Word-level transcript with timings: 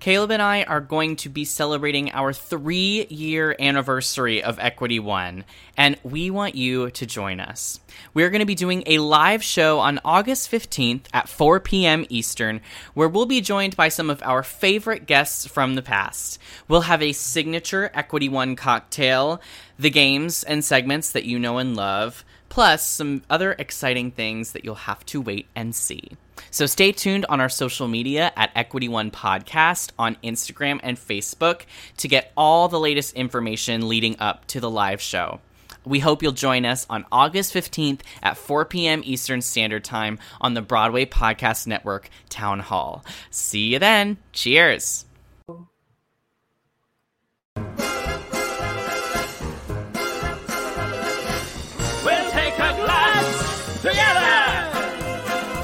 Caleb 0.00 0.32
and 0.32 0.42
I 0.42 0.64
are 0.64 0.80
going 0.80 1.16
to 1.16 1.28
be 1.30 1.46
celebrating 1.46 2.10
our 2.12 2.32
three 2.32 3.06
year 3.08 3.56
anniversary 3.58 4.42
of 4.42 4.58
Equity 4.58 4.98
One, 4.98 5.44
and 5.76 5.96
we 6.02 6.30
want 6.30 6.54
you 6.54 6.90
to 6.90 7.06
join 7.06 7.40
us. 7.40 7.80
We're 8.12 8.28
going 8.28 8.40
to 8.40 8.46
be 8.46 8.54
doing 8.54 8.82
a 8.86 8.98
live 8.98 9.42
show 9.42 9.78
on 9.78 10.00
August 10.04 10.50
15th 10.50 11.06
at 11.14 11.28
4 11.28 11.60
p.m. 11.60 12.04
Eastern, 12.10 12.60
where 12.92 13.08
we'll 13.08 13.24
be 13.24 13.40
joined 13.40 13.76
by 13.76 13.88
some 13.88 14.10
of 14.10 14.22
our 14.22 14.42
favorite 14.42 15.06
guests 15.06 15.46
from 15.46 15.74
the 15.74 15.82
past. 15.82 16.38
We'll 16.68 16.82
have 16.82 17.00
a 17.00 17.12
signature 17.12 17.90
Equity 17.94 18.28
One 18.28 18.56
cocktail, 18.56 19.40
the 19.78 19.90
games 19.90 20.44
and 20.44 20.62
segments 20.62 21.12
that 21.12 21.24
you 21.24 21.38
know 21.38 21.56
and 21.56 21.74
love, 21.74 22.24
plus 22.50 22.86
some 22.86 23.22
other 23.30 23.52
exciting 23.58 24.10
things 24.10 24.52
that 24.52 24.64
you'll 24.64 24.74
have 24.74 25.06
to 25.06 25.20
wait 25.20 25.46
and 25.56 25.74
see. 25.74 26.10
So 26.54 26.66
stay 26.66 26.92
tuned 26.92 27.26
on 27.28 27.40
our 27.40 27.48
social 27.48 27.88
media 27.88 28.30
at 28.36 28.52
Equity 28.54 28.88
One 28.88 29.10
Podcast 29.10 29.90
on 29.98 30.16
Instagram 30.22 30.78
and 30.84 30.96
Facebook 30.96 31.62
to 31.96 32.06
get 32.06 32.30
all 32.36 32.68
the 32.68 32.78
latest 32.78 33.14
information 33.14 33.88
leading 33.88 34.14
up 34.20 34.46
to 34.46 34.60
the 34.60 34.70
live 34.70 35.00
show. 35.00 35.40
We 35.84 35.98
hope 35.98 36.22
you'll 36.22 36.30
join 36.30 36.64
us 36.64 36.86
on 36.88 37.06
August 37.10 37.52
15th 37.52 38.02
at 38.22 38.36
4 38.36 38.66
p.m. 38.66 39.02
Eastern 39.04 39.42
Standard 39.42 39.82
Time 39.82 40.20
on 40.40 40.54
the 40.54 40.62
Broadway 40.62 41.06
Podcast 41.06 41.66
Network 41.66 42.08
Town 42.28 42.60
Hall. 42.60 43.04
See 43.30 43.72
you 43.72 43.80
then. 43.80 44.18
Cheers. 44.32 45.06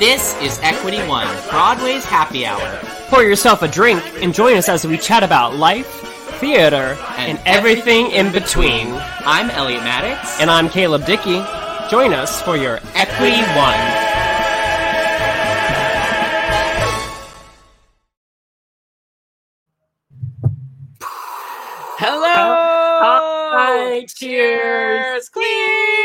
This 0.00 0.34
is 0.40 0.58
Equity 0.62 1.06
One, 1.06 1.26
Broadway's 1.50 2.06
happy 2.06 2.46
hour. 2.46 2.78
Pour 3.08 3.22
yourself 3.22 3.60
a 3.60 3.68
drink 3.68 4.02
and 4.22 4.32
join 4.32 4.56
us 4.56 4.66
as 4.66 4.86
we 4.86 4.96
chat 4.96 5.22
about 5.22 5.56
life, 5.56 5.86
theater, 6.41 6.97
and, 7.19 7.38
everything 7.44 8.10
in 8.10 8.32
between. 8.32 8.94
I'm 8.94 9.50
Elliot 9.50 9.82
Maddox. 9.82 10.41
And 10.41 10.50
I'm 10.50 10.70
Caleb 10.70 11.04
Dickey. 11.04 11.44
Join 11.91 12.14
us 12.14 12.41
for 12.41 12.56
your 12.56 12.80
Equity 12.94 13.42
One. 13.42 13.76
Hello! 21.98 22.56
Hi, 23.52 24.06
cheers! 24.06 25.28
Clink! 25.28 26.00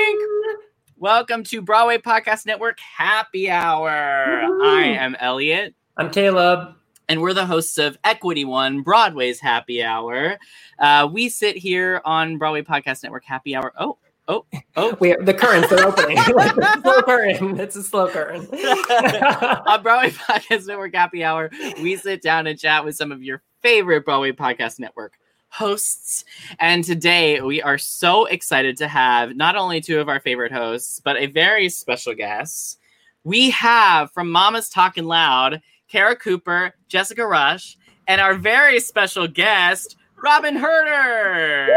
Welcome 0.98 1.44
to 1.46 1.62
Broadway 1.62 1.98
Podcast 1.98 2.46
Network 2.46 2.80
Happy 2.80 3.50
Hour. 3.50 3.92
I 3.92 4.96
am 4.98 5.14
Elliot. 5.20 5.76
I'm 5.98 6.10
Caleb. 6.10 6.74
And 7.10 7.22
we're 7.22 7.34
the 7.34 7.46
hosts 7.46 7.78
of 7.78 7.98
Equity 8.06 8.46
One, 8.46 8.82
Broadway's 8.82 9.42
Happy 9.42 9.84
Hour. 9.84 10.38
Uh, 10.80 11.10
we 11.12 11.28
sit 11.28 11.58
here 11.58 12.02
on 12.06 12.38
Broadway 12.38 12.62
Podcast 12.62 13.04
Network 13.04 13.26
Happy 13.26 13.58
Hour. 13.58 13.74
Oh, 13.78 13.98
oh, 14.30 14.46
oh. 14.78 14.96
We 15.02 15.14
the 15.20 15.34
currents 15.34 15.70
are 15.74 15.86
opening. 15.86 16.18
a 16.18 16.24
slow 16.82 17.02
current. 17.02 17.60
It's 17.60 17.76
a 17.76 17.84
slow 17.84 18.08
current. 18.08 18.50
on 18.54 19.84
Broadway 19.84 20.12
Podcast 20.12 20.66
Network 20.66 20.96
Happy 20.96 21.26
Hour, 21.26 21.52
we 21.82 21.98
sit 21.98 22.22
down 22.22 22.48
and 22.48 22.58
chat 22.58 22.86
with 22.86 22.96
some 22.96 23.12
of 23.12 23.22
your 23.22 23.44
favorite 23.62 24.06
Broadway 24.06 24.32
Podcast 24.32 24.80
Network 24.80 25.12
hosts. 25.50 26.26
And 26.60 26.84
today 26.84 27.42
we 27.42 27.62
are 27.62 27.78
so 27.78 28.26
excited 28.26 28.78
to 28.78 28.88
have 28.88 29.36
not 29.36 29.56
only 29.56 29.82
two 29.82 30.00
of 30.00 30.10
our 30.10 30.20
favorite 30.20 30.52
hosts, 30.52 31.00
but 31.04 31.18
a 31.18 31.28
very 31.28 31.70
special 31.70 32.14
guest. 32.14 32.80
We 33.24 33.50
have 33.52 34.12
from 34.12 34.30
Mama's 34.30 34.70
Talking 34.70 35.06
Loud, 35.06 35.62
Kara 35.88 36.16
Cooper, 36.16 36.76
Jessica 36.88 37.26
Rush, 37.26 37.78
and 38.08 38.22
our 38.22 38.36
very 38.36 38.80
special 38.80 39.28
guest, 39.28 39.96
Robyn 40.24 40.56
Hurder. 40.56 41.68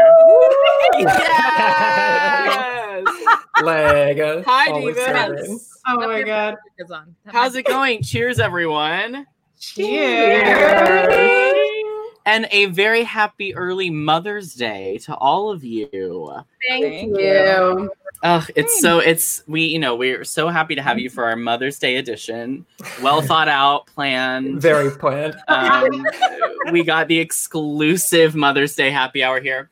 yes! 0.99 3.03
Leg. 3.63 4.43
Hi, 4.45 4.71
Always 4.71 4.95
Divas. 4.95 5.67
Oh 5.87 5.97
my 5.97 6.23
god. 6.23 6.55
How's 7.25 7.55
it 7.55 7.65
going? 7.65 8.03
Cheers, 8.03 8.39
everyone. 8.39 9.25
Cheers. 9.59 10.43
And 12.29 12.47
a 12.51 12.67
very 12.67 13.03
happy 13.03 13.55
early 13.55 13.89
Mother's 13.89 14.53
Day 14.53 14.99
to 14.99 15.15
all 15.15 15.49
of 15.49 15.63
you. 15.63 16.31
Thank, 16.69 16.85
Thank 16.85 17.17
you. 17.17 17.91
Oh, 18.21 18.45
it's 18.55 18.79
so 18.81 18.99
it's 18.99 19.41
we 19.47 19.63
you 19.63 19.79
know 19.79 19.95
we're 19.95 20.23
so 20.23 20.47
happy 20.47 20.75
to 20.75 20.81
have 20.83 20.99
you 20.99 21.09
for 21.09 21.25
our 21.25 21.35
Mother's 21.35 21.79
Day 21.79 21.95
edition. 21.95 22.67
Well 23.01 23.21
thought 23.23 23.47
out, 23.47 23.87
planned. 23.87 24.61
Very 24.61 24.91
planned. 24.91 25.37
Um, 25.47 26.05
we 26.71 26.83
got 26.83 27.07
the 27.07 27.17
exclusive 27.17 28.35
Mother's 28.35 28.75
Day 28.75 28.91
happy 28.91 29.23
hour 29.23 29.41
here. 29.41 29.71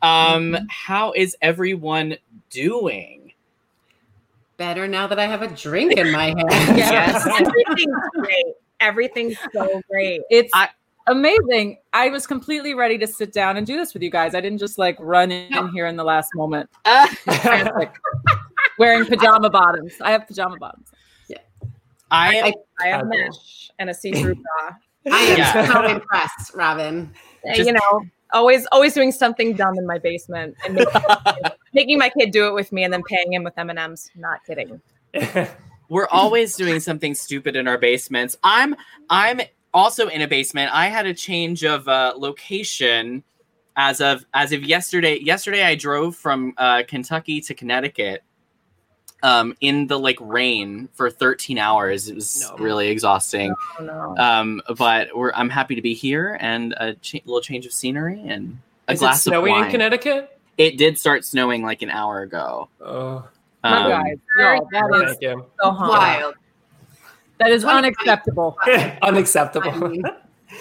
Um, 0.00 0.56
how 0.70 1.10
is 1.10 1.36
everyone 1.42 2.18
doing? 2.50 3.32
Better 4.58 4.86
now 4.86 5.08
that 5.08 5.18
I 5.18 5.26
have 5.26 5.42
a 5.42 5.48
drink 5.48 5.94
in 5.94 6.12
my 6.12 6.26
hand. 6.38 6.78
Yes. 6.78 7.26
Everything's 7.26 7.96
great. 8.12 8.46
Everything's 8.78 9.38
so 9.52 9.82
great. 9.90 10.20
It's 10.30 10.52
I- 10.54 10.68
amazing. 11.06 11.78
I 11.92 12.08
was 12.08 12.26
completely 12.26 12.74
ready 12.74 12.98
to 12.98 13.06
sit 13.06 13.32
down 13.32 13.56
and 13.56 13.66
do 13.66 13.76
this 13.76 13.94
with 13.94 14.02
you 14.02 14.10
guys. 14.10 14.34
I 14.34 14.40
didn't 14.40 14.58
just 14.58 14.78
like 14.78 14.96
run 15.00 15.30
in 15.30 15.68
here 15.70 15.86
in 15.86 15.96
the 15.96 16.04
last 16.04 16.30
moment. 16.34 16.70
Uh, 16.84 17.06
Frantic. 17.40 17.92
Wearing 18.78 19.06
pajama 19.06 19.48
bottoms. 19.50 19.94
I 20.00 20.10
have 20.12 20.26
pajama 20.26 20.56
bottoms. 20.58 20.88
Yeah. 21.28 21.38
I 22.10 22.52
I 22.80 22.88
have 22.88 23.06
mesh 23.06 23.70
and 23.78 23.88
a 23.90 23.94
see-through 23.94 24.34
bra. 24.60 24.76
I 25.12 25.20
am 25.22 25.38
Yeah. 25.38 25.72
so 25.72 25.84
impressed, 25.86 26.54
Robyn. 26.54 27.10
Uh, 27.44 27.48
and, 27.48 27.58
you 27.66 27.72
know, 27.72 28.02
always 28.32 28.66
always 28.72 28.92
doing 28.92 29.12
something 29.12 29.54
dumb 29.54 29.78
in 29.78 29.86
my 29.86 29.98
basement 29.98 30.56
and 30.64 30.74
making, 30.74 31.02
making 31.74 31.98
my 31.98 32.10
kid 32.10 32.30
do 32.32 32.46
it 32.48 32.54
with 32.54 32.70
me 32.72 32.84
and 32.84 32.92
then 32.92 33.02
paying 33.04 33.32
him 33.32 33.44
with 33.44 33.56
M&Ms. 33.56 34.10
Not 34.16 34.44
kidding. 34.46 34.80
we're 35.88 36.08
always 36.08 36.56
doing 36.56 36.80
something 36.80 37.14
stupid 37.14 37.56
in 37.56 37.66
our 37.68 37.78
basements. 37.78 38.36
I'm 38.42 38.74
I'm 39.10 39.40
also 39.76 40.08
in 40.08 40.22
a 40.22 40.26
basement. 40.28 40.70
I 40.74 40.86
had 40.86 41.06
a 41.06 41.14
change 41.14 41.64
of 41.64 41.86
uh, 41.86 42.14
location 42.16 43.22
as 43.76 44.00
of 44.00 44.24
as 44.34 44.52
of 44.52 44.64
yesterday. 44.64 45.18
Yesterday, 45.20 45.62
I 45.62 45.74
drove 45.74 46.16
from 46.16 46.54
uh, 46.56 46.82
Kentucky 46.88 47.40
to 47.42 47.54
Connecticut 47.54 48.22
um, 49.22 49.54
in 49.60 49.86
the 49.86 49.98
like 49.98 50.16
rain 50.20 50.88
for 50.94 51.10
13 51.10 51.58
hours. 51.58 52.08
It 52.08 52.14
was 52.14 52.50
really 52.58 52.88
exhausting. 52.88 53.54
Oh, 53.78 53.84
no. 53.84 54.16
Um, 54.16 54.62
but 54.78 55.08
we're 55.16 55.32
I'm 55.34 55.50
happy 55.50 55.74
to 55.74 55.82
be 55.82 55.94
here 55.94 56.38
and 56.40 56.74
a 56.78 56.94
cha- 56.94 57.18
little 57.26 57.40
change 57.42 57.66
of 57.66 57.72
scenery 57.72 58.20
and 58.26 58.58
a 58.88 58.92
Is 58.94 59.00
it 59.00 59.04
glass 59.04 59.26
of 59.26 59.30
snowing 59.32 59.54
in 59.54 59.60
wine. 59.62 59.70
Connecticut? 59.70 60.38
It 60.58 60.78
did 60.78 60.98
start 60.98 61.24
snowing 61.26 61.62
like 61.62 61.82
an 61.82 61.90
hour 61.90 62.22
ago. 62.22 62.70
Oh, 62.80 63.28
My 63.62 63.76
Um, 63.84 63.90
guys, 63.90 64.16
yo, 64.38 64.68
that 64.72 64.90
is 64.94 65.02
thank 65.10 65.22
you. 65.22 65.46
so. 65.62 65.68
Wild. 65.70 66.34
That 67.38 67.50
is 67.50 67.64
unacceptable. 67.64 68.56
Unacceptable. 69.02 69.92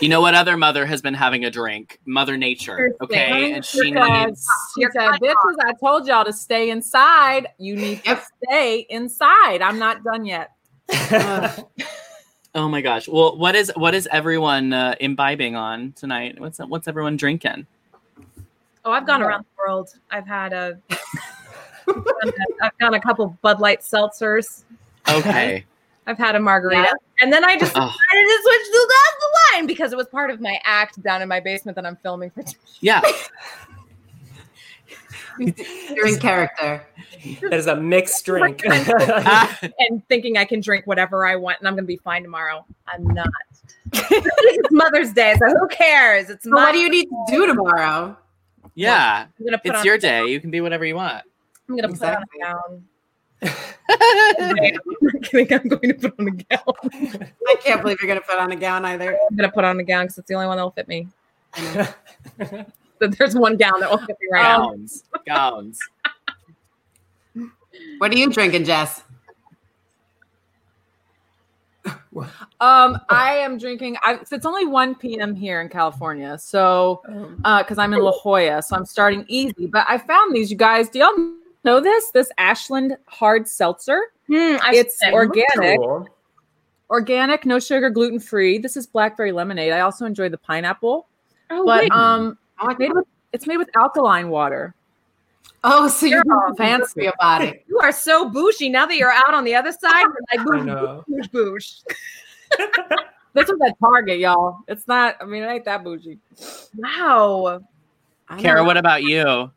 You 0.01 0.09
know 0.09 0.19
what 0.19 0.35
other 0.35 0.57
mother 0.57 0.85
has 0.85 1.01
been 1.01 1.13
having 1.13 1.45
a 1.45 1.51
drink? 1.51 1.99
Mother 2.05 2.35
Nature. 2.37 2.91
Okay, 3.01 3.53
and 3.53 3.63
she 3.63 3.93
said, 3.93 4.25
needs. 4.25 4.47
she 4.75 4.85
said, 4.91 5.11
bitches, 5.21 5.55
I 5.61 5.73
told 5.79 6.05
y'all 6.05 6.25
to 6.25 6.33
stay 6.33 6.69
inside. 6.69 7.47
You 7.57 7.77
need 7.77 8.03
to 8.03 8.19
stay 8.43 8.85
inside. 8.89 9.61
I'm 9.61 9.79
not 9.79 10.03
done 10.03 10.25
yet. 10.25 10.51
Oh 12.55 12.69
my 12.69 12.79
gosh. 12.79 13.09
Well, 13.09 13.37
what 13.37 13.53
is 13.53 13.69
what 13.75 13.93
is 13.93 14.07
everyone 14.13 14.71
uh, 14.71 14.95
imbibing 15.01 15.57
on 15.57 15.91
tonight? 15.91 16.39
What's 16.39 16.59
what's 16.59 16.87
everyone 16.87 17.17
drinking? 17.17 17.67
Oh, 18.85 18.93
I've 18.93 19.05
gone 19.05 19.21
around 19.21 19.41
the 19.41 19.61
world. 19.67 19.89
I've 20.09 20.25
had 20.25 20.53
a, 20.53 20.79
I've 21.89 22.77
done 22.79 22.93
a 22.93 23.01
couple 23.01 23.37
Bud 23.41 23.59
Light 23.59 23.81
seltzers. 23.81 24.63
Okay. 25.09 25.65
I've 26.07 26.17
had 26.17 26.35
a 26.35 26.39
margarita, 26.39 26.93
and 27.21 27.33
then 27.33 27.43
I 27.43 27.57
just 27.57 27.71
Oh. 27.75 27.79
decided 27.79 28.27
to 28.27 28.39
switch 28.43 28.65
to 28.65 28.87
glass 28.87 29.15
of 29.17 29.31
wine 29.53 29.67
because 29.67 29.91
it 29.91 29.95
was 29.97 30.07
part 30.07 30.29
of 30.29 30.39
my 30.39 30.59
act 30.63 31.01
down 31.01 31.21
in 31.21 31.27
my 31.27 31.39
basement 31.39 31.75
that 31.75 31.85
I'm 31.85 31.95
filming 31.97 32.29
for. 32.29 32.43
Yeah. 32.81 33.01
You're 35.37 36.07
in 36.07 36.19
character. 36.19 36.85
That 37.41 37.53
is 37.53 37.67
a 37.67 37.75
mixed 37.75 38.23
drink. 38.25 38.61
Ah. 38.67 39.59
and 39.79 40.07
thinking 40.07 40.37
I 40.37 40.45
can 40.45 40.61
drink 40.61 40.85
whatever 40.87 41.25
I 41.25 41.35
want 41.35 41.59
and 41.59 41.67
I'm 41.67 41.73
going 41.73 41.83
to 41.83 41.87
be 41.87 41.97
fine 41.97 42.23
tomorrow. 42.23 42.65
I'm 42.87 43.03
not. 43.07 43.27
it's 43.93 44.71
Mother's 44.71 45.11
Day, 45.11 45.35
so 45.39 45.47
who 45.47 45.67
cares? 45.67 46.29
It's 46.29 46.45
But 46.45 46.53
what 46.53 46.71
do 46.73 46.79
you 46.79 46.89
need 46.89 47.05
to 47.05 47.25
do 47.29 47.47
tomorrow? 47.47 48.15
Yeah. 48.75 49.25
I'm 49.39 49.45
gonna 49.45 49.57
put 49.57 49.71
It's 49.71 49.79
on- 49.79 49.85
your 49.85 49.97
day. 49.97 50.25
You 50.25 50.39
can 50.39 50.51
be 50.51 50.61
whatever 50.61 50.85
you 50.85 50.95
want. 50.95 51.23
I'm 51.67 51.75
going 51.75 51.83
to 51.83 51.89
Exactly. 51.89 52.25
put 52.39 52.45
on 52.47 52.51
a 52.51 52.53
gown. 52.69 52.85
I'm 53.43 54.55
not 54.55 55.23
kidding. 55.23 55.53
I'm 55.53 55.67
going 55.67 55.89
to 55.89 55.93
put 55.93 56.19
on 56.19 56.27
a 56.27 56.31
gown. 56.31 57.29
I 57.47 57.55
can't 57.61 57.81
believe 57.81 57.97
you're 58.01 58.07
going 58.07 58.19
to 58.19 58.25
put 58.25 58.39
on 58.39 58.51
a 58.51 58.55
gown 58.55 58.85
either. 58.85 59.17
I'm 59.29 59.35
going 59.35 59.49
to 59.49 59.53
put 59.53 59.63
on 59.63 59.79
a 59.79 59.83
gown 59.83 60.05
because 60.05 60.17
it's 60.17 60.27
the 60.27 60.35
only 60.35 60.47
one 60.47 60.57
that 60.57 60.63
will 60.63 60.71
fit 60.71 60.87
me. 60.87 61.07
But 62.97 63.17
there's 63.17 63.35
one 63.35 63.57
gown 63.57 63.79
that 63.81 63.89
will 63.89 63.97
fit 63.97 64.15
me 64.21 64.27
right 64.31 64.43
now. 64.43 64.69
Gowns. 64.69 65.03
Gowns. 65.27 65.79
What 67.97 68.09
are 68.13 68.17
you 68.17 68.31
drinking, 68.31 68.63
Jess? 68.63 69.03
Um, 71.85 72.97
I 73.09 73.35
am 73.41 73.57
drinking. 73.57 73.97
I, 74.01 74.23
so 74.23 74.37
it's 74.37 74.45
only 74.45 74.65
1 74.65 74.95
p.m. 74.95 75.35
here 75.35 75.59
in 75.59 75.67
California, 75.67 76.37
so 76.37 77.01
because 77.37 77.77
I'm 77.77 77.93
in 77.93 77.99
La 77.99 78.13
Jolla, 78.13 78.61
so 78.61 78.77
I'm 78.77 78.85
starting 78.85 79.25
easy. 79.27 79.67
But 79.67 79.85
I 79.89 79.97
found 79.97 80.33
these, 80.33 80.49
you 80.49 80.55
guys. 80.55 80.87
Do 80.87 80.99
y'all 80.99 81.13
know 81.65 81.79
this? 81.81 82.11
This 82.11 82.31
Ashland 82.37 82.97
hard 83.07 83.47
seltzer. 83.47 83.99
Hmm, 84.27 84.55
it's 84.71 84.97
seen 84.99 85.13
organic, 85.13 85.79
Cool. 85.79 86.07
organic, 86.89 87.45
no 87.45 87.59
sugar, 87.59 87.89
gluten 87.89 88.19
free. 88.19 88.57
This 88.57 88.77
is 88.77 88.87
blackberry 88.87 89.31
lemonade. 89.31 89.73
I 89.73 89.81
also 89.81 90.05
enjoy 90.05 90.29
the 90.29 90.37
pineapple, 90.37 91.07
Oh, 91.51 91.65
but 91.65 91.83
wait. 91.83 91.91
um, 91.91 92.37
I 92.57 92.67
like 92.67 92.79
made 92.79 92.93
with, 92.93 93.05
it's 93.33 93.45
made 93.47 93.57
with 93.57 93.69
alkaline 93.75 94.29
water. 94.29 94.73
Oh, 95.63 95.87
so 95.87 96.05
you're 96.05 96.23
Girl, 96.23 96.53
fancy 96.55 97.07
about 97.07 97.43
it. 97.43 97.65
you 97.67 97.79
are 97.79 97.91
so 97.91 98.29
bougie 98.29 98.69
now 98.69 98.85
that 98.85 98.97
you're 98.97 99.11
out 99.11 99.33
on 99.33 99.43
the 99.43 99.55
other 99.55 99.71
side. 99.71 100.01
You're 100.01 100.15
like, 100.31 100.39
I 100.39 100.43
boosh, 100.43 100.65
know. 100.65 101.03
boosh, 101.09 101.29
boosh. 101.31 101.83
This 103.33 103.49
was 103.49 103.59
at 103.67 103.77
Target, 103.79 104.19
y'all. 104.19 104.59
It's 104.69 104.87
not. 104.87 105.17
I 105.19 105.25
mean, 105.25 105.43
it 105.43 105.47
ain't 105.47 105.65
that 105.65 105.83
bougie. 105.83 106.19
Wow. 106.77 107.59
Kara, 108.37 108.63
what 108.63 108.77
about 108.77 109.03
you? 109.03 109.51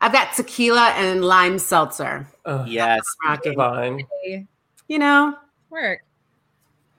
I've 0.00 0.12
got 0.12 0.32
tequila 0.34 0.90
and 0.96 1.24
lime 1.24 1.58
seltzer. 1.58 2.26
Ugh, 2.46 2.66
Yes. 2.68 3.02
Rocking. 3.24 3.52
divine. 3.52 4.00
You 4.88 4.98
know, 4.98 5.36
Work. 5.70 6.00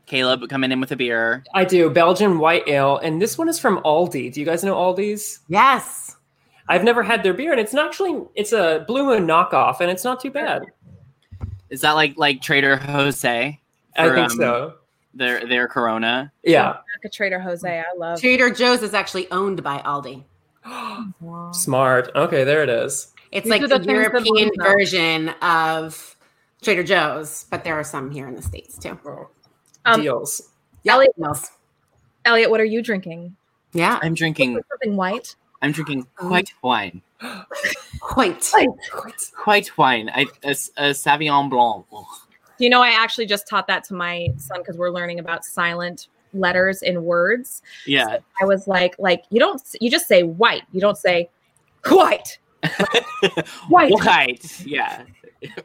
Caleb 0.06 0.48
coming 0.50 0.72
in 0.72 0.80
with 0.82 0.92
a 0.92 0.96
beer. 0.96 1.44
I 1.54 1.64
do 1.66 1.90
Belgian 1.90 2.38
white 2.40 2.68
ale, 2.68 2.98
and 2.98 3.22
this 3.22 3.38
one 3.38 3.48
is 3.50 3.58
from 3.60 3.78
Aldi. 3.84 4.34
Do 4.34 4.40
you 4.40 4.46
guys 4.46 4.64
know 4.64 4.76
Aldi's? 4.76 5.40
yes. 5.48 6.16
I've 6.70 6.84
never 6.86 7.04
had 7.04 7.22
their 7.24 7.34
beer, 7.34 7.52
and 7.52 7.60
it's 7.60 7.74
not 7.74 7.88
actually 7.88 8.22
it's 8.36 8.54
a 8.54 8.86
Blue 8.88 9.04
Moon 9.06 9.28
knockoff, 9.28 9.82
and 9.82 9.90
it's 9.92 10.06
not 10.06 10.22
too 10.22 10.32
bad. 10.32 10.64
Is 11.70 11.82
that 11.82 11.94
like 11.94 12.14
like 12.18 12.42
Trader 12.42 12.78
Jose? 12.78 13.60
I 13.98 14.04
think 14.10 14.18
um, 14.32 14.38
so. 14.38 14.74
Their 15.14 15.46
their 15.46 15.68
Corona. 15.68 16.32
Yeah, 16.44 16.68
Like 16.70 16.78
a 17.04 17.10
Trader 17.10 17.40
Jose. 17.42 17.80
I 17.80 17.84
love. 17.98 18.22
Trader 18.22 18.50
Joe's 18.52 18.84
is 18.84 18.94
actually 18.94 19.30
owned 19.32 19.62
by 19.64 19.80
Aldi. 19.80 20.24
Smart. 21.54 22.10
Okay, 22.16 22.44
there 22.44 22.64
it 22.64 22.70
is. 22.70 23.14
It's 23.32 23.46
These 23.46 23.52
like 23.52 23.62
the, 23.70 23.80
the 23.80 23.92
European 23.92 24.52
version 24.58 25.30
of 25.42 26.16
Trader 26.62 26.84
Joe's, 26.84 27.46
but 27.50 27.64
there 27.64 27.76
are 27.76 27.84
some 27.84 28.12
here 28.12 28.28
in 28.28 28.36
the 28.36 28.42
States 28.42 28.78
too. 28.78 29.00
Um, 29.86 30.02
Deals. 30.02 30.50
Yeah. 30.84 30.94
Elliot- 30.94 31.14
Yes. 31.18 31.52
Elliot, 32.26 32.50
what 32.52 32.60
are 32.60 32.66
you 32.66 32.82
drinking? 32.84 33.36
Yeah. 33.74 34.00
I'm 34.02 34.14
drinking 34.14 34.60
Something 34.70 34.96
white. 34.96 35.36
I'm 35.62 35.72
drinking 35.72 36.08
white 36.20 36.54
wine. 36.62 37.02
White. 38.16 38.52
White 39.46 39.78
wine. 39.78 40.10
I 40.14 40.26
a, 40.44 40.52
a 40.52 40.90
Sauvignon 40.92 41.50
Blanc. 41.50 41.86
Do 41.90 42.66
you 42.66 42.70
know 42.70 42.82
I 42.82 42.90
actually 42.90 43.26
just 43.28 43.48
taught 43.48 43.68
that 43.68 43.84
to 43.86 43.94
my 43.94 44.28
son 44.38 44.60
because 44.60 44.78
we're 44.78 44.90
learning 44.92 45.20
about 45.20 45.46
silent 45.46 46.08
letters 46.34 46.82
in 46.82 47.04
words. 47.04 47.62
Yeah. 47.86 48.18
I 48.42 48.46
was 48.46 48.68
like, 48.68 48.96
like 49.00 49.24
you 49.30 49.40
don't, 49.40 49.62
you 49.80 49.90
just 49.90 50.08
say 50.08 50.24
white. 50.24 50.64
You 50.72 50.82
don't 50.82 50.98
say 50.98 51.30
white. 51.88 52.38
White. 53.70 53.92
White. 53.92 54.66
Yeah. 54.66 55.04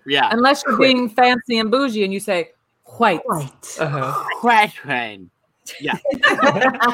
Yeah. 0.07 0.29
Unless 0.33 0.65
you're 0.67 0.79
being 0.79 1.09
fancy 1.09 1.59
and 1.59 1.71
bougie 1.71 2.05
and 2.05 2.13
you 2.13 2.21
say 2.21 2.53
white. 2.85 3.21
White. 3.25 3.77
Uh-huh. 3.79 4.25
White 4.41 4.73
wine. 4.87 5.31
Yeah. 5.81 5.99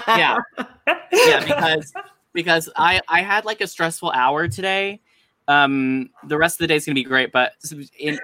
yeah. 0.09 0.39
Yeah, 1.13 1.45
because 1.45 1.93
because 2.33 2.69
I 2.77 3.01
I 3.09 3.23
had 3.23 3.45
like 3.45 3.61
a 3.61 3.67
stressful 3.67 4.11
hour 4.11 4.49
today. 4.49 5.01
Um 5.49 6.11
the 6.27 6.39
rest 6.39 6.57
of 6.57 6.59
the 6.65 6.67
day 6.69 6.77
is 6.77 6.85
going 6.85 6.95
to 6.95 7.01
be 7.01 7.05
great, 7.05 7.31
but 7.33 7.53
in 7.99 8.19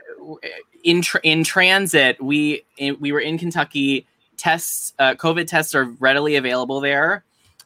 in 0.85 1.03
tr- 1.03 1.19
in 1.23 1.44
transit, 1.44 2.23
we 2.23 2.62
in, 2.77 2.97
we 3.01 3.12
were 3.12 3.21
in 3.21 3.39
Kentucky. 3.39 4.06
Tests 4.38 4.94
uh, 4.99 5.14
COVID 5.14 5.46
tests 5.46 5.75
are 5.75 5.85
readily 5.85 6.37
available 6.37 6.81
there. 6.81 7.25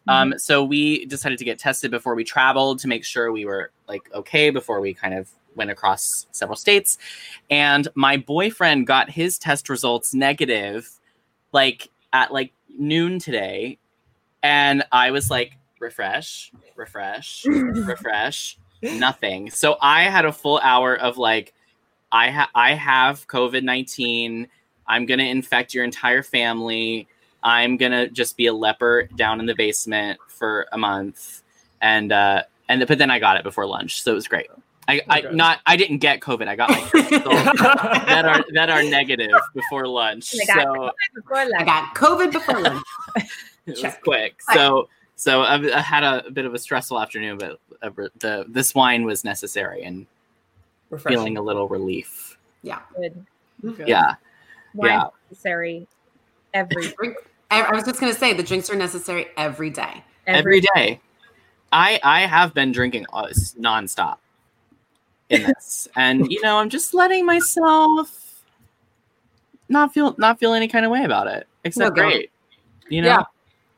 Um, 0.09 0.35
so 0.37 0.65
we 0.65 1.07
decided 1.07 1.39
to 1.39 1.45
get 1.45 1.61
tested 1.61 1.93
before 1.93 2.17
we 2.17 2.25
traveled 2.25 2.81
to 2.81 2.89
make 2.89 3.05
sure 3.05 3.31
we 3.31 3.45
were 3.45 3.71
like 3.87 4.03
okay 4.13 4.51
before 4.51 4.81
we 4.81 4.93
kind 4.95 5.15
of 5.15 5.31
went 5.55 5.71
across 5.71 6.27
several 6.33 6.57
states. 6.57 6.99
And 7.51 7.87
my 7.95 8.17
boyfriend 8.17 8.87
got 8.87 9.11
his 9.11 9.39
test 9.39 9.69
results 9.69 10.13
negative 10.15 10.91
like 11.53 11.89
at 12.13 12.33
like 12.33 12.53
noon 12.79 13.19
today. 13.19 13.79
And 14.43 14.83
I 14.91 15.11
was 15.11 15.31
like, 15.31 15.53
refresh, 15.79 16.51
refresh, 16.75 17.45
refresh, 17.47 18.59
nothing. 18.83 19.51
So 19.51 19.77
I 19.81 20.05
had 20.05 20.25
a 20.25 20.33
full 20.33 20.59
hour 20.59 20.97
of 20.97 21.19
like, 21.19 21.53
I 22.11 22.31
ha- 22.31 22.51
I 22.55 22.75
have 22.75 23.27
COVID 23.29 23.63
nineteen. 23.63 24.49
I'm 24.93 25.07
gonna 25.07 25.25
infect 25.25 25.73
your 25.73 25.85
entire 25.85 26.23
family. 26.23 27.09
I'm 27.43 27.79
gonna 27.79 28.09
just 28.09 28.37
be 28.37 28.47
a 28.47 28.53
leper 28.53 29.09
down 29.17 29.41
in 29.41 29.47
the 29.47 29.55
basement 29.55 30.21
for 30.29 30.67
a 30.71 30.77
month, 30.77 31.43
and 31.81 32.13
uh, 32.13 32.43
and 32.69 32.87
but 32.87 32.99
then 32.99 33.11
I 33.11 33.19
got 33.19 33.39
it 33.39 33.43
before 33.43 33.67
lunch, 33.67 34.03
so 34.03 34.13
it 34.13 34.15
was 34.15 34.29
great. 34.29 34.49
I, 34.89 35.01
I 35.09 35.21
not 35.33 35.61
I 35.65 35.77
didn't 35.77 35.99
get 35.99 36.21
COVID. 36.21 36.47
I 36.47 36.57
got 36.57 36.69
my 36.71 36.81
that 38.07 38.25
are 38.27 38.45
that 38.53 38.69
are 38.69 38.83
negative 38.83 39.41
before 39.55 39.89
lunch. 39.89 40.35
I 40.35 40.45
got 40.45 40.63
So 40.63 40.91
I 41.57 41.65
got 41.65 41.95
COVID 41.95 42.33
before 42.33 42.61
lunch. 42.61 42.85
it 43.67 43.83
was 43.83 43.95
quick. 44.05 44.35
So 44.53 44.91
so 45.17 45.41
I, 45.41 45.55
I 45.75 45.81
had 45.81 46.05
a, 46.05 46.31
bit 46.31 46.45
of 46.45 46.53
a 46.53 46.59
stressful 46.59 47.01
afternoon, 47.01 47.39
but 47.39 47.61
uh, 47.81 48.09
the 48.19 48.45
this 48.47 48.75
wine 48.75 49.05
was 49.05 49.25
necessary 49.25 49.85
and 49.85 50.07
Refreshing. 50.91 51.17
feeling 51.17 51.37
a 51.39 51.43
little 51.43 51.69
relief. 51.69 52.37
Yeah. 52.63 52.81
Good. 52.95 53.25
Yeah. 53.87 54.17
Wine 54.75 54.91
Yeah. 54.91 55.05
necessary 55.31 55.87
every 56.55 56.93
Drink. 56.99 57.17
I 57.51 57.63
I 57.63 57.75
was 57.75 57.85
just 57.85 58.01
gonna 58.01 58.15
say 58.15 58.33
the 58.33 58.43
drinks 58.43 58.71
are 58.71 58.77
necessary 58.77 59.27
every 59.37 59.71
day. 59.71 60.03
every 60.27 60.61
day. 60.75 61.01
I 61.73 62.01
I 62.03 62.21
have 62.23 62.55
been 62.55 62.73
drinking 62.73 63.07
uh, 63.13 63.27
s- 63.31 63.55
nonstop 63.59 64.17
in 65.31 65.43
this, 65.47 65.89
and 65.97 66.31
you 66.31 66.41
know 66.43 66.59
I'm 66.59 66.69
just 66.71 66.95
letting 66.95 67.25
myself 67.27 68.43
not 69.69 69.93
feel 69.95 70.15
not 70.19 70.39
feel 70.39 70.53
any 70.55 70.69
kind 70.69 70.85
of 70.85 70.91
way 70.91 71.05
about 71.05 71.27
it. 71.27 71.47
Except 71.65 71.97
No, 71.97 72.03
great, 72.03 72.31
you 72.89 73.03
know. 73.03 73.09
Yeah. 73.09 73.23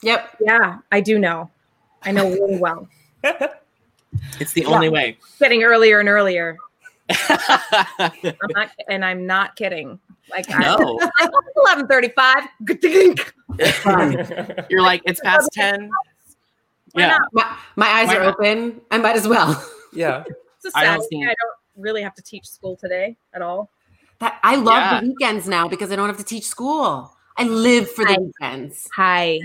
Yep. 0.03 0.37
Yeah, 0.41 0.79
I 0.93 1.01
do 1.01 1.19
know. 1.19 1.51
I 2.03 2.13
know 2.13 2.29
really 2.31 2.59
well. 2.59 2.89
It's 4.39 4.53
the 4.53 4.65
only 4.67 4.89
way. 4.89 5.19
Getting 5.41 5.65
earlier 5.65 5.99
and 5.99 6.09
earlier. 6.09 6.57
I'm 7.11 8.37
not, 8.51 8.71
and 8.89 9.05
I'm 9.05 9.27
not 9.27 9.57
kidding. 9.57 9.99
Like 10.31 10.49
No. 10.49 10.99
eleven 11.57 11.87
thirty-five. 11.87 12.45
You're 14.71 14.83
like 14.83 15.03
it's 15.05 15.21
past 15.21 15.51
ten. 15.53 15.91
Yeah. 16.97 17.19
My, 17.33 17.57
my 17.77 17.87
eyes 17.89 18.09
Why 18.09 18.17
are 18.17 18.25
not? 18.25 18.35
open. 18.39 18.81
I 18.91 18.99
might 18.99 19.17
as 19.17 19.29
well. 19.29 19.63
Yeah. 19.97 20.25
It's 20.65 20.75
a 20.75 20.79
I 20.79 20.85
don't 20.87 21.03
Saturday. 21.03 21.23
I 21.23 21.27
don't 21.41 21.55
really 21.77 22.03
have 22.03 22.17
to 22.17 22.23
teach 22.23 22.47
school 22.47 22.75
today 22.77 23.17
at 23.33 23.43
all. 23.43 23.71
That 24.19 24.41
I 24.43 24.57
love 24.57 24.75
Yeah. 24.75 25.01
the 25.03 25.07
weekends 25.07 25.47
now 25.47 25.69
because 25.69 25.93
I 25.93 25.97
don't 25.97 26.09
have 26.09 26.17
to 26.19 26.25
teach 26.25 26.47
school. 26.49 27.17
I 27.37 27.45
live 27.45 27.89
for 27.93 28.05
the 28.05 28.15
I- 28.15 28.19
weekends. 28.19 28.89
Hi. 28.97 29.39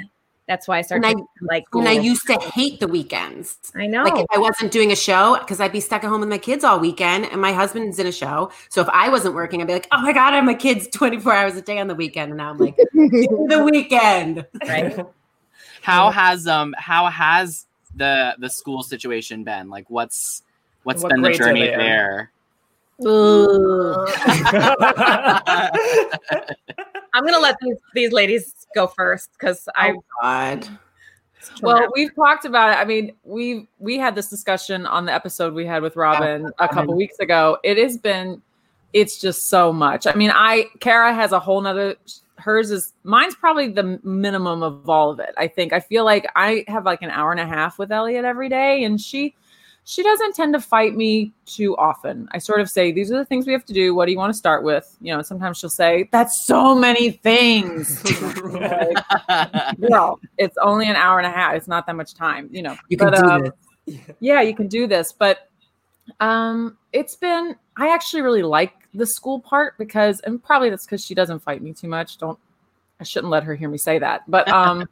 That's 0.49 0.67
why 0.67 0.79
I 0.79 0.81
started 0.81 1.07
And 1.07 1.21
I- 1.21 1.25
like. 1.53 1.65
And 1.73 1.87
I 1.87 1.91
used 1.91 2.25
to 2.25 2.33
hate 2.39 2.79
the 2.79 2.87
weekends. 2.87 3.59
I 3.75 3.85
know. 3.85 4.03
Like 4.03 4.17
if 4.17 4.25
I 4.33 4.39
wasn't 4.39 4.71
doing 4.71 4.91
a 4.91 4.95
show, 4.95 5.37
because 5.39 5.59
I'd 5.61 5.71
be 5.71 5.79
stuck 5.79 6.03
at 6.03 6.09
home 6.09 6.21
with 6.21 6.29
my 6.29 6.39
kids 6.39 6.63
all 6.63 6.79
weekend, 6.79 7.25
and 7.25 7.39
my 7.39 7.53
husband's 7.53 7.99
in 7.99 8.07
a 8.07 8.11
show. 8.11 8.49
So 8.69 8.81
if 8.81 8.89
I 8.89 9.09
wasn't 9.09 9.35
working, 9.35 9.61
I'd 9.61 9.67
be 9.67 9.73
like, 9.73 9.87
"Oh 9.91 10.01
my 10.01 10.11
god, 10.11 10.33
I 10.33 10.37
have 10.37 10.45
my 10.45 10.55
kids 10.55 10.87
twenty 10.91 11.19
four 11.19 11.33
hours 11.33 11.55
a 11.55 11.61
day 11.61 11.77
on 11.77 11.87
the 11.87 11.93
weekend," 11.93 12.31
and 12.31 12.37
now 12.37 12.49
I'm 12.49 12.57
like, 12.57 12.75
"The 12.93 13.61
weekend." 13.71 14.43
Right. 14.67 14.99
How 15.83 16.09
has 16.09 16.47
um 16.47 16.73
how 16.77 17.05
has 17.11 17.67
the 17.95 18.35
the 18.39 18.49
school 18.49 18.81
situation 18.81 19.43
been? 19.43 19.69
Like 19.69 19.87
what's 19.89 20.41
what's 20.83 21.03
What 21.03 21.11
been 21.13 21.21
the 21.21 21.31
journey 21.31 21.67
there? 21.67 22.31
in? 22.99 23.05
there? 27.13 27.19
I'm 27.19 27.25
gonna 27.25 27.41
let 27.41 27.57
these 27.61 27.77
these 27.93 28.11
ladies 28.11 28.67
go 28.75 28.87
first 28.87 29.29
because 29.33 29.67
I. 29.75 29.91
Oh 29.91 30.03
God. 30.21 30.67
Well, 31.61 31.87
we've 31.95 32.13
talked 32.15 32.45
about 32.45 32.71
it. 32.71 32.79
I 32.79 32.85
mean, 32.85 33.13
we 33.23 33.67
we 33.79 33.97
had 33.97 34.13
this 34.13 34.29
discussion 34.29 34.85
on 34.85 35.05
the 35.05 35.13
episode 35.13 35.53
we 35.53 35.65
had 35.65 35.81
with 35.81 35.95
Robyn 35.95 36.51
a 36.59 36.67
couple 36.67 36.95
weeks 36.95 37.17
ago. 37.19 37.57
It 37.63 37.77
has 37.77 37.97
been, 37.97 38.41
it's 38.91 39.19
just 39.19 39.49
so 39.49 39.71
much. 39.71 40.05
I 40.05 40.13
mean, 40.15 40.31
I 40.33 40.65
Kara 40.79 41.13
has 41.13 41.31
a 41.31 41.39
whole 41.39 41.61
nother. 41.61 41.95
Hers 42.37 42.71
is 42.71 42.93
mine's 43.03 43.35
probably 43.35 43.69
the 43.69 43.99
minimum 44.03 44.63
of 44.63 44.89
all 44.89 45.11
of 45.11 45.19
it. 45.19 45.33
I 45.37 45.47
think. 45.47 45.71
I 45.71 45.79
feel 45.79 46.03
like 46.03 46.29
I 46.35 46.65
have 46.67 46.85
like 46.85 47.01
an 47.01 47.09
hour 47.09 47.31
and 47.31 47.39
a 47.39 47.47
half 47.47 47.79
with 47.79 47.91
Elliot 47.91 48.25
every 48.25 48.49
day, 48.49 48.83
and 48.83 48.99
she 48.99 49.33
she 49.89 50.03
doesn't 50.03 50.35
tend 50.35 50.53
to 50.53 50.61
fight 50.61 50.95
me 50.95 51.33
too 51.47 51.75
often. 51.77 52.29
I 52.31 52.37
sort 52.37 52.61
of 52.61 52.69
say, 52.69 52.91
these 52.91 53.11
are 53.11 53.17
the 53.17 53.25
things 53.25 53.47
we 53.47 53.53
have 53.53 53.65
to 53.65 53.73
do. 53.73 53.95
What 53.95 54.05
do 54.05 54.11
you 54.11 54.19
want 54.19 54.31
to 54.31 54.37
start 54.37 54.63
with? 54.63 54.95
You 55.01 55.15
know, 55.15 55.23
sometimes 55.23 55.57
she'll 55.57 55.71
say, 55.71 56.07
that's 56.11 56.45
so 56.45 56.75
many 56.75 57.09
things. 57.09 57.99
Like, 58.49 59.79
girl, 59.79 60.19
it's 60.37 60.57
only 60.61 60.87
an 60.87 60.95
hour 60.95 61.17
and 61.17 61.25
a 61.25 61.31
half. 61.31 61.55
It's 61.55 61.67
not 61.67 61.87
that 61.87 61.95
much 61.95 62.13
time, 62.13 62.49
you 62.51 62.61
know. 62.61 62.77
You 62.89 62.97
can 62.97 63.13
do 63.13 63.23
um, 63.23 63.51
this. 63.87 63.99
Yeah, 64.19 64.41
you 64.41 64.55
can 64.55 64.67
do 64.67 64.85
this. 64.85 65.11
But 65.11 65.49
um, 66.19 66.77
it's 66.93 67.15
been, 67.15 67.55
I 67.75 67.91
actually 67.91 68.21
really 68.21 68.43
like 68.43 68.73
the 68.93 69.07
school 69.07 69.39
part 69.39 69.75
because, 69.79 70.19
and 70.19 70.43
probably 70.43 70.69
that's 70.69 70.85
because 70.85 71.03
she 71.03 71.15
doesn't 71.15 71.39
fight 71.39 71.63
me 71.63 71.73
too 71.73 71.87
much. 71.87 72.19
Don't, 72.19 72.37
I 72.99 73.05
shouldn't 73.05 73.31
let 73.31 73.43
her 73.43 73.55
hear 73.55 73.69
me 73.69 73.79
say 73.79 73.97
that. 73.97 74.21
But 74.27 74.47
um, 74.49 74.87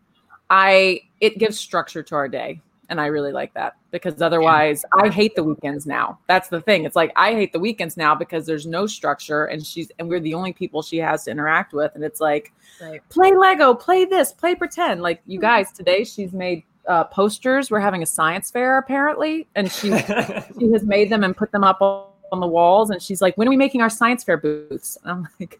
I, 0.50 1.02
it 1.22 1.38
gives 1.38 1.60
structure 1.60 2.02
to 2.02 2.16
our 2.16 2.28
day. 2.28 2.62
And 2.90 3.02
I 3.02 3.08
really 3.08 3.32
like 3.34 3.54
that 3.54 3.76
because 3.92 4.22
otherwise 4.22 4.86
I 4.94 5.10
hate 5.10 5.36
the 5.36 5.44
weekends 5.44 5.86
now. 5.86 6.20
That's 6.28 6.48
the 6.48 6.62
thing. 6.62 6.86
It's 6.86 6.96
like 6.96 7.12
I 7.16 7.34
hate 7.34 7.52
the 7.52 7.60
weekends 7.60 7.98
now 7.98 8.16
because 8.16 8.46
there's 8.46 8.66
no 8.66 8.88
structure 8.88 9.46
and 9.46 9.66
she's 9.66 9.92
and 10.00 10.08
we're 10.08 10.20
the 10.22 10.34
only 10.34 10.54
people 10.54 10.82
she 10.82 10.98
has 10.98 11.26
to 11.26 11.32
interact 11.32 11.74
with. 11.74 11.92
And 11.96 12.04
it's 12.04 12.22
like 12.22 12.54
Right. 12.82 13.02
play 13.10 13.36
Lego, 13.36 13.74
play 13.74 14.06
this, 14.06 14.32
play 14.32 14.56
pretend. 14.56 15.02
Like 15.02 15.22
you 15.26 15.40
guys, 15.40 15.72
today 15.72 16.04
she's 16.04 16.32
made 16.32 16.64
uh, 16.88 17.04
posters. 17.06 17.70
We're 17.70 17.80
having 17.82 18.04
a 18.04 18.06
science 18.06 18.52
fair 18.52 18.78
apparently, 18.78 19.48
and 19.56 19.70
she 19.72 19.90
she 19.90 20.72
has 20.72 20.84
made 20.86 21.10
them 21.10 21.24
and 21.24 21.36
put 21.36 21.52
them 21.52 21.64
up 21.64 21.82
on 21.82 22.06
on 22.32 22.40
the 22.40 22.48
walls. 22.48 22.90
And 22.90 23.02
she's 23.02 23.22
like, 23.22 23.38
"When 23.38 23.48
are 23.48 23.52
we 23.52 23.58
making 23.58 23.82
our 23.82 23.90
science 23.90 24.24
fair 24.24 24.38
booths?" 24.38 24.98
And 25.04 25.12
I'm 25.12 25.28
like, 25.40 25.60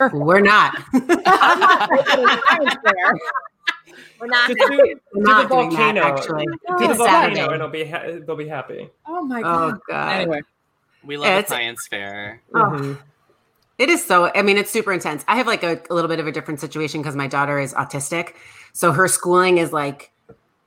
We're 0.12 0.40
not. 0.40 0.74
"I'm 0.94 1.58
not 1.58 1.90
making 3.94 4.08
a 4.18 4.18
science 4.18 4.18
fair." 4.18 4.18
We're 4.20 4.26
not. 4.26 4.48
Just 4.48 4.58
do, 4.58 4.76
do 4.76 4.94
the 5.14 5.20
not 5.20 5.48
doing 5.50 5.70
that, 5.70 5.76
volcano. 5.94 6.00
actually. 6.02 6.44
Do 6.78 6.88
the 6.88 6.94
volcano. 6.94 7.34
Saturday. 7.34 7.54
It'll 7.54 7.68
be 7.68 7.84
ha- 7.84 8.18
they'll 8.26 8.36
be 8.36 8.48
happy. 8.48 8.88
Oh 9.06 9.22
my 9.24 9.38
Oh 9.40 9.42
god. 9.42 9.80
God. 9.88 10.12
Anyway, 10.20 10.40
We 11.04 11.16
love 11.16 11.26
Yeah, 11.26 11.38
a 11.38 11.46
science 11.46 11.86
fair. 11.88 12.40
Oh. 12.54 12.58
Mhm. 12.58 12.98
It 13.76 13.88
is 13.90 14.04
so. 14.04 14.30
I 14.34 14.42
mean, 14.42 14.56
it's 14.56 14.70
super 14.70 14.92
intense. 14.92 15.24
I 15.26 15.36
have 15.36 15.46
like 15.48 15.62
a, 15.64 15.80
a 15.90 15.94
little 15.94 16.08
bit 16.08 16.20
of 16.20 16.26
a 16.28 16.32
different 16.32 16.60
situation 16.60 17.02
because 17.02 17.16
my 17.16 17.26
daughter 17.26 17.58
is 17.58 17.74
autistic, 17.74 18.34
so 18.72 18.92
her 18.92 19.08
schooling 19.08 19.58
is 19.58 19.72
like 19.72 20.12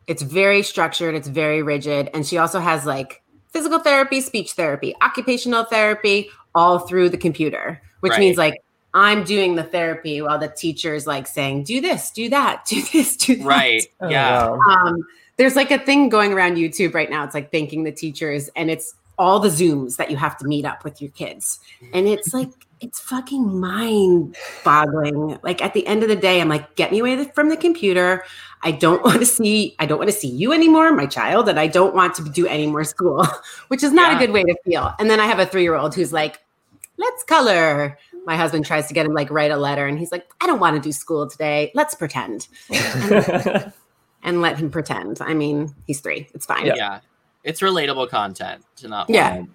it's 0.08 0.22
very 0.22 0.62
structured, 0.64 1.16
it's 1.16 1.28
very 1.28 1.64
rigid, 1.64 2.10
and 2.14 2.26
she 2.28 2.38
also 2.38 2.60
has 2.60 2.86
like 2.86 3.22
physical 3.52 3.80
therapy, 3.80 4.20
speech 4.22 4.52
therapy, 4.54 4.94
occupational 5.02 5.64
therapy, 5.64 6.30
all 6.54 6.80
through 6.80 7.08
the 7.10 7.18
computer, 7.18 7.82
which 8.02 8.12
Right. 8.12 8.20
means 8.20 8.38
like 8.38 8.62
I'm 8.94 9.24
doing 9.24 9.56
the 9.56 9.63
therapy 9.63 10.22
while 10.22 10.39
the 10.39 10.48
teacher's 10.48 11.06
like 11.06 11.27
saying, 11.27 11.63
"Do 11.63 11.82
this, 11.82 12.12
do 12.12 12.29
that, 12.29 12.65
do 12.70 12.82
this, 12.94 13.15
do 13.17 13.36
that." 13.38 13.46
Right. 13.46 13.88
Oh, 14.01 14.10
yeah. 14.10 14.50
wow. 14.50 14.60
um, 14.70 15.06
there's 15.38 15.56
like 15.56 15.70
a 15.72 15.77
thing 15.79 16.10
going 16.10 16.34
around 16.34 16.56
YouTube 16.56 16.94
right 16.94 17.10
now. 17.10 17.24
It's 17.24 17.36
like 17.36 17.51
thanking 17.51 17.84
the 17.84 17.91
teachers, 17.91 18.50
and 18.56 18.72
it's 18.72 18.96
all 19.20 19.39
the 19.39 19.50
Zooms 19.50 19.98
that 19.98 20.12
you 20.12 20.17
have 20.17 20.38
to 20.38 20.46
meet 20.48 20.63
up 20.65 20.84
with 20.84 21.01
your 21.01 21.10
kids. 21.12 21.60
And 21.91 22.08
it's 22.08 22.36
like, 22.36 22.50
it's 22.82 23.00
fucking 23.00 23.60
mind 23.60 24.36
boggling. 24.63 25.39
Like 25.41 25.63
at 25.63 25.74
the 25.74 25.86
end 25.88 26.03
of 26.03 26.10
the 26.10 26.15
day, 26.15 26.39
I'm 26.39 26.50
like, 26.50 26.75
get 26.75 26.91
me 26.91 27.00
away 27.00 27.24
from 27.34 27.50
the 27.50 27.58
computer. 27.58 28.24
I 28.62 28.72
don't 28.72 29.03
want 29.03 29.17
to 29.20 29.25
see, 29.25 29.75
I 29.79 29.88
don't 29.88 29.98
want 29.98 30.10
to 30.12 30.15
see 30.15 30.27
you 30.27 30.53
anymore, 30.53 30.91
my 30.91 31.08
child, 31.08 31.50
and 31.50 31.60
I 31.60 31.65
don't 31.65 31.96
want 31.96 32.13
to 32.15 32.29
do 32.29 32.46
any 32.46 32.67
more 32.67 32.84
school, 32.84 33.25
which 33.70 33.84
is 33.84 33.91
not 33.91 34.12
Yeah. 34.12 34.17
a 34.17 34.20
good 34.20 34.32
way 34.34 34.44
to 34.44 34.56
feel. 34.63 34.94
And 35.00 35.10
then 35.10 35.20
I 35.20 35.25
have 35.25 35.39
a 35.39 35.46
three 35.48 35.63
year 35.63 35.74
old 35.75 35.96
who's 35.96 36.13
like, 36.13 36.39
let's 36.98 37.24
color. 37.24 37.98
My 38.28 38.36
husband 38.36 38.66
tries 38.66 38.88
to 38.90 38.94
get 38.94 39.06
him 39.06 39.14
like 39.14 39.32
write 39.32 39.52
a 39.52 39.58
letter, 39.58 39.88
and 39.88 39.98
he's 39.98 40.12
like, 40.12 40.30
I 40.42 40.48
don't 40.48 40.60
want 40.60 40.76
to 40.76 40.82
do 40.82 40.92
school 40.92 41.30
today. 41.30 41.72
Let's 41.74 41.96
pretend 41.96 42.50
and 44.22 44.42
let 44.42 44.58
him 44.58 44.70
pretend. 44.70 45.22
I 45.22 45.34
mean, 45.34 45.74
he's 45.88 46.02
three. 46.02 46.28
It's 46.36 46.46
fine. 46.46 46.66
yeah. 46.66 47.00
It's 47.46 47.62
relatable 47.62 48.10
content 48.10 48.66
to 48.78 48.90
not 48.90 49.10
Yeah. 49.10 49.30
wanna- 49.38 49.48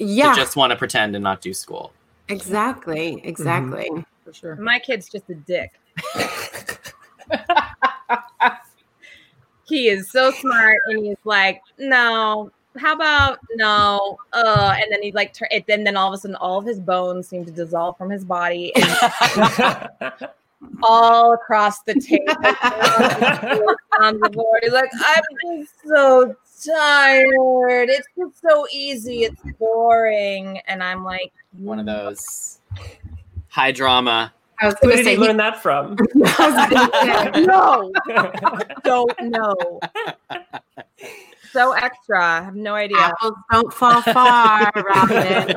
Yeah, 0.00 0.30
to 0.34 0.40
just 0.40 0.56
want 0.56 0.72
to 0.72 0.76
pretend 0.76 1.14
and 1.14 1.22
not 1.22 1.40
do 1.40 1.54
school. 1.54 1.92
exactly. 2.28 3.12
Mm-hmm. 3.18 3.28
Exactly. 3.28 3.88
Mm-hmm. 3.88 4.00
for 4.24 4.32
sure. 4.32 4.56
My 4.56 4.80
kid's 4.80 5.08
just 5.08 5.30
a 5.30 5.34
dick. 5.36 5.70
he 9.64 9.88
is 9.88 10.10
so 10.10 10.32
smart, 10.32 10.78
and 10.86 11.04
he's 11.06 11.16
like, 11.24 11.62
no. 11.78 12.50
How 12.78 12.94
about 12.94 13.38
no? 13.54 14.18
Uh, 14.32 14.74
and 14.80 14.90
then 14.90 15.02
he 15.02 15.12
like, 15.12 15.32
tur- 15.32 15.48
it, 15.50 15.66
then 15.66 15.84
then 15.84 15.96
all 15.96 16.08
of 16.08 16.14
a 16.14 16.18
sudden, 16.18 16.36
all 16.36 16.58
of 16.58 16.66
his 16.66 16.80
bones 16.80 17.28
seem 17.28 17.44
to 17.44 17.50
dissolve 17.50 17.96
from 17.98 18.10
his 18.10 18.24
body, 18.24 18.72
and 18.76 20.12
all 20.82 21.32
across 21.34 21.82
the 21.82 21.94
table 21.94 22.34
on 24.00 24.18
the 24.20 24.30
board. 24.30 24.60
He's 24.62 24.72
like, 24.72 24.90
I'm 24.94 25.22
just 25.58 25.74
so 25.86 26.34
tired. 26.66 27.88
It's 27.88 28.08
just 28.16 28.40
so 28.40 28.66
easy. 28.72 29.24
It's 29.24 29.40
boring. 29.58 30.58
And 30.66 30.82
I'm 30.82 31.04
like, 31.04 31.32
One 31.58 31.78
of 31.78 31.86
those 31.86 32.58
high 33.48 33.72
drama. 33.72 34.32
I 34.60 34.66
was 34.66 34.74
Who 34.80 34.88
going 34.88 34.96
to 34.98 35.04
did 35.04 35.06
say, 35.06 35.14
he 35.14 35.20
learn 35.20 35.36
that 35.36 35.62
from? 35.62 35.96
no, 37.46 37.92
don't 38.82 39.20
know. 39.22 39.80
So 41.52 41.72
extra. 41.72 42.22
I 42.22 42.42
have 42.42 42.56
no 42.56 42.74
idea. 42.74 42.98
apples 42.98 43.34
don't 43.50 43.72
fall 43.72 44.02
far, 44.02 44.70
Robyn. 44.74 45.48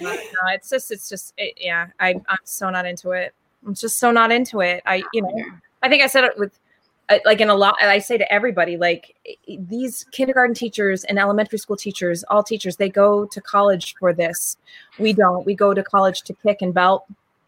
no, 0.00 0.16
it's 0.52 0.70
just, 0.70 0.90
it's 0.90 1.08
just, 1.08 1.34
it, 1.36 1.54
yeah. 1.58 1.88
I, 2.00 2.14
I'm 2.28 2.38
so 2.44 2.70
not 2.70 2.86
into 2.86 3.10
it. 3.10 3.34
I'm 3.66 3.74
just 3.74 3.98
so 3.98 4.10
not 4.10 4.32
into 4.32 4.60
it. 4.60 4.82
I, 4.86 5.02
you 5.12 5.22
know, 5.22 5.44
I 5.82 5.88
think 5.88 6.02
I 6.02 6.06
said 6.06 6.24
it 6.24 6.38
with, 6.38 6.58
uh, 7.08 7.18
like 7.24 7.40
in 7.40 7.48
a 7.48 7.54
lot. 7.54 7.76
I 7.80 7.98
say 8.00 8.18
to 8.18 8.32
everybody, 8.32 8.76
like 8.76 9.14
these 9.46 10.04
kindergarten 10.10 10.54
teachers 10.54 11.04
and 11.04 11.18
elementary 11.18 11.58
school 11.58 11.76
teachers, 11.76 12.24
all 12.24 12.42
teachers, 12.42 12.76
they 12.76 12.88
go 12.88 13.26
to 13.26 13.40
college 13.40 13.94
for 13.98 14.12
this. 14.12 14.56
We 14.98 15.12
don't. 15.12 15.46
We 15.46 15.54
go 15.54 15.72
to 15.74 15.82
college 15.84 16.22
to 16.22 16.34
kick 16.34 16.62
and 16.62 16.74
belt 16.74 17.04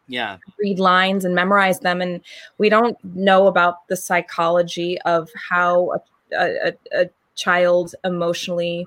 Yeah. 0.06 0.36
read 0.60 0.78
lines 0.78 1.24
and 1.24 1.34
memorize 1.34 1.80
them 1.80 2.00
and 2.00 2.20
we 2.58 2.68
don't 2.68 2.96
know 3.04 3.48
about 3.48 3.86
the 3.88 3.96
psychology 3.96 5.00
of 5.02 5.28
how 5.50 5.90
a, 5.92 6.00
a, 6.32 6.68
a- 6.68 7.02
a 7.02 7.10
child 7.34 7.94
emotionally 8.04 8.86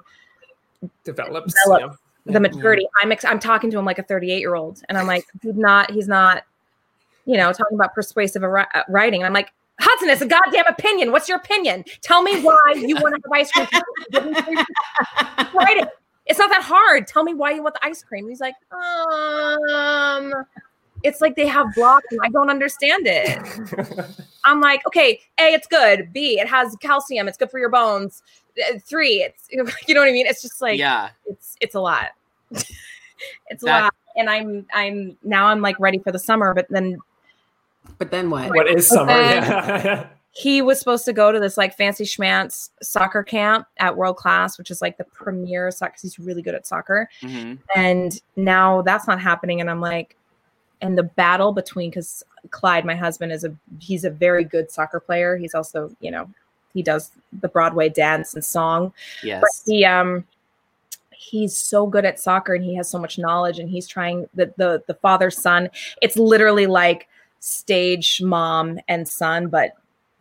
Develops. 1.03 1.53
develops 1.63 1.97
yeah. 2.25 2.33
the 2.33 2.39
maturity. 2.39 2.85
I'm 3.01 3.11
ex- 3.11 3.23
i'm 3.25 3.39
talking 3.39 3.69
to 3.71 3.77
him 3.79 3.85
like 3.85 3.99
a 3.99 4.03
38 4.03 4.39
year 4.39 4.55
old 4.55 4.81
and 4.89 4.97
i'm 4.97 5.07
like 5.07 5.25
he's 5.41 5.55
not 5.55 5.91
he's 5.91 6.07
not 6.07 6.43
you 7.25 7.37
know 7.37 7.53
talking 7.53 7.75
about 7.75 7.93
persuasive 7.93 8.43
ar- 8.43 8.67
uh, 8.73 8.83
writing. 8.89 9.21
And 9.21 9.27
i'm 9.27 9.33
like 9.33 9.51
hudson 9.79 10.09
it's 10.09 10.21
a 10.21 10.27
goddamn 10.27 10.67
opinion. 10.67 11.11
What's 11.11 11.27
your 11.29 11.37
opinion? 11.37 11.83
Tell 12.01 12.21
me 12.21 12.41
why 12.41 12.57
you 12.75 12.95
want 12.95 13.15
to 13.15 13.21
have 13.23 13.31
ice 13.33 13.51
cream. 13.51 13.67
Write 15.53 15.77
it. 15.77 15.89
it's 16.27 16.37
not 16.39 16.49
that 16.51 16.61
hard. 16.63 17.07
Tell 17.07 17.23
me 17.23 17.33
why 17.33 17.51
you 17.51 17.63
want 17.63 17.75
the 17.75 17.85
ice 17.85 18.03
cream. 18.03 18.27
He's 18.29 18.41
like 18.41 18.53
um 18.71 20.33
it's 21.03 21.21
like 21.21 21.35
they 21.35 21.47
have 21.47 21.67
blocks 21.75 22.05
and 22.11 22.19
i 22.23 22.29
don't 22.29 22.49
understand 22.49 23.03
it 23.05 23.39
I'm 24.43 24.61
like, 24.61 24.85
okay, 24.87 25.21
A, 25.39 25.53
it's 25.53 25.67
good. 25.67 26.11
B, 26.13 26.39
it 26.39 26.47
has 26.47 26.75
calcium. 26.77 27.27
It's 27.27 27.37
good 27.37 27.51
for 27.51 27.59
your 27.59 27.69
bones. 27.69 28.23
Uh, 28.57 28.79
Three, 28.79 29.23
it's 29.23 29.47
you 29.87 29.93
know 29.93 30.01
what 30.01 30.09
I 30.09 30.11
mean. 30.11 30.27
It's 30.27 30.41
just 30.41 30.61
like, 30.61 30.79
yeah. 30.79 31.09
it's 31.25 31.55
it's 31.61 31.75
a 31.75 31.79
lot. 31.79 32.09
it's 32.51 33.63
a 33.63 33.65
lot, 33.65 33.93
and 34.15 34.29
I'm 34.29 34.65
I'm 34.73 35.17
now 35.23 35.47
I'm 35.47 35.61
like 35.61 35.79
ready 35.79 35.99
for 35.99 36.11
the 36.11 36.19
summer, 36.19 36.53
but 36.53 36.67
then 36.69 36.97
but 37.97 38.11
then 38.11 38.29
what? 38.29 38.49
What 38.49 38.67
is 38.67 38.87
summer? 38.87 39.11
Yeah. 39.11 40.07
he 40.33 40.61
was 40.61 40.79
supposed 40.79 41.05
to 41.05 41.13
go 41.13 41.31
to 41.31 41.39
this 41.39 41.57
like 41.57 41.75
fancy 41.75 42.05
schmance 42.05 42.69
soccer 42.81 43.21
camp 43.23 43.67
at 43.79 43.95
World 43.95 44.17
Class, 44.17 44.57
which 44.57 44.71
is 44.71 44.81
like 44.81 44.97
the 44.97 45.03
premier 45.05 45.71
soccer 45.71 45.95
He's 46.01 46.17
really 46.19 46.41
good 46.41 46.55
at 46.55 46.65
soccer, 46.65 47.09
hmm 47.21 47.53
and 47.75 48.19
now 48.35 48.81
that's 48.81 49.07
not 49.07 49.21
happening. 49.21 49.61
And 49.61 49.69
I'm 49.69 49.81
like, 49.81 50.17
and 50.81 50.97
the 50.97 51.03
battle 51.03 51.51
between 51.51 51.89
because 51.89 52.23
Clyde, 52.49 52.85
my 52.85 52.95
husband, 52.95 53.31
is 53.31 53.43
a 53.43 53.55
he's 53.79 54.03
a 54.03 54.09
very 54.09 54.43
good 54.43 54.71
soccer 54.71 54.99
player. 54.99 55.37
He's 55.37 55.53
also, 55.55 55.95
you 55.99 56.11
know, 56.11 56.29
he 56.73 56.81
does 56.81 57.11
the 57.41 57.47
Broadway 57.47 57.89
dance 57.89 58.33
and 58.33 58.43
song. 58.43 58.93
Yes. 59.23 59.41
But 59.41 59.71
he 59.71 59.85
um 59.85 60.25
he's 61.11 61.55
so 61.55 61.85
good 61.85 62.03
at 62.03 62.19
soccer 62.19 62.55
and 62.55 62.63
he 62.63 62.75
has 62.75 62.89
so 62.89 62.97
much 62.97 63.19
knowledge 63.19 63.59
and 63.59 63.69
he's 63.69 63.87
trying 63.87 64.27
the 64.33 64.53
the 64.57 64.83
the 64.87 64.95
father 64.95 65.29
son. 65.29 65.69
It's 66.01 66.17
literally 66.17 66.65
like 66.67 67.07
stage 67.39 68.21
mom 68.21 68.79
and 68.87 69.07
son, 69.07 69.47
but 69.47 69.73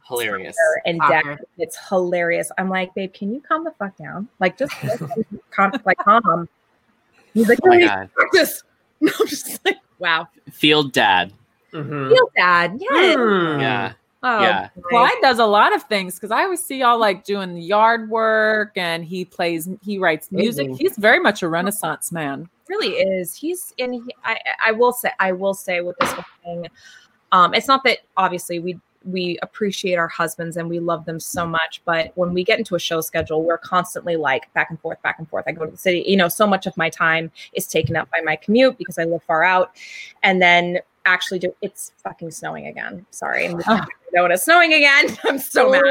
Hilarious. 0.07 0.57
and 0.85 0.99
dad. 1.01 1.23
Soccer. 1.23 1.41
It's 1.59 1.79
hilarious. 1.89 2.51
I'm 2.59 2.69
like, 2.69 2.93
babe, 2.95 3.15
can 3.15 3.33
you 3.33 3.41
calm 3.41 3.65
the 3.65 3.71
fuck 3.73 3.97
down? 3.97 4.29
Like, 4.41 4.59
just 4.59 4.73
calm, 5.51 5.73
like 5.85 5.99
calm. 5.99 6.49
He's 7.33 7.49
like, 7.49 7.59
Oh 7.63 7.69
my 7.69 7.81
God. 7.81 8.11
practice." 8.13 8.63
No, 9.01 9.13
I'm 9.21 9.27
just 9.29 9.65
like, 9.65 9.77
wow. 10.01 10.29
Field 10.51 10.93
dad. 10.93 11.33
Mhm. 11.73 12.11
Feel 12.11 12.31
dad. 12.37 12.79
Yes. 12.81 13.17
Hmm. 13.17 13.61
Yeah. 13.61 13.93
Oh, 14.23 14.43
Yeah. 14.43 14.69
Clyde 14.91 15.13
does 15.23 15.39
a 15.39 15.47
lot 15.47 15.75
of 15.75 15.83
things 15.85 16.17
because 16.17 16.31
I 16.31 16.43
always 16.43 16.63
see 16.63 16.79
y'all 16.79 16.99
like 16.99 17.25
doing 17.25 17.57
yard 17.57 18.11
work 18.11 18.73
and 18.77 19.03
he 19.05 19.25
plays, 19.25 19.69
he 19.83 19.99
writes 19.99 20.31
music. 20.31 20.67
Amazing. 20.67 20.85
He's 20.87 20.97
very 20.99 21.21
much 21.21 21.43
a 21.43 21.49
renaissance 21.49 22.13
man. 22.13 22.49
really 22.69 22.97
is. 22.99 23.35
He's 23.35 23.75
and 23.79 23.95
he, 23.95 24.03
I 24.25 24.39
I 24.67 24.73
will 24.73 24.93
say 24.93 25.11
I 25.19 25.33
will 25.33 25.55
say 25.55 25.81
with 25.81 25.97
this 25.99 26.13
whole 26.13 26.25
thing, 26.45 26.67
um, 27.33 27.53
it's 27.55 27.67
not 27.67 27.83
that 27.85 27.99
obviously 28.17 28.59
we 28.61 28.79
we 29.05 29.39
appreciate 29.43 29.97
our 29.97 30.09
husbands 30.09 30.57
and 30.57 30.69
we 30.69 30.79
love 30.79 31.05
them 31.05 31.19
so 31.19 31.47
much, 31.47 31.83
but 31.85 32.13
when 32.17 32.35
we 32.35 32.45
get 32.45 32.59
into 32.59 32.75
a 32.75 32.79
show 32.79 33.01
schedule, 33.01 33.43
we're 33.43 33.59
constantly 33.59 34.17
like 34.17 34.53
back 34.53 34.71
and 34.71 34.81
forth, 34.81 35.01
back 35.03 35.19
and 35.19 35.29
forth. 35.29 35.45
I 35.47 35.53
go 35.53 35.65
to 35.65 35.71
the 35.71 35.77
city, 35.77 36.05
you 36.07 36.17
know, 36.17 36.29
so 36.29 36.47
much 36.47 36.67
of 36.67 36.77
my 36.77 36.91
time 36.91 37.31
is 37.53 37.67
taken 37.67 37.97
up 37.97 38.11
by 38.11 38.21
my 38.23 38.37
commute 38.37 38.79
because 38.79 38.99
I 38.99 39.05
live 39.05 39.23
far 39.23 39.45
out, 39.45 39.77
and 40.23 40.41
then 40.41 40.81
actually 41.07 41.39
do 41.39 41.55
it's 41.63 41.93
fucking 42.03 42.31
snowing 42.31 42.67
again. 42.67 43.07
Sorry, 43.11 43.53
we 43.55 43.63
know 44.13 44.27
it's 44.27 44.45
snowing 44.45 44.75
again. 44.75 45.17
I'm 45.25 45.39
so 45.39 45.71
mad. 45.71 45.83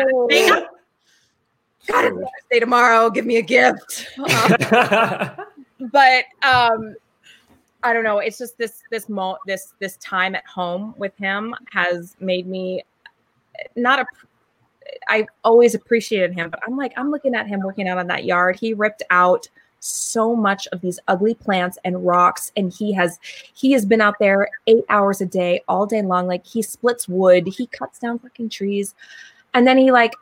God, 1.88 2.06
it's 2.06 2.16
Mother's 2.16 2.60
tomorrow. 2.60 3.10
Give 3.10 3.26
me 3.26 3.38
a 3.38 3.42
gift. 3.42 4.08
Um, 4.20 5.32
but 5.92 6.26
um 6.44 6.96
i 7.84 7.94
don't 7.94 8.04
know 8.04 8.20
it's 8.20 8.38
just 8.38 8.58
this 8.58 8.84
this 8.92 9.08
mo 9.08 9.38
this 9.46 9.74
this 9.80 9.96
time 9.98 10.36
at 10.36 10.46
home 10.46 10.94
with 10.98 11.16
him 11.18 11.56
has 11.72 12.16
made 12.20 12.48
me 12.48 12.84
not 13.76 14.00
a 14.00 14.06
i 15.08 15.26
always 15.44 15.76
appreciated 15.76 16.34
him 16.34 16.50
but 16.50 16.60
i'm 16.66 16.76
like 16.76 16.94
i'm 16.98 17.12
looking 17.12 17.36
at 17.36 17.48
him 17.48 17.62
working 17.62 17.88
out 17.88 17.98
on 17.98 18.08
that 18.08 18.26
yard. 18.26 18.58
He 18.60 18.74
ripped 18.74 19.04
out 19.10 19.48
so 19.80 20.36
much 20.36 20.68
of 20.72 20.82
these 20.82 21.00
ugly 21.08 21.34
plants 21.34 21.78
and 21.86 22.06
rocks 22.06 22.52
and 22.58 22.74
he 22.74 22.92
has 22.94 23.20
he 23.54 23.72
has 23.72 23.86
been 23.86 24.02
out 24.02 24.16
there 24.20 24.50
eight 24.68 24.84
hours 24.90 25.22
a 25.22 25.26
day 25.26 25.62
all 25.68 25.86
day 25.86 26.02
long. 26.02 26.28
Like 26.28 26.46
he 26.46 26.62
splits 26.62 27.08
wood 27.08 27.48
he 27.48 27.68
cuts 27.68 28.00
down 28.00 28.20
fucking 28.20 28.50
trees 28.50 28.94
and 29.54 29.66
then 29.66 29.78
he 29.78 29.92
like 29.92 30.14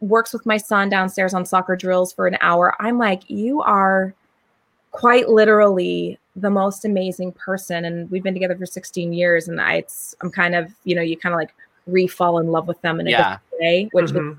works 0.00 0.32
with 0.32 0.44
my 0.46 0.56
son 0.56 0.88
downstairs 0.88 1.34
on 1.34 1.44
soccer 1.44 1.76
drills 1.76 2.12
for 2.12 2.26
an 2.26 2.38
hour. 2.40 2.74
I'm 2.80 2.98
like 2.98 3.28
you 3.28 3.60
are 3.62 4.14
quite 4.90 5.28
literally 5.28 6.18
the 6.36 6.50
most 6.50 6.84
amazing 6.84 7.32
person 7.32 7.84
and 7.84 8.10
we've 8.10 8.22
been 8.22 8.34
together 8.34 8.56
for 8.56 8.66
16 8.66 9.12
years 9.12 9.48
and 9.48 9.60
I 9.60 9.84
I'm 10.22 10.30
kind 10.30 10.54
of 10.54 10.72
you 10.84 10.94
know 10.94 11.02
you 11.02 11.16
kind 11.16 11.34
of 11.34 11.38
like 11.38 11.54
re-fall 11.86 12.38
in 12.38 12.48
love 12.50 12.66
with 12.68 12.80
them 12.82 13.00
in 13.00 13.06
a 13.06 13.10
Yeah. 13.10 13.18
different 13.18 13.42
way 13.60 13.88
which 13.92 14.10
Mhm. 14.10 14.32
is 14.32 14.36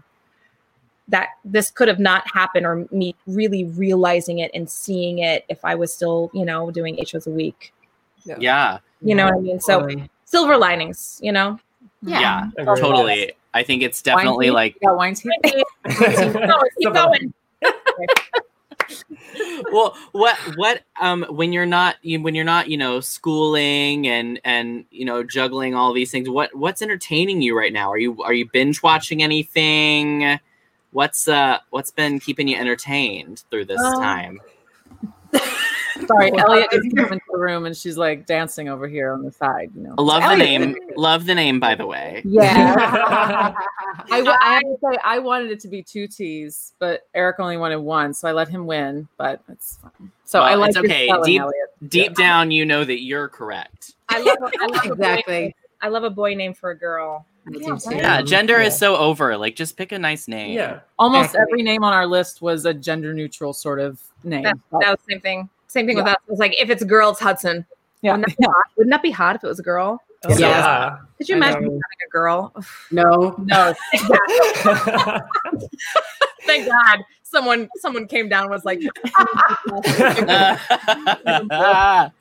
that 1.08 1.30
this 1.46 1.70
could 1.70 1.88
have 1.88 2.00
not 2.00 2.24
happened 2.34 2.66
or 2.66 2.88
me 2.92 3.14
really 3.28 3.64
realizing 3.66 4.40
it 4.40 4.50
and 4.56 4.68
seeing 4.70 5.20
it 5.20 5.46
if 5.50 5.64
I 5.64 5.75
was 5.75 5.94
still 5.94 6.32
you 6.34 6.46
know 6.46 6.72
doing 6.72 6.98
eight 7.00 7.10
shows 7.10 7.28
a 7.28 7.32
week 7.32 7.74
Yeah. 8.25 8.80
you 9.02 9.14
know 9.16 9.25
what 9.25 9.36
I 9.36 9.40
mean 9.40 9.60
so 9.60 9.82
Totally. 9.82 10.10
silver 10.25 10.58
linings 10.58 11.20
you 11.22 11.32
know 11.32 11.60
Yeah. 12.02 12.50
Agreed. 12.58 12.82
Totally. 12.82 13.32
I 13.54 13.64
think 13.64 13.82
it's 13.84 14.02
definitely 14.02 14.52
Weinstein? 14.52 15.32
like 15.44 15.54
You 15.54 15.64
got 15.94 16.16
keep 16.18 16.34
going, 16.34 16.70
keep 16.80 16.94
going. 16.94 17.34
well 19.72 19.96
what 20.12 20.38
what 20.56 20.82
um 21.00 21.25
when 21.30 21.54
you're 21.54 21.65
not 21.65 21.96
you, 22.01 22.22
when 22.22 22.36
you're 22.36 22.44
not 22.44 22.70
you 22.70 22.77
know 22.77 23.00
schooling 23.00 24.08
and 24.08 24.39
and 24.44 24.86
you 24.92 25.06
know 25.06 25.24
juggling 25.24 25.75
all 25.75 25.94
these 25.94 26.12
things 26.12 26.30
what 26.30 26.54
what's 26.56 26.82
entertaining 26.82 27.42
you 27.42 27.58
right 27.58 27.74
now? 27.74 27.90
Are 27.92 27.98
you 27.98 28.22
are 28.24 28.33
you 28.33 28.50
binge 28.51 28.81
watching 28.83 29.24
anything? 29.24 30.40
What's 30.92 31.27
uh 31.27 31.59
what's 31.70 31.92
been 31.92 32.20
keeping 32.20 32.48
you 32.48 32.57
entertained 32.57 33.44
through 33.50 33.66
this 33.66 33.81
Um, 33.81 34.01
time 34.01 34.42
Sorry, 36.08 36.31
Elliot 36.38 36.68
just 36.72 36.96
came 36.96 37.05
into 37.05 37.22
the 37.31 37.38
room 37.38 37.66
and 37.66 37.75
she's 37.75 37.98
like 37.98 38.25
dancing 38.25 38.68
over 38.70 38.88
here 38.88 39.14
on 39.14 39.24
the 39.24 39.31
side. 39.31 39.72
You 39.75 39.84
know, 39.84 39.96
I 39.98 40.01
love 40.01 40.22
the 40.24 40.44
Elliot- 40.44 40.62
name 40.62 40.75
love 40.98 41.25
the 41.25 41.36
name 41.36 41.60
by 41.60 41.75
the 41.75 41.86
way 41.86 42.22
Yeah. 42.25 42.75
I, 44.12 44.18
w- 44.20 44.38
I 44.42 44.53
have 44.55 44.62
to 44.64 44.77
say, 44.92 44.98
I 45.03 45.20
wanted 45.20 45.51
it 45.51 45.60
to 45.62 45.68
be 45.68 45.81
two 45.81 46.08
T's, 46.08 46.74
but 46.79 47.08
Eric 47.14 47.40
only 47.40 47.58
wanted 47.58 47.77
one, 47.79 48.14
so 48.14 48.27
I 48.27 48.31
let 48.34 48.48
him 48.50 48.66
win. 48.66 49.08
But 49.18 49.42
it's 49.50 49.77
fine. 49.81 50.12
So 50.25 50.42
I 50.42 50.51
Well, 50.51 50.60
like 50.62 50.70
it's 50.70 50.77
okay 50.77 51.08
spelling, 51.08 51.24
deep 51.31 51.42
Elliot. 51.42 51.90
deep 51.90 52.16
down 52.16 52.51
you 52.51 52.66
know 52.66 52.84
that 52.84 53.01
you're 53.01 53.27
correct 53.29 53.94
I 54.10 54.20
love, 54.22 54.38
I 54.60 54.66
love 54.66 54.86
a 54.86 54.88
boy 54.90 54.94
Exactly. 54.94 55.55
I 55.81 55.88
love 55.90 56.03
a 56.03 56.10
boy 56.10 56.34
name 56.36 56.53
for 56.53 56.72
a 56.72 56.77
girl 56.77 57.25
I 57.48 57.51
do 57.51 57.60
Yeah, 57.60 57.75
too. 57.75 57.90
right. 57.90 57.98
yeah 57.98 58.22
gender 58.24 58.60
is 58.60 58.77
so 58.77 58.96
over 58.98 59.38
like 59.38 59.55
just 59.55 59.77
pick 59.77 59.92
a 59.92 60.00
nice 60.00 60.27
name 60.27 60.53
yeah. 60.55 60.79
Almost 60.98 61.29
Exactly. 61.36 61.42
every 61.53 61.64
name 61.64 61.84
on 61.84 61.94
our 61.94 62.08
list 62.08 62.42
was 62.42 62.66
a 62.66 62.74
gender 62.74 63.14
neutral 63.14 63.53
sort 63.53 63.79
of 63.79 64.01
name. 64.24 64.44
that, 64.44 64.58
that 64.72 64.90
was 64.90 64.98
the 65.08 65.14
same 65.14 65.22
thing 65.22 65.50
same 65.75 65.85
thing 65.85 65.96
with 65.98 66.07
us 66.07 66.16
it 66.27 66.31
was 66.31 66.40
like 66.40 66.55
if 66.59 66.70
it's 66.70 66.81
a 66.81 66.85
girl 66.85 67.11
it's 67.11 67.20
Hudson 67.20 67.66
yeah. 68.01 68.11
Wouldn't 68.18 68.27
that, 68.27 68.38
be 68.38 68.46
hot? 68.46 68.66
Wouldn't 68.77 68.92
that 68.92 69.01
be 69.01 69.11
hot 69.11 69.35
if 69.35 69.44
it 69.44 69.48
was 69.48 69.59
a 69.59 69.64
girl 69.64 70.01
Oh, 70.27 70.38
Yeah. 70.38 70.98
could 71.18 71.29
you 71.29 71.35
imagine 71.35 71.64
having 71.64 71.79
a 72.07 72.11
girl 72.11 72.53
No. 72.92 73.35
No, 73.40 73.74
thank 76.46 76.68
god 76.68 77.00
someone 77.24 77.70
someone 77.77 78.07
came 78.07 78.29
down 78.29 78.44
and 78.44 78.51
was 78.51 78.66
like 78.66 78.79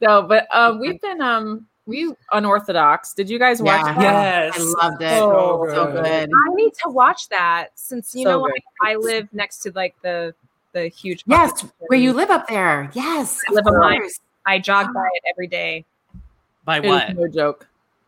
no, 0.00 0.22
but 0.22 0.46
um, 0.54 0.78
we've 0.78 1.00
been 1.00 1.20
um, 1.20 1.66
we 1.86 2.12
unorthodox. 2.32 3.14
Did 3.14 3.28
you 3.28 3.38
guys 3.38 3.60
watch? 3.60 3.84
Yeah. 3.84 3.94
that? 3.94 4.56
yes. 4.56 4.58
I 4.58 4.62
loved 4.86 5.02
it. 5.02 5.18
So 5.18 5.66
So 5.70 5.86
good. 5.86 6.04
good. 6.04 6.28
i 6.30 6.54
need 6.54 6.72
to 6.84 6.90
watch 6.90 7.28
that 7.30 7.68
since 7.74 8.14
you 8.14 8.24
So 8.24 8.30
know 8.30 8.44
good. 8.46 8.60
I, 8.82 8.92
I 8.92 8.96
live 8.96 9.28
next 9.32 9.60
to 9.60 9.72
like 9.74 9.94
the 10.02 10.34
the 10.72 10.88
huge 10.88 11.24
Yes, 11.26 11.64
where 11.88 11.98
you 11.98 12.12
live 12.12 12.30
up 12.30 12.46
there. 12.48 12.90
Yes, 12.94 13.40
I 13.48 13.52
live 13.52 13.66
on 13.66 13.78
mine. 13.78 14.00
course. 14.00 14.20
i 14.46 14.58
jog 14.58 14.92
by 14.94 15.08
it 15.14 15.22
every 15.30 15.46
day 15.46 15.84
by 16.64 16.78
It 16.78 16.84
is 16.84 16.88
what 16.90 17.16
no 17.16 17.28
joke. 17.28 17.66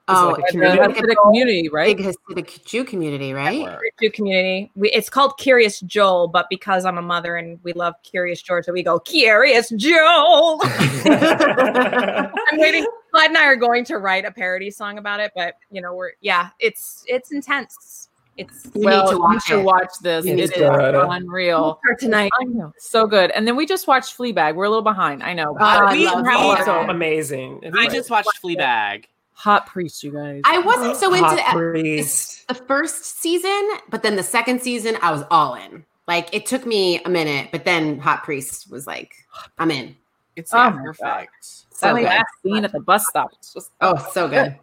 Oh, 0.08 0.28
like 0.28 0.38
a 0.38 0.42
it's 0.42 0.50
community? 0.50 0.80
like 0.80 0.90
It's 0.90 1.08
a 1.08 1.12
a 1.12 1.16
community, 1.16 1.68
right? 1.68 1.96
big 1.96 2.04
Hasidic 2.04 2.64
Jew 2.64 2.84
community, 2.84 3.32
right? 3.32 3.78
Jew 4.00 4.10
community. 4.10 4.70
We, 4.74 4.90
it's 4.90 5.08
called 5.08 5.38
Kiryas 5.38 5.84
Joel, 5.84 6.26
but 6.28 6.46
because 6.50 6.84
I'm 6.84 6.98
a 6.98 7.02
mother 7.02 7.36
and 7.36 7.58
we 7.62 7.72
love 7.72 7.94
Curious 8.02 8.42
Georgia, 8.42 8.72
we 8.72 8.82
go 8.82 8.98
Curious 8.98 9.70
Joel. 9.70 10.60
I'm 10.64 12.30
waiting. 12.54 12.84
Clyde 13.12 13.28
and 13.28 13.38
I 13.38 13.44
are 13.44 13.56
going 13.56 13.84
to 13.86 13.98
write 13.98 14.24
a 14.24 14.32
parody 14.32 14.70
song 14.70 14.98
about 14.98 15.20
it, 15.20 15.32
but 15.36 15.54
you 15.70 15.80
know, 15.80 15.94
we're 15.94 16.12
yeah, 16.20 16.48
it's 16.58 17.04
it's 17.06 17.30
intense. 17.30 18.08
It's 18.38 18.64
You 18.74 18.82
well, 18.86 19.04
need 19.04 19.10
to 19.12 19.18
watch 19.18 19.44
should 19.44 19.58
it. 19.60 19.64
watch 19.64 19.90
this. 20.00 20.24
You 20.24 20.32
It 20.32 20.36
need 20.36 20.42
is 20.44 20.50
to. 20.52 21.08
unreal. 21.10 21.78
start 21.84 22.00
tonight. 22.00 22.30
I 22.40 22.44
know, 22.44 22.72
so 22.78 23.06
good. 23.06 23.30
And 23.32 23.46
then 23.46 23.56
we 23.56 23.66
just 23.66 23.86
watched 23.86 24.16
Fleabag. 24.16 24.54
We're 24.54 24.64
a 24.64 24.70
little 24.70 24.82
behind. 24.82 25.22
I 25.22 25.34
know. 25.34 25.54
I 25.60 25.92
we- 25.94 26.06
love 26.06 26.22
we- 26.24 26.28
Fleabag. 26.30 26.88
Amazing. 26.90 27.60
If 27.62 27.74
i 27.74 27.82
you- 27.84 27.90
just 27.90 28.10
watched 28.10 28.30
fleabag 28.42 29.04
Hot 29.34 29.66
priest, 29.66 30.02
you 30.04 30.12
guys. 30.12 30.40
I 30.44 30.58
wasn't 30.60 30.96
so 30.96 31.12
into 31.12 31.26
Hot 31.26 31.36
the, 31.36 31.42
priest. 31.58 32.46
the 32.48 32.54
first 32.54 33.20
season, 33.20 33.68
but 33.90 34.02
then 34.02 34.14
the 34.16 34.22
second 34.22 34.62
season, 34.62 34.96
I 35.02 35.10
was 35.10 35.24
all 35.30 35.54
in. 35.54 35.84
Like 36.06 36.28
it 36.34 36.46
took 36.46 36.64
me 36.66 37.02
a 37.04 37.08
minute, 37.08 37.48
but 37.52 37.64
then 37.64 37.98
Hot 37.98 38.22
Priest 38.24 38.70
was 38.70 38.86
like, 38.86 39.12
I'm 39.58 39.70
in. 39.70 39.96
it's 40.36 40.52
Oh 40.54 40.58
yeah, 40.58 40.70
my 40.70 40.76
God. 40.76 40.84
perfect 40.84 41.44
So 41.70 41.86
that 41.86 41.94
good. 41.94 42.04
last 42.04 42.26
scene 42.42 42.64
at 42.64 42.72
the 42.72 42.80
bus 42.80 43.06
stop. 43.08 43.30
It's 43.34 43.52
just 43.52 43.70
Oh, 43.80 43.96
so 44.12 44.28
good. 44.28 44.56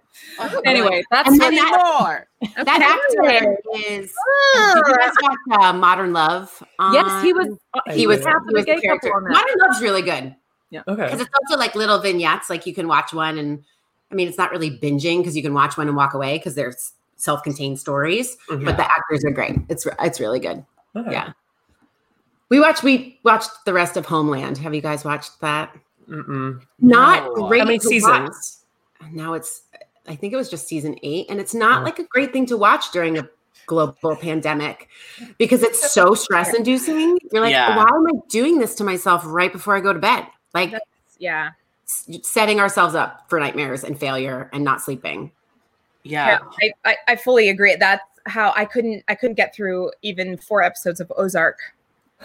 Anyway. 0.66 1.04
That's 1.12 1.30
And 1.30 1.42
funny 1.42 1.58
that- 1.58 1.96
more. 2.00 2.28
That 2.64 2.82
actor 2.82 3.58
is. 3.88 4.14
Did 4.56 4.84
you 4.88 4.96
guys 4.98 5.14
watch 5.22 5.38
uh, 5.60 5.74
Modern 5.74 6.14
Love? 6.14 6.64
Yes, 6.94 7.24
he 7.24 7.34
was. 7.34 7.48
on- 7.48 7.58
uh, 7.74 7.82
I 7.88 7.94
He 7.94 8.08
was. 8.08 8.18
did. 8.20 8.28
half 8.28 8.38
of 8.38 8.44
He 8.48 8.54
the 8.54 8.58
was 8.60 8.66
gay 8.66 8.76
the 8.76 8.82
character. 8.82 9.12
Modern 9.20 9.56
Love's 9.62 9.82
really 9.82 10.02
good 10.02 10.36
Yeah. 10.70 10.82
Okay. 10.88 11.04
because 11.04 11.22
it's 11.22 11.30
also 11.44 11.60
like 11.60 11.76
little 11.76 12.00
vignettes. 12.00 12.50
Like 12.50 12.66
you 12.66 12.74
can 12.74 12.88
watch 12.88 13.14
one, 13.14 13.38
and 13.38 13.64
I 14.12 14.16
mean, 14.16 14.28
it's 14.28 14.38
not 14.38 14.52
really 14.52 14.72
binging 14.72 15.18
because 15.20 15.36
you 15.36 15.42
can 15.44 15.54
watch 15.54 15.78
one 15.78 15.88
and 15.88 15.98
walk 15.98 16.14
away 16.14 16.38
because 16.38 16.56
they're 16.56 16.74
self-contained 17.18 17.78
stories. 17.80 18.38
Mhm. 18.50 18.64
But 18.66 18.78
the 18.78 18.90
actors 18.90 19.24
are 19.26 19.32
great. 19.32 19.56
It's 19.68 19.86
it's 20.02 20.20
really 20.22 20.40
good. 20.40 20.66
Okay. 20.96 21.12
Yeah. 21.12 21.34
We 22.50 22.60
watched. 22.60 22.84
We 22.84 23.20
watched 23.24 23.52
the 23.66 23.74
rest 23.74 23.98
of 23.98 24.06
Homeland. 24.06 24.58
Have 24.60 24.74
you 24.74 24.82
guys 24.82 25.04
watched 25.06 25.40
that? 25.42 25.76
Mm-mm. 26.10 26.62
Not 26.80 27.24
No. 27.36 27.48
great. 27.48 27.60
How 27.60 27.66
many 27.66 27.80
seasons? 27.80 28.64
watch. 29.02 29.12
Now 29.12 29.34
it's. 29.34 29.64
I 30.10 30.16
think 30.16 30.34
it 30.34 30.36
was 30.36 30.50
just 30.50 30.68
season 30.68 30.98
eight, 31.04 31.28
and 31.30 31.40
it's 31.40 31.54
not 31.54 31.82
Oh. 31.82 31.86
like 31.86 32.00
a 32.00 32.04
great 32.04 32.34
thing 32.34 32.46
to 32.48 32.58
watch 32.58 32.92
during 32.92 33.18
a 33.18 33.30
global 33.68 34.16
pandemic 34.16 34.90
because 35.38 35.62
it's 35.64 35.92
so 35.94 36.16
stress-inducing. 36.16 37.20
You're 37.32 37.44
like, 37.44 37.52
Yeah. 37.52 37.78
why 37.78 37.84
am 37.84 38.08
I 38.08 38.20
doing 38.28 38.58
this 38.58 38.74
to 38.76 38.84
myself 38.84 39.22
right 39.26 39.54
before 39.54 39.76
I 39.76 39.80
go 39.80 39.94
to 39.94 40.00
bed? 40.00 40.26
Like, 40.56 40.74
Yeah. 41.20 41.52
setting 42.24 42.60
ourselves 42.60 42.96
up 42.96 43.30
for 43.30 43.40
nightmares 43.40 43.84
and 43.84 44.00
failure 44.00 44.50
and 44.54 44.64
not 44.64 44.82
sleeping. 44.82 45.32
Yeah. 46.04 46.40
I, 46.62 46.72
I, 46.86 46.98
I 47.10 47.16
fully 47.16 47.50
agree. 47.50 47.76
That's 47.76 48.04
how 48.26 48.54
I 48.56 48.66
couldn't 48.66 49.04
I 49.08 49.16
couldn't 49.16 49.36
get 49.36 49.56
through 49.56 49.92
even 50.02 50.38
four 50.38 50.62
episodes 50.64 51.00
of 51.00 51.12
Ozark. 51.18 51.58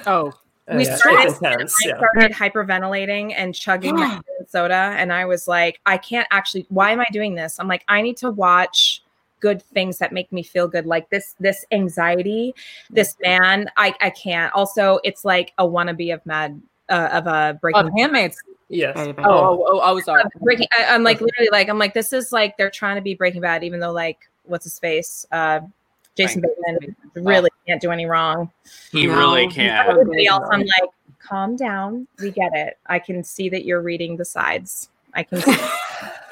Oh, 0.07 0.33
we 0.73 0.87
yeah, 0.87 0.97
started, 0.97 1.29
it's 1.29 1.37
intense, 1.37 1.77
I 1.85 1.89
yeah. 1.89 1.97
started 1.99 2.33
hyperventilating 2.33 3.35
and 3.37 3.55
chugging 3.55 3.97
my 3.97 4.21
soda, 4.49 4.95
and 4.97 5.13
I 5.13 5.27
was 5.27 5.47
like, 5.47 5.81
I 5.85 5.99
can't 5.99 6.27
actually. 6.31 6.67
Why 6.71 6.91
am 6.91 7.01
I 7.01 7.07
doing 7.13 7.35
this? 7.35 7.61
I'm 7.61 7.69
like, 7.69 7.85
I 7.89 8.01
need 8.01 8.17
to 8.19 8.31
watch 8.31 9.03
good 9.41 9.63
things 9.63 9.99
that 9.99 10.11
make 10.11 10.33
me 10.33 10.43
feel 10.43 10.67
good, 10.67 10.87
like 10.87 11.11
this 11.11 11.35
this 11.39 11.67
anxiety, 11.71 12.55
this 12.89 13.15
man. 13.21 13.69
I 13.77 13.95
I 14.01 14.09
can't. 14.11 14.53
Also, 14.55 15.01
it's 15.05 15.25
like 15.25 15.53
a 15.59 15.65
wannabe 15.65 16.15
of 16.15 16.25
Mad 16.25 16.61
uh, 16.89 17.09
of 17.13 17.27
a 17.27 17.59
Breaking 17.61 17.89
Of 17.89 17.93
Handmaids. 17.97 18.43
Yes. 18.71 18.95
Oh, 18.97 19.15
oh, 19.19 19.67
oh, 19.69 19.81
oh, 19.83 20.01
sorry. 20.01 20.25
Breaking. 20.41 20.69
I, 20.79 20.95
I'm 20.95 21.03
like 21.03 21.21
literally 21.21 21.51
like 21.53 21.69
I'm 21.69 21.79
like 21.79 21.93
this 21.93 22.13
is 22.13 22.33
like 22.33 22.57
they're 22.57 22.71
trying 22.71 22.97
to 22.97 23.03
be 23.03 23.15
Breaking 23.15 23.43
Bad, 23.43 23.65
even 23.65 23.81
though 23.81 23.93
like 23.93 24.19
what's 24.45 24.65
his 24.65 24.79
face, 24.79 25.27
uh, 25.31 25.61
Jason 26.17 26.43
Bateman 26.43 26.97
really 27.15 27.51
can't 27.67 27.81
do 27.81 27.91
any 27.91 28.07
wrong. 28.07 28.51
He 28.93 29.07
really 29.07 29.49
can't. 29.49 29.89
Everybody 29.89 30.27
else, 30.27 30.47
I'm 30.51 30.61
like, 30.61 30.91
calm 31.19 31.57
down. 31.57 32.07
We 32.21 32.31
get 32.31 32.53
it. 32.55 32.79
I 32.87 32.99
can 32.99 33.25
see 33.25 33.49
that 33.49 33.65
you're 33.65 33.83
reading 33.83 34.17
the 34.17 34.25
sides. 34.25 34.91
I 35.15 35.23
can. 35.23 35.41
See- 35.41 35.53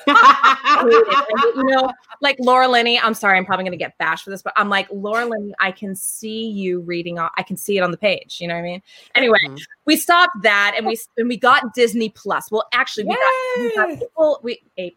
you 0.07 1.65
know, 1.65 1.93
like 2.21 2.37
Laura 2.41 2.67
Linney. 2.69 2.99
I'm 2.99 3.15
sorry, 3.15 3.39
I'm 3.39 3.45
probably 3.45 3.63
going 3.65 3.73
to 3.73 3.79
get 3.79 3.97
bashed 3.99 4.25
for 4.25 4.31
this, 4.31 4.43
but 4.43 4.53
I'm 4.57 4.69
like 4.69 4.89
Laura 4.91 5.25
Linney. 5.27 5.55
I 5.61 5.71
can 5.71 5.95
see 5.95 6.49
you 6.49 6.81
reading. 6.81 7.19
off- 7.19 7.33
I 7.37 7.43
can 7.43 7.57
see 7.57 7.77
it 7.79 7.83
on 7.83 7.91
the 7.93 7.97
page. 7.97 8.39
You 8.41 8.49
know 8.49 8.55
what 8.55 8.61
I 8.61 8.65
mean? 8.65 8.83
Anyway, 9.15 9.39
we 9.85 9.97
stopped 9.97 10.43
that, 10.43 10.75
and 10.77 10.87
we 10.87 10.99
and 11.17 11.29
we 11.29 11.37
got 11.37 11.75
Disney 11.75 12.09
Plus. 12.09 12.51
Well, 12.51 12.67
actually, 12.73 13.05
we 13.05 13.15
got, 13.17 13.59
we 13.59 13.75
got 13.77 13.91
April. 14.03 14.41
We 14.43 14.63
A- 14.79 14.97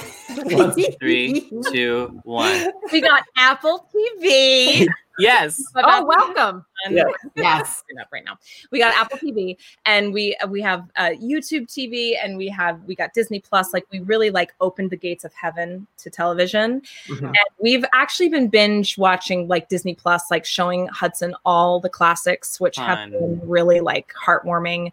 April. 0.38 0.70
Three, 1.00 1.50
two, 1.70 2.20
one. 2.24 2.70
We 2.92 3.00
got 3.00 3.24
Apple 3.36 3.88
TV. 3.94 4.86
Yes. 5.18 5.62
Oh, 5.76 6.04
welcome. 6.04 6.64
Yeah. 6.90 7.04
Yes. 7.36 7.82
Up 8.00 8.08
right 8.12 8.24
now. 8.24 8.36
We 8.70 8.78
got 8.78 8.94
Apple 8.94 9.18
TV 9.18 9.56
and 9.86 10.12
we 10.12 10.36
we 10.48 10.60
have 10.62 10.88
uh, 10.96 11.10
YouTube 11.10 11.68
TV 11.68 12.14
and 12.22 12.36
we 12.36 12.48
have 12.48 12.82
we 12.84 12.94
got 12.94 13.14
Disney 13.14 13.38
Plus. 13.38 13.72
Like 13.72 13.86
we 13.92 14.00
really 14.00 14.30
like 14.30 14.54
opened 14.60 14.90
the 14.90 14.96
gates 14.96 15.24
of 15.24 15.32
heaven 15.34 15.86
to 15.98 16.10
television. 16.10 16.82
Mm-hmm. 17.06 17.26
And 17.26 17.36
we've 17.60 17.84
actually 17.92 18.28
been 18.28 18.48
binge 18.48 18.98
watching 18.98 19.46
like 19.46 19.68
Disney 19.68 19.94
Plus, 19.94 20.30
like 20.30 20.44
showing 20.44 20.88
Hudson 20.88 21.34
all 21.44 21.80
the 21.80 21.90
classics, 21.90 22.58
which 22.60 22.76
have 22.76 23.10
been 23.10 23.40
really 23.44 23.80
like 23.80 24.12
heartwarming. 24.14 24.92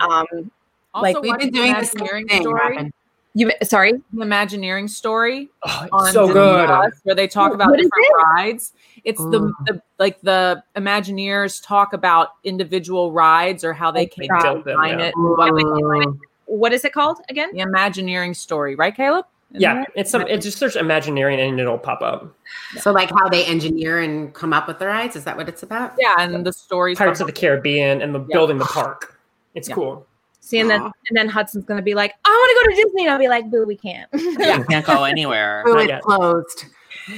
Um, 0.00 0.50
Also, 0.94 1.02
like 1.02 1.22
we've 1.22 1.38
been 1.38 1.50
doing 1.50 1.72
the 1.72 1.80
the 1.80 1.86
same 1.86 2.28
thing, 2.28 2.42
story. 2.42 2.76
Robyn. 2.76 2.92
You 3.34 3.50
sorry. 3.62 3.92
The 4.12 4.22
Imagineering 4.22 4.88
story 4.88 5.48
Oh, 5.64 5.88
on 5.92 6.12
so 6.12 6.20
Disney 6.26 6.34
good. 6.34 6.66
Plus, 6.66 6.92
where 7.04 7.14
they 7.14 7.26
talk 7.28 7.54
about 7.54 7.70
What 7.70 7.80
is 7.80 7.86
different 7.86 8.06
it? 8.08 8.22
rides. 8.24 8.72
It's 9.04 9.20
the, 9.20 9.52
the 9.66 9.82
like 9.98 10.20
the 10.22 10.62
Imagineers 10.76 11.64
talk 11.66 11.92
about 11.92 12.28
individual 12.44 13.12
rides 13.12 13.64
or 13.64 13.72
how 13.72 13.90
they 13.90 14.06
came 14.06 14.28
to 14.28 14.62
design 14.64 15.00
it. 15.00 15.14
and 15.16 15.24
what 15.36 15.54
they- 15.56 15.62
Mm. 15.62 16.18
What 16.46 16.72
is 16.74 16.84
it 16.84 16.92
called 16.92 17.18
again? 17.30 17.48
The 17.54 17.60
Imagineering 17.60 18.34
story, 18.34 18.74
right, 18.74 18.94
Caleb? 18.94 19.24
Isn't 19.52 19.60
Yeah, 19.62 19.82
it? 19.82 19.88
it's 19.94 20.10
some. 20.10 20.22
It's 20.22 20.44
just 20.44 20.58
search 20.58 20.76
Imagineering 20.76 21.40
and 21.40 21.58
it'll 21.60 21.78
pop 21.78 22.02
up. 22.02 22.34
So, 22.80 22.92
like 22.92 23.10
how 23.10 23.28
they 23.28 23.44
engineer 23.46 24.00
and 24.00 24.32
come 24.34 24.52
up 24.52 24.66
with 24.68 24.78
the 24.78 24.86
rides? 24.86 25.16
Is 25.16 25.24
that 25.24 25.36
what 25.36 25.48
it's 25.48 25.62
about? 25.62 25.92
Yeah, 25.98 26.14
and 26.18 26.44
the 26.44 26.52
stories. 26.52 26.98
Pirates 26.98 27.20
of 27.20 27.26
the 27.26 27.32
Caribbean 27.32 28.02
and 28.02 28.14
the 28.14 28.20
Yeah. 28.20 28.26
building 28.32 28.58
the 28.58 28.64
park. 28.66 29.18
It's 29.54 29.68
Yeah. 29.68 29.74
cool. 29.74 30.06
See, 30.44 30.58
and 30.58 30.68
then 30.68 30.82
Aw. 30.82 30.90
and 31.08 31.16
then 31.16 31.28
Hudson's 31.28 31.64
gonna 31.64 31.82
be 31.82 31.94
like, 31.94 32.14
I 32.24 32.28
want 32.28 32.50
to 32.50 32.64
go 32.64 32.76
to 32.76 32.82
Disney, 32.82 33.02
and 33.04 33.12
I'll 33.12 33.18
be 33.18 33.28
like, 33.28 33.48
Boo, 33.50 33.64
we 33.64 33.76
can't. 33.76 34.08
You 34.12 34.36
can't 34.68 34.84
go 34.84 35.04
anywhere. 35.04 35.62
Not 35.64 35.88
it's 35.88 36.04
closed. 36.04 36.64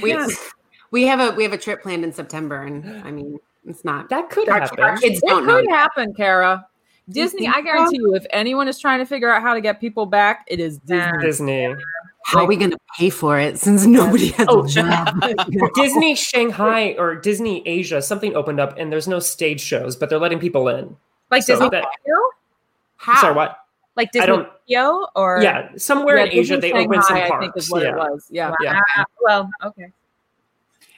We 0.01 0.11
Yeah. 0.11 0.27
we 0.91 1.03
have 1.07 1.19
a 1.19 1.35
we 1.35 1.43
have 1.43 1.51
a 1.53 1.57
trip 1.57 1.81
planned 1.81 2.03
in 2.03 2.13
September, 2.13 2.61
and 2.61 2.85
I 3.03 3.09
mean, 3.11 3.39
it's 3.67 3.83
not. 3.83 4.09
That 4.09 4.29
could 4.29 4.47
Our, 4.47 4.61
happen. 4.61 4.79
our 4.83 4.97
kids 4.97 5.17
It 5.23 5.27
don't 5.27 5.45
know. 5.47 5.59
could 5.59 5.69
happen, 5.69 6.13
Kara. 6.13 6.67
Disney, 7.09 7.47
I 7.47 7.61
guarantee 7.61 7.97
so? 7.97 8.01
you, 8.07 8.15
if 8.15 8.25
anyone 8.31 8.67
is 8.67 8.79
trying 8.79 8.99
to 8.99 9.05
figure 9.05 9.31
out 9.31 9.41
how 9.43 9.53
to 9.53 9.61
get 9.61 9.79
people 9.81 10.05
back, 10.05 10.45
it 10.47 10.59
is 10.59 10.77
Disney. 10.79 11.19
Disney. 11.21 11.75
How 12.25 12.39
are 12.39 12.45
we 12.47 12.55
going 12.55 12.71
to 12.71 12.77
pay 12.97 13.11
for 13.11 13.39
it 13.39 13.59
since 13.59 13.85
nobody 13.85 14.29
has 14.29 14.47
Oh, 14.49 14.63
a 14.63 14.67
job? 14.67 15.15
Disney 15.75 16.15
Shanghai 16.15 16.95
or 16.97 17.13
Disney 17.15 17.61
Asia, 17.67 18.01
something 18.01 18.35
opened 18.35 18.59
up 18.59 18.75
and 18.79 18.91
there's 18.91 19.07
no 19.07 19.19
stage 19.19 19.61
shows, 19.61 19.95
but 19.95 20.09
they're 20.09 20.17
letting 20.17 20.39
people 20.39 20.67
in. 20.67 20.95
like 21.29 21.43
So 21.43 21.53
Disney 21.53 21.69
that- 21.69 21.83
Tokyo? 21.83 22.15
How? 23.05 23.21
Sorry, 23.21 23.35
what? 23.35 23.59
Like 23.95 24.07
I 24.09 24.11
Disney 24.13 24.27
don't- 24.27 24.45
Tokyo 24.45 25.07
or 25.15 25.39
Yeah, 25.43 25.69
somewhere 25.77 26.17
in 26.17 26.29
Asia 26.29 26.55
Disney 26.55 26.71
they 26.71 26.73
opened 26.73 27.03
some 27.03 27.17
parks. 27.17 27.31
I 27.31 27.39
think 27.39 27.53
is 27.55 27.69
what 27.71 27.83
yeah. 27.83 27.89
it 27.89 27.95
was. 27.97 28.27
Yeah. 28.31 28.53
Yeah. 28.61 28.79
Ah, 28.97 29.05
well, 29.21 29.49
okay. 29.63 29.91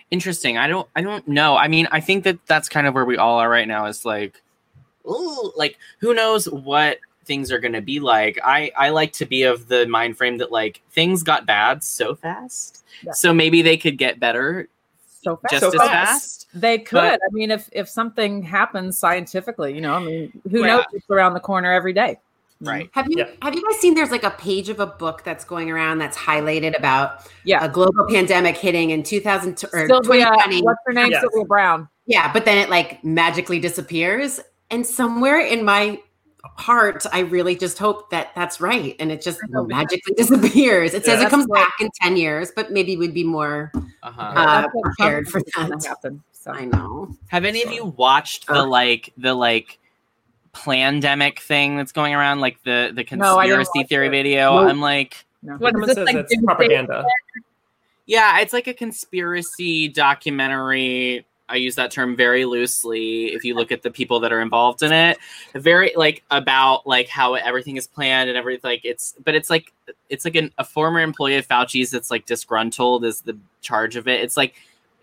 Interesting. 0.10 0.58
I 0.58 0.68
don't. 0.68 0.88
I 0.96 1.02
don't 1.02 1.28
know. 1.28 1.58
I 1.58 1.68
mean, 1.68 1.88
I 1.92 2.00
think 2.00 2.24
that 2.24 2.40
that's 2.48 2.70
kind 2.70 2.88
of 2.88 2.94
where 2.94 3.04
we 3.04 3.18
all 3.18 3.40
are 3.40 3.50
right 3.50 3.68
now. 3.68 3.86
Is 3.88 4.06
like, 4.06 4.42
ooh, 5.06 5.52
like 5.58 5.78
who 6.00 6.14
knows 6.14 6.46
what 6.50 7.00
things 7.26 7.52
are 7.52 7.60
going 7.60 7.74
to 7.74 7.82
be 7.82 8.00
like. 8.00 8.40
I 8.42 8.72
I 8.78 8.90
like 8.92 9.12
to 9.14 9.26
be 9.26 9.44
of 9.44 9.68
the 9.68 9.86
mind 9.86 10.18
frame 10.18 10.38
that 10.38 10.50
like 10.50 10.82
things 10.92 11.24
got 11.24 11.46
bad 11.46 11.84
so 11.84 12.16
fast, 12.16 12.86
Yeah. 13.04 13.12
so 13.12 13.34
maybe 13.34 13.62
they 13.62 13.76
could 13.76 13.98
get 13.98 14.18
better 14.18 14.70
So 15.28 15.38
fast. 15.38 15.52
just 15.52 15.62
So 15.62 15.68
as 15.70 15.76
fast. 15.90 15.90
fast. 15.90 16.48
They 16.54 16.78
could. 16.80 16.96
But- 16.96 17.20
I 17.22 17.30
mean, 17.32 17.52
if 17.52 17.70
if 17.72 17.90
something 17.90 18.42
happens 18.44 18.98
scientifically, 18.98 19.74
you 19.76 19.82
know, 19.82 19.94
I 19.96 20.00
mean, 20.00 20.42
who 20.52 20.62
Yeah. 20.62 20.68
knows? 20.68 20.86
It's 20.94 21.10
around 21.10 21.34
the 21.34 21.40
corner 21.40 21.72
every 21.72 21.94
day. 21.94 22.20
Right. 22.60 22.86
Mm-hmm. 22.86 23.00
Have 23.00 23.08
you 23.12 23.18
Yeah. 23.20 23.26
have 23.44 23.54
you 23.56 23.62
guys 23.70 23.80
seen? 23.80 23.94
There's 23.94 24.10
like 24.12 24.24
a 24.24 24.32
page 24.32 24.70
of 24.70 24.80
a 24.80 24.88
book 24.88 25.24
that's 25.24 25.44
going 25.46 25.70
around 25.70 26.00
that's 26.00 26.18
highlighted 26.18 26.76
about 26.78 27.28
Yeah. 27.44 27.64
a 27.64 27.70
global 27.70 28.08
pandemic 28.10 28.58
hitting 28.58 28.90
in 28.90 29.04
2000 29.04 29.64
or 29.74 29.88
Sylvia, 29.88 30.26
2020. 30.26 30.62
what's 30.64 30.80
her 30.88 30.94
name? 30.94 31.12
Yes. 31.12 31.22
Sylvia 31.22 31.46
Browne. 31.46 31.88
Yeah, 32.08 32.32
but 32.34 32.46
then 32.46 32.58
it 32.58 32.70
like 32.70 33.04
magically 33.04 33.60
disappears. 33.60 34.40
And 34.72 34.86
somewhere 34.88 35.40
in 35.40 35.64
my 35.66 36.00
heart, 36.56 37.06
I 37.12 37.20
really 37.22 37.56
just 37.56 37.78
hope 37.78 38.10
that 38.12 38.30
that's 38.36 38.60
right. 38.62 38.96
And 39.00 39.12
it 39.12 39.22
just 39.22 39.40
magically 39.52 40.14
disappears. 40.18 40.94
It 40.94 41.06
says 41.06 41.22
it 41.22 41.30
comes 41.30 41.46
That's 41.46 41.50
what- 41.50 41.60
back 41.68 41.74
in 41.82 41.90
10 42.02 42.18
years, 42.18 42.52
but 42.56 42.72
maybe 42.72 42.96
we'd 42.98 43.14
be 43.14 43.24
more 43.24 43.72
Uh-huh. 44.04 44.22
uh, 44.22 44.62
That's 44.62 44.74
prepared 44.82 45.28
for 45.28 45.42
something's 45.54 45.56
gonna 45.56 45.78
that. 45.82 45.88
happen. 45.88 46.24
So. 46.32 46.52
I 46.52 46.66
know. 46.66 47.10
Have 47.28 47.44
any 47.46 47.62
of 47.64 47.72
you 47.74 47.86
watched 47.86 48.48
the 48.48 48.64
like 48.64 49.12
the 49.18 49.34
like 49.34 49.80
plandemic 50.54 51.40
thing 51.40 51.76
that's 51.78 51.92
going 51.92 52.14
around, 52.16 52.40
like 52.40 52.64
the 52.64 52.92
the 52.96 53.06
No, 53.16 53.38
I 53.38 53.48
didn't 53.48 53.58
conspiracy 53.60 53.80
watch 53.80 53.88
theory 53.90 54.08
it. 54.08 54.12
video? 54.12 54.60
Nope. 54.62 54.70
I'm 54.70 54.80
like, 54.82 55.26
No. 55.44 55.56
What 55.58 55.76
is 55.78 55.96
this 55.96 55.98
like 56.06 56.16
it's 56.16 56.36
propaganda. 56.44 57.06
Yeah, 58.06 58.40
it's 58.40 58.54
like 58.54 58.68
a 58.68 58.74
conspiracy 58.74 59.90
documentary. 59.90 61.26
I 61.50 61.56
use 61.56 61.76
that 61.76 61.92
term 61.92 62.16
very 62.16 62.46
loosely. 62.46 63.28
If 63.28 63.44
you 63.46 63.56
look 63.56 63.72
at 63.72 63.82
the 63.82 63.92
people 63.92 64.20
that 64.22 64.32
are 64.34 64.42
involved 64.42 64.84
in 64.84 64.92
it, 64.92 65.18
very 65.56 65.94
like 65.96 66.24
about 66.30 66.86
like 66.86 67.08
how 67.08 67.36
everything 67.36 67.78
is 67.78 67.88
planned 67.88 68.30
and 68.30 68.38
everything. 68.38 68.70
Like 68.70 68.82
it's, 68.84 69.16
but 69.24 69.34
it's 69.36 69.50
like 69.50 69.72
it's 70.10 70.26
like 70.26 70.36
an, 70.36 70.52
a 70.58 70.66
former 70.66 71.00
employee 71.00 71.36
of 71.38 71.48
Fauci's 71.48 71.92
that's 71.92 72.12
like 72.12 72.26
disgruntled 72.26 73.06
is 73.06 73.22
the 73.22 73.38
charge 73.62 73.96
of 73.96 74.08
it. 74.08 74.22
It's 74.22 74.36
like 74.38 74.56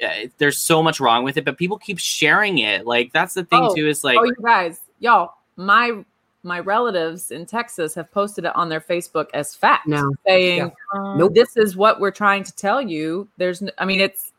uh, 0.05 0.29
there's 0.39 0.59
so 0.59 0.83
much 0.83 1.01
wrong 1.01 1.25
with 1.25 1.37
it, 1.37 1.45
but 1.45 1.57
people 1.57 1.79
keep 1.79 1.99
sharing 1.99 2.59
it. 2.59 2.87
Like 2.87 3.13
that's 3.13 3.35
the 3.35 3.45
thing 3.45 3.61
Oh, 3.63 3.75
too. 3.75 3.89
Is 3.89 4.05
like 4.05 4.19
oh, 4.19 4.25
you 4.25 4.35
guys, 4.43 4.81
y'all, 4.99 5.35
my 5.57 6.05
my 6.43 6.61
relatives 6.61 7.31
in 7.31 7.47
Texas 7.47 7.95
have 7.95 8.11
posted 8.13 8.45
it 8.45 8.55
on 8.55 8.69
their 8.69 8.81
Facebook 8.83 9.29
as 9.33 9.55
fact, 9.55 9.87
No. 9.87 10.13
saying, 10.27 10.59
Yeah. 10.95 11.15
Nope. 11.17 11.33
"This 11.35 11.57
is 11.57 11.75
what 11.75 12.01
we're 12.01 12.11
trying 12.11 12.45
to 12.45 12.55
tell 12.55 12.83
you." 12.83 13.27
There's, 13.39 13.63
n- 13.63 13.71
I 13.79 13.87
mean, 13.87 13.99
it's 14.01 14.34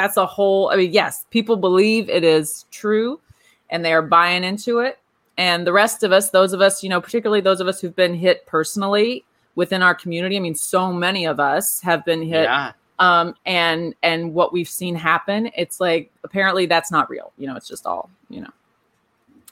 that's 0.00 0.16
a 0.16 0.24
whole. 0.24 0.70
I 0.70 0.76
mean, 0.76 0.92
yes, 0.92 1.26
people 1.30 1.56
believe 1.56 2.08
it 2.08 2.24
is 2.24 2.64
true, 2.70 3.20
and 3.68 3.84
they 3.84 3.92
are 3.92 4.00
buying 4.02 4.44
into 4.44 4.78
it. 4.78 4.98
And 5.36 5.66
the 5.66 5.72
rest 5.72 6.02
of 6.02 6.10
us, 6.12 6.30
those 6.30 6.52
of 6.54 6.60
us, 6.62 6.82
you 6.82 6.88
know, 6.88 7.00
particularly 7.00 7.40
those 7.42 7.60
of 7.60 7.68
us 7.68 7.80
who've 7.80 7.94
been 7.94 8.14
hit 8.14 8.46
personally 8.46 9.24
within 9.56 9.82
our 9.82 9.94
community. 9.94 10.36
I 10.36 10.40
mean, 10.40 10.54
so 10.54 10.90
many 10.92 11.26
of 11.26 11.38
us 11.38 11.80
have 11.82 12.02
been 12.06 12.22
hit 12.22 12.44
yeah, 12.44 12.72
um 12.98 13.34
and 13.46 13.94
and 14.02 14.32
what 14.34 14.52
we've 14.52 14.68
seen 14.68 14.94
happen 14.94 15.50
it's 15.56 15.80
like 15.80 16.10
apparently 16.24 16.66
that's 16.66 16.90
not 16.92 17.08
real 17.08 17.32
you 17.38 17.46
know 17.46 17.56
it's 17.56 17.66
just 17.66 17.86
all 17.86 18.10
you 18.28 18.42
know 18.42 18.50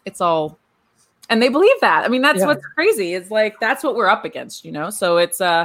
it's 0.04 0.20
all 0.20 0.58
and 1.30 1.40
they 1.42 1.48
believe 1.48 1.80
that 1.80 2.04
i 2.04 2.08
mean 2.08 2.20
that's 2.20 2.40
Yeah. 2.40 2.46
what's 2.46 2.64
crazy 2.74 3.14
it's 3.14 3.30
like 3.30 3.58
that's 3.58 3.82
what 3.82 3.96
we're 3.96 4.08
up 4.08 4.26
against 4.26 4.66
you 4.66 4.72
know 4.72 4.90
so 4.90 5.16
it's 5.16 5.40
uh 5.40 5.64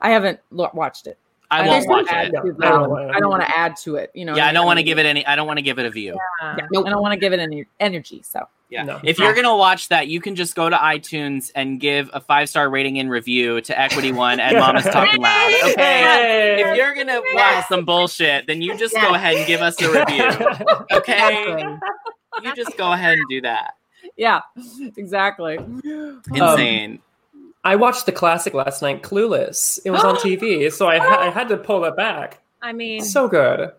i 0.00 0.10
haven't 0.10 0.38
lo- 0.52 0.70
watched 0.72 1.08
it 1.08 1.18
I 1.50 1.58
don't 1.58 1.68
won't 1.68 1.88
wanna 1.88 2.02
watch 2.04 2.12
add 2.12 2.26
it. 2.28 2.30
To 2.32 2.38
I 2.38 2.42
the- 2.42 2.52
don't 2.52 2.90
wanna- 2.90 3.12
I 3.14 3.20
don't 3.20 3.30
want 3.30 3.42
to 3.44 3.58
add 3.58 3.76
to 3.84 3.96
it 3.96 4.10
you 4.14 4.24
know 4.24 4.34
Yeah, 4.36 4.46
I 4.48 4.52
don't 4.52 4.66
want 4.66 4.78
to 4.78 4.82
give 4.82 4.98
it 4.98 5.06
any. 5.06 5.24
I 5.26 5.36
don't 5.36 5.46
want 5.46 5.58
to 5.58 5.62
give 5.62 5.78
it 5.78 5.86
a 5.86 5.90
view. 5.90 6.18
Yeah, 6.42 6.56
Nope. 6.72 6.86
I 6.86 6.90
don't 6.90 7.02
want 7.02 7.12
to 7.14 7.20
give 7.20 7.32
it 7.32 7.40
any 7.40 7.66
energy 7.80 8.22
so 8.24 8.48
Yeah. 8.68 8.82
No. 8.84 9.00
If 9.04 9.18
you're 9.20 9.32
gonna 9.34 9.56
watch 9.56 9.88
that, 9.90 10.08
you 10.08 10.20
can 10.20 10.34
just 10.34 10.56
go 10.56 10.68
to 10.68 10.76
iTunes 10.76 11.52
and 11.54 11.78
give 11.78 12.10
a 12.12 12.20
five 12.20 12.48
star 12.48 12.68
rating 12.68 12.98
and 12.98 13.08
review 13.08 13.60
to 13.60 13.78
Equity 13.80 14.10
One 14.12 14.40
and 14.40 14.56
Mama's 14.60 14.84
Talking 14.84 15.20
Loud. 15.22 15.52
Okay. 15.70 16.62
If 16.62 16.76
you're 16.76 16.94
gonna 16.94 17.20
watch 17.34 17.64
some 17.68 17.84
bullshit, 17.84 18.46
then 18.48 18.60
you 18.62 18.76
just 18.76 18.94
go 18.94 19.14
ahead 19.14 19.36
and 19.36 19.46
give 19.46 19.60
us 19.62 19.80
a 19.80 19.88
review. 19.90 20.76
Okay. 20.92 21.64
You 22.42 22.54
just 22.54 22.76
go 22.76 22.92
ahead 22.92 23.18
and 23.18 23.26
do 23.30 23.40
that. 23.42 23.74
Yeah, 24.16 24.40
exactly. 24.96 25.58
Insane. 26.34 27.00
I 27.66 27.74
watched 27.74 28.06
the 28.06 28.12
classic 28.12 28.54
last 28.54 28.80
night, 28.80 29.02
Clueless. 29.02 29.80
It 29.84 29.90
was 29.90 30.04
on 30.04 30.14
TV, 30.26 30.72
so 30.72 30.86
I, 30.86 30.98
ha- 30.98 31.18
I 31.20 31.30
had 31.30 31.48
to 31.48 31.56
pull 31.56 31.84
it 31.84 31.96
back. 31.96 32.40
I 32.62 32.72
mean, 32.72 33.02
So 33.02 33.26
good. 33.26 33.72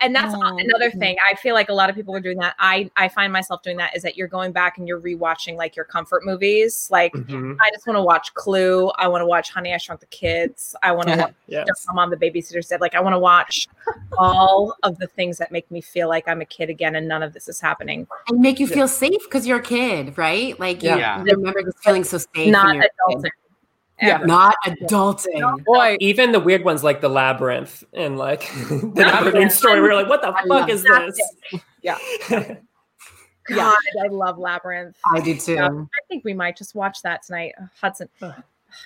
And 0.00 0.14
that's 0.14 0.34
Oh, 0.36 0.56
another 0.58 0.90
thing 0.90 1.16
i 1.26 1.34
feel 1.36 1.54
like 1.54 1.70
a 1.70 1.72
lot 1.72 1.88
of 1.88 1.96
people 1.96 2.14
are 2.14 2.20
doing 2.20 2.36
that 2.38 2.54
i 2.58 2.90
i 2.96 3.08
find 3.08 3.32
myself 3.32 3.62
doing 3.62 3.78
that 3.78 3.96
is 3.96 4.02
that 4.02 4.16
you're 4.16 4.28
going 4.28 4.52
back 4.52 4.76
and 4.76 4.86
you're 4.86 5.00
rewatching 5.00 5.56
like 5.56 5.74
your 5.74 5.86
comfort 5.86 6.24
movies 6.24 6.88
like 6.90 7.12
Mhm. 7.14 7.56
i 7.60 7.70
just 7.70 7.86
want 7.86 7.96
to 7.96 8.02
watch 8.02 8.34
clue 8.34 8.90
i 8.98 9.08
want 9.08 9.22
to 9.22 9.26
watch 9.26 9.50
honey 9.50 9.72
i 9.72 9.78
shrunk 9.78 10.00
the 10.00 10.06
kids 10.06 10.76
i 10.82 10.92
want 10.92 11.08
to 11.08 11.16
watch 11.18 11.32
Yes. 11.48 11.66
Just 11.68 11.86
my 11.88 11.94
mom 11.94 12.10
the 12.10 12.16
babysitter 12.16 12.62
said 12.64 12.80
like 12.80 12.94
i 12.94 13.00
want 13.00 13.14
to 13.14 13.18
watch 13.18 13.68
all 14.18 14.74
of 14.82 14.98
the 14.98 15.06
things 15.06 15.38
that 15.38 15.50
make 15.50 15.70
me 15.70 15.80
feel 15.80 16.08
like 16.08 16.28
i'm 16.28 16.40
a 16.40 16.44
kid 16.46 16.68
again 16.68 16.96
and 16.96 17.08
none 17.08 17.22
of 17.22 17.32
this 17.32 17.48
is 17.48 17.60
happening 17.60 18.06
and 18.28 18.40
make 18.40 18.60
you 18.60 18.66
feel 18.66 18.88
safe 18.88 19.22
because 19.24 19.46
you're 19.46 19.58
a 19.58 19.62
kid, 19.62 20.18
right? 20.18 20.58
Like 20.60 20.82
you 20.82 20.90
Yeah. 20.90 21.22
remember 21.22 21.62
just 21.62 21.78
feeling 21.82 22.02
so 22.04 22.18
safe. 22.18 22.50
not 22.50 22.76
when 22.76 22.82
adulting 23.08 23.30
kid. 23.98 24.06
Yeah. 24.06 24.18
Not 24.18 24.54
adulting. 24.66 25.64
Boy, 25.64 25.96
Even 26.00 26.32
the 26.32 26.40
weird 26.40 26.64
ones 26.64 26.82
like 26.84 27.00
the 27.00 27.08
labyrinth 27.08 27.84
and 27.92 28.16
like 28.18 28.40
the 28.68 29.02
NeverEnding 29.02 29.50
Story, 29.50 29.80
we 29.80 29.88
were 29.88 29.94
like, 29.94 30.08
what 30.08 30.22
the 30.22 30.34
fuck 30.48 30.68
is 30.68 30.82
this? 30.82 31.20
Yeah. 31.82 31.98
god 33.44 33.78
i 34.02 34.08
love 34.08 34.38
labyrinth 34.38 34.96
I 35.14 35.20
do 35.20 35.36
too. 35.36 35.54
Yeah, 35.54 35.68
i 35.68 36.00
think 36.08 36.24
we 36.24 36.34
might 36.34 36.56
just 36.56 36.74
watch 36.74 37.00
that 37.02 37.22
tonight 37.22 37.54
hudson 37.80 38.08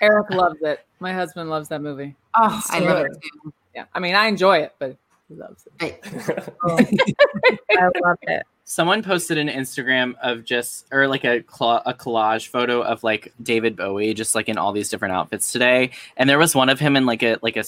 Eric 0.01 0.31
loves 0.31 0.61
it. 0.63 0.85
My 1.01 1.13
husband 1.13 1.51
loves 1.51 1.69
that 1.69 1.81
movie. 1.81 2.15
Oh, 2.35 2.63
I 2.69 2.81
love 2.81 3.07
it 3.07 3.13
too. 3.23 3.53
Yeah, 3.75 3.85
I 3.95 4.01
mean, 4.01 4.15
I 4.15 4.27
enjoy 4.27 4.59
it, 4.59 4.75
but 4.79 4.97
he 5.29 5.35
loves 5.35 5.67
it. 5.67 5.73
Right. 5.83 6.55
Oh. 6.63 6.79
i 7.71 7.91
love 8.05 8.19
it 8.23 8.47
Someone 8.71 9.03
posted 9.03 9.37
an 9.37 9.49
Instagram 9.49 10.15
of 10.23 10.45
just 10.45 10.87
or 10.93 11.09
like 11.09 11.25
a 11.25 11.43
cla 11.43 11.83
a 11.87 11.93
collage 11.93 12.47
photo 12.47 12.83
of 12.83 13.03
like 13.03 13.33
David 13.43 13.75
Bowie 13.75 14.15
just 14.15 14.37
like 14.37 14.49
in 14.49 14.59
all 14.59 14.71
these 14.71 14.89
different 14.89 15.13
outfits 15.13 15.51
today, 15.51 15.91
and 16.17 16.31
there 16.31 16.39
was 16.39 16.55
one 16.55 16.69
of 16.69 16.79
him 16.79 16.95
in 16.95 17.05
like 17.05 17.25
a 17.25 17.37
like 17.43 17.57
a 17.57 17.65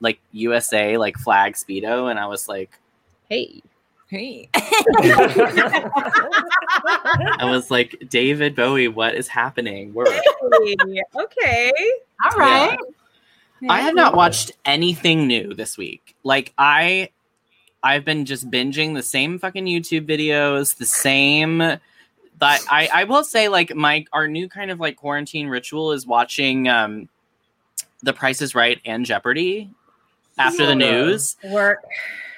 like 0.00 0.18
USA 0.32 0.98
like 0.98 1.16
flag 1.16 1.54
speedo, 1.54 2.10
and 2.10 2.18
I 2.18 2.26
was 2.26 2.48
like, 2.48 2.70
hey 3.30 3.62
Hey. 4.08 4.50
I 4.54 4.58
was 7.44 7.70
like, 7.70 7.96
David 8.10 8.54
Bowie, 8.54 8.88
what 8.88 9.14
is 9.14 9.28
happening? 9.28 9.94
We're 9.94 10.04
Hey, 10.04 10.76
okay 11.16 11.72
All 12.26 12.36
right. 12.36 12.78
I 13.70 13.80
have 13.80 13.94
not 13.94 14.14
watched 14.14 14.52
anything 14.66 15.26
new 15.26 15.54
this 15.54 15.78
week. 15.78 16.14
Like 16.24 16.52
I 16.58 17.08
I've 17.82 18.04
been 18.04 18.24
just 18.24 18.50
binging 18.50 18.94
the 18.94 19.02
same 19.02 19.38
fucking 19.38 19.66
YouTube 19.66 20.06
videos, 20.06 20.76
the 20.76 20.86
same 20.86 21.78
but 22.42 22.60
I, 22.68 22.88
I 22.92 23.04
will 23.04 23.22
say 23.22 23.48
like 23.48 23.72
my 23.72 24.04
our 24.12 24.26
new 24.26 24.48
kind 24.48 24.72
of 24.72 24.80
like 24.80 24.96
quarantine 24.96 25.46
ritual 25.46 25.92
is 25.92 26.08
watching 26.08 26.66
um 26.68 27.08
The 28.02 28.12
Price 28.12 28.42
is 28.42 28.52
Right 28.52 28.80
and 28.84 29.06
Jeopardy 29.06 29.70
after 30.36 30.66
the 30.66 30.74
news. 30.74 31.36
work 31.44 31.84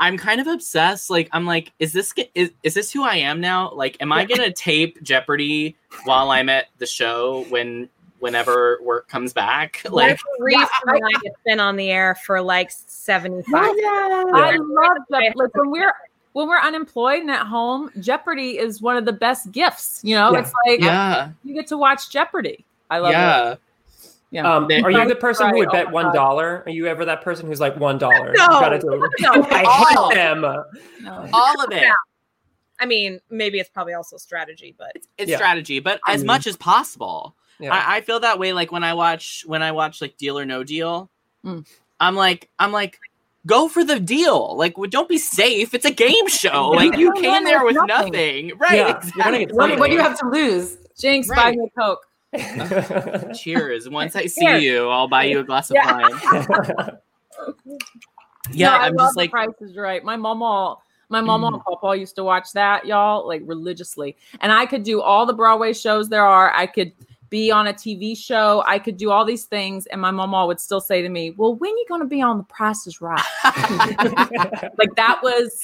I'm 0.01 0.19
kind 0.19 0.43
of 0.43 0.47
obsessed. 0.47 1.09
Like 1.09 1.31
I'm 1.33 1.47
like, 1.47 1.73
is 1.79 1.95
this 1.95 2.13
is, 2.35 2.51
is 2.63 2.75
this 2.75 2.93
who 2.93 3.03
I 3.03 3.17
am 3.17 3.41
now? 3.41 3.73
Like, 3.73 3.97
am 4.03 4.13
I 4.13 4.27
gonna 4.27 4.53
tape 4.53 5.03
Jeopardy 5.03 5.75
while 6.05 6.31
I'm 6.31 6.51
at 6.51 6.67
the 6.77 6.87
show 6.87 7.47
when 7.49 7.89
whenever 8.18 8.79
work 8.83 9.09
comes 9.09 9.33
back? 9.33 9.81
Like 9.90 10.11
Like 10.11 10.18
Reese 10.40 10.68
I 10.88 10.98
it's 11.22 11.37
been 11.44 11.61
on 11.61 11.77
the 11.77 11.90
air 11.90 12.14
for 12.14 12.40
like 12.40 12.70
75 12.70 13.46
I 13.55 14.57
love 14.61 14.96
that. 15.11 15.33
Like 15.37 15.55
when 15.55 15.70
we're 15.70 15.92
when 16.33 16.48
we're 16.48 16.59
unemployed 16.61 17.20
and 17.20 17.31
at 17.31 17.46
home, 17.46 17.90
Jeopardy 18.00 18.59
is 18.59 18.83
one 18.83 18.96
of 18.96 19.05
the 19.05 19.12
best 19.12 19.53
gifts. 19.53 20.00
You 20.03 20.16
know, 20.16 20.33
Yeah. 20.33 20.40
it's 20.40 20.53
like 20.66 20.81
yeah, 20.81 21.31
you 21.44 21.55
get 21.55 21.66
to 21.68 21.79
watch 21.79 22.11
Jeopardy. 22.11 22.64
I 22.90 22.98
love 22.98 23.11
it. 23.11 23.14
yeah. 23.14 23.55
Yeah. 24.31 24.53
Um, 24.53 24.64
are 24.64 24.90
you 24.90 25.07
the 25.07 25.14
person 25.14 25.50
who 25.50 25.59
would 25.59 25.70
bet 25.70 25.87
oh 25.87 25.90
one 25.90 26.16
Are 26.16 26.64
you 26.66 26.88
ever 26.88 27.05
that 27.05 27.22
person 27.22 27.46
who's 27.46 27.61
like 27.61 27.77
one 27.79 27.98
dollar? 27.98 28.33
No. 28.37 28.42
You 28.42 28.48
gotta 28.48 28.79
do 28.81 29.05
it. 29.05 29.11
No. 29.20 29.31
I 29.50 30.09
hate 30.11 30.14
them. 30.16 30.40
No. 30.40 31.29
All 31.33 31.62
of 31.64 31.70
it. 31.70 31.85
I 32.81 32.87
mean, 32.87 33.20
maybe 33.31 33.61
it's 33.61 33.70
probably 33.70 33.92
also 33.94 34.16
strategy, 34.16 34.74
but 34.77 34.90
It's 35.18 35.31
Yeah. 35.31 35.37
strategy, 35.37 35.79
but 35.79 36.00
I 36.05 36.14
as 36.14 36.22
mean- 36.22 36.27
much 36.27 36.48
as 36.48 36.57
possible. 36.57 37.37
Yeah. 37.64 37.74
I, 37.74 37.96
I 37.96 38.00
feel 38.03 38.20
that 38.20 38.38
way. 38.38 38.53
Like 38.53 38.70
when 38.72 38.85
I 38.85 38.94
watch 38.94 39.42
when 39.46 39.62
I 39.62 39.72
watch 39.72 40.00
like 40.00 40.16
Deal 40.16 40.38
or 40.38 40.44
No 40.44 40.62
Deal, 40.64 41.11
Mm. 41.44 41.66
I'm 42.00 42.14
like 42.16 42.48
I'm 42.59 42.72
like. 42.72 42.98
Go 43.46 43.68
for 43.68 43.85
the 43.85 44.00
deal. 44.00 44.57
Like, 44.57 44.74
don't 44.88 45.07
be 45.07 45.18
safe. 45.18 45.74
It's 45.74 45.85
a 45.85 45.90
game 45.90 46.27
show. 46.29 46.70
Like, 46.70 46.96
you 46.96 47.12
came 47.12 47.44
there 47.44 47.62
with 47.62 47.77
with 47.77 47.87
nothing. 47.87 48.46
nothing. 48.48 48.59
Right. 48.59 48.72
Yeah, 48.79 48.96
exactly. 48.96 49.12
you're 49.16 49.24
gonna 49.24 49.38
get 49.40 49.55
What, 49.55 49.79
what 49.81 49.87
do 49.88 49.92
you 49.92 50.00
have 50.00 50.18
to 50.20 50.29
lose? 50.31 50.79
Jinx, 50.98 51.29
buy 51.29 51.50
me 51.50 51.66
a 51.66 51.79
Coke. 51.79 52.07
Cheers. 53.37 53.87
Once 53.90 54.16
I 54.16 54.24
see 54.24 54.46
Cheers. 54.46 54.62
you, 54.62 54.88
I'll 54.88 55.09
buy 55.09 55.24
you 55.24 55.40
a 55.40 55.44
glass 55.44 55.68
of 55.68 55.74
Yeah. 55.74 55.92
wine. 55.92 56.90
Yeah, 58.50 58.68
No, 58.70 58.72
I 58.77 58.87
I'm 58.87 58.94
love 58.94 59.07
just 59.09 59.14
The 59.14 59.20
like, 59.20 59.31
Price 59.31 59.48
is 59.61 59.77
Right. 59.77 60.03
My 60.03 60.16
mama, 60.16 60.77
my 61.11 61.20
mama 61.20 61.48
and 61.48 61.62
papa 61.62 61.96
used 61.98 62.14
to 62.16 62.24
watch 62.24 62.53
that, 62.53 62.87
y'all, 62.87 63.27
like 63.29 63.42
religiously. 63.44 64.16
And 64.40 64.53
I 64.53 64.66
could 64.66 64.85
do 64.85 65.03
all 65.03 65.27
the 65.27 65.33
Broadway 65.35 65.72
shows 65.74 66.09
there 66.09 66.24
are. 66.24 66.50
I 66.55 66.66
could 66.66 66.92
be 67.31 67.51
on 67.51 67.67
a 67.67 67.73
TV 67.73 68.17
show. 68.17 68.63
I 68.67 68.79
could 68.79 68.97
do 68.97 69.11
all 69.11 69.25
these 69.25 69.45
things, 69.45 69.87
and 69.87 70.01
my 70.01 70.11
mama 70.11 70.47
would 70.47 70.61
still 70.61 70.81
say 70.81 71.03
to 71.03 71.09
me, 71.09 71.31
"Well, 71.37 71.55
when 71.57 71.71
you 71.71 71.85
gonna 71.89 72.07
be 72.07 72.23
on 72.23 72.39
The 72.39 72.45
Price 72.45 72.87
is 72.87 73.01
Right?" 73.01 73.21
like 73.45 74.95
that 74.97 75.21
was 75.23 75.61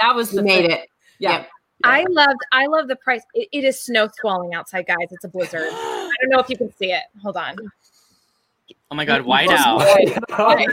that 0.00 0.14
was 0.14 0.32
You 0.32 0.38
the 0.38 0.42
made 0.44 0.62
thing. 0.62 0.70
it. 0.70 0.88
Yeah. 1.18 1.38
Yep. 1.38 1.48
I 1.84 2.04
loved 2.08 2.38
I 2.52 2.66
love 2.66 2.88
the 2.88 2.96
price. 2.96 3.22
It, 3.34 3.48
it 3.52 3.64
is 3.64 3.80
snow 3.80 4.08
squalling 4.08 4.54
outside, 4.54 4.86
guys. 4.86 5.08
It's 5.10 5.24
a 5.24 5.28
blizzard. 5.28 5.68
I 5.72 6.12
don't 6.20 6.30
know 6.30 6.38
if 6.38 6.48
you 6.48 6.56
can 6.56 6.72
see 6.76 6.92
it. 6.92 7.02
Hold 7.22 7.36
on. 7.36 7.56
Oh 8.92 8.94
my 8.94 9.06
god, 9.06 9.22
white 9.22 9.48
out. 9.48 9.80
I 10.32 10.66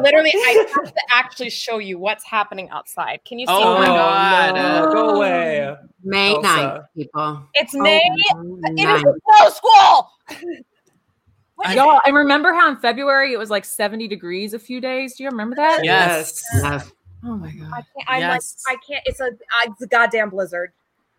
literally 0.00 0.32
I 0.34 0.66
have 0.74 0.92
to 0.92 1.02
actually 1.12 1.50
show 1.50 1.78
you 1.78 1.96
what's 1.96 2.24
happening 2.24 2.68
outside. 2.70 3.20
Can 3.24 3.38
you 3.38 3.46
see 3.46 3.52
Oh 3.52 3.74
my 3.78 3.84
oh, 3.84 3.94
god. 3.94 4.54
no, 4.56 4.92
go 4.92 5.10
away. 5.10 5.76
May 6.02 6.34
Elsa. 6.34 6.48
9th, 6.48 6.84
people. 6.96 7.42
It's 7.54 7.72
oh, 7.74 7.80
May. 7.80 8.02
Oh, 8.34 8.58
It 8.64 8.80
is 8.80 8.84
ninth. 8.84 9.04
a 9.06 9.38
snow 9.38 9.50
squall. 9.50 10.12
Y'all, 11.72 12.00
and 12.04 12.14
remember 12.16 12.52
how 12.52 12.68
in 12.68 12.76
February 12.76 13.32
it 13.32 13.38
was 13.38 13.48
like 13.48 13.64
70 13.64 14.08
degrees 14.08 14.52
a 14.52 14.58
few 14.58 14.80
days? 14.80 15.16
Do 15.16 15.22
you 15.22 15.30
remember 15.30 15.54
that? 15.56 15.84
Yes. 15.84 16.42
Yes. 16.62 16.92
Oh 17.24 17.36
my 17.36 17.50
god. 17.52 17.66
I 17.66 17.70
god. 17.70 17.84
can't, 17.96 18.08
I'm 18.08 18.20
Yes. 18.20 18.62
like 18.66 18.76
I 18.76 18.80
can't. 18.92 19.02
It's 19.06 19.20
a 19.20 19.26
uh, 19.26 19.70
it's 19.70 19.82
a 19.82 19.86
goddamn 19.86 20.30
blizzard. 20.30 20.72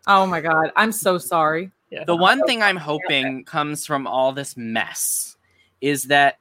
Oh 0.06 0.26
my 0.26 0.42
god. 0.42 0.72
I'm 0.76 0.92
so 0.92 1.16
sorry. 1.16 1.72
Yeah. 1.90 2.04
The 2.04 2.16
one 2.16 2.44
thing 2.44 2.62
I'm 2.62 2.76
hoping 2.76 3.44
comes 3.44 3.86
from 3.86 4.06
all 4.06 4.32
this 4.32 4.56
mess 4.58 5.37
is 5.80 6.04
that 6.04 6.38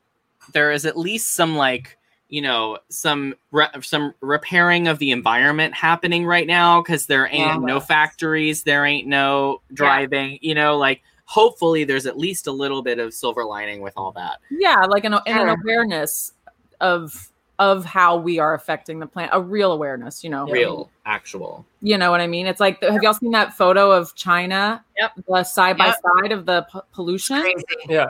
there 0.54 0.72
is 0.72 0.86
at 0.86 0.98
least 0.98 1.36
some 1.36 1.56
like 1.56 1.98
you 2.30 2.42
know 2.42 2.78
some 2.90 3.36
re- 3.52 3.70
some 3.82 4.14
repairing 4.22 4.88
of 4.88 5.00
the 5.00 5.12
environment 5.12 5.74
happening 5.74 6.26
right 6.26 6.48
now 6.48 6.82
because 6.82 7.06
there 7.06 7.28
ain't 7.32 7.64
no 7.64 7.80
factories, 7.80 8.64
there 8.64 8.86
ain't 8.86 9.08
no 9.08 9.62
driving. 9.74 10.40
You 10.42 10.56
know, 10.56 10.78
like 10.78 11.02
hopefully 11.26 11.84
there's 11.84 12.06
at 12.06 12.18
least 12.18 12.48
a 12.48 12.52
little 12.52 12.82
bit 12.82 13.00
of 13.00 13.14
silver 13.14 13.46
lining 13.46 13.82
with 13.82 13.94
all 13.98 14.12
that. 14.14 14.40
Yeah, 14.50 14.82
like 14.90 15.04
an, 15.06 15.14
and 15.14 15.50
an 15.50 15.50
awareness 15.62 16.34
of 16.82 17.30
of 17.60 17.86
how 17.86 18.18
we 18.18 18.40
are 18.40 18.54
affecting 18.54 19.00
the 19.00 19.08
planet. 19.08 19.32
A 19.34 19.42
real 19.42 19.72
awareness, 19.72 20.24
you 20.24 20.30
know. 20.30 20.48
Real, 20.48 20.90
actual. 21.06 21.66
You 21.82 21.98
know 21.98 22.12
what 22.12 22.22
I 22.22 22.28
mean? 22.28 22.46
It's 22.46 22.60
like 22.60 22.82
have 22.84 23.02
y'all 23.02 23.14
seen 23.14 23.32
that 23.32 23.54
photo 23.56 23.92
of 23.92 24.16
China? 24.16 24.84
Yep. 25.00 25.12
The 25.28 25.44
side 25.44 25.78
by 25.78 25.94
side 26.22 26.32
of 26.32 26.46
the 26.46 26.68
p- 26.72 26.80
pollution. 26.94 27.42
Crazy. 27.42 27.64
Yeah. 27.90 28.08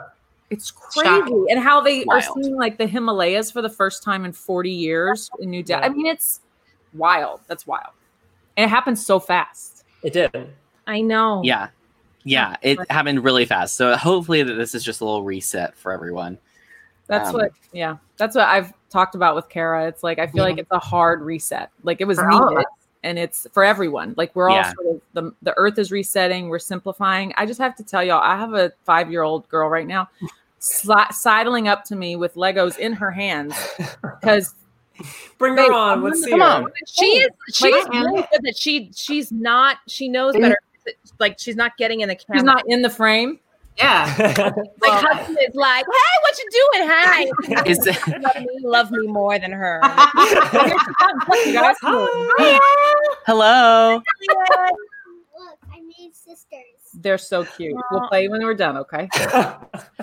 It's 0.49 0.71
crazy, 0.71 1.07
Shocking. 1.07 1.45
and 1.49 1.59
how 1.59 1.81
they 1.81 2.05
are 2.05 2.21
seeing 2.21 2.55
like 2.55 2.77
the 2.77 2.87
Himalayas 2.87 3.51
for 3.51 3.61
the 3.61 3.69
first 3.69 4.01
time 4.03 4.23
in 4.23 4.31
40 4.31 4.71
years 4.71 5.29
in 5.39 5.49
New 5.49 5.61
Delhi. 5.61 5.81
Yeah. 5.83 5.87
I 5.87 5.89
mean, 5.89 6.05
it's 6.05 6.39
wild. 6.93 7.41
That's 7.47 7.67
wild, 7.67 7.91
and 8.55 8.63
it 8.65 8.69
happens 8.69 9.05
so 9.05 9.19
fast. 9.19 9.83
It 10.03 10.13
did. 10.13 10.53
I 10.85 11.01
know. 11.01 11.41
Yeah. 11.43 11.67
Yeah, 12.23 12.55
it 12.61 12.79
happened 12.91 13.23
really 13.23 13.45
fast. 13.45 13.75
So 13.75 13.95
hopefully 13.95 14.43
that 14.43 14.53
this 14.55 14.75
is 14.75 14.83
just 14.83 14.99
a 14.99 15.05
little 15.05 15.23
reset 15.23 15.77
for 15.77 15.93
everyone. 15.93 16.37
That's 17.07 17.29
Um, 17.29 17.35
what, 17.35 17.51
yeah, 17.71 17.97
that's 18.17 18.35
what 18.35 18.47
I've 18.49 18.73
talked 18.89 19.15
about 19.15 19.33
with 19.35 19.47
Kara. 19.47 19.87
It's 19.87 20.03
like 20.03 20.19
I 20.19 20.27
feel 20.27 20.43
like 20.43 20.57
it's 20.57 20.71
a 20.71 20.79
hard 20.79 21.21
reset. 21.21 21.71
Like 21.83 22.01
it 22.01 22.05
was 22.05 22.19
For 22.19 22.27
needed, 22.27 22.57
us. 22.57 22.65
And 23.07 23.17
it's 23.17 23.47
for 23.53 23.63
everyone. 23.63 24.13
Like 24.17 24.35
we're 24.35 24.49
all 24.49 24.57
Yeah. 24.57 24.73
sort 24.73 24.95
of 24.95 25.01
the 25.13 25.31
the 25.41 25.53
Earth 25.57 25.79
is 25.79 25.91
resetting. 25.91 26.49
We're 26.49 26.59
simplifying. 26.59 27.33
I 27.37 27.45
just 27.45 27.59
have 27.59 27.75
to 27.77 27.83
tell 27.83 28.03
y'all, 28.03 28.21
I 28.21 28.35
have 28.37 28.53
a 28.53 28.71
five 28.83 29.09
year 29.09 29.23
old 29.23 29.47
girl 29.49 29.69
right 29.69 29.87
now, 29.87 30.09
sli- 30.59 31.11
sidling 31.13 31.67
up 31.67 31.83
to 31.85 31.95
me 31.95 32.15
with 32.15 32.35
Legos 32.35 32.77
in 32.77 32.93
her 32.93 33.11
hands 33.11 33.55
because 34.01 34.53
Bring 35.37 35.55
Babe, 35.55 35.67
her 35.67 35.73
on. 35.73 36.01
Let's 36.03 36.23
see 36.23 36.31
come 36.31 36.39
her. 36.41 36.45
on. 36.45 36.71
She 36.87 37.05
is 37.05 37.29
she 37.53 37.71
Like, 37.71 37.83
is 37.83 37.89
really 37.89 38.21
good 38.31 38.41
that 38.43 38.57
she 38.57 38.91
she's 38.95 39.31
not 39.31 39.77
she 39.87 40.09
knows 40.09 40.35
better. 40.35 40.57
Like 41.19 41.37
she's 41.39 41.55
not 41.55 41.77
getting 41.77 42.01
in 42.01 42.09
the 42.09 42.15
camera. 42.15 42.39
she's 42.39 42.43
not 42.43 42.63
in 42.67 42.81
the 42.81 42.89
frame. 42.89 43.39
Yeah. 43.77 44.13
like 44.81 45.05
husband 45.05 45.37
is 45.47 45.55
like, 45.55 45.85
hey, 45.85 46.15
what 46.23 46.37
you 46.37 46.49
doing? 46.51 46.89
Hi. 46.89 47.63
Is 47.65 47.79
love 48.21 48.35
me, 48.39 48.47
love 48.63 48.91
me 48.91 49.07
more 49.07 49.37
than 49.39 49.51
her. 49.51 49.81
You 51.45 51.59
Hello. 53.25 53.95
Look, 53.95 55.57
I 55.71 55.81
made 55.81 56.15
sisters. 56.15 56.63
They're 56.93 57.17
so 57.17 57.43
cute. 57.43 57.75
We'll 57.91 58.07
play 58.07 58.27
when 58.27 58.43
we're 58.43 58.53
done, 58.55 58.77
okay? 58.77 59.07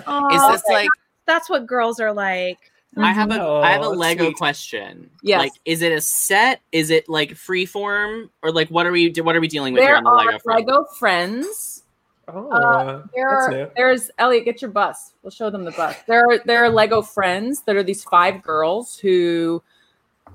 Aw, 0.07 0.51
this 0.51 0.63
like- 0.69 0.89
that's 1.25 1.49
what 1.49 1.65
girls 1.65 1.99
are 1.99 2.13
like? 2.13 2.59
I 2.97 3.11
have 3.11 3.29
a 3.31 3.41
I 3.41 3.71
have 3.71 3.81
a 3.81 3.85
Oh, 3.85 3.91
Lego 3.91 4.25
sweet. 4.25 4.37
question. 4.37 5.09
Yes. 5.21 5.39
Like, 5.39 5.51
is 5.65 5.81
it 5.81 5.91
a 5.91 5.99
set? 5.99 6.61
Is 6.71 6.91
it 6.91 7.09
like 7.09 7.35
free 7.35 7.65
form? 7.65 8.29
or 8.41 8.51
like 8.51 8.69
what 8.69 8.85
are 8.85 8.91
we 8.91 9.11
what 9.21 9.35
are 9.35 9.41
we 9.41 9.47
dealing 9.47 9.73
with 9.73 9.83
here 9.83 9.95
on 9.95 10.03
the 10.03 10.11
Lego 10.11 10.39
front? 10.39 10.67
Lego 10.67 10.85
friends. 10.97 11.83
Oh, 12.27 12.49
Uh, 12.51 13.03
there 13.13 13.29
are, 13.29 13.71
there's 13.75 14.09
Elliot, 14.17 14.45
get 14.45 14.61
your 14.61 14.71
bus. 14.71 15.13
We'll 15.21 15.31
show 15.31 15.49
them 15.49 15.63
the 15.63 15.71
bus. 15.71 15.95
There 16.07 16.21
are 16.27 16.39
there 16.45 16.63
are 16.63 16.69
Lego 16.69 17.01
friends 17.01 17.61
that 17.63 17.75
are 17.75 17.83
these 17.83 18.03
five 18.03 18.41
girls 18.41 18.97
who 18.97 19.61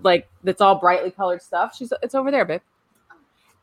like 0.03 0.29
that's 0.45 0.61
all 0.61 0.77
brightly 0.77 1.11
colored 1.11 1.43
stuff. 1.43 1.75
She's 1.77 1.93
it's 2.03 2.15
over 2.15 2.31
there, 2.31 2.45
babe. 2.45 2.61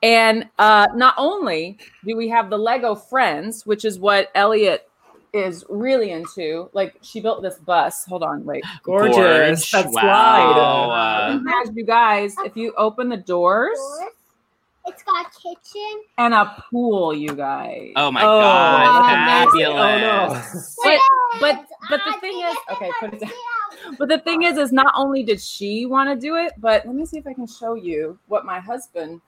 And 0.03 0.47
uh 0.59 0.87
not 0.93 1.15
only 1.17 1.77
do 2.05 2.15
we 2.17 2.27
have 2.29 2.49
the 2.49 2.57
Lego 2.57 2.95
friends, 2.95 3.65
which 3.65 3.85
is 3.85 3.97
what 3.99 4.29
Elliot 4.35 4.89
is 5.33 5.63
really 5.69 6.11
into. 6.11 6.69
Like 6.73 6.97
she 7.01 7.21
built 7.21 7.41
this 7.41 7.57
bus. 7.59 8.05
Hold 8.05 8.23
on, 8.23 8.43
wait. 8.43 8.63
Gorgeous. 8.83 9.15
Gorge. 9.15 9.71
That 9.71 9.85
Wow. 9.93 10.01
slide. 10.01 11.39
Uh, 11.47 11.63
As 11.63 11.71
you 11.75 11.85
guys, 11.85 12.35
if 12.45 12.57
you 12.57 12.73
open 12.77 13.07
the 13.09 13.17
doors 13.17 13.77
Doors. 13.77 14.11
It's 14.87 15.03
got 15.03 15.25
a 15.25 15.29
kitchen. 15.39 16.01
and 16.17 16.33
a 16.33 16.63
pool, 16.71 17.13
you 17.13 17.35
guys. 17.35 17.91
oh 17.97 18.09
my 18.11 18.21
Oh, 18.23 18.39
god, 18.39 19.49
fabulous! 19.51 19.77
Oh 19.77 19.97
no. 19.99 20.41
But 20.83 20.99
but 21.41 21.65
but 21.89 21.99
the 22.05 22.15
I 22.15 22.19
thing 22.19 22.39
is, 22.39 22.55
okay, 22.71 22.91
put 22.99 23.13
it 23.13 23.19
down. 23.19 23.31
But 23.99 24.09
the 24.09 24.19
thing 24.19 24.43
is, 24.43 24.57
is 24.57 24.71
not 24.71 24.93
only 24.95 25.23
did 25.23 25.41
she 25.41 25.85
want 25.85 26.09
to 26.09 26.15
do 26.15 26.35
it, 26.35 26.53
but 26.57 26.85
let 26.85 26.95
me 26.95 27.05
see 27.05 27.17
if 27.17 27.27
I 27.27 27.33
can 27.33 27.47
show 27.47 27.75
you 27.75 28.17
what 28.27 28.45
my 28.45 28.59
husband. 28.59 29.21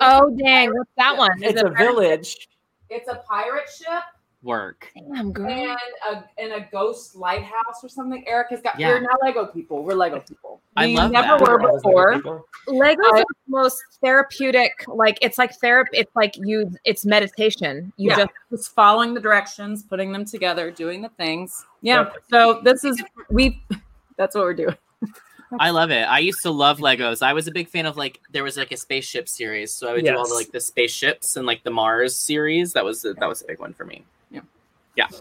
Oh 0.00 0.30
dang, 0.36 0.72
what's 0.72 0.90
that 0.96 1.16
one? 1.16 1.42
Is 1.42 1.52
It's 1.52 1.60
it 1.60 1.66
a 1.66 1.70
village. 1.70 2.48
It's 2.90 3.08
a 3.08 3.16
pirate 3.28 3.68
ship 3.68 4.02
Work. 4.42 4.92
Damn, 4.94 5.32
girl. 5.32 5.50
and 5.50 5.76
a 6.10 6.24
and 6.38 6.52
a 6.52 6.68
ghost 6.70 7.16
lighthouse 7.16 7.82
or 7.82 7.88
something. 7.88 8.22
Eric 8.28 8.50
has 8.50 8.60
got. 8.60 8.78
Yeah. 8.78 8.90
We're 8.90 9.00
not 9.00 9.18
Lego 9.20 9.46
people. 9.46 9.82
We're 9.82 9.94
Lego 9.94 10.20
people. 10.20 10.60
I 10.76 10.86
we 10.86 10.96
love 10.96 11.10
never 11.10 11.26
that. 11.26 11.40
were 11.40 11.58
Brothers, 11.58 11.82
Lego 11.84 11.88
before. 11.88 12.14
people. 12.14 12.46
Legos 12.68 12.96
I- 13.02 13.18
are 13.20 13.24
the 13.24 13.34
most 13.48 13.82
therapeutic. 14.00 14.72
Like 14.86 15.18
it's 15.22 15.38
like 15.38 15.54
therapy. 15.56 15.98
It's 15.98 16.14
like 16.14 16.36
you. 16.36 16.70
It's 16.84 17.04
meditation. 17.04 17.92
You 17.96 18.10
yeah, 18.10 18.16
just 18.16 18.30
just 18.50 18.74
following 18.76 19.12
the 19.12 19.20
directions, 19.20 19.82
putting 19.82 20.12
them 20.12 20.24
together, 20.24 20.70
doing 20.70 21.02
the 21.02 21.08
things. 21.10 21.64
Yeah. 21.82 22.02
Yep. 22.02 22.16
So 22.30 22.60
this 22.62 22.84
is 22.84 23.02
we. 23.30 23.60
That's 24.16 24.36
what 24.36 24.44
we're 24.44 24.54
doing. 24.54 24.76
I 25.58 25.70
love 25.70 25.90
it. 25.90 26.02
I 26.02 26.18
used 26.18 26.42
to 26.42 26.50
love 26.50 26.78
Legos. 26.78 27.22
I 27.22 27.32
was 27.32 27.48
a 27.48 27.52
big 27.52 27.68
fan 27.68 27.86
of 27.86 27.96
like 27.96 28.20
there 28.30 28.44
was 28.44 28.56
like 28.56 28.70
a 28.70 28.76
spaceship 28.76 29.28
series, 29.28 29.72
so 29.72 29.88
I 29.88 29.94
would 29.94 30.04
do 30.04 30.16
all 30.16 30.28
the 30.28 30.34
like 30.34 30.52
the 30.52 30.60
spaceships 30.60 31.36
and 31.36 31.44
like 31.46 31.64
the 31.64 31.70
Mars 31.70 32.14
series. 32.14 32.74
That 32.74 32.84
was 32.84 33.02
that 33.02 33.28
was 33.28 33.42
a 33.42 33.46
big 33.46 33.58
one 33.58 33.72
for 33.72 33.84
me. 33.84 34.04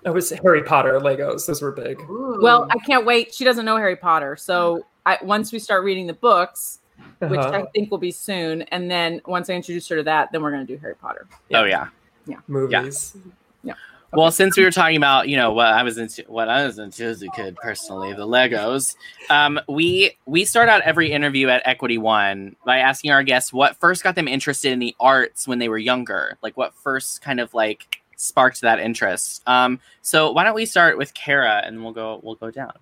It 0.05 0.09
was 0.09 0.29
Harry 0.29 0.63
Potter 0.63 0.99
Legos. 0.99 1.45
Those 1.45 1.61
were 1.61 1.71
big. 1.71 2.01
Well, 2.07 2.67
I 2.69 2.77
can't 2.85 3.05
wait. 3.05 3.33
She 3.33 3.43
doesn't 3.43 3.65
know 3.65 3.77
Harry 3.77 3.95
Potter, 3.95 4.35
so 4.35 4.85
I, 5.05 5.17
once 5.21 5.51
we 5.51 5.59
start 5.59 5.83
reading 5.83 6.07
the 6.07 6.13
books, 6.13 6.79
which 7.19 7.39
Uh-huh. 7.39 7.63
I 7.63 7.65
think 7.73 7.91
will 7.91 7.97
be 7.97 8.11
soon, 8.11 8.63
and 8.63 8.89
then 8.89 9.21
once 9.25 9.49
I 9.49 9.53
introduce 9.53 9.87
her 9.89 9.95
to 9.97 10.03
that, 10.03 10.31
then 10.31 10.41
we're 10.41 10.51
going 10.51 10.65
to 10.65 10.73
do 10.73 10.79
Harry 10.79 10.95
Potter. 10.95 11.27
Oh 11.53 11.63
yeah. 11.63 11.87
Yeah. 12.25 12.37
Movies. 12.47 13.15
Yeah. 13.63 13.73
Well, 14.13 14.31
since 14.31 14.57
we 14.57 14.63
were 14.63 14.71
talking 14.71 14.95
about, 14.97 15.27
you 15.27 15.35
know, 15.35 15.51
what 15.51 15.67
I 15.67 15.83
was 15.83 15.97
into, 15.97 16.23
what 16.27 16.47
I 16.49 16.65
was 16.65 16.79
into 16.79 17.03
as 17.05 17.21
a 17.21 17.29
kid 17.29 17.55
personally, 17.57 18.13
the 18.13 18.25
Legos. 18.25 18.95
Um, 19.29 19.59
we 19.67 20.17
we 20.25 20.45
start 20.45 20.69
out 20.69 20.81
every 20.81 21.11
interview 21.11 21.49
at 21.49 21.61
Equity 21.65 21.97
One 21.97 22.55
by 22.65 22.79
asking 22.79 23.11
our 23.11 23.21
guests 23.23 23.51
what 23.51 23.75
first 23.77 24.03
got 24.03 24.15
them 24.15 24.27
interested 24.27 24.71
in 24.71 24.79
the 24.79 24.95
arts 24.99 25.47
when 25.47 25.59
they 25.59 25.69
were 25.69 25.77
younger, 25.77 26.37
like 26.41 26.55
what 26.57 26.73
first 26.73 27.21
kind 27.21 27.39
of 27.39 27.53
like 27.53 28.01
sparked 28.17 28.61
that 28.61 28.79
interest. 28.79 29.41
Um, 29.47 29.79
so 30.01 30.31
why 30.31 30.43
don't 30.43 30.55
we 30.55 30.65
start 30.65 30.97
with 30.97 31.13
Kara 31.13 31.61
and 31.65 31.81
we'll 31.83 31.93
go 31.93 32.19
we'll 32.23 32.35
go 32.35 32.51
down. 32.51 32.73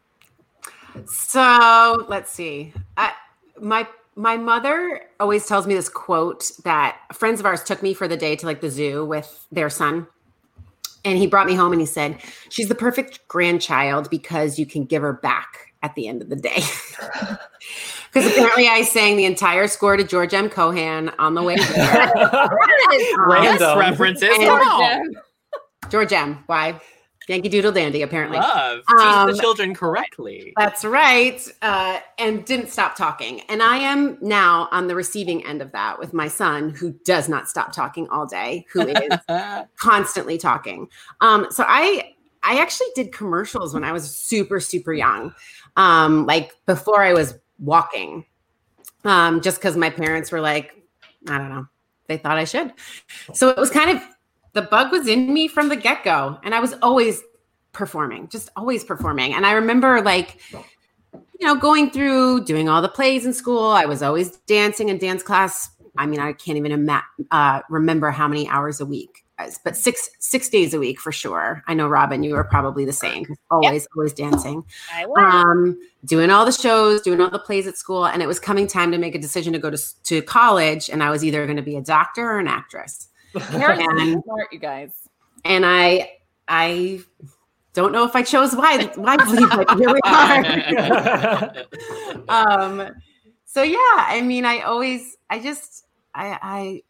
So 1.05 2.05
let's 2.07 2.31
see. 2.31 2.73
I, 2.97 3.11
my 3.61 3.87
my 4.15 4.37
mother 4.37 5.01
always 5.19 5.45
tells 5.45 5.67
me 5.67 5.73
this 5.75 5.89
quote 5.89 6.51
that 6.63 6.97
friends 7.13 7.39
of 7.39 7.45
ours 7.45 7.63
took 7.63 7.83
me 7.83 7.93
for 7.93 8.07
the 8.07 8.17
day 8.17 8.35
to 8.37 8.45
like 8.45 8.61
the 8.61 8.69
zoo 8.69 9.05
with 9.05 9.45
their 9.51 9.69
son. 9.69 10.07
And 11.03 11.19
he 11.19 11.27
brought 11.27 11.45
me 11.45 11.53
home 11.53 11.71
and 11.71 11.79
he 11.81 11.85
said, 11.85 12.17
She's 12.49 12.67
the 12.67 12.75
perfect 12.75 13.27
grandchild 13.27 14.09
because 14.09 14.57
you 14.57 14.65
can 14.65 14.85
give 14.85 15.01
her 15.03 15.13
back 15.13 15.73
at 15.83 15.93
the 15.95 16.07
end 16.07 16.21
of 16.21 16.29
the 16.29 16.35
day. 16.35 16.63
Because 18.13 18.31
apparently 18.31 18.69
I 18.69 18.83
sang 18.83 19.17
the 19.17 19.25
entire 19.25 19.67
score 19.67 19.97
to 19.97 20.03
George 20.05 20.33
M. 20.33 20.49
Cohan 20.49 21.09
on 21.19 21.33
the 21.33 21.43
way 21.43 21.55
there. 21.75 22.11
Yes, 22.15 23.13
Random. 23.17 23.77
references. 23.77 24.29
And- 24.31 24.43
Come 24.43 24.61
on. 24.61 25.15
George 25.89 26.13
M. 26.13 26.43
Why? 26.47 26.79
Yankee 27.27 27.49
Doodle 27.49 27.71
Dandy, 27.71 28.03
apparently. 28.03 28.37
Love. 28.37 28.81
Teach 28.87 28.99
Um, 28.99 29.31
the 29.31 29.37
children 29.37 29.73
correctly. 29.73 30.53
That's 30.57 30.85
right. 30.85 31.41
Uh, 31.61 31.99
and 32.19 32.45
didn't 32.45 32.67
stop 32.69 32.95
talking. 32.95 33.41
And 33.49 33.63
I 33.63 33.77
am 33.77 34.17
now 34.21 34.67
on 34.71 34.87
the 34.87 34.93
receiving 34.95 35.43
end 35.45 35.61
of 35.61 35.71
that 35.71 35.97
with 35.97 36.13
my 36.13 36.27
son, 36.27 36.69
who 36.69 36.91
does 37.03 37.27
not 37.27 37.49
stop 37.49 37.71
talking 37.71 38.07
all 38.09 38.27
day, 38.27 38.65
who 38.71 38.81
is 38.87 39.17
constantly 39.79 40.37
talking. 40.37 40.87
Um, 41.21 41.47
so 41.49 41.65
I 41.67 42.11
I 42.43 42.59
actually 42.61 42.87
did 42.93 43.11
commercials 43.11 43.73
when 43.73 43.83
I 43.83 43.91
was 43.91 44.15
super, 44.15 44.59
super 44.59 44.93
young. 44.93 45.33
Um, 45.77 46.27
like 46.27 46.53
before 46.67 47.01
I 47.01 47.13
was 47.13 47.39
walking. 47.59 48.25
Um, 49.03 49.41
just 49.41 49.57
because 49.57 49.75
my 49.77 49.89
parents 49.89 50.31
were 50.31 50.41
like, 50.41 50.75
I 51.27 51.37
don't 51.37 51.49
know, 51.49 51.67
they 52.07 52.17
thought 52.17 52.37
I 52.37 52.43
should. 52.43 52.73
So 53.33 53.49
it 53.49 53.57
was 53.57 53.69
kind 53.69 53.95
of 53.95 54.03
the 54.55 54.63
bug 54.63 54.91
was 54.91 55.07
in 55.07 55.31
me 55.31 55.47
from 55.47 55.69
the 55.69 55.75
get-go. 55.75 56.39
And 56.43 56.55
I 56.55 56.59
was 56.59 56.73
always 56.81 57.21
performing, 57.73 58.29
just 58.29 58.49
always 58.55 58.83
performing. 58.83 59.33
And 59.33 59.45
I 59.45 59.51
remember 59.51 60.01
like 60.01 60.39
you 61.39 61.45
know, 61.45 61.55
going 61.55 61.89
through 61.91 62.45
doing 62.45 62.69
all 62.69 62.81
the 62.81 62.89
plays 62.89 63.25
in 63.25 63.33
school, 63.33 63.69
I 63.69 63.85
was 63.85 64.01
always 64.01 64.37
dancing 64.47 64.89
in 64.89 64.97
dance 64.97 65.21
class. 65.21 65.69
I 65.97 66.05
mean, 66.05 66.19
I 66.19 66.33
can't 66.33 66.57
even 66.57 66.71
ima- 66.71 67.03
uh, 67.31 67.61
remember 67.69 68.11
how 68.11 68.27
many 68.27 68.47
hours 68.47 68.81
a 68.81 68.85
week, 68.85 69.25
but 69.63 69.75
six 69.75 70.09
six 70.19 70.49
days 70.49 70.73
a 70.73 70.79
week 70.79 70.99
for 70.99 71.11
sure. 71.11 71.63
I 71.67 71.73
know, 71.73 71.87
Robyn, 71.87 72.23
you 72.23 72.33
were 72.33 72.43
probably 72.43 72.85
the 72.85 72.93
same. 72.93 73.25
Always, 73.51 73.87
always 73.95 74.13
dancing. 74.13 74.63
I 74.93 75.05
was. 75.05 75.33
Um, 75.33 75.79
doing 76.05 76.29
all 76.29 76.45
the 76.45 76.51
shows, 76.51 77.01
doing 77.01 77.21
all 77.21 77.29
the 77.29 77.39
plays 77.39 77.67
at 77.67 77.77
school, 77.77 78.05
and 78.05 78.21
it 78.21 78.27
was 78.27 78.39
coming 78.39 78.67
time 78.67 78.91
to 78.91 78.97
make 78.97 79.15
a 79.15 79.19
decision 79.19 79.53
to 79.53 79.59
go 79.59 79.69
to 79.69 80.03
to 80.03 80.21
college, 80.21 80.89
and 80.89 81.03
I 81.03 81.09
was 81.09 81.23
either 81.23 81.45
going 81.45 81.57
to 81.57 81.63
be 81.63 81.75
a 81.75 81.81
doctor 81.81 82.29
or 82.29 82.39
an 82.39 82.47
actress. 82.47 83.09
Eric's 83.53 83.83
And- 83.89 84.23
smart, 84.23 84.47
you 84.51 84.59
guys. 84.59 84.91
and 85.43 85.65
I 85.65 86.11
I 86.47 86.99
don't 87.73 87.91
know 87.91 88.05
if 88.05 88.15
I 88.15 88.21
chose 88.23 88.55
wise, 88.55 88.87
wisely, 88.95 89.43
but 89.47 89.69
here 89.77 89.91
we 89.93 89.99
are. 90.05 91.65
um 92.29 92.89
so 93.45 93.61
yeah 93.63 93.77
i 93.97 94.21
mean 94.21 94.45
i 94.45 94.59
always 94.61 95.15
i 95.29 95.39
just 95.39 95.85
i 96.13 96.37
i 96.41 96.81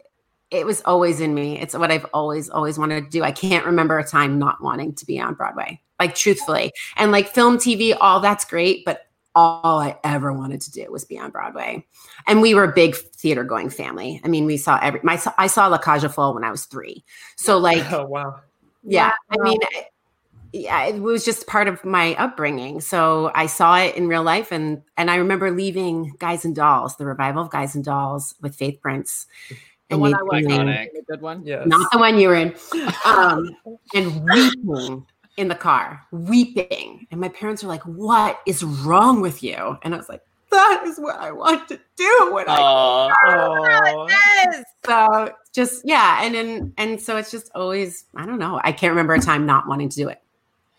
it 0.52 0.66
was 0.66 0.82
always 0.86 1.20
in 1.22 1.34
me 1.34 1.60
it's 1.60 1.76
what 1.76 1.92
i've 1.92 2.06
always 2.14 2.50
always 2.50 2.78
wanted 2.80 3.04
to 3.04 3.10
do 3.10 3.24
i 3.24 3.32
can't 3.32 3.66
remember 3.66 3.98
a 4.00 4.04
time 4.08 4.40
not 4.40 4.62
wanting 4.64 4.94
to 4.94 5.06
be 5.06 5.20
on 5.20 5.34
broadway 5.34 5.80
like 6.00 6.16
truthfully 6.16 6.72
and 6.98 7.12
like 7.12 7.28
film 7.28 7.58
tv 7.58 7.96
all 8.00 8.20
that's 8.20 8.46
great 8.46 8.84
but 8.86 9.08
all 9.36 9.80
i 9.80 9.98
ever 10.04 10.32
wanted 10.34 10.62
to 10.62 10.72
do 10.72 10.90
was 10.92 11.06
be 11.06 11.20
on 11.20 11.30
broadway. 11.30 11.86
And 12.28 12.42
we 12.42 12.56
were 12.56 12.64
a 12.64 12.72
big 12.74 12.96
theater 12.96 13.44
going 13.44 13.70
family. 13.70 14.22
I 14.24 14.28
mean 14.30 14.46
we 14.46 14.58
saw 14.58 14.80
every 14.82 15.02
my 15.04 15.22
i 15.38 15.48
saw 15.48 15.68
la 15.68 15.78
cage 15.78 16.04
aux 16.06 16.10
folles 16.10 16.34
when 16.36 16.44
i 16.44 16.52
was 16.52 16.66
three. 16.66 17.04
So 17.36 17.58
like 17.58 17.84
oh 17.92 18.06
wow. 18.06 18.40
yeah 18.84 19.12
i 19.32 19.38
mean 19.44 19.60
I- 19.74 19.88
yeah 20.54 20.86
it 20.86 21.02
was 21.02 21.26
just 21.26 21.48
part 21.48 21.68
of 21.68 21.84
my 21.84 22.16
upbringing. 22.16 22.80
So 22.80 23.32
i 23.36 23.46
saw 23.46 23.78
it 23.78 23.96
in 23.96 24.08
real 24.08 24.24
life 24.24 24.52
and 24.54 24.82
and 24.96 25.12
i 25.12 25.16
remember 25.18 25.52
leaving 25.52 26.14
guys 26.20 26.46
and 26.46 26.56
dolls 26.56 26.96
the 26.96 27.06
revival 27.06 27.42
of 27.44 27.50
guys 27.50 27.76
and 27.76 27.84
dolls 27.84 28.36
with 28.42 28.56
faith 28.56 28.80
prince. 28.82 29.28
The 29.90 29.96
and 29.96 30.02
one 30.02 30.16
I 30.16 30.24
was 30.24 30.46
being- 30.48 30.62
in, 30.62 30.70
a 30.70 30.88
good 31.08 31.22
one. 31.22 31.46
Yes. 31.46 31.68
not 31.68 31.92
the 31.92 32.00
one 32.00 32.18
you 32.18 32.30
were 32.30 32.36
in. 32.36 32.56
Um 33.06 33.56
and 33.94 34.24
weeping 34.24 35.06
in 35.38 35.48
the 35.48 35.56
car 35.56 36.02
weeping. 36.12 37.08
And 37.12 37.20
my 37.20 37.30
parents 37.30 37.64
were 37.64 37.70
like 37.70 37.84
what 37.84 38.42
is 38.46 38.64
wrong 38.64 39.22
with 39.22 39.44
you? 39.44 39.78
And 39.84 39.94
i 39.94 39.98
was 39.98 40.10
like 40.10 40.22
that 40.52 40.84
is 40.86 40.98
what 40.98 41.18
i 41.18 41.32
want 41.34 41.68
to 41.68 41.78
do 41.98 42.30
when 42.32 42.48
i 42.48 42.56
Aw. 42.58 43.12
Oh. 43.28 44.08
so 44.86 45.34
just 45.54 45.82
yeah. 45.86 46.24
And 46.24 46.36
then 46.36 46.74
and 46.78 47.02
so 47.02 47.18
it's 47.18 47.32
just 47.32 47.52
always 47.56 48.06
i 48.16 48.26
don't 48.26 48.40
know. 48.40 48.60
I 48.64 48.72
can't 48.72 48.92
remember 48.92 49.14
a 49.14 49.20
time 49.20 49.46
not 49.46 49.68
wanting 49.68 49.90
to 49.90 49.96
do 49.96 50.10
it. 50.10 50.22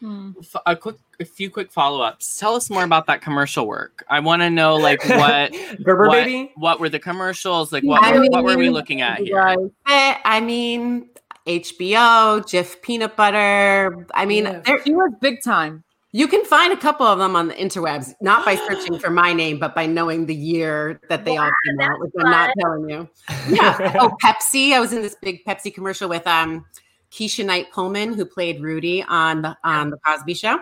Hmm. 0.01 0.33
F- 0.41 0.63
a 0.67 0.77
quick 0.77 0.97
a 1.21 1.25
few 1.25 1.51
quick 1.51 1.73
follow-ups. 1.73 2.39
Tell 2.39 2.55
us 2.55 2.69
more 2.69 2.85
about 2.85 3.07
that 3.07 3.23
commercial 3.23 3.67
work. 3.67 4.05
I 4.09 4.21
want 4.21 4.43
to 4.43 4.51
know 4.51 4.77
like 4.77 5.03
what 5.09 5.55
Gerber 5.83 6.09
what, 6.09 6.25
baby. 6.25 6.53
what 6.57 6.81
were 6.81 6.91
the 6.91 6.99
commercials? 6.99 7.73
Like 7.73 7.83
what, 7.83 8.03
I 8.05 8.19
were, 8.19 8.27
what 8.27 8.45
were 8.45 8.59
we 8.59 8.69
looking 8.69 9.01
at 9.01 9.21
here. 9.21 9.71
I 9.87 10.41
mean, 10.41 11.09
HBO, 11.47 12.41
Jif 12.43 12.81
peanut 12.83 13.17
butter. 13.17 14.07
I 14.15 14.27
mean, 14.27 14.45
Yeah. 14.45 14.61
there, 14.65 14.81
was 14.87 15.13
big 15.21 15.43
time. 15.43 15.85
You 16.13 16.29
can 16.29 16.45
find 16.45 16.73
a 16.73 16.77
couple 16.77 17.07
of 17.07 17.19
them 17.19 17.37
on 17.37 17.49
the 17.49 17.55
interwebs, 17.55 18.15
not 18.21 18.45
by 18.45 18.55
searching 18.55 18.99
for 18.99 19.11
my 19.11 19.33
name, 19.33 19.59
but 19.59 19.75
by 19.75 19.85
knowing 19.87 20.27
the 20.27 20.35
year 20.35 20.99
that 21.11 21.25
they 21.25 21.37
all 21.37 21.51
came 21.65 21.81
out, 21.81 22.01
which 22.01 22.13
I'm 22.19 22.31
not 22.31 22.51
telling 22.59 22.89
you. 22.89 23.09
Yeah. 23.51 23.97
oh, 24.01 24.17
Pepsi. 24.25 24.73
I 24.73 24.81
was 24.81 24.93
in 24.93 25.03
this 25.03 25.15
big 25.21 25.45
Pepsi 25.45 25.73
commercial 25.75 26.09
with 26.09 26.27
um 26.27 26.65
Keshia 27.13 27.45
Knight 27.45 27.71
Pulliam, 27.71 28.15
who 28.15 28.25
played 28.25 28.63
Rudy 28.63 29.03
on 29.03 29.43
the 29.43 29.57
on 29.63 29.91
the 29.91 29.99
Cosby 29.99 30.35
Show. 30.35 30.59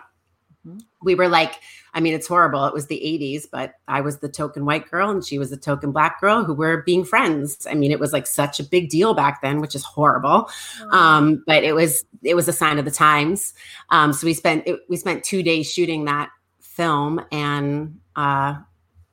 We 1.03 1.15
were 1.15 1.29
like, 1.29 1.61
I 1.95 2.01
mean, 2.01 2.13
it's 2.13 2.27
horrible. 2.27 2.65
It 2.67 2.75
was 2.75 2.89
the 2.89 3.01
80s, 3.01 3.47
but 3.51 3.75
I 3.87 4.01
was 4.01 4.19
the 4.19 4.29
token 4.29 4.65
white 4.65 4.91
girl 4.91 5.11
and 5.11 5.25
she 5.25 5.39
was 5.39 5.51
the 5.51 5.57
token 5.57 5.93
black 5.93 6.21
girl 6.21 6.43
who 6.43 6.53
were 6.53 6.83
being 6.83 7.05
friends. 7.05 7.67
I 7.71 7.75
mean, 7.75 7.93
it 7.93 8.01
was 8.01 8.13
like 8.13 8.27
such 8.27 8.59
a 8.59 8.65
big 8.65 8.91
deal 8.91 9.15
back 9.15 9.41
then, 9.43 9.61
which 9.61 9.77
is 9.77 9.85
horrible. 9.85 10.51
Um, 10.91 11.45
but 11.47 11.63
it 11.63 11.75
was 11.75 12.05
it 12.23 12.35
was 12.35 12.49
a 12.49 12.53
sign 12.53 12.79
of 12.79 12.85
the 12.85 12.91
times. 12.91 13.55
Um, 13.91 14.13
so 14.13 14.27
we 14.27 14.35
spent 14.35 14.67
it, 14.67 14.81
we 14.89 14.97
spent 14.97 15.23
two 15.23 15.43
days 15.45 15.71
shooting 15.71 16.05
that 16.07 16.31
film 16.61 17.25
and 17.31 18.01
uh, 18.17 18.57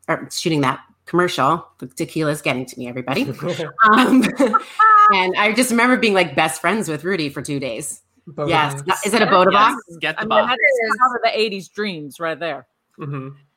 or 0.08 0.28
shooting 0.32 0.62
that 0.62 0.82
commercial. 1.06 1.68
The 1.78 1.88
tequila's 1.88 2.42
getting 2.42 2.66
to 2.66 2.80
me, 2.80 2.88
everybody. 2.88 3.24
um, 3.92 4.24
and 5.14 5.36
I 5.38 5.54
just 5.56 5.70
remember 5.70 5.98
being 5.98 6.16
like 6.16 6.36
best 6.36 6.60
friends 6.60 6.90
with 6.90 7.04
Rudy 7.04 7.30
for 7.30 7.44
two 7.44 7.60
days. 7.60 8.02
Yes. 8.48 8.82
Is 9.06 9.14
it 9.14 9.22
a 9.22 9.26
Boda 9.26 9.52
box? 9.52 9.82
Get 10.00 10.18
I 10.18 10.24
the 10.24 10.30
mean, 10.30 10.40
box. 10.40 10.56
that's 10.84 10.98
part 10.98 11.16
of 11.16 11.22
the 11.24 11.58
'80s 11.58 11.72
dreams 11.72 12.20
right 12.20 12.40
there. 12.40 12.68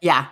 Yeah. 0.01 0.27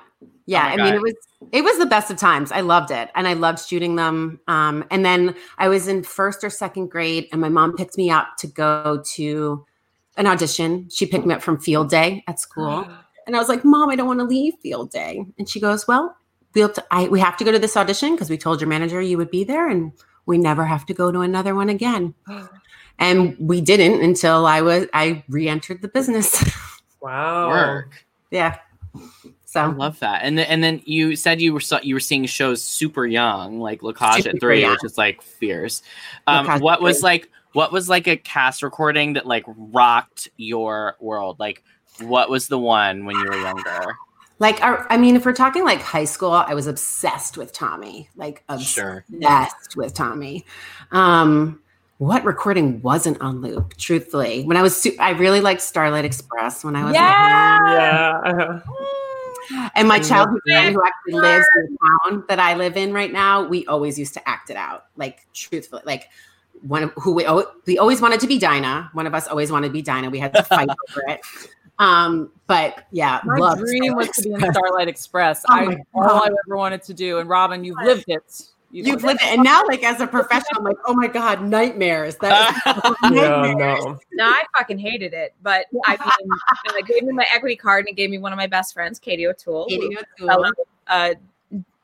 Yeah. 0.47 0.67
Oh 0.67 0.73
I 0.73 0.77
mean, 0.85 0.95
it 0.95 1.03
was 1.03 1.15
it 1.53 1.63
was 1.63 1.79
the 1.79 1.87
best 1.87 2.11
of 2.11 2.17
times. 2.17 2.53
I 2.53 2.61
loved 2.61 2.91
it. 2.91 3.11
And 3.15 3.27
I 3.27 3.33
loved 3.35 3.67
shooting 3.67 3.97
them. 3.97 4.41
Um, 4.47 4.85
and 4.91 5.05
then 5.05 5.35
I 5.59 5.69
was 5.69 5.89
in 5.89 6.03
first 6.03 6.45
or 6.45 6.51
second 6.51 6.91
grade, 6.91 7.29
and 7.33 7.41
my 7.41 7.49
mom 7.49 7.77
picked 7.77 7.97
me 7.97 8.11
up 8.11 8.37
to 8.39 8.47
go 8.47 9.03
to 9.15 9.65
an 10.17 10.27
audition. 10.27 10.89
She 10.91 11.07
picked 11.07 11.27
me 11.27 11.35
up 11.35 11.43
from 11.43 11.59
field 11.59 11.91
day 11.91 12.25
at 12.27 12.41
school. 12.41 12.87
And 13.25 13.37
I 13.37 13.39
was 13.39 13.49
like, 13.49 13.65
Mom, 13.65 13.89
I 13.89 13.95
don't 13.95 14.09
want 14.09 14.19
to 14.19 14.25
leave 14.25 14.55
field 14.61 14.91
day. 14.91 15.25
And 15.39 15.49
she 15.49 15.61
goes, 15.61 15.87
Well, 15.87 16.17
we'll 16.57 16.71
t- 16.71 16.83
I, 16.91 17.07
we 17.07 17.21
have 17.21 17.37
to 17.37 17.45
go 17.45 17.53
to 17.53 17.59
this 17.61 17.77
audition 17.77 18.17
because 18.17 18.29
we 18.29 18.37
told 18.37 18.61
your 18.61 18.67
manager 18.67 19.01
you 19.01 19.17
would 19.17 19.31
be 19.31 19.45
there 19.45 19.69
and 19.69 19.93
we 20.27 20.39
never 20.39 20.65
have 20.65 20.85
to 20.87 20.93
go 20.93 21.13
to 21.13 21.21
another 21.21 21.55
one 21.55 21.69
again. 21.69 22.15
And 22.99 23.37
we 23.39 23.61
didn't 23.61 24.03
until 24.03 24.45
I 24.45 24.61
was 24.61 24.87
I 24.93 25.23
re-entered 25.29 25.83
the 25.83 25.89
business. 25.89 26.45
Wow. 27.01 27.49
Work. 27.49 28.05
yeah. 28.31 28.59
I 29.55 29.67
love 29.67 29.99
that. 30.01 30.21
And 30.23 30.39
then, 30.39 30.47
and 30.47 30.65
then 30.65 30.83
you 30.85 31.17
said 31.17 31.41
you 31.41 31.53
were 31.53 31.61
so, 31.61 31.79
you 31.83 31.95
were 31.95 32.01
seeing 32.01 32.25
shows 32.27 32.63
super 32.63 33.07
young, 33.07 33.61
like 33.61 33.83
La 33.83 33.93
Cage 33.93 34.27
at 34.27 34.41
three, 34.41 34.63
young. 34.63 34.73
which 34.73 34.85
is 34.85 34.97
like 34.97 35.21
fierce. 35.23 35.83
Um, 36.27 36.47
La 36.47 36.55
Cage 36.55 36.63
what 36.63 36.83
was 36.83 37.03
like 37.03 37.29
what 37.53 37.73
was 37.73 37.89
like 37.89 38.07
a 38.07 38.17
cast 38.17 38.63
recording 38.63 39.13
that 39.15 39.27
like 39.27 39.45
rocked 39.47 40.29
your 40.37 40.97
world? 41.01 41.39
Like 41.39 41.63
what 42.01 42.31
was 42.31 42.49
the 42.49 42.59
one 42.59 43.05
when 43.05 43.17
you 43.17 43.25
were 43.25 43.37
younger? 43.37 43.97
Like, 44.39 44.61
our, 44.61 44.87
I 44.91 44.97
mean, 44.97 45.15
if 45.15 45.25
we're 45.25 45.35
talking 45.35 45.65
like 45.65 45.81
high 45.81 46.05
school, 46.05 46.33
I 46.33 46.55
was 46.55 46.67
obsessed 46.67 47.37
with 47.37 47.53
Tommy, 47.53 48.09
like 48.17 48.43
obsessed 48.49 48.75
Sure. 48.75 49.05
with 49.77 49.95
Tommy. 49.95 50.45
Um, 50.91 51.62
what 52.03 52.25
recording 52.25 52.83
wasn't 52.83 53.21
on 53.21 53.41
loop? 53.41 53.77
Truthfully, 53.77 54.43
when 54.43 54.57
I 54.57 54.63
was, 54.63 54.77
su- 54.77 54.97
I 54.99 55.11
really 55.11 55.41
liked 55.41 55.61
Starlight 55.61 56.05
Express 56.05 56.65
when 56.65 56.75
I 56.75 56.85
was, 56.85 56.95
Yeah. 56.95 58.21
yeah. 58.25 59.69
and 59.77 59.87
my 59.87 60.01
childhood 60.01 60.41
friend 60.47 60.75
who 60.75 60.83
actually 60.85 61.21
lives 61.21 61.47
in 61.57 61.63
the 61.63 61.79
town 62.11 62.25
that 62.29 62.41
I 62.41 62.55
live 62.55 62.77
in 62.77 62.93
right 62.93 63.13
now, 63.13 63.45
we 63.47 63.65
always 63.67 63.99
used 63.99 64.15
to 64.15 64.29
act 64.29 64.51
it 64.51 64.57
out, 64.57 64.87
like 64.97 65.27
truthfully, 65.33 65.83
like. 65.87 66.09
One 66.69 66.85
of 66.85 66.93
who 66.95 67.13
we 67.13 67.25
al- 67.25 67.53
we 67.67 67.77
always 67.77 68.01
wanted 68.01 68.21
to 68.21 68.29
be 68.29 68.39
Dinah. 68.39 68.91
One 68.93 69.09
of 69.09 69.15
us 69.17 69.27
always 69.27 69.51
wanted 69.51 69.67
to 69.67 69.73
be 69.73 69.83
Dinah. 69.83 70.11
We 70.11 70.21
had 70.21 70.33
to 70.35 70.45
fight 70.45 70.69
over 70.91 71.03
it. 71.09 71.21
Um, 71.81 72.31
but 72.47 72.85
yeah, 72.93 73.21
My 73.25 73.37
loved 73.37 73.63
dream 73.63 73.97
was 73.97 74.11
Starlight 74.15 74.15
to 74.15 74.23
be 74.23 74.47
in 74.47 74.53
Starlight 74.55 74.87
Express. 74.89 75.45
Oh 75.51 75.55
I 75.55 75.77
all 75.93 76.23
I 76.23 76.27
ever 76.29 76.57
wanted 76.57 76.85
to 76.85 76.95
do. 76.95 77.19
And 77.19 77.29
Robyn, 77.29 77.65
you've 77.65 77.79
lived 77.83 78.05
it. 78.07 78.43
You've 78.73 79.05
lived 79.05 79.21
it, 79.21 79.27
and 79.27 79.45
now, 79.45 79.63
like 79.67 79.85
as 79.85 80.01
a 80.01 80.07
professional, 80.19 80.59
I'm 80.61 80.65
like, 80.65 80.79
oh 80.87 80.95
my 80.95 81.07
god, 81.07 81.43
nightmares. 81.43 82.17
That 82.17 82.51
is 82.51 82.93
Yeah, 83.13 83.29
nightmares. 83.29 83.85
no. 83.85 83.99
No, 84.15 84.25
I 84.25 84.43
fucking 84.57 84.79
hated 84.79 85.13
it, 85.13 85.35
but 85.43 85.67
I 85.87 85.97
mean, 85.99 86.79
it 86.79 86.87
gave 86.87 87.03
me 87.03 87.13
my 87.13 87.27
equity 87.35 87.57
card 87.57 87.81
and 87.81 87.91
it 87.91 87.97
gave 87.97 88.09
me 88.09 88.19
one 88.19 88.33
of 88.33 88.39
my 88.39 88.47
best 88.47 88.73
friends, 88.73 88.99
Katie 88.99 89.27
O'Toole, 89.27 89.67
Katie 89.67 89.97
O'Toole. 90.21 90.53
uh, 90.87 91.15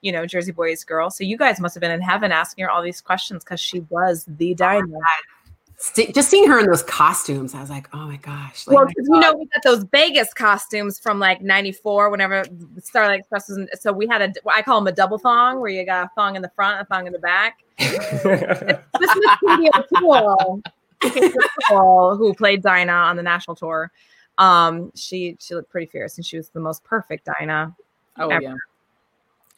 you 0.00 0.12
know, 0.12 0.24
Jersey 0.26 0.52
Boys 0.52 0.84
girl. 0.84 1.10
So 1.10 1.24
you 1.24 1.36
guys 1.36 1.60
must 1.60 1.74
have 1.74 1.80
been 1.80 1.90
in 1.90 2.00
heaven 2.00 2.32
asking 2.32 2.64
her 2.64 2.70
all 2.70 2.82
these 2.82 3.00
questions 3.00 3.44
because 3.44 3.60
she 3.60 3.80
was 3.90 4.24
the 4.26 4.54
dynamo. 4.54 4.98
St- 5.80 6.12
Just 6.12 6.28
seeing 6.28 6.48
her 6.48 6.58
in 6.58 6.66
those 6.66 6.82
costumes, 6.82 7.54
I 7.54 7.60
was 7.60 7.70
like, 7.70 7.88
oh 7.94 7.98
my 8.06 8.16
gosh. 8.16 8.66
Like, 8.66 8.76
well, 8.76 8.86
'cause 8.86 8.94
you 8.96 9.20
know, 9.20 9.32
we 9.34 9.44
got 9.46 9.62
those 9.62 9.84
Vegas 9.92 10.34
costumes 10.34 10.98
from 10.98 11.20
like 11.20 11.40
'94, 11.40 12.10
whenever 12.10 12.44
Starlight 12.82 13.20
Express 13.20 13.48
was. 13.48 13.58
In, 13.58 13.68
so 13.78 13.92
we 13.92 14.08
had 14.08 14.20
a, 14.20 14.32
I 14.50 14.60
call 14.62 14.80
them 14.80 14.88
a 14.88 14.92
double 14.92 15.18
thong, 15.18 15.60
where 15.60 15.70
you 15.70 15.86
got 15.86 16.06
a 16.06 16.10
thong 16.16 16.34
in 16.34 16.42
the 16.42 16.50
front, 16.56 16.80
a 16.80 16.84
thong 16.84 17.06
in 17.06 17.12
the 17.12 17.20
back. 17.20 17.60
this 17.78 18.82
was 18.92 19.38
Katie 19.46 19.70
O'Toole, 19.72 20.60
Katie 21.00 21.32
O'Toole, 21.70 22.16
who 22.16 22.34
played 22.34 22.60
Dinah 22.60 22.90
on 22.92 23.14
the 23.16 23.22
national 23.22 23.54
tour. 23.54 23.92
Um, 24.38 24.90
she 24.96 25.36
she 25.38 25.54
looked 25.54 25.70
pretty 25.70 25.86
fierce, 25.86 26.16
and 26.16 26.26
she 26.26 26.36
was 26.36 26.48
the 26.48 26.60
most 26.60 26.82
perfect 26.82 27.28
Dinah. 27.38 27.72
Oh 28.18 28.28
ever. 28.30 28.42
yeah. 28.42 28.54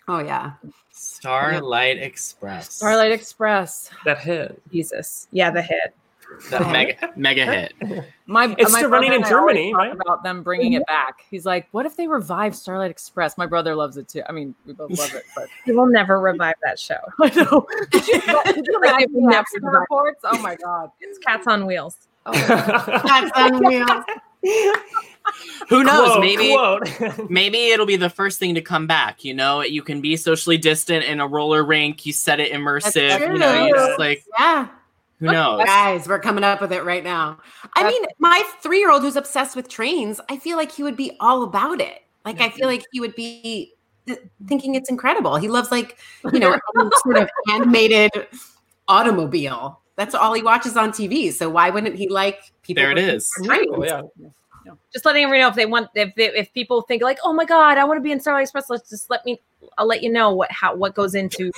oh 0.06 0.18
yeah. 0.18 0.52
Starlight 0.90 1.96
Express. 1.98 2.74
Starlight 2.74 3.12
Express. 3.12 3.88
that 4.04 4.18
hit. 4.18 4.60
Jesus, 4.70 5.26
yeah, 5.32 5.50
the 5.50 5.62
hit. 5.62 5.94
That 6.50 6.70
mega 6.70 7.12
mega 7.16 7.44
hit. 7.44 7.74
My 8.26 8.54
It's 8.58 8.72
my 8.72 8.78
still 8.78 8.90
running 8.90 9.08
in 9.08 9.16
and 9.16 9.24
I 9.24 9.32
always 9.32 9.54
Germany, 9.56 9.74
right? 9.74 9.92
About 9.92 10.22
them 10.22 10.42
bringing 10.44 10.74
it 10.74 10.86
back. 10.86 11.24
He's 11.30 11.44
like, 11.44 11.66
"What 11.72 11.84
if 11.84 11.96
they 11.96 12.06
revive 12.06 12.54
Starlight 12.54 12.90
Express?" 12.90 13.36
My 13.36 13.46
brother 13.46 13.74
loves 13.74 13.96
it 13.96 14.08
too. 14.08 14.22
I 14.28 14.32
mean, 14.32 14.54
we 14.66 14.72
both 14.72 14.96
love 14.96 15.12
it, 15.14 15.24
but 15.34 15.48
He 15.64 15.72
will 15.72 15.86
never 15.86 16.20
revive 16.20 16.54
that 16.62 16.78
show. 16.78 17.00
I 17.20 17.28
know. 17.34 17.66
Did 17.90 18.06
you, 18.06 18.20
did 18.20 18.68
Like, 18.80 19.08
imagine 19.08 19.12
they 19.14 19.58
the 19.58 19.60
never 19.62 19.80
reports? 19.80 20.20
Oh 20.24 20.40
my 20.40 20.54
god. 20.54 20.92
It's 21.00 21.18
cats 21.18 21.46
on 21.48 21.66
wheels. 21.66 21.96
Oh 22.26 22.32
That's 22.32 23.30
unreal. 23.34 24.04
Who 25.68 25.84
knows? 25.84 26.08
Quote, 26.12 26.20
maybe 26.20 26.50
quote. 26.50 27.30
maybe 27.30 27.68
it'll 27.68 27.86
be 27.86 27.96
the 27.96 28.10
first 28.10 28.38
thing 28.38 28.54
to 28.54 28.60
come 28.60 28.86
back. 28.86 29.24
You 29.24 29.34
know, 29.34 29.62
you 29.62 29.82
can 29.82 30.00
be 30.00 30.16
socially 30.16 30.56
distant 30.58 31.04
in 31.04 31.20
a 31.20 31.26
roller 31.26 31.64
rink. 31.64 32.06
You 32.06 32.12
set 32.12 32.40
it 32.40 32.52
immersive. 32.52 33.20
You 33.20 33.38
know, 33.38 33.66
you 33.66 33.74
true. 33.74 33.86
just 33.86 33.98
like 33.98 34.24
Yeah. 34.38 34.68
Who 35.20 35.26
knows? 35.26 35.64
Guys, 35.64 36.08
we're 36.08 36.18
coming 36.18 36.44
up 36.44 36.62
with 36.62 36.72
it 36.72 36.82
right 36.82 37.04
now. 37.04 37.38
I 37.76 37.86
mean, 37.86 38.04
my 38.18 38.42
three 38.62 38.78
year 38.78 38.90
old 38.90 39.02
who's 39.02 39.16
obsessed 39.16 39.54
with 39.54 39.68
trains, 39.68 40.18
I 40.30 40.38
feel 40.38 40.56
like 40.56 40.72
he 40.72 40.82
would 40.82 40.96
be 40.96 41.16
all 41.20 41.42
about 41.42 41.80
it. 41.80 42.02
Like, 42.24 42.40
I 42.40 42.48
feel 42.48 42.66
like 42.66 42.84
he 42.90 43.00
would 43.00 43.14
be 43.14 43.74
uh, 44.10 44.14
thinking 44.46 44.74
it's 44.74 44.90
incredible. 44.90 45.36
He 45.36 45.48
loves, 45.48 45.70
like, 45.70 45.98
you 46.32 46.38
know, 46.38 46.58
sort 47.02 47.18
of 47.18 47.28
animated 47.50 48.10
automobile. 48.88 49.80
That's 49.96 50.14
all 50.14 50.32
he 50.32 50.42
watches 50.42 50.76
on 50.76 50.90
TV. 50.90 51.32
So, 51.32 51.50
why 51.50 51.68
wouldn't 51.68 51.96
he 51.96 52.08
like 52.08 52.40
people? 52.62 52.82
There 52.82 52.92
it 52.92 52.98
is. 52.98 53.30
looking 53.40 53.74
trains? 53.74 53.92
Oh, 53.92 54.10
yeah. 54.64 54.72
Just 54.92 55.04
letting 55.04 55.24
everyone 55.24 55.42
know 55.42 55.48
if 55.48 55.54
they 55.54 55.66
want, 55.66 55.88
if 55.94 56.14
they, 56.14 56.26
if 56.36 56.52
people 56.52 56.82
think 56.82 57.02
like, 57.02 57.18
oh 57.24 57.32
my 57.32 57.44
god, 57.44 57.78
I 57.78 57.84
want 57.84 57.98
to 57.98 58.02
be 58.02 58.12
in 58.12 58.20
Starlight 58.20 58.42
Express, 58.42 58.68
let's 58.70 58.88
just 58.88 59.10
let 59.10 59.24
me, 59.24 59.40
I'll 59.78 59.86
let 59.86 60.02
you 60.02 60.10
know 60.10 60.32
what 60.32 60.50
how 60.50 60.74
what 60.74 60.94
goes 60.94 61.14
into 61.14 61.50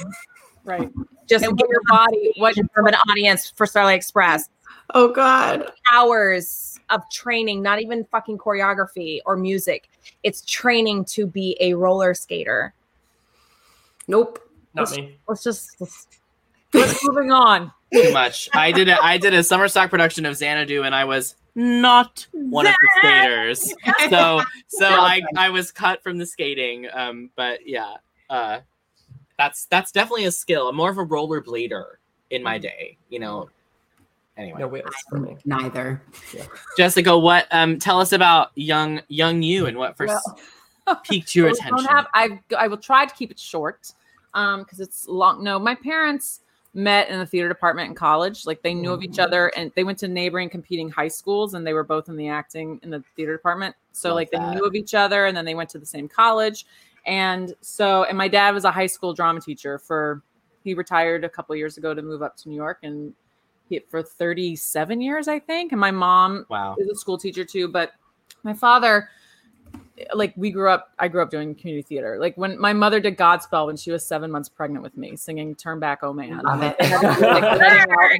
Right. 0.65 0.91
just 1.29 1.45
And 1.45 1.57
get 1.57 1.69
your 1.69 1.81
body, 1.89 2.33
what 2.37 2.55
from 2.75 2.87
an 2.87 2.95
audience 3.09 3.51
for 3.51 3.67
Starlight 3.67 3.97
Express. 3.97 4.49
Oh, 4.95 5.13
God. 5.13 5.71
Hours 5.93 6.79
of 6.91 7.03
training, 7.11 7.63
not 7.63 7.81
even 7.81 8.05
fucking 8.05 8.39
choreography 8.39 9.21
or 9.25 9.37
music. 9.37 9.89
It's 10.23 10.43
training 10.43 11.07
to 11.07 11.27
be 11.27 11.57
a 11.61 11.75
roller 11.75 12.15
skater. 12.15 12.75
Nope. 14.07 14.39
Not 14.75 14.91
me. 14.97 15.19
Let's 15.29 15.45
just 15.45 15.81
let's, 15.81 16.07
Let's 16.73 17.07
moving 17.07 17.33
on. 17.33 17.73
Too 17.93 18.13
much. 18.13 18.49
I 18.55 18.73
did 18.73 18.89
a 18.89 19.03
I 19.03 19.19
did 19.19 19.35
a 19.35 19.43
summer 19.43 19.69
stock 19.69 19.91
production 19.91 20.25
of 20.25 20.37
Xanadu, 20.37 20.83
and 20.83 20.95
I 20.95 21.05
was 21.05 21.37
not 21.55 22.27
one 22.33 22.67
of 22.67 22.73
the 22.73 22.89
skaters. 22.99 23.75
So 24.09 24.43
so 24.69 24.87
I 24.89 25.21
I 25.37 25.51
was 25.51 25.71
cut 25.71 26.03
from 26.03 26.19
the 26.19 26.27
skating. 26.27 26.87
Um, 26.93 27.31
but 27.37 27.67
yeah, 27.67 27.97
uh, 28.31 28.61
that's 29.43 29.65
that's 29.67 29.91
definitely 29.93 30.27
a 30.27 30.33
skill. 30.33 30.69
I'm 30.69 30.77
more 30.77 30.91
of 30.91 30.99
a 30.99 31.05
rollerblader 31.05 31.85
in 32.31 32.43
my 32.43 32.59
day. 32.59 32.97
You 33.09 33.19
know. 33.19 33.51
Anyway, 34.39 34.61
No 34.61 34.69
wheels 34.69 34.95
for 35.11 35.19
me. 35.19 35.37
Neither. 35.45 36.01
Jessica, 36.77 37.17
what 37.19 37.47
um 37.51 37.79
tell 37.79 38.01
us 38.01 38.13
about 38.13 38.51
young 38.55 39.01
young 39.09 39.43
you 39.43 39.67
and 39.67 39.77
what 39.77 39.97
first 39.97 40.17
piqued 41.05 41.35
your 41.35 41.47
Well, 41.47 41.55
attention? 41.55 41.85
have- 41.87 42.07
I 42.15 42.41
I 42.57 42.67
will 42.69 42.79
try 42.79 43.05
to 43.05 43.15
keep 43.15 43.31
it 43.31 43.39
short, 43.39 43.93
um, 44.33 44.61
because 44.63 44.81
it's 44.81 45.07
long. 45.07 45.43
No, 45.45 45.59
my 45.59 45.75
parents 45.75 46.41
met 46.75 47.11
in 47.11 47.19
the 47.19 47.27
theater 47.27 47.49
department 47.49 47.91
in 47.91 47.95
college. 47.95 48.47
Like 48.47 48.63
they 48.63 48.73
knew 48.73 48.93
of 48.93 49.03
each 49.03 49.19
other, 49.19 49.49
and 49.55 49.71
they 49.75 49.85
went 49.85 49.99
to 49.99 50.09
neighboring 50.09 50.49
competing 50.49 50.89
high 50.89 51.09
schools, 51.09 51.53
and 51.53 51.67
they 51.67 51.75
were 51.75 51.85
both 51.85 52.09
in 52.09 52.17
the 52.17 52.29
acting 52.29 52.81
in 52.83 52.89
the 52.91 53.05
theater 53.17 53.37
department. 53.37 53.75
So 53.93 54.09
Love 54.09 54.17
like 54.17 54.31
they 54.31 54.39
knew 54.39 54.65
of 54.65 54.75
each 54.75 54.95
other, 54.95 55.27
and 55.27 55.37
then 55.37 55.45
they 55.45 55.55
went 55.55 55.69
to 55.71 55.79
the 55.79 55.85
same 55.87 56.09
college. 56.09 56.65
And 57.05 57.55
so, 57.61 58.05
and 58.05 58.17
my 58.17 58.29
dad 58.29 58.55
was 58.55 58.65
a 58.65 58.71
high 58.71 58.87
school 58.87 59.15
drama 59.15 59.41
teacher 59.41 59.79
for. 59.79 60.23
He 60.65 60.75
retired 60.75 61.25
a 61.25 61.29
couple 61.29 61.57
years 61.57 61.77
ago 61.77 61.93
to 61.93 62.03
move 62.03 62.23
up 62.23 62.37
to 62.37 62.49
New 62.49 62.55
York, 62.55 62.79
and 62.85 63.13
he 63.69 63.81
for 63.91 64.01
37 64.01 65.01
years, 65.01 65.27
I 65.27 65.41
think. 65.41 65.73
And 65.73 65.81
my 65.81 65.91
mom 65.91 66.47
Wow. 66.49 66.77
is 66.79 66.89
a 66.89 66.95
school 66.95 67.19
teacher 67.19 67.45
too, 67.45 67.67
but 67.67 67.91
my 68.45 68.55
father 68.55 69.09
like 70.15 70.33
we 70.37 70.51
grew 70.51 70.69
up. 70.71 70.91
I 70.99 71.09
grew 71.09 71.23
up 71.23 71.31
doing 71.31 71.55
community 71.55 71.83
theater. 71.83 72.17
Like 72.21 72.37
when 72.37 72.59
my 72.61 72.73
mother 72.73 73.01
did 73.01 73.17
Godspell 73.19 73.67
when 73.67 73.77
she 73.77 73.91
was 73.91 74.07
seven 74.07 74.31
months 74.31 74.49
pregnant 74.49 74.83
with 74.83 74.97
me, 74.97 75.17
singing 75.17 75.55
"Turn 75.55 75.81
Back, 75.81 76.01
Oh 76.03 76.13
Man." 76.13 76.41
Love 76.43 76.63
it. 76.63 76.77
They 76.79 76.87
had 76.87 77.01
to, 77.01 77.27
like, 77.27 77.45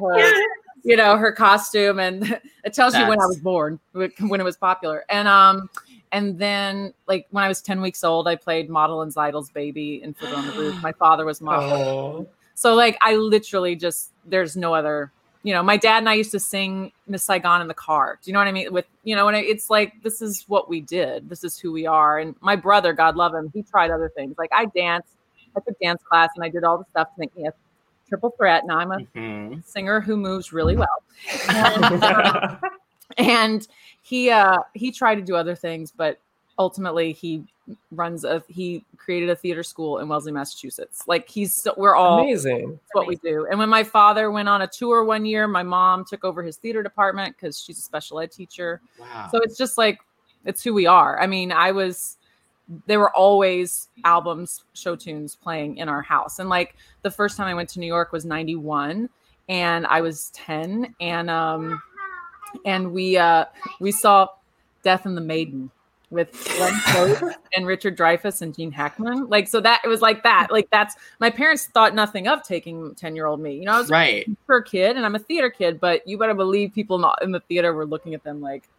her, 0.01 0.33
you 0.83 0.97
know 0.97 1.17
her 1.17 1.31
costume, 1.31 1.99
and 1.99 2.39
it 2.65 2.73
tells 2.73 2.93
you 2.95 3.07
when 3.07 3.19
I 3.21 3.25
was 3.25 3.39
born, 3.39 3.79
when 3.93 4.41
it 4.41 4.43
was 4.43 4.57
popular, 4.57 5.05
and 5.09 5.27
um. 5.27 5.69
And 6.13 6.37
then, 6.39 6.93
like 7.07 7.27
when 7.31 7.43
I 7.43 7.47
was 7.47 7.61
ten 7.61 7.81
weeks 7.81 8.03
old, 8.03 8.27
I 8.27 8.35
played 8.35 8.69
Motel 8.69 9.01
and 9.01 9.11
Tzeitel's 9.13 9.49
baby 9.49 10.01
in 10.03 10.13
Fiddler 10.13 10.37
on 10.37 10.45
the 10.45 10.53
Roof. 10.53 10.75
My 10.81 10.91
father 10.93 11.25
was 11.25 11.41
Motel. 11.41 11.73
Oh. 11.75 12.27
So 12.55 12.75
like 12.75 12.97
I 13.01 13.15
literally 13.15 13.75
just 13.75 14.11
there's 14.25 14.55
no 14.55 14.73
other 14.73 15.11
you 15.41 15.53
know 15.53 15.61
my 15.63 15.75
dad 15.75 15.97
and 15.97 16.07
I 16.07 16.13
used 16.13 16.31
to 16.31 16.39
sing 16.39 16.91
Miss 17.07 17.23
Saigon 17.23 17.61
in 17.61 17.67
the 17.67 17.73
car. 17.73 18.19
Do 18.23 18.29
you 18.29 18.33
know 18.33 18.39
what 18.39 18.47
I 18.47 18.51
mean? 18.51 18.71
With 18.71 18.85
you 19.03 19.15
know, 19.15 19.27
and 19.27 19.35
it's 19.35 19.69
like 19.71 19.91
this 20.03 20.21
is 20.21 20.45
what 20.47 20.69
we 20.69 20.79
did. 20.79 21.27
This 21.29 21.43
is 21.43 21.57
who 21.57 21.71
we 21.71 21.85
are. 21.87 22.19
And 22.19 22.35
my 22.41 22.55
brother, 22.55 22.93
God 22.93 23.15
love 23.15 23.33
him, 23.33 23.51
he 23.53 23.63
tried 23.63 23.89
other 23.91 24.11
things. 24.15 24.35
Like 24.37 24.51
I 24.53 24.65
danced, 24.65 25.09
I 25.57 25.61
took 25.61 25.77
dance 25.81 26.01
class, 26.07 26.29
and 26.35 26.45
I 26.45 26.49
did 26.49 26.63
all 26.63 26.77
the 26.77 26.85
stuff 26.91 27.07
to 27.07 27.13
make 27.19 27.35
me 27.35 27.47
a 27.47 27.53
triple 28.07 28.29
threat. 28.37 28.65
Now 28.67 28.77
I'm 28.77 28.91
a 28.91 28.99
Mhm. 29.15 29.65
singer 29.65 29.99
who 29.99 30.15
moves 30.15 30.53
really 30.53 30.77
well. 30.77 31.03
And, 33.17 33.67
he 34.03 34.29
uh 34.29 34.59
he 34.73 34.91
tried 34.91 35.15
to 35.15 35.21
do 35.21 35.35
other 35.35 35.55
things, 35.55 35.91
but 35.91 36.19
ultimately 36.59 37.13
he 37.13 37.43
runs 37.91 38.25
a 38.25 38.43
he 38.49 38.83
created 38.97 39.29
a 39.29 39.35
theater 39.35 39.63
school 39.63 39.99
in 39.99 40.07
Wellesley, 40.09 40.33
Massachusetts. 40.33 41.03
Like 41.07 41.27
he's 41.27 41.53
so- 41.53 41.73
we're 41.77 41.95
all 41.95 42.19
Amazing. 42.19 42.71
that's 42.71 42.81
what 42.91 43.07
we 43.07 43.15
do. 43.15 43.47
And 43.49 43.57
when 43.57 43.69
my 43.69 43.83
father 43.83 44.29
went 44.29 44.49
on 44.49 44.61
a 44.61 44.67
tour 44.67 45.03
one 45.05 45.25
year, 45.25 45.47
my 45.47 45.63
mom 45.63 46.03
took 46.05 46.23
over 46.25 46.43
his 46.43 46.57
theater 46.57 46.83
department 46.83 47.35
because 47.35 47.59
she's 47.59 47.79
a 47.79 47.81
special 47.81 48.19
ed 48.19 48.31
teacher. 48.31 48.81
Wow. 48.99 49.29
So 49.31 49.39
it's 49.39 49.57
just 49.57 49.77
like 49.77 49.99
it's 50.45 50.61
who 50.61 50.73
we 50.73 50.85
are. 50.85 51.19
I 51.19 51.25
mean, 51.25 51.51
I 51.53 51.71
was 51.71 52.17
there 52.87 52.99
were 52.99 53.15
always 53.15 53.87
albums, 54.03 54.65
show 54.73 54.95
tunes 54.95 55.35
playing 55.35 55.77
in 55.77 55.87
our 55.89 56.01
house. 56.01 56.39
And 56.39 56.49
like 56.49 56.75
the 57.01 57.11
first 57.11 57.37
time 57.37 57.47
I 57.47 57.53
went 57.53 57.69
to 57.69 57.79
New 57.79 57.87
York 57.87 58.11
was 58.11 58.25
91 58.25 59.09
and 59.49 59.87
I 59.87 60.01
was 60.01 60.29
10 60.31 60.93
and 61.01 61.29
um 61.29 61.81
and 62.65 62.91
we 62.91 63.17
uh 63.17 63.45
we 63.79 63.91
saw 63.91 64.27
Death 64.83 65.05
and 65.05 65.15
the 65.17 65.21
Maiden 65.21 65.71
with 66.09 66.31
Glenn 66.57 66.79
Close 66.85 67.33
and 67.55 67.65
Richard 67.65 67.97
Dreyfuss 67.97 68.41
and 68.43 68.53
Gene 68.55 68.71
Hackman. 68.71 69.27
Like 69.29 69.47
so 69.47 69.59
that 69.61 69.81
it 69.83 69.87
was 69.87 70.01
like 70.01 70.21
that. 70.23 70.47
Like 70.51 70.69
that's 70.71 70.95
my 71.19 71.29
parents 71.31 71.65
thought 71.67 71.95
nothing 71.95 72.27
of 72.27 72.43
taking 72.43 72.93
10 72.95 73.15
year 73.15 73.25
old 73.25 73.39
me. 73.39 73.55
You 73.55 73.65
know, 73.65 73.71
I 73.73 73.79
was 73.79 73.89
Right. 73.89 74.29
for 74.45 74.57
a 74.57 74.63
kid 74.63 74.95
and 74.95 75.05
I'm 75.05 75.15
a 75.15 75.19
theater 75.19 75.49
kid, 75.49 75.79
but 75.79 76.07
you 76.07 76.17
better 76.19 76.35
believe 76.35 76.71
people 76.73 76.99
not 76.99 77.21
in 77.23 77.31
the 77.31 77.39
theater 77.41 77.73
were 77.73 77.85
looking 77.85 78.13
at 78.13 78.23
them 78.23 78.41
like, 78.41 78.69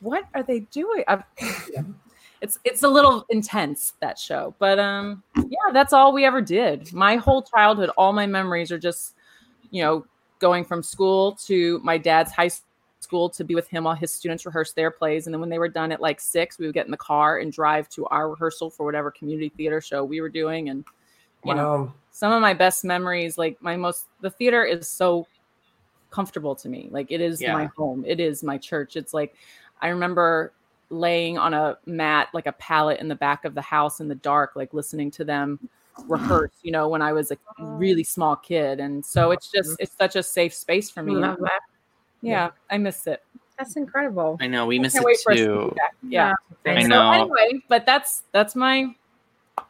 what 0.00 0.24
are 0.34 0.42
they 0.42 0.60
doing? 0.60 1.04
I've, 1.06 1.22
it's 2.40 2.58
it's 2.64 2.82
a 2.82 2.88
little 2.88 3.24
intense 3.30 3.92
that 4.00 4.18
show, 4.18 4.52
but 4.58 4.80
um 4.80 5.22
yeah, 5.36 5.72
that's 5.72 5.92
all 5.92 6.12
we 6.12 6.24
ever 6.24 6.40
did. 6.40 6.92
My 6.92 7.14
whole 7.16 7.42
childhood, 7.42 7.90
all 7.96 8.12
my 8.12 8.26
memories 8.26 8.72
are 8.72 8.78
just 8.78 9.14
you 9.70 9.82
know 9.82 10.04
going 10.40 10.64
from 10.64 10.82
school 10.82 11.36
to 11.46 11.78
my 11.84 11.96
dad's 11.96 12.32
high 12.32 12.50
school 13.02 13.28
to 13.30 13.44
be 13.44 13.54
with 13.54 13.68
him 13.68 13.84
while 13.84 13.94
his 13.94 14.12
students 14.12 14.46
rehearsed 14.46 14.76
their 14.76 14.90
plays, 14.90 15.26
and 15.26 15.34
then 15.34 15.40
when 15.40 15.50
they 15.50 15.58
were 15.58 15.68
done 15.68 15.92
at 15.92 16.00
like 16.00 16.20
six, 16.20 16.58
we 16.58 16.66
would 16.66 16.74
get 16.74 16.86
in 16.86 16.90
the 16.90 16.96
car 16.96 17.38
and 17.38 17.52
drive 17.52 17.88
to 17.90 18.06
our 18.06 18.30
rehearsal 18.30 18.70
for 18.70 18.84
whatever 18.84 19.10
community 19.10 19.50
theater 19.56 19.80
show 19.80 20.04
we 20.04 20.20
were 20.20 20.28
doing, 20.28 20.68
and 20.68 20.84
you 21.44 21.54
know 21.54 21.92
some 22.12 22.32
of 22.32 22.40
my 22.40 22.54
best 22.54 22.84
memories 22.84 23.36
like 23.36 23.60
my 23.60 23.76
most 23.76 24.06
the 24.20 24.30
theater 24.30 24.64
is 24.64 24.88
so 24.88 25.26
comfortable 26.10 26.54
to 26.54 26.68
me. 26.68 26.88
Like 26.90 27.10
it 27.10 27.20
is 27.20 27.42
my 27.42 27.68
home. 27.76 28.04
It 28.06 28.20
is 28.20 28.42
my 28.42 28.58
church. 28.58 28.96
It's 28.96 29.14
like 29.14 29.34
i 29.80 29.88
remember 29.88 30.52
laying 30.90 31.38
on 31.38 31.54
a 31.54 31.76
mat 31.86 32.28
like 32.32 32.46
a 32.46 32.52
pallet 32.52 33.00
in 33.00 33.08
the 33.08 33.14
back 33.14 33.44
of 33.44 33.54
the 33.54 33.62
house 33.62 33.98
in 33.98 34.08
the 34.08 34.14
dark 34.14 34.52
like 34.54 34.72
listening 34.74 35.10
to 35.10 35.24
them 35.24 35.58
rehearse 36.06 36.52
you 36.62 36.70
know 36.70 36.86
when 36.86 37.00
i 37.00 37.12
was 37.12 37.30
a 37.30 37.36
really 37.58 38.04
small 38.04 38.36
kid. 38.36 38.80
And 38.80 39.04
so 39.04 39.30
it's 39.30 39.50
just 39.50 39.76
it's 39.78 39.96
such 39.96 40.16
a 40.16 40.22
safe 40.22 40.54
space 40.54 40.90
for 40.90 41.02
me. 41.02 41.14
Love 41.14 41.38
that. 41.40 41.60
Yeah 42.22 42.50
i 42.70 42.78
miss 42.78 43.06
it 43.06 43.22
That's 43.58 43.76
incredible. 43.76 44.38
I 44.40 44.46
know 44.46 44.66
we 44.66 44.78
miss 44.78 44.94
Can't 44.94 45.04
it 45.04 45.06
wait 45.06 45.18
for 45.22 45.32
us 45.32 45.38
to 45.38 45.44
be 45.44 45.52
too. 45.68 45.74
back. 45.76 45.94
yeah 46.08 46.32
I 46.66 46.82
So 46.82 46.88
know. 46.88 47.10
anyway 47.12 47.62
but 47.68 47.84
that's 47.86 48.22
that's 48.32 48.54
my 48.56 48.94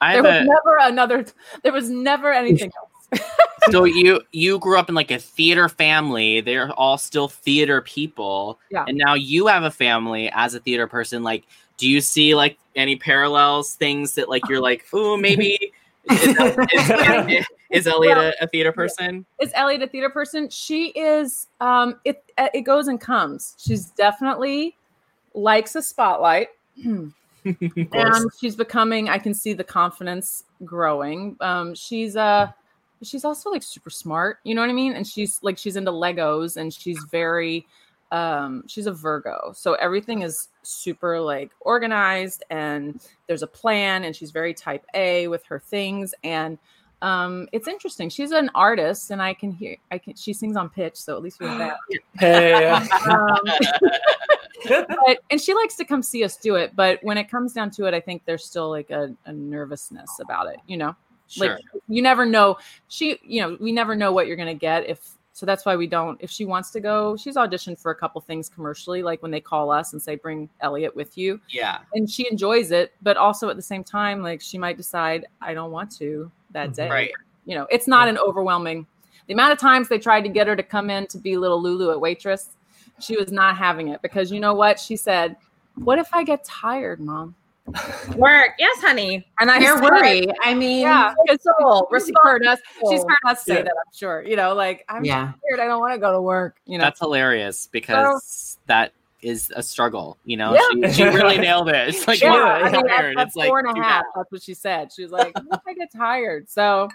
I 0.00 0.14
there 0.14 0.22
have 0.22 0.46
was 0.46 0.48
a, 0.48 0.64
never 0.64 0.76
another 0.80 1.26
there 1.64 1.72
was 1.72 1.90
never 1.90 2.32
anything 2.32 2.70
else 2.76 3.20
so 3.70 3.84
you 3.84 4.20
you 4.32 4.58
grew 4.58 4.78
up 4.78 4.88
in 4.88 4.94
like 4.94 5.10
a 5.10 5.18
theater 5.18 5.68
family. 5.68 6.40
They're 6.40 6.70
all 6.72 6.96
still 6.96 7.28
theater 7.28 7.82
people. 7.82 8.58
Yeah. 8.70 8.86
And 8.88 8.96
now 8.96 9.12
you 9.12 9.48
have 9.48 9.64
a 9.64 9.70
family 9.70 10.30
as 10.32 10.54
a 10.54 10.60
theater 10.60 10.86
person. 10.86 11.22
Like, 11.22 11.44
do 11.76 11.86
you 11.86 12.00
see 12.00 12.34
like 12.34 12.56
any 12.74 12.96
parallels, 12.96 13.74
things 13.74 14.14
that 14.14 14.30
like 14.30 14.48
you're 14.48 14.62
like, 14.62 14.86
oh, 14.94 15.18
maybe 15.18 15.72
is, 16.10 16.22
is, 16.22 17.46
is 17.72 17.86
Elliot 17.86 18.18
a, 18.18 18.44
a 18.44 18.46
theater 18.46 18.72
person? 18.72 19.24
is 19.40 19.50
Elliot 19.54 19.82
a 19.82 19.86
theater 19.86 20.10
person? 20.10 20.48
She 20.50 20.88
is. 20.88 21.48
Um, 21.60 22.00
it 22.04 22.24
it 22.38 22.62
goes 22.62 22.88
and 22.88 23.00
comes. 23.00 23.56
She's 23.58 23.90
definitely 23.90 24.76
likes 25.34 25.74
a 25.74 25.82
spotlight, 25.82 26.48
and 26.84 27.12
she's 28.38 28.56
becoming. 28.56 29.08
I 29.08 29.18
can 29.18 29.34
see 29.34 29.52
the 29.52 29.64
confidence 29.64 30.44
growing. 30.64 31.36
Um, 31.40 31.74
she's 31.74 32.16
uh 32.16 32.52
she's 33.02 33.24
also 33.24 33.50
like 33.50 33.62
super 33.62 33.90
smart. 33.90 34.38
You 34.44 34.54
know 34.54 34.60
what 34.60 34.70
I 34.70 34.74
mean? 34.74 34.92
And 34.92 35.06
she's 35.06 35.38
like 35.42 35.58
she's 35.58 35.76
into 35.76 35.90
Legos, 35.90 36.56
and 36.56 36.72
she's 36.72 36.98
very. 37.10 37.66
Um, 38.10 38.64
she's 38.66 38.84
a 38.84 38.92
Virgo, 38.92 39.54
so 39.56 39.72
everything 39.72 40.20
is 40.20 40.48
super 40.60 41.18
like 41.18 41.50
organized, 41.60 42.44
and 42.50 43.00
there's 43.26 43.42
a 43.42 43.46
plan, 43.46 44.04
and 44.04 44.14
she's 44.14 44.32
very 44.32 44.52
type 44.52 44.84
A 44.92 45.28
with 45.28 45.42
her 45.46 45.58
things, 45.58 46.14
and 46.22 46.58
um 47.02 47.46
it's 47.52 47.68
interesting 47.68 48.08
she's 48.08 48.30
an 48.30 48.48
artist 48.54 49.10
and 49.10 49.20
i 49.20 49.34
can 49.34 49.50
hear 49.52 49.76
i 49.90 49.98
can 49.98 50.14
she 50.14 50.32
sings 50.32 50.56
on 50.56 50.68
pitch 50.70 50.96
so 50.96 51.14
at 51.16 51.22
least 51.22 51.38
we 51.40 51.46
have 51.46 51.58
that 51.58 51.76
Hey. 52.18 52.64
um, 52.64 53.38
but 54.68 55.18
and 55.30 55.40
she 55.40 55.52
likes 55.54 55.74
to 55.76 55.84
come 55.84 56.02
see 56.02 56.22
us 56.24 56.36
do 56.36 56.54
it 56.54 56.74
but 56.76 56.98
when 57.02 57.18
it 57.18 57.28
comes 57.28 57.52
down 57.52 57.70
to 57.72 57.86
it 57.86 57.94
i 57.94 58.00
think 58.00 58.22
there's 58.24 58.44
still 58.44 58.70
like 58.70 58.90
a, 58.90 59.14
a 59.26 59.32
nervousness 59.32 60.18
about 60.20 60.46
it 60.46 60.58
you 60.66 60.76
know 60.76 60.94
Sure. 61.28 61.54
like 61.54 61.58
you 61.88 62.02
never 62.02 62.26
know 62.26 62.58
she 62.88 63.18
you 63.24 63.40
know 63.40 63.56
we 63.58 63.72
never 63.72 63.94
know 63.96 64.12
what 64.12 64.26
you're 64.26 64.36
gonna 64.36 64.54
get 64.54 64.86
if 64.86 65.00
so 65.32 65.46
that's 65.46 65.64
why 65.64 65.74
we 65.76 65.86
don't 65.86 66.20
if 66.20 66.30
she 66.30 66.44
wants 66.44 66.70
to 66.72 66.78
go 66.80 67.16
she's 67.16 67.36
auditioned 67.36 67.78
for 67.80 67.90
a 67.90 67.94
couple 67.94 68.20
things 68.20 68.50
commercially 68.50 69.02
like 69.02 69.22
when 69.22 69.30
they 69.30 69.40
call 69.40 69.70
us 69.70 69.94
and 69.94 70.02
say 70.02 70.14
bring 70.14 70.46
elliot 70.60 70.94
with 70.94 71.16
you 71.16 71.40
Yeah. 71.48 71.78
and 71.94 72.08
she 72.10 72.30
enjoys 72.30 72.70
it 72.70 72.92
but 73.00 73.16
also 73.16 73.48
at 73.48 73.56
the 73.56 73.62
same 73.62 73.82
time 73.82 74.22
like 74.22 74.42
she 74.42 74.58
might 74.58 74.76
decide 74.76 75.26
i 75.40 75.54
don't 75.54 75.70
want 75.70 75.90
to 75.98 76.30
that 76.52 76.74
day 76.74 76.88
Right. 76.88 77.10
you 77.46 77.54
know 77.54 77.66
it's 77.70 77.86
not 77.88 78.08
an 78.08 78.18
overwhelming 78.18 78.86
the 79.26 79.34
amount 79.34 79.52
of 79.52 79.58
times 79.58 79.88
they 79.88 79.98
tried 79.98 80.22
to 80.22 80.28
get 80.28 80.46
her 80.46 80.56
to 80.56 80.62
come 80.62 80.90
in 80.90 81.06
to 81.08 81.18
be 81.18 81.36
little 81.36 81.60
lulu 81.60 81.90
at 81.90 82.00
waitress 82.00 82.50
she 83.00 83.16
was 83.16 83.32
not 83.32 83.56
having 83.56 83.88
it 83.88 84.00
because 84.02 84.30
you 84.30 84.40
know 84.40 84.54
what 84.54 84.78
she 84.78 84.96
said 84.96 85.36
what 85.76 85.98
if 85.98 86.08
i 86.12 86.22
get 86.22 86.44
tired 86.44 87.00
mom 87.00 87.34
Work. 88.16 88.50
Yes, 88.58 88.80
honey. 88.82 89.24
and 89.38 89.48
i 89.48 89.60
Fair 89.60 89.74
said, 89.76 89.84
worry. 89.84 90.26
I 90.42 90.52
mean, 90.52 90.80
yeah 90.82 91.14
because 91.24 91.38
Soul. 91.60 91.88
she's 91.94 92.10
heard 92.24 92.44
us 92.44 92.58
she's 92.80 92.82
Responsible. 93.04 93.08
heard 93.24 93.30
us 93.32 93.44
say 93.44 93.54
Yeah. 93.58 93.62
that 93.62 93.72
i'm 93.86 93.92
sure 93.94 94.22
you 94.22 94.34
know 94.34 94.52
like 94.54 94.84
i'm 94.88 95.04
Yeah. 95.04 95.32
tired 95.48 95.60
i 95.60 95.66
don't 95.66 95.80
want 95.80 95.94
to 95.94 96.00
go 96.00 96.12
to 96.12 96.20
work 96.20 96.56
you 96.66 96.76
know 96.78 96.84
That's 96.84 96.98
hilarious 96.98 97.68
because 97.70 98.58
that 98.66 98.92
is 99.22 99.52
a 99.56 99.62
struggle. 99.62 100.18
You 100.24 100.36
know, 100.36 100.54
Yeah. 100.54 100.88
she, 100.90 100.94
she 100.94 101.04
really 101.04 101.38
nailed 101.46 101.68
it. 101.68 101.88
It's 101.88 102.06
like, 102.08 102.20
yeah, 102.20 102.34
yeah, 102.34 102.42
I 102.42 102.62
mean, 102.64 102.72
that's, 102.72 102.88
tired. 102.88 103.16
that's 103.16 103.28
It's 103.28 103.36
like 103.36 103.48
four 103.48 103.58
and 103.60 103.68
a 103.78 103.80
half. 103.82 104.02
bad. 104.02 104.12
That's 104.16 104.32
what 104.32 104.42
she 104.42 104.54
said. 104.54 104.92
She 104.92 105.02
was 105.02 105.12
like, 105.12 105.32
I 105.66 105.74
get 105.74 105.92
tired?" 105.92 106.48
So 106.50 106.88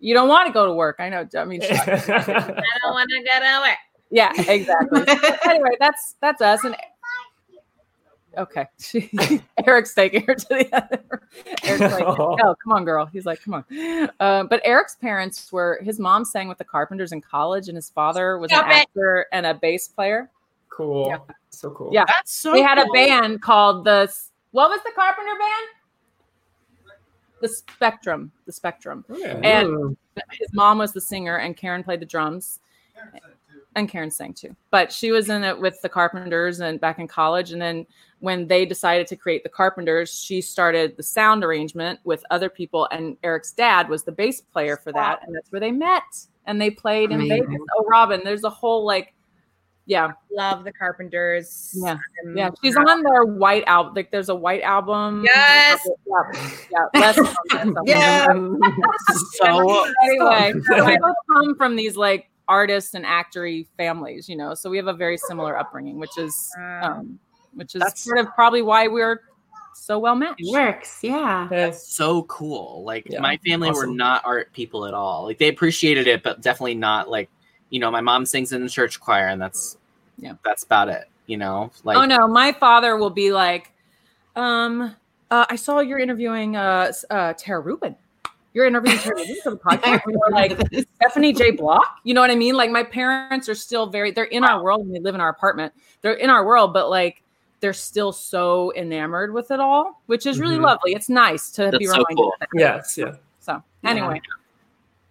you 0.00 0.14
don't 0.14 0.28
want 0.28 0.46
to 0.48 0.52
go 0.52 0.66
to 0.66 0.72
work. 0.74 0.96
I 0.98 1.08
know. 1.08 1.26
I 1.36 1.44
mean, 1.44 1.62
I 1.66 1.66
don't 1.66 2.92
want 2.92 3.10
to 3.10 3.22
go 3.24 3.40
to 3.40 3.60
work. 3.68 3.78
yeah, 4.10 4.32
exactly. 4.50 5.02
anyway, 5.44 5.70
that's 5.80 6.16
that's 6.20 6.42
us. 6.42 6.64
And 6.64 6.76
okay, 8.36 8.66
she, 8.80 9.10
Eric's 9.66 9.94
taking 9.94 10.22
her 10.24 10.34
to 10.34 10.46
the 10.48 10.68
other. 10.72 11.02
Eric's 11.62 11.94
like, 11.94 12.04
"Oh, 12.04 12.54
come 12.62 12.72
on, 12.72 12.84
girl." 12.84 13.06
He's 13.06 13.26
like, 13.26 13.42
"Come 13.42 13.54
on." 13.54 13.64
Uh, 14.20 14.44
but 14.44 14.60
Eric's 14.64 14.96
parents 14.96 15.52
were 15.52 15.78
his 15.82 15.98
mom 15.98 16.24
sang 16.24 16.48
with 16.48 16.58
the 16.58 16.64
Carpenters 16.64 17.12
in 17.12 17.20
college, 17.20 17.68
and 17.68 17.76
his 17.76 17.90
father 17.90 18.38
was 18.38 18.50
Stop 18.50 18.66
an 18.66 18.72
it. 18.72 18.74
actor 18.76 19.26
and 19.32 19.46
a 19.46 19.54
bass 19.54 19.88
player. 19.88 20.30
Cool. 20.74 21.08
Yeah. 21.08 21.18
So 21.50 21.70
cool. 21.70 21.90
Yeah, 21.92 22.04
That's 22.06 22.32
so. 22.32 22.52
they 22.52 22.62
had 22.62 22.78
a 22.78 22.86
band 22.94 23.42
called 23.42 23.84
the 23.84 24.12
what 24.52 24.70
was 24.70 24.80
the 24.84 24.92
Carpenter 24.94 25.32
band? 25.38 25.68
The 27.40 27.48
Spectrum. 27.48 28.32
The 28.46 28.52
Spectrum. 28.52 29.04
Oh, 29.10 29.16
yeah. 29.16 29.36
And 29.42 29.96
his 30.30 30.52
mom 30.52 30.78
was 30.78 30.92
the 30.92 31.00
singer, 31.00 31.36
and 31.36 31.56
Karen 31.56 31.82
played 31.82 32.00
the 32.00 32.06
drums. 32.06 32.60
And 33.74 33.88
Karen 33.88 34.10
sang 34.10 34.34
too, 34.34 34.54
but 34.70 34.92
she 34.92 35.12
was 35.12 35.30
in 35.30 35.44
it 35.44 35.58
with 35.58 35.80
the 35.80 35.88
Carpenters 35.88 36.60
and 36.60 36.78
back 36.78 36.98
in 36.98 37.08
college. 37.08 37.52
And 37.52 37.60
then 37.60 37.86
when 38.20 38.46
they 38.46 38.66
decided 38.66 39.06
to 39.06 39.16
create 39.16 39.42
the 39.42 39.48
Carpenters, 39.48 40.12
she 40.22 40.42
started 40.42 40.94
the 40.96 41.02
sound 41.02 41.42
arrangement 41.42 41.98
with 42.04 42.22
other 42.30 42.50
people. 42.50 42.86
And 42.92 43.16
Eric's 43.24 43.52
dad 43.52 43.88
was 43.88 44.02
the 44.02 44.12
bass 44.12 44.42
player 44.42 44.76
for 44.76 44.92
that, 44.92 45.20
and 45.26 45.34
that's 45.34 45.50
where 45.50 45.60
they 45.60 45.72
met. 45.72 46.02
And 46.44 46.60
they 46.60 46.70
played 46.70 47.12
in 47.12 47.22
Amazing. 47.22 47.46
Vegas. 47.46 47.62
Oh, 47.74 47.84
Robyn, 47.88 48.20
there's 48.24 48.44
a 48.44 48.50
whole 48.50 48.84
like 48.84 49.14
Yeah. 49.86 50.12
Love 50.30 50.64
the 50.64 50.72
Carpenters. 50.72 51.72
Yeah. 51.74 51.92
Um, 52.26 52.36
Yeah, 52.36 52.50
she's 52.62 52.76
on 52.76 53.02
their 53.02 53.24
white 53.24 53.64
album. 53.66 53.94
Like, 53.94 54.10
there's 54.10 54.28
a 54.28 54.34
white 54.34 54.62
album. 54.62 55.22
Yes. 55.24 55.80
Yeah. 56.06 56.40
Yeah. 56.70 56.86
Let's 56.94 57.34
Yeah. 57.84 58.26
So 59.34 59.84
anyway, 60.04 60.52
we 60.54 60.98
both 60.98 61.14
come 61.30 61.56
from 61.56 61.76
these 61.76 61.96
like 61.96 62.30
artists 62.48 62.94
and 62.94 63.04
actory 63.04 63.66
families, 63.76 64.28
you 64.28 64.36
know. 64.36 64.54
So 64.54 64.70
we 64.70 64.76
have 64.76 64.86
a 64.86 64.92
very 64.92 65.16
similar 65.18 65.58
upbringing, 65.58 65.98
which 65.98 66.16
is, 66.18 66.50
um, 66.58 67.18
which 67.54 67.74
is 67.74 67.80
That's- 67.80 68.00
sort 68.04 68.18
of 68.18 68.26
probably 68.34 68.62
why 68.62 68.86
we're 68.88 69.22
so 69.74 69.98
well 69.98 70.14
matched. 70.14 70.40
It 70.40 70.52
works, 70.52 71.00
yeah. 71.02 71.48
That's 71.50 71.88
so 71.88 72.22
cool. 72.24 72.84
Like 72.84 73.06
Yeah. 73.10 73.20
my 73.20 73.38
family 73.38 73.70
were 73.70 73.86
not 73.86 74.22
art 74.24 74.52
people 74.52 74.86
at 74.86 74.94
all. 74.94 75.24
Like 75.24 75.38
they 75.38 75.48
appreciated 75.48 76.06
it, 76.06 76.22
but 76.22 76.40
definitely 76.40 76.74
not 76.74 77.08
like 77.10 77.30
you 77.72 77.80
know. 77.80 77.90
My 77.90 78.00
mom 78.00 78.24
sings 78.24 78.52
in 78.52 78.62
the 78.62 78.70
church 78.70 79.00
choir, 79.00 79.26
and 79.26 79.42
that's 79.42 79.76
yeah, 80.18 80.34
that's 80.44 80.62
about 80.62 80.88
it. 80.88 81.08
You 81.26 81.38
know, 81.38 81.72
like 81.82 81.96
oh 81.96 82.04
no, 82.04 82.28
my 82.28 82.52
father 82.52 82.96
will 82.96 83.10
be 83.10 83.32
like, 83.32 83.72
um, 84.36 84.94
uh, 85.30 85.46
I 85.48 85.56
saw 85.56 85.80
you're 85.80 85.98
interviewing 85.98 86.54
uh, 86.54 86.92
uh 87.10 87.32
Tara 87.36 87.60
Rubin. 87.60 87.96
You're 88.54 88.66
interviewing 88.66 88.98
Tara 88.98 89.16
Rubin 89.16 89.36
for 89.42 89.50
the 89.50 89.56
podcast. 89.64 90.02
Or, 90.06 90.30
like 90.30 90.60
Stephanie 90.96 91.32
J. 91.32 91.52
Block. 91.52 92.00
You 92.04 92.12
know 92.12 92.20
what 92.20 92.30
I 92.30 92.34
mean? 92.34 92.54
Like 92.54 92.70
my 92.70 92.82
parents 92.82 93.48
are 93.48 93.54
still 93.54 93.86
very 93.86 94.10
they're 94.10 94.24
in 94.24 94.44
our 94.44 94.62
world 94.62 94.82
and 94.82 94.94
they 94.94 95.00
live 95.00 95.14
in 95.14 95.20
our 95.20 95.30
apartment. 95.30 95.72
They're 96.02 96.12
in 96.12 96.28
our 96.28 96.44
world, 96.44 96.74
but 96.74 96.90
like 96.90 97.22
they're 97.60 97.72
still 97.72 98.12
so 98.12 98.72
enamored 98.74 99.32
with 99.32 99.52
it 99.52 99.60
all, 99.60 100.02
which 100.06 100.26
is 100.26 100.40
really 100.40 100.58
Mhm. 100.58 100.64
lovely. 100.64 100.92
It's 100.92 101.08
nice 101.08 101.50
to 101.52 101.70
be 101.78 101.86
That's 101.86 101.86
so 101.86 101.92
reminded 101.92 102.16
cool. 102.16 102.32
of 102.34 102.40
that. 102.40 102.48
Yes, 102.54 102.98
yeah. 102.98 103.14
So 103.38 103.62
anyway, 103.84 104.20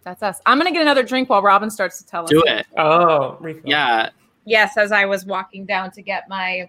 that's 0.04 0.22
us. 0.22 0.40
I'm 0.46 0.58
gonna 0.58 0.72
get 0.72 0.82
another 0.82 1.02
drink 1.02 1.28
while 1.30 1.42
Robin 1.42 1.70
starts 1.70 1.98
to 1.98 2.06
tell 2.06 2.24
us. 2.24 2.30
do 2.30 2.42
it. 2.46 2.66
Oh, 2.76 3.38
yeah. 3.64 4.10
Yes, 4.44 4.76
as 4.76 4.90
I 4.92 5.04
was 5.04 5.24
walking 5.24 5.64
down 5.64 5.90
to 5.92 6.02
get 6.02 6.28
my 6.28 6.68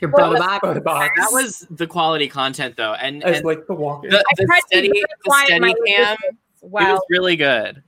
your 0.00 0.10
Well, 0.10 0.36
Soda 0.62 0.80
box. 0.80 1.10
That 1.16 1.28
was 1.32 1.66
the 1.70 1.86
quality 1.86 2.28
content 2.28 2.76
though, 2.76 2.94
and, 2.94 3.22
As 3.24 3.36
and 3.38 3.46
like 3.46 3.66
the 3.66 3.74
walking. 3.74 4.10
the, 4.10 4.24
the 4.36 4.44
tried 4.46 4.60
to 4.60 4.66
be 4.70 4.76
steady, 4.76 4.88
the 5.00 5.06
quiet 5.24 5.50
in 5.50 5.60
my 5.62 5.68
steady 5.70 5.92
cam. 5.94 6.00
resistance. 6.10 6.38
It 6.62 6.68
Wow. 6.70 6.92
was 6.94 7.02
really 7.10 7.36
good. 7.36 7.82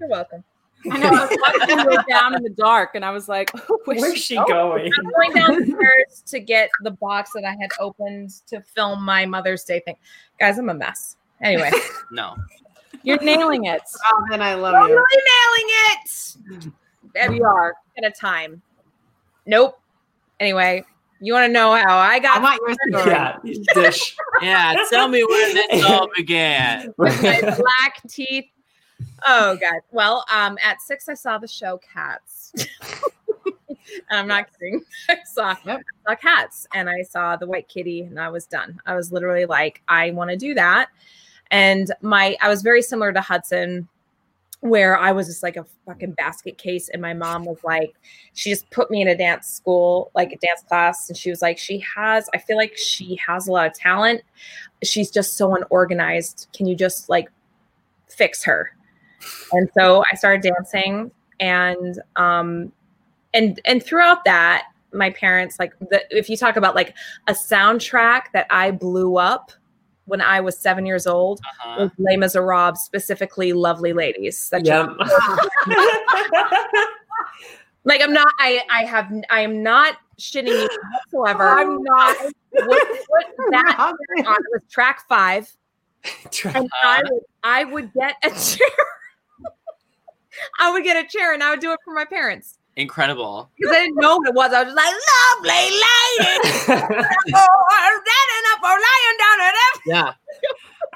You're 0.00 0.08
welcome. 0.08 0.44
I 0.90 0.96
know. 0.98 1.08
I 1.08 1.26
was 1.26 1.38
watching 1.58 1.78
you 1.78 1.84
go 1.84 2.02
down 2.08 2.34
in 2.34 2.42
the 2.42 2.48
dark, 2.50 2.90
and 2.94 3.04
I 3.04 3.10
was 3.10 3.28
like, 3.28 3.50
Where's 3.84 4.16
she 4.16 4.36
going? 4.36 4.90
I'm 4.98 5.10
going 5.10 5.32
downstairs 5.34 6.22
to 6.28 6.40
get 6.40 6.70
the 6.84 6.92
box 6.92 7.32
that 7.34 7.44
I 7.44 7.50
had 7.60 7.70
opened 7.78 8.30
to 8.46 8.62
film 8.62 9.02
my 9.04 9.26
Mother's 9.26 9.62
Day 9.64 9.80
thing. 9.84 9.96
Guys, 10.38 10.58
I'm 10.58 10.70
a 10.70 10.74
mess. 10.74 11.16
Anyway, 11.42 11.70
No, 12.12 12.34
You're 13.02 13.22
nailing 13.22 13.64
it. 13.66 13.82
Robyn, 14.30 14.40
I 14.40 14.54
love 14.54 14.74
I'm 14.74 14.88
you. 14.88 14.96
really 14.96 15.22
nailing 16.52 16.72
it. 17.24 17.30
We 17.30 17.42
are 17.42 17.74
at 17.98 18.04
a 18.04 18.10
time. 18.10 18.62
Nope. 19.46 19.80
Anyway, 20.38 20.84
you 21.20 21.32
want 21.32 21.46
to 21.48 21.52
know 21.52 21.74
how 21.74 21.98
I 21.98 22.18
got? 22.18 22.38
I 22.38 22.40
want 22.40 22.60
your 22.66 23.00
story. 23.00 23.14
Yeah, 23.14 23.36
dish. 23.74 24.16
yeah. 24.40 24.74
Tell 24.88 25.08
me 25.08 25.24
where 25.24 25.52
this 25.54 25.84
all 25.88 26.08
began. 26.16 26.94
with 26.96 27.22
my 27.22 27.40
black 27.40 28.02
teeth. 28.08 28.46
Oh 29.26 29.56
god. 29.56 29.80
Well, 29.90 30.24
um, 30.32 30.56
at 30.62 30.80
six 30.80 31.08
I 31.08 31.14
saw 31.14 31.38
the 31.38 31.48
show 31.48 31.78
Cats. 31.92 32.52
I'm 34.10 34.28
not 34.28 34.46
kidding. 34.52 34.82
I 35.08 35.18
saw, 35.24 35.56
I 35.66 35.78
saw 36.06 36.14
Cats 36.14 36.66
and 36.74 36.88
I 36.88 37.02
saw 37.02 37.36
the 37.36 37.46
White 37.46 37.68
Kitty 37.68 38.02
and 38.02 38.18
I 38.20 38.28
was 38.28 38.46
done. 38.46 38.80
I 38.86 38.94
was 38.94 39.12
literally 39.12 39.46
like, 39.46 39.82
I 39.88 40.12
want 40.12 40.30
to 40.30 40.36
do 40.36 40.54
that. 40.54 40.88
And 41.50 41.92
my 42.00 42.36
I 42.40 42.48
was 42.48 42.62
very 42.62 42.82
similar 42.82 43.12
to 43.12 43.20
Hudson 43.20 43.88
where 44.60 44.98
I 44.98 45.12
was 45.12 45.26
just 45.26 45.42
like 45.42 45.56
a 45.56 45.64
fucking 45.86 46.12
basket 46.12 46.58
case. 46.58 46.90
And 46.90 47.00
my 47.00 47.14
mom 47.14 47.44
was 47.46 47.58
like, 47.64 47.94
she 48.34 48.50
just 48.50 48.70
put 48.70 48.90
me 48.90 49.00
in 49.00 49.08
a 49.08 49.16
dance 49.16 49.48
school, 49.48 50.10
like 50.14 50.32
a 50.32 50.36
dance 50.36 50.62
class. 50.68 51.08
And 51.08 51.16
she 51.16 51.30
was 51.30 51.40
like, 51.40 51.56
she 51.56 51.82
has, 51.96 52.28
I 52.34 52.38
feel 52.38 52.58
like 52.58 52.76
she 52.76 53.18
has 53.26 53.48
a 53.48 53.52
lot 53.52 53.66
of 53.66 53.74
talent. 53.74 54.20
She's 54.82 55.10
just 55.10 55.36
so 55.38 55.54
unorganized. 55.54 56.48
Can 56.52 56.66
you 56.66 56.76
just 56.76 57.08
like 57.08 57.30
fix 58.08 58.44
her? 58.44 58.76
And 59.52 59.70
so 59.78 60.04
I 60.12 60.16
started 60.16 60.42
dancing 60.42 61.10
and, 61.40 62.00
um, 62.16 62.70
and, 63.32 63.60
and 63.64 63.82
throughout 63.82 64.24
that, 64.24 64.64
my 64.92 65.10
parents, 65.10 65.58
like 65.58 65.72
the, 65.78 66.02
if 66.10 66.28
you 66.28 66.36
talk 66.36 66.56
about 66.56 66.74
like 66.74 66.94
a 67.28 67.32
soundtrack 67.32 68.24
that 68.34 68.46
I 68.50 68.72
blew 68.72 69.16
up 69.16 69.52
when 70.10 70.20
I 70.20 70.40
was 70.40 70.58
seven 70.58 70.84
years 70.84 71.06
old 71.06 71.40
Uh-huh. 71.40 71.84
was 71.84 71.90
Les 71.98 72.16
Miserables, 72.16 72.80
specifically 72.84 73.52
Lovely 73.52 73.92
Ladies. 73.94 74.48
That 74.50 74.64
Yeah. 74.66 74.86
like 77.84 78.02
I'm 78.02 78.12
not 78.12 78.28
I 78.38 78.62
I 78.70 78.84
have 78.84 79.10
I 79.30 79.40
am 79.40 79.62
not 79.62 79.96
shitting 80.18 80.48
you 80.48 80.68
whatsoever. 81.10 81.48
I'm 81.48 81.82
not 81.82 82.16
would 82.52 82.78
put 82.78 83.50
that 83.52 83.76
on 83.78 83.94
it 84.14 84.26
was 84.52 84.62
track 84.70 85.08
five. 85.08 85.50
And 86.44 86.68
I 86.82 87.02
would 87.10 87.22
I 87.42 87.64
would 87.64 87.92
get 87.94 88.16
a 88.22 88.30
chair. 88.30 88.68
I 90.60 90.72
would 90.72 90.84
get 90.84 91.02
a 91.02 91.08
chair 91.08 91.32
and 91.34 91.42
I 91.42 91.50
would 91.50 91.60
do 91.60 91.72
it 91.72 91.78
for 91.84 91.92
my 91.94 92.04
parents. 92.04 92.58
Incredible. 92.76 93.50
Because 93.58 93.76
I 93.76 93.80
didn't 93.80 93.96
know 93.96 94.16
what 94.16 94.28
it 94.28 94.34
was. 94.34 94.52
I 94.52 94.62
was 94.62 94.72
just 94.72 94.76
like, 94.76 94.94
lovely 95.42 95.70
lady. 95.70 96.40
oh, 97.34 98.00
that 98.04 98.26
enough 98.40 98.60
for 98.60 98.76
lying 98.88 99.18
down 99.18 99.40
at 99.40 99.54
them. 99.54 99.82
Yeah. 99.86 100.12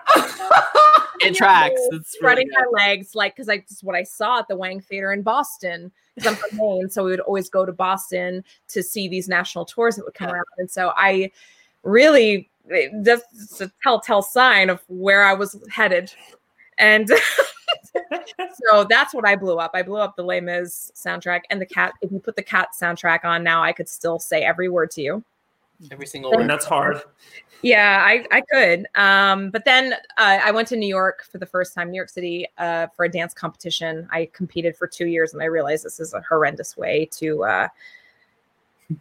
it 1.21 1.35
tracks. 1.35 1.81
It's 1.93 2.17
really 2.21 2.47
my 2.47 2.85
legs, 2.85 3.15
like 3.15 3.35
because 3.35 3.49
I 3.49 3.59
just 3.59 3.83
what 3.83 3.97
I 3.97 4.03
saw 4.03 4.41
at 4.41 4.49
the 4.49 4.57
Wang 4.57 4.81
Theater 4.81 5.13
in 5.13 5.23
Boston. 5.23 5.91
Because 6.15 6.33
I'm 6.33 6.37
from 6.37 6.59
Maine, 6.59 6.91
so 6.91 7.05
we 7.05 7.11
would 7.11 7.21
always 7.21 7.49
go 7.49 7.65
to 7.65 7.73
Boston 7.73 8.45
to 8.69 8.83
see 8.83 9.09
these 9.09 9.29
national 9.29 9.65
tours 9.65 9.97
that 9.97 10.05
would 10.05 10.15
come 10.15 10.31
around, 10.31 10.45
and 10.59 10.71
so 10.71 10.93
I 10.97 11.33
really 11.83 12.49
eh, 12.71 12.89
that's 12.93 13.61
a 13.61 13.71
telltale 13.83 14.23
sign 14.23 14.71
of 14.71 14.83
where 14.89 15.25
I 15.25 15.33
was 15.33 15.57
headed, 15.71 16.13
and 16.79 17.11
so 18.71 18.85
that's 18.85 19.15
what 19.15 19.27
I 19.27 19.37
blew 19.37 19.59
up. 19.59 19.73
I 19.75 19.83
blew 19.83 19.99
up 19.99 20.17
the 20.17 20.25
Les 20.25 20.41
Mis 20.41 20.91
soundtrack 20.95 21.43
and 21.51 21.61
the 21.61 21.67
cat. 21.67 21.95
If 22.03 22.11
you 22.13 22.19
put 22.19 22.37
the 22.37 22.43
cat 22.43 22.69
soundtrack 22.81 23.25
on 23.25 23.43
now, 23.43 23.63
I 23.63 23.73
could 23.73 23.89
still 23.89 24.19
say 24.19 24.43
every 24.43 24.69
word 24.69 24.91
to 24.93 25.03
you. 25.03 25.25
Every 25.91 26.07
single 26.07 26.33
And 26.33 26.43
word. 26.43 26.51
that's 26.51 26.65
hard. 26.65 27.03
Yeah, 27.63 28.03
I, 28.05 28.27
I 28.31 28.43
could. 28.43 28.87
Um, 28.95 29.51
but 29.51 29.65
then 29.65 29.95
uh, 30.19 30.39
I 30.43 30.51
went 30.51 30.69
to 30.69 30.77
New 30.77 30.89
York 30.89 31.25
for 31.31 31.39
the 31.39 31.47
first 31.47 31.75
time, 31.75 31.91
New 31.91 31.97
York 31.97 32.11
City, 32.11 32.47
uh, 32.59 32.89
for 32.95 33.07
a 33.07 33.11
dance 33.11 33.35
competition. 33.35 34.07
I 34.11 34.31
competed 34.33 34.77
for 34.77 34.87
two 34.87 35.07
years 35.07 35.33
and 35.33 35.43
I 35.43 35.47
realized 35.47 35.85
this 35.85 35.99
is 35.99 36.15
a 36.15 36.21
horrendous 36.29 36.77
way 36.77 37.09
to, 37.13 37.45
uh, 37.45 37.69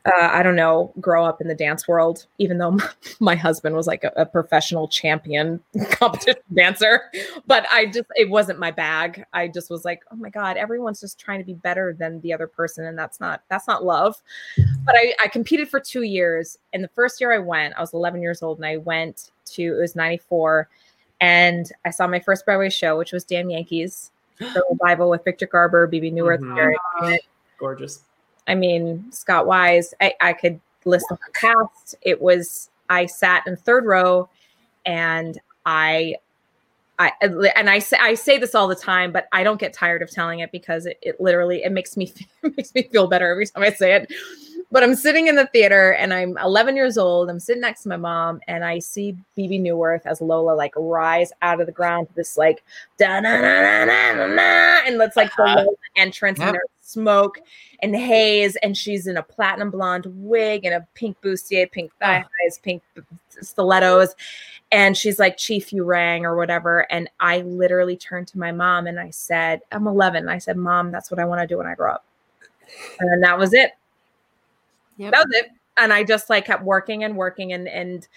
uh, 0.06 0.30
I 0.32 0.44
don't 0.44 0.56
know, 0.56 0.94
grow 1.00 1.26
up 1.26 1.42
in 1.42 1.48
the 1.48 1.56
dance 1.56 1.88
world, 1.88 2.26
even 2.38 2.58
though 2.58 2.78
my 3.20 3.36
husband 3.36 3.76
was 3.76 3.88
like 3.88 4.04
a, 4.04 4.12
a 4.16 4.26
professional 4.26 4.88
champion 4.88 5.60
competition 5.92 6.42
dancer. 6.54 7.02
But 7.48 7.66
I 7.72 7.88
just, 7.88 8.06
it 8.16 8.30
wasn't 8.30 8.60
my 8.60 8.72
bag. 8.72 9.26
I 9.34 9.48
just 9.48 9.70
was 9.70 9.84
like, 9.86 10.04
oh 10.12 10.16
my 10.16 10.30
God, 10.30 10.58
everyone's 10.58 11.02
just 11.02 11.20
trying 11.20 11.40
to 11.40 11.46
be 11.46 11.54
better 11.54 11.94
than 11.98 12.22
the 12.22 12.34
other 12.34 12.48
person. 12.48 12.86
And 12.86 12.98
that's 12.98 13.20
not, 13.20 13.44
that's 13.50 13.68
not 13.68 13.84
love. 13.84 14.16
But 14.86 14.96
I, 14.96 15.14
I 15.24 15.28
competed 15.28 15.70
for 15.70 15.80
two 15.80 16.04
years. 16.04 16.58
And 16.74 16.84
the 16.84 16.90
first 16.90 17.20
year 17.20 17.34
I 17.34 17.40
went, 17.40 17.74
I 17.78 17.82
was 17.82 17.94
11 17.94 18.22
years 18.22 18.42
old 18.42 18.58
and 18.60 18.66
I 18.66 18.78
went 18.78 19.32
to, 19.48 19.62
it 19.64 19.80
was 19.82 19.96
94. 19.96 20.70
And 21.20 21.72
I 21.86 21.90
saw 21.90 22.08
my 22.08 22.20
first 22.20 22.46
Broadway 22.46 22.70
show, 22.70 22.98
which 22.98 23.12
was 23.12 23.24
Damn 23.24 23.50
Yankees, 23.50 24.12
the 24.40 24.64
revival 24.72 25.10
with 25.10 25.24
Victor 25.24 25.48
Garber, 25.48 25.88
Bebe 25.88 26.12
Neuwirth, 26.12 26.40
Mhm. 26.40 27.18
Gorgeous. 27.58 28.04
I 28.48 28.56
mean, 28.56 29.06
Scott 29.12 29.48
Wise, 29.48 29.94
I, 30.02 30.14
I 30.22 30.34
could 30.34 30.60
list 30.86 31.06
the 31.10 31.18
cast. 31.34 31.96
It 32.02 32.22
was, 32.22 32.70
I 32.89 33.06
sat 33.06 33.48
in 33.48 33.56
third 33.56 33.86
row 33.86 34.30
and 34.86 35.39
I, 35.66 36.16
I, 37.00 37.12
and 37.22 37.70
I 37.70 37.80
say, 37.80 37.98
I 38.00 38.14
say 38.14 38.38
this 38.38 38.54
all 38.54 38.68
the 38.68 38.76
time, 38.76 39.12
but 39.12 39.28
I 39.32 39.44
don't 39.44 39.60
get 39.60 39.74
tired 39.74 40.02
of 40.02 40.12
telling 40.12 40.39
it 40.39 40.52
because 40.52 40.86
it, 40.86 40.98
it 41.02 41.20
literally, 41.20 41.64
it 41.64 41.72
makes 41.72 41.98
me, 41.98 42.14
it 42.44 42.56
makes 42.58 42.74
me 42.76 42.84
feel 42.84 43.08
better 43.08 43.32
every 43.32 43.48
time 43.48 43.64
I 43.64 43.72
say 43.72 43.94
it. 43.96 44.12
But 44.72 44.84
I'm 44.84 44.96
sitting 44.96 45.28
in 45.28 45.36
the 45.36 45.46
theater 45.48 45.94
and 45.94 46.12
I'm 46.14 46.36
11 46.39 46.76
years 46.76 46.98
old. 46.98 47.30
I'm 47.30 47.39
sitting 47.39 47.62
next 47.62 47.84
to 47.84 47.89
my 47.89 47.98
mom 47.98 48.41
and 48.48 48.66
I 48.66 48.80
see 48.80 49.16
Bebe 49.36 49.60
Neuwirth 49.60 50.02
as 50.06 50.20
Lola 50.20 50.54
like 50.54 50.74
rise 50.76 51.32
out 51.44 51.62
of 51.62 51.68
the 51.68 51.72
ground 51.72 52.08
to 52.08 52.16
this 52.16 52.38
like 52.38 52.64
da 52.98 53.20
na 53.20 53.36
na 53.39 53.62
na 53.62 53.86
na 53.86 54.14
na 54.16 54.28
na, 54.28 54.41
and 54.88 55.00
it's 55.00 55.16
like 55.16 55.32
the 55.38 55.44
Uh-huh. 55.44 55.66
Entrance 55.96 56.39
Yep. 56.39 56.48
and 56.48 56.56
there's 56.56 56.70
smoke 56.84 57.40
and 57.82 57.96
haze 57.96 58.56
and 58.58 58.78
she's 58.78 59.08
in 59.08 59.18
a 59.18 59.24
platinum 59.24 59.72
blonde 59.72 60.06
wig 60.08 60.66
and 60.66 60.76
a 60.76 60.86
pink 60.94 61.20
bustier, 61.22 61.72
pink 61.72 61.92
thigh 62.00 62.20
highs, 62.44 62.60
pink 62.60 62.84
stilettos. 63.42 64.16
And 64.72 64.98
she's 64.98 65.18
like, 65.18 65.38
Chief, 65.38 65.72
you 65.72 65.84
rang 65.84 66.26
or 66.26 66.36
whatever. 66.36 66.92
And 66.92 67.10
I 67.20 67.42
literally 67.42 67.96
turned 67.96 68.28
to 68.30 68.38
my 68.38 68.52
mom 68.52 68.88
and 68.88 69.00
I 69.00 69.10
said, 69.10 69.62
I'm 69.72 69.88
11. 69.88 70.28
I 70.28 70.38
said, 70.38 70.58
Mom, 70.58 70.92
that's 70.92 71.10
what 71.10 71.20
I 71.20 71.26
want 71.26 71.42
to 71.42 71.48
do 71.48 71.58
when 71.58 71.68
I 71.68 71.76
grow 71.76 71.94
up. 71.94 72.06
And 73.00 73.24
that 73.24 73.38
was 73.38 73.54
it. 73.54 73.72
That 75.00 75.12
was 75.12 75.28
it. 75.32 75.50
And 75.78 75.92
I 75.92 76.04
just 76.04 76.30
like 76.30 76.46
kept 76.46 76.64
working 76.64 77.04
and 77.04 77.18
working 77.18 77.54
and 77.54 77.68
and 77.68 78.08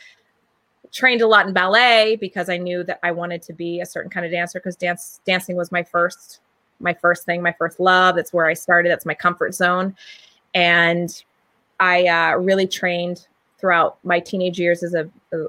trained 0.92 1.20
a 1.20 1.26
lot 1.26 1.46
in 1.46 1.52
ballet 1.52 2.16
because 2.16 2.48
I 2.48 2.56
knew 2.56 2.84
that 2.84 3.00
I 3.02 3.10
wanted 3.10 3.42
to 3.42 3.52
be 3.52 3.80
a 3.80 3.86
certain 3.86 4.10
kind 4.10 4.24
of 4.24 4.32
dancer 4.32 4.58
because 4.58 4.76
dance 4.76 5.20
dancing 5.26 5.56
was 5.56 5.72
my 5.72 5.82
first 5.82 6.40
my 6.80 6.94
first 6.94 7.24
thing, 7.24 7.42
my 7.42 7.52
first 7.52 7.80
love. 7.80 8.16
That's 8.16 8.32
where 8.32 8.46
I 8.46 8.54
started. 8.54 8.90
That's 8.90 9.06
my 9.06 9.14
comfort 9.14 9.54
zone. 9.54 9.96
And 10.54 11.22
I 11.80 12.06
uh, 12.06 12.36
really 12.36 12.66
trained 12.66 13.26
throughout 13.58 13.98
my 14.04 14.20
teenage 14.20 14.58
years 14.58 14.82
as 14.82 14.94
a 14.94 15.08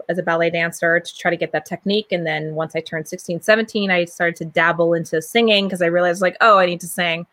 as 0.10 0.18
a 0.18 0.24
ballet 0.24 0.50
dancer 0.50 1.00
to 1.00 1.18
try 1.18 1.30
to 1.30 1.38
get 1.38 1.52
that 1.52 1.66
technique 1.66 2.12
and 2.12 2.26
then 2.26 2.56
once 2.56 2.74
i 2.76 2.80
turned 2.80 3.08
16 3.08 3.42
17 3.42 3.92
i 3.92 4.06
started 4.06 4.36
to 4.36 4.46
dabble 4.46 4.94
into 4.94 5.22
singing 5.22 5.66
because 5.66 5.82
i 5.82 5.86
realized 5.86 6.22
like 6.22 6.38
oh 6.40 6.58
i 6.58 6.66
need 6.66 6.80
to 6.80 6.88
sing 6.88 7.28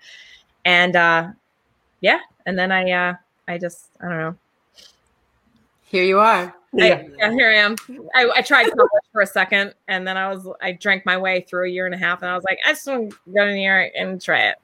and 0.64 0.96
uh 0.96 1.28
yeah 2.00 2.18
and 2.44 2.58
then 2.58 2.72
i 2.72 2.90
uh 2.90 3.14
i 3.46 3.56
just 3.56 3.86
i 4.00 4.08
don't 4.08 4.18
know 4.18 4.36
here 5.84 6.02
you 6.02 6.18
are 6.18 6.52
I, 6.80 7.08
yeah, 7.18 7.30
here 7.32 7.50
I 7.50 7.54
am. 7.54 7.76
I, 8.14 8.30
I 8.36 8.42
tried 8.42 8.64
college 8.64 8.90
for 9.12 9.20
a 9.20 9.26
second, 9.26 9.74
and 9.88 10.06
then 10.06 10.16
I 10.16 10.32
was 10.32 10.46
I 10.60 10.72
drank 10.72 11.06
my 11.06 11.16
way 11.16 11.44
through 11.48 11.66
a 11.66 11.70
year 11.70 11.86
and 11.86 11.94
a 11.94 11.98
half, 11.98 12.22
and 12.22 12.30
I 12.30 12.34
was 12.34 12.44
like, 12.44 12.58
I 12.66 12.70
just 12.72 12.86
want 12.86 13.10
to 13.10 13.18
go 13.32 13.46
in 13.46 13.56
here 13.56 13.90
and 13.96 14.20
try 14.20 14.48
it. 14.48 14.56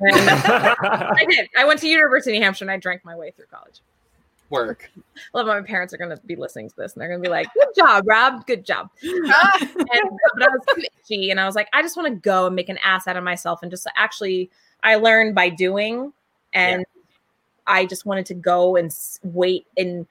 And 0.00 0.14
I 0.14 1.24
did. 1.28 1.48
I 1.56 1.64
went 1.64 1.80
to 1.80 1.88
University 1.88 2.32
of 2.32 2.40
New 2.40 2.44
Hampshire, 2.44 2.64
and 2.64 2.70
I 2.70 2.76
drank 2.76 3.04
my 3.04 3.16
way 3.16 3.30
through 3.30 3.46
college. 3.46 3.80
Work. 4.50 4.90
I 4.96 5.38
love 5.38 5.46
how 5.46 5.54
my 5.54 5.66
parents 5.66 5.94
are 5.94 5.96
going 5.96 6.10
to 6.10 6.22
be 6.26 6.36
listening 6.36 6.68
to 6.68 6.76
this, 6.76 6.92
and 6.92 7.00
they're 7.00 7.08
going 7.08 7.22
to 7.22 7.26
be 7.26 7.30
like, 7.30 7.48
"Good 7.54 7.74
job, 7.76 8.04
Rob. 8.06 8.46
Good 8.46 8.64
job." 8.64 8.90
and, 9.02 9.22
but 9.22 10.42
I 10.42 10.48
was 10.48 10.60
too 10.74 10.82
itchy, 11.00 11.30
and 11.30 11.40
I 11.40 11.46
was 11.46 11.54
like, 11.54 11.68
I 11.72 11.82
just 11.82 11.96
want 11.96 12.08
to 12.08 12.20
go 12.20 12.46
and 12.46 12.54
make 12.54 12.68
an 12.68 12.78
ass 12.84 13.06
out 13.06 13.16
of 13.16 13.24
myself, 13.24 13.62
and 13.62 13.70
just 13.70 13.86
actually, 13.96 14.50
I 14.82 14.96
learned 14.96 15.34
by 15.34 15.48
doing, 15.48 16.12
and 16.52 16.80
yeah. 16.80 17.02
I 17.66 17.86
just 17.86 18.04
wanted 18.04 18.26
to 18.26 18.34
go 18.34 18.76
and 18.76 18.94
wait 19.22 19.66
and 19.78 20.06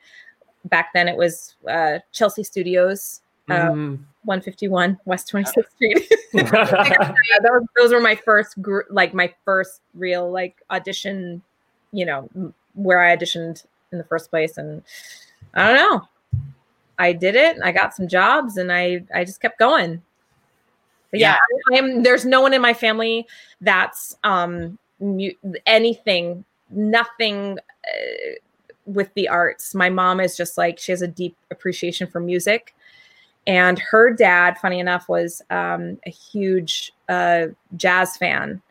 back 0.66 0.94
then 0.94 1.08
it 1.08 1.18
was 1.18 1.56
uh, 1.70 2.00
Chelsea 2.12 2.44
Studios, 2.44 3.22
uh, 3.50 3.72
mm. 3.72 4.00
151 4.24 5.00
West 5.06 5.32
26th 5.32 5.72
Street. 5.76 6.14
those, 6.34 7.68
those, 7.78 7.92
were 7.94 8.00
my 8.00 8.16
first, 8.16 8.62
gr- 8.62 8.82
like 8.90 9.14
my 9.14 9.34
first 9.46 9.82
real 9.94 10.32
like 10.32 10.62
audition, 10.70 11.42
you 11.92 12.06
know, 12.06 12.30
where 12.74 13.04
I 13.04 13.16
auditioned 13.16 13.66
in 13.92 13.98
the 13.98 14.04
first 14.04 14.30
place. 14.30 14.58
And 14.58 14.84
I 15.54 15.68
don't 15.68 15.76
know, 15.76 16.08
I 16.98 17.14
did 17.14 17.36
it. 17.36 17.58
I 17.64 17.72
got 17.72 17.94
some 17.94 18.08
jobs, 18.08 18.58
and 18.58 18.72
I 18.72 19.04
I 19.14 19.24
just 19.24 19.42
kept 19.42 19.60
going. 19.60 20.02
But 21.12 21.20
yeah, 21.20 21.38
yeah 21.72 21.78
I 21.78 21.84
am. 21.84 22.04
There's 22.04 22.26
no 22.26 22.42
one 22.42 22.54
in 22.54 22.62
my 22.62 22.74
family 22.74 23.28
that's 23.62 24.16
um 24.24 24.78
mu- 25.00 25.32
anything, 25.66 26.46
nothing. 26.70 27.60
Uh, 27.86 28.36
with 28.86 29.14
the 29.14 29.28
arts. 29.28 29.74
My 29.74 29.90
mom 29.90 30.20
is 30.20 30.36
just 30.36 30.58
like 30.58 30.80
she 30.80 30.92
has 30.92 31.02
a 31.02 31.08
deep 31.08 31.36
appreciation 31.52 32.08
for 32.08 32.20
music. 32.20 32.76
And 33.46 33.78
her 33.80 34.14
dad, 34.14 34.58
funny 34.58 34.80
enough, 34.80 35.10
was 35.10 35.42
um, 35.50 36.00
a 36.06 36.10
huge 36.10 36.94
uh, 37.10 37.48
jazz 37.76 38.16
fan. 38.18 38.62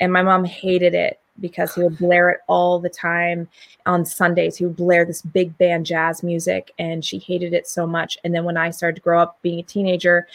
And 0.00 0.12
my 0.12 0.22
mom 0.22 0.44
hated 0.44 0.94
it 0.94 1.20
because 1.40 1.74
he 1.74 1.82
would 1.82 1.98
blare 1.98 2.30
it 2.30 2.40
all 2.46 2.78
the 2.78 2.88
time 2.88 3.48
on 3.86 4.04
Sundays. 4.04 4.56
He 4.56 4.64
would 4.64 4.76
blare 4.76 5.04
this 5.04 5.22
big 5.22 5.56
band 5.58 5.86
jazz 5.86 6.22
music, 6.22 6.72
and 6.78 7.04
she 7.04 7.18
hated 7.18 7.52
it 7.52 7.66
so 7.66 7.86
much. 7.86 8.18
And 8.24 8.34
then 8.34 8.44
when 8.44 8.56
I 8.56 8.70
started 8.70 8.96
to 8.96 9.02
grow 9.02 9.20
up 9.20 9.38
being 9.42 9.60
a 9.60 9.64
teenager, 9.64 10.26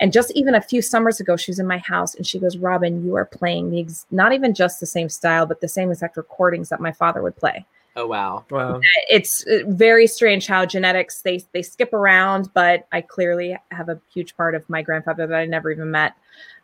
and 0.00 0.12
just 0.12 0.32
even 0.32 0.54
a 0.54 0.60
few 0.60 0.82
summers 0.82 1.20
ago, 1.20 1.36
she 1.36 1.50
was 1.50 1.58
in 1.58 1.66
my 1.66 1.78
house 1.78 2.14
and 2.14 2.26
she 2.26 2.38
goes, 2.38 2.56
Robyn, 2.56 3.04
you 3.04 3.14
are 3.14 3.24
playing 3.24 3.70
the 3.70 3.80
ex- 3.80 4.06
not 4.10 4.32
even 4.32 4.52
just 4.52 4.80
the 4.80 4.86
same 4.86 5.08
style, 5.08 5.46
but 5.46 5.60
the 5.60 5.68
same 5.68 5.90
exact 5.90 6.16
recordings 6.16 6.68
that 6.68 6.80
my 6.80 6.92
father 6.92 7.22
would 7.22 7.36
play. 7.36 7.64
Oh 7.96 8.06
wow. 8.06 8.44
Wow. 8.50 8.80
It's 9.08 9.46
uh, 9.46 9.60
very 9.68 10.06
strange 10.06 10.46
how 10.46 10.66
genetics 10.66 11.22
they 11.22 11.42
they 11.52 11.62
skip 11.62 11.92
around, 11.92 12.52
but 12.52 12.86
I 12.92 13.00
clearly 13.00 13.56
have 13.70 13.88
a 13.88 14.00
huge 14.12 14.36
part 14.36 14.54
of 14.54 14.68
my 14.68 14.82
grandfather 14.82 15.26
that 15.26 15.36
I 15.36 15.46
never 15.46 15.70
even 15.70 15.90
met. 15.90 16.14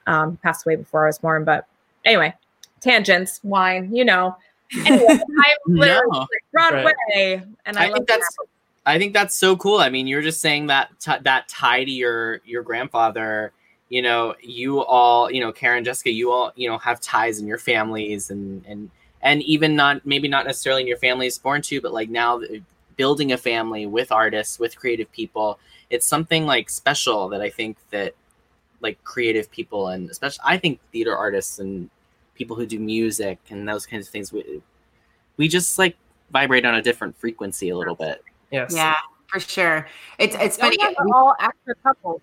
Um, 0.06 0.38
passed 0.38 0.66
away 0.66 0.76
before 0.76 1.04
I 1.04 1.08
was 1.08 1.18
born, 1.18 1.44
but 1.44 1.66
anyway, 2.04 2.34
tangents, 2.80 3.40
wine, 3.42 3.94
you 3.94 4.04
know. 4.04 4.36
Anyway, 4.86 5.04
I'm 5.08 5.74
literally 5.74 6.06
no. 6.12 6.26
Broadway, 6.52 6.92
right. 7.12 7.42
and 7.66 7.76
I, 7.76 7.86
I 7.86 7.92
think 7.92 8.06
that's. 8.06 8.36
That. 8.36 8.46
I 8.86 8.98
think 8.98 9.12
that's 9.12 9.36
so 9.36 9.56
cool. 9.56 9.78
I 9.78 9.90
mean, 9.90 10.06
you're 10.06 10.22
just 10.22 10.40
saying 10.40 10.68
that 10.68 10.90
t- 11.00 11.18
that 11.22 11.48
tie 11.48 11.82
to 11.82 11.90
your 11.90 12.40
your 12.44 12.62
grandfather. 12.62 13.52
You 13.88 14.02
know, 14.02 14.36
you 14.40 14.84
all, 14.84 15.28
you 15.28 15.40
know, 15.40 15.50
Karen, 15.50 15.82
Jessica, 15.82 16.12
you 16.12 16.30
all, 16.30 16.52
you 16.54 16.68
know, 16.68 16.78
have 16.78 17.00
ties 17.00 17.40
in 17.40 17.48
your 17.48 17.58
families, 17.58 18.30
and 18.30 18.64
and 18.64 18.90
and 19.22 19.42
even 19.42 19.76
not 19.76 20.04
maybe 20.06 20.28
not 20.28 20.46
necessarily 20.46 20.82
in 20.82 20.88
your 20.88 20.96
family 20.96 21.26
is 21.26 21.38
born 21.38 21.62
to, 21.62 21.80
but 21.80 21.92
like 21.92 22.08
now 22.08 22.40
uh, 22.40 22.46
building 22.96 23.32
a 23.32 23.36
family 23.36 23.86
with 23.86 24.12
artists, 24.12 24.58
with 24.58 24.76
creative 24.76 25.10
people, 25.12 25.58
it's 25.90 26.06
something 26.06 26.46
like 26.46 26.70
special 26.70 27.28
that 27.28 27.40
I 27.40 27.50
think 27.50 27.76
that 27.90 28.14
like 28.80 29.02
creative 29.04 29.50
people 29.50 29.88
and 29.88 30.08
especially 30.08 30.42
I 30.44 30.56
think 30.56 30.80
theater 30.92 31.16
artists 31.16 31.58
and 31.58 31.90
people 32.34 32.56
who 32.56 32.66
do 32.66 32.78
music 32.78 33.38
and 33.50 33.68
those 33.68 33.84
kinds 33.84 34.06
of 34.06 34.12
things 34.12 34.32
we, 34.32 34.62
we 35.36 35.48
just 35.48 35.78
like 35.78 35.96
vibrate 36.30 36.64
on 36.64 36.74
a 36.74 36.82
different 36.82 37.16
frequency 37.18 37.68
a 37.68 37.76
little 37.76 37.94
bit. 37.94 38.22
Yes. 38.50 38.74
Yeah, 38.74 38.96
for 39.26 39.40
sure. 39.40 39.86
It's 40.18 40.34
it's 40.36 40.56
funny. 40.56 40.76
We're 40.80 41.14
all 41.14 41.34
actor 41.38 41.76
couples 41.82 42.22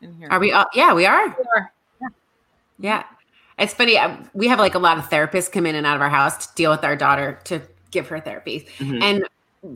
in 0.00 0.14
here. 0.14 0.28
Are 0.30 0.38
we 0.38 0.52
all? 0.52 0.66
Yeah, 0.74 0.94
we 0.94 1.06
are. 1.06 1.28
We 1.28 1.44
are. 1.56 1.72
Yeah. 2.00 2.08
yeah. 2.78 3.04
It's 3.58 3.74
funny. 3.74 3.96
uh, 3.98 4.16
We 4.34 4.48
have 4.48 4.58
like 4.58 4.74
a 4.74 4.78
lot 4.78 4.98
of 4.98 5.08
therapists 5.08 5.50
come 5.50 5.66
in 5.66 5.74
and 5.74 5.86
out 5.86 5.96
of 5.96 6.02
our 6.02 6.08
house 6.10 6.46
to 6.46 6.54
deal 6.54 6.70
with 6.70 6.84
our 6.84 6.96
daughter 6.96 7.38
to 7.44 7.62
give 7.90 8.08
her 8.08 8.20
therapy. 8.20 8.66
Mhm. 8.78 9.02
And 9.02 9.28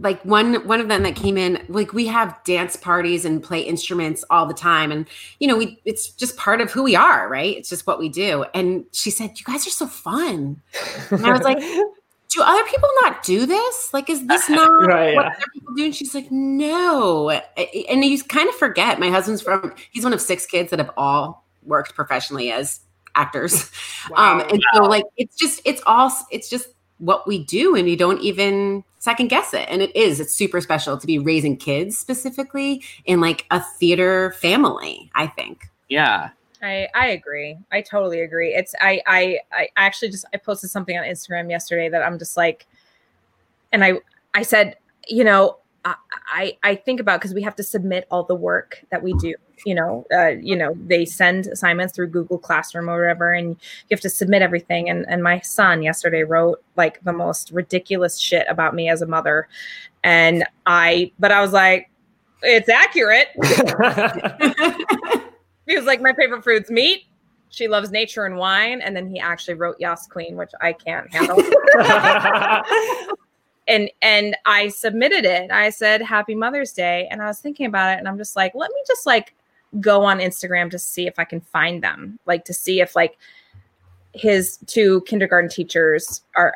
like 0.03 0.23
one 0.23 0.67
one 0.67 0.81
of 0.81 0.89
them 0.89 1.03
that 1.05 1.17
came 1.17 1.39
in, 1.39 1.65
like 1.71 1.95
we 1.95 2.07
have 2.09 2.39
dance 2.45 2.77
parties 2.77 3.25
and 3.25 3.43
play 3.43 3.61
instruments 3.61 4.23
all 4.29 4.45
the 4.45 4.53
time, 4.53 4.93
and 4.93 5.07
you 5.41 5.49
know 5.49 5.57
we 5.57 5.81
it's 5.87 6.11
just 6.11 6.37
part 6.37 6.61
of 6.61 6.71
who 6.71 6.83
we 6.83 6.95
are, 6.95 7.27
right? 7.29 7.57
It's 7.57 7.71
just 7.71 7.87
what 7.87 7.99
we 7.99 8.11
do. 8.11 8.45
And 8.53 8.85
she 8.93 9.11
said, 9.11 9.39
"You 9.39 9.45
guys 9.47 9.67
are 9.67 9.71
so 9.71 9.87
fun," 9.87 10.61
and 11.11 11.27
I 11.27 11.33
was 11.33 11.43
like. 11.43 11.59
Do 12.31 12.43
other 12.43 12.63
people 12.65 12.91
not 13.01 13.23
do 13.23 13.47
this? 13.47 13.95
Like, 13.95 14.11
is 14.11 14.27
this 14.27 14.51
not 14.51 14.69
Right, 14.87 15.15
what 15.17 15.25
yeah. 15.25 15.31
other 15.33 15.45
people 15.55 15.73
do? 15.75 15.85
And 15.87 15.97
she's 15.97 16.15
like, 16.15 16.31
no. 16.31 17.31
And 17.31 18.05
you 18.05 18.23
kind 18.25 18.51
of 18.51 18.55
forget. 18.55 19.01
My 19.01 19.09
husband's 19.09 19.41
from, 19.41 19.75
he's 19.93 20.05
one 20.05 20.13
of 20.13 20.21
six 20.21 20.45
kids 20.45 20.69
that 20.69 20.79
have 20.79 20.91
all 20.99 21.47
worked 21.65 21.95
professionally 21.95 22.53
as 22.53 22.81
actors. 23.19 23.71
Um, 24.17 24.41
and 24.41 24.63
so 24.73 24.85
like 24.85 25.05
it's 25.19 25.37
just 25.37 25.61
it's 25.67 25.83
all 25.85 26.11
it's 26.31 26.49
just 26.49 26.69
what 26.97 27.27
we 27.27 27.45
do 27.45 27.75
and 27.75 27.85
we 27.85 27.95
don't 27.95 28.21
even 28.23 28.83
second 29.01 29.29
guess 29.29 29.53
it. 29.53 29.67
And 29.69 29.83
it 29.83 29.95
is, 29.95 30.19
it's 30.19 30.35
super 30.35 30.63
special 30.63 30.97
to 30.97 31.07
be 31.07 31.19
raising 31.19 31.59
kids 31.59 31.99
specifically 31.99 32.83
in 33.05 33.21
like 33.21 33.45
a 33.51 33.61
theater 33.79 34.33
family, 34.33 35.11
I 35.15 35.27
think. 35.27 35.69
Yeah. 35.91 36.31
I 36.63 36.89
I 36.95 37.09
agree. 37.09 37.59
I 37.71 37.83
totally 37.83 38.21
agree. 38.21 38.55
It's 38.55 38.75
I 38.81 39.01
I 39.07 39.39
I 39.53 39.69
actually 39.77 40.11
just 40.11 40.25
I 40.33 40.39
posted 40.39 40.71
something 40.71 40.97
on 40.97 41.05
Instagram 41.05 41.51
yesterday 41.51 41.89
that 41.89 42.03
I'm 42.03 42.19
just 42.19 42.37
like, 42.37 42.67
and 43.73 43.85
I 43.85 44.01
I 44.35 44.43
said 44.43 44.77
you 45.07 45.25
know 45.25 45.59
I 45.85 45.95
I, 46.33 46.59
I 46.63 46.75
think 46.75 47.01
about 47.01 47.21
because 47.21 47.35
we 47.35 47.43
have 47.43 47.57
to 47.57 47.63
submit 47.63 48.07
all 48.11 48.25
the 48.25 48.35
work 48.35 48.85
that 48.91 49.03
we 49.03 49.13
do. 49.15 49.35
You 49.65 49.75
know, 49.75 50.07
uh, 50.13 50.35
you 50.41 50.57
know 50.57 50.77
they 50.87 51.05
send 51.05 51.47
assignments 51.47 51.95
through 51.95 52.09
Google 52.09 52.39
Classroom 52.39 52.89
or 52.89 53.01
whatever, 53.01 53.33
and 53.33 53.51
you 53.51 53.95
have 53.95 54.01
to 54.01 54.11
submit 54.11 54.43
everything. 54.43 54.89
And 54.89 55.07
and 55.09 55.23
my 55.23 55.41
son 55.41 55.83
yesterday 55.83 56.23
wrote 56.23 56.63
like 56.77 57.03
the 57.05 57.13
most 57.13 57.51
ridiculous 57.51 58.19
shit 58.19 58.47
about 58.49 58.75
me 58.75 58.89
as 58.89 59.03
a 59.03 59.07
mother, 59.07 59.49
and 60.05 60.45
I 60.67 61.13
but 61.19 61.33
I 61.33 61.41
was 61.41 61.53
like, 61.53 61.91
it's 62.43 62.69
accurate. 62.69 63.29
he 65.67 65.77
was 65.77 65.85
like, 65.85 66.01
my 66.01 66.13
favorite 66.15 66.43
fruit's 66.45 66.71
meat. 66.71 67.05
She 67.51 67.67
loves 67.69 67.91
nature 67.91 68.25
and 68.27 68.37
wine. 68.37 68.81
And 68.81 68.95
then 68.95 69.09
he 69.09 69.19
actually 69.19 69.55
wrote 69.55 69.77
Yas 69.79 70.07
Queen, 70.07 70.37
which 70.37 70.51
I 70.61 70.73
can't 70.73 71.13
handle. 71.13 71.39
and 73.69 73.91
and 74.03 74.37
I 74.47 74.69
submitted 74.69 75.25
it. 75.25 75.51
I 75.51 75.71
said, 75.71 76.03
Happy 76.03 76.35
Mother's 76.35 76.73
Day. 76.73 77.09
And 77.11 77.23
I 77.23 77.27
was 77.27 77.41
thinking 77.41 77.67
about 77.67 77.95
it 77.95 77.99
and 77.99 78.07
I'm 78.09 78.19
just 78.19 78.37
like, 78.37 78.55
let 78.55 78.71
me 78.71 78.83
just 78.87 79.07
like 79.07 79.35
go 79.81 80.05
on 80.05 80.19
Instagram 80.19 80.71
to 80.71 80.79
see 80.79 81.07
if 81.07 81.19
I 81.19 81.25
can 81.25 81.41
find 81.41 81.83
them. 81.83 82.19
Like 82.27 82.45
to 82.47 82.55
see 82.55 82.81
if 82.81 82.97
like 82.97 83.19
his 84.15 84.59
two 84.67 85.03
kindergarten 85.03 85.51
teachers 85.51 86.23
are 86.37 86.55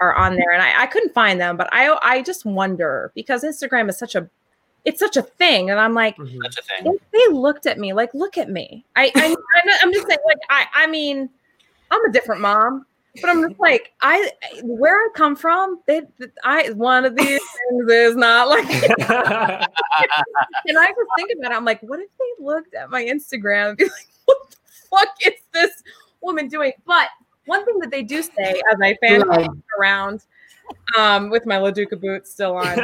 are 0.00 0.14
on 0.14 0.36
there. 0.36 0.50
And 0.52 0.62
I, 0.62 0.82
I 0.82 0.86
couldn't 0.86 1.14
find 1.14 1.40
them, 1.40 1.56
but 1.56 1.68
I 1.72 1.96
I 2.02 2.22
just 2.22 2.44
wonder 2.44 3.12
because 3.14 3.44
Instagram 3.44 3.88
is 3.88 3.98
such 3.98 4.14
a 4.14 4.28
it's 4.84 4.98
such 4.98 5.16
a 5.16 5.22
thing. 5.22 5.70
And 5.70 5.78
I'm 5.78 5.94
like, 5.94 6.16
mm-hmm. 6.16 6.38
Such 6.42 6.58
a 6.58 6.62
thing. 6.62 6.98
they 7.12 7.28
looked 7.32 7.66
at 7.66 7.78
me 7.78 7.92
like 7.92 8.12
look 8.14 8.36
at 8.36 8.50
me 8.50 8.84
i, 8.96 9.12
I 9.14 9.26
I'm, 9.26 9.70
I'm 9.82 9.92
just 9.92 10.06
saying 10.08 10.18
like 10.26 10.38
i 10.50 10.66
i 10.74 10.86
mean 10.86 11.30
i'm 11.90 12.04
a 12.04 12.12
different 12.12 12.40
mom 12.40 12.84
but 13.20 13.30
i'm 13.30 13.46
just 13.46 13.60
like 13.60 13.92
i 14.00 14.30
where 14.62 14.96
i 14.96 15.08
come 15.14 15.36
from 15.36 15.80
they 15.86 16.00
i 16.44 16.70
one 16.70 17.04
of 17.04 17.14
these 17.14 17.26
things 17.28 17.90
is 17.90 18.16
not 18.16 18.48
like 18.48 18.64
and 18.70 18.82
i 20.78 20.86
just 20.86 21.10
think 21.16 21.30
about 21.38 21.52
it 21.52 21.54
i'm 21.54 21.64
like 21.64 21.80
what 21.82 22.00
if 22.00 22.08
they 22.18 22.44
looked 22.44 22.74
at 22.74 22.90
my 22.90 23.04
instagram 23.04 23.70
and 23.70 23.78
be 23.78 23.84
like 23.84 24.08
what 24.24 24.50
the 24.50 24.56
fuck 24.90 25.08
is 25.26 25.34
this 25.52 25.82
woman 26.20 26.48
doing 26.48 26.72
but 26.86 27.08
one 27.46 27.64
thing 27.64 27.78
that 27.78 27.90
they 27.90 28.02
do 28.02 28.22
say 28.22 28.62
as 28.72 28.78
i 28.82 28.96
fan 29.02 29.20
Right. 29.22 29.48
around 29.78 30.24
um 30.96 31.28
with 31.28 31.44
my 31.44 31.56
laduca 31.56 32.00
boots 32.00 32.30
still 32.30 32.56
on 32.56 32.78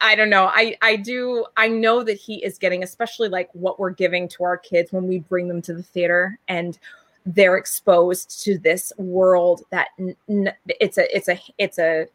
I 0.00 0.14
don't 0.14 0.30
know. 0.30 0.46
I 0.46 0.76
I 0.80 0.94
do 0.94 1.44
I 1.56 1.66
know 1.66 2.04
that 2.04 2.14
he 2.14 2.36
is 2.44 2.56
getting 2.56 2.84
especially 2.84 3.28
like 3.28 3.50
what 3.52 3.80
we're 3.80 3.90
giving 3.90 4.28
to 4.28 4.44
our 4.44 4.56
kids 4.56 4.92
when 4.92 5.08
we 5.08 5.18
bring 5.18 5.48
them 5.48 5.60
to 5.62 5.74
the 5.74 5.82
theater 5.82 6.38
and 6.46 6.78
they're 7.34 7.56
exposed 7.56 8.42
to 8.42 8.58
this 8.58 8.90
world 8.96 9.62
that 9.70 9.88
n- 9.98 10.52
it's 10.66 10.96
a 10.96 11.16
it's 11.16 11.28
a 11.28 11.38
it's 11.58 11.78
a 11.78 12.06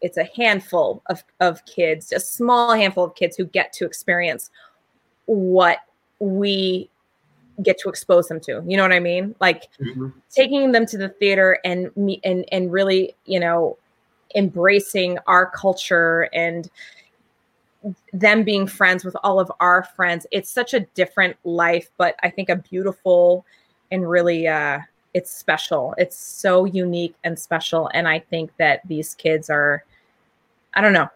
it's 0.00 0.16
a 0.16 0.28
handful 0.36 1.02
of 1.06 1.24
of 1.40 1.64
kids, 1.64 2.12
a 2.12 2.20
small 2.20 2.72
handful 2.72 3.04
of 3.04 3.14
kids 3.16 3.36
who 3.36 3.44
get 3.44 3.72
to 3.74 3.84
experience 3.84 4.50
what 5.26 5.78
we 6.20 6.88
get 7.64 7.78
to 7.80 7.88
expose 7.88 8.28
them 8.28 8.38
to. 8.38 8.62
You 8.64 8.76
know 8.76 8.84
what 8.84 8.92
I 8.92 9.00
mean? 9.00 9.34
Like 9.40 9.68
mm-hmm. 9.80 10.10
taking 10.30 10.70
them 10.70 10.86
to 10.86 10.98
the 10.98 11.08
theater 11.08 11.58
and 11.64 11.94
me 11.96 12.20
and 12.22 12.44
and 12.52 12.70
really, 12.70 13.16
you 13.24 13.40
know, 13.40 13.76
embracing 14.36 15.18
our 15.26 15.50
culture 15.50 16.28
and 16.32 16.70
them 18.12 18.44
being 18.44 18.68
friends 18.68 19.04
with 19.04 19.16
all 19.24 19.40
of 19.40 19.50
our 19.58 19.82
friends. 19.82 20.28
It's 20.30 20.50
such 20.50 20.74
a 20.74 20.80
different 20.80 21.36
life, 21.42 21.90
but 21.96 22.14
I 22.22 22.30
think 22.30 22.48
a 22.48 22.56
beautiful 22.56 23.44
and 23.90 24.08
really 24.08 24.46
uh 24.48 24.80
it's 25.14 25.30
special. 25.30 25.94
It's 25.98 26.16
so 26.16 26.64
unique 26.64 27.14
and 27.24 27.38
special 27.38 27.90
and 27.94 28.06
I 28.06 28.18
think 28.18 28.50
that 28.58 28.80
these 28.86 29.14
kids 29.14 29.50
are 29.50 29.84
I 30.74 30.80
don't 30.80 30.92
know. 30.92 31.08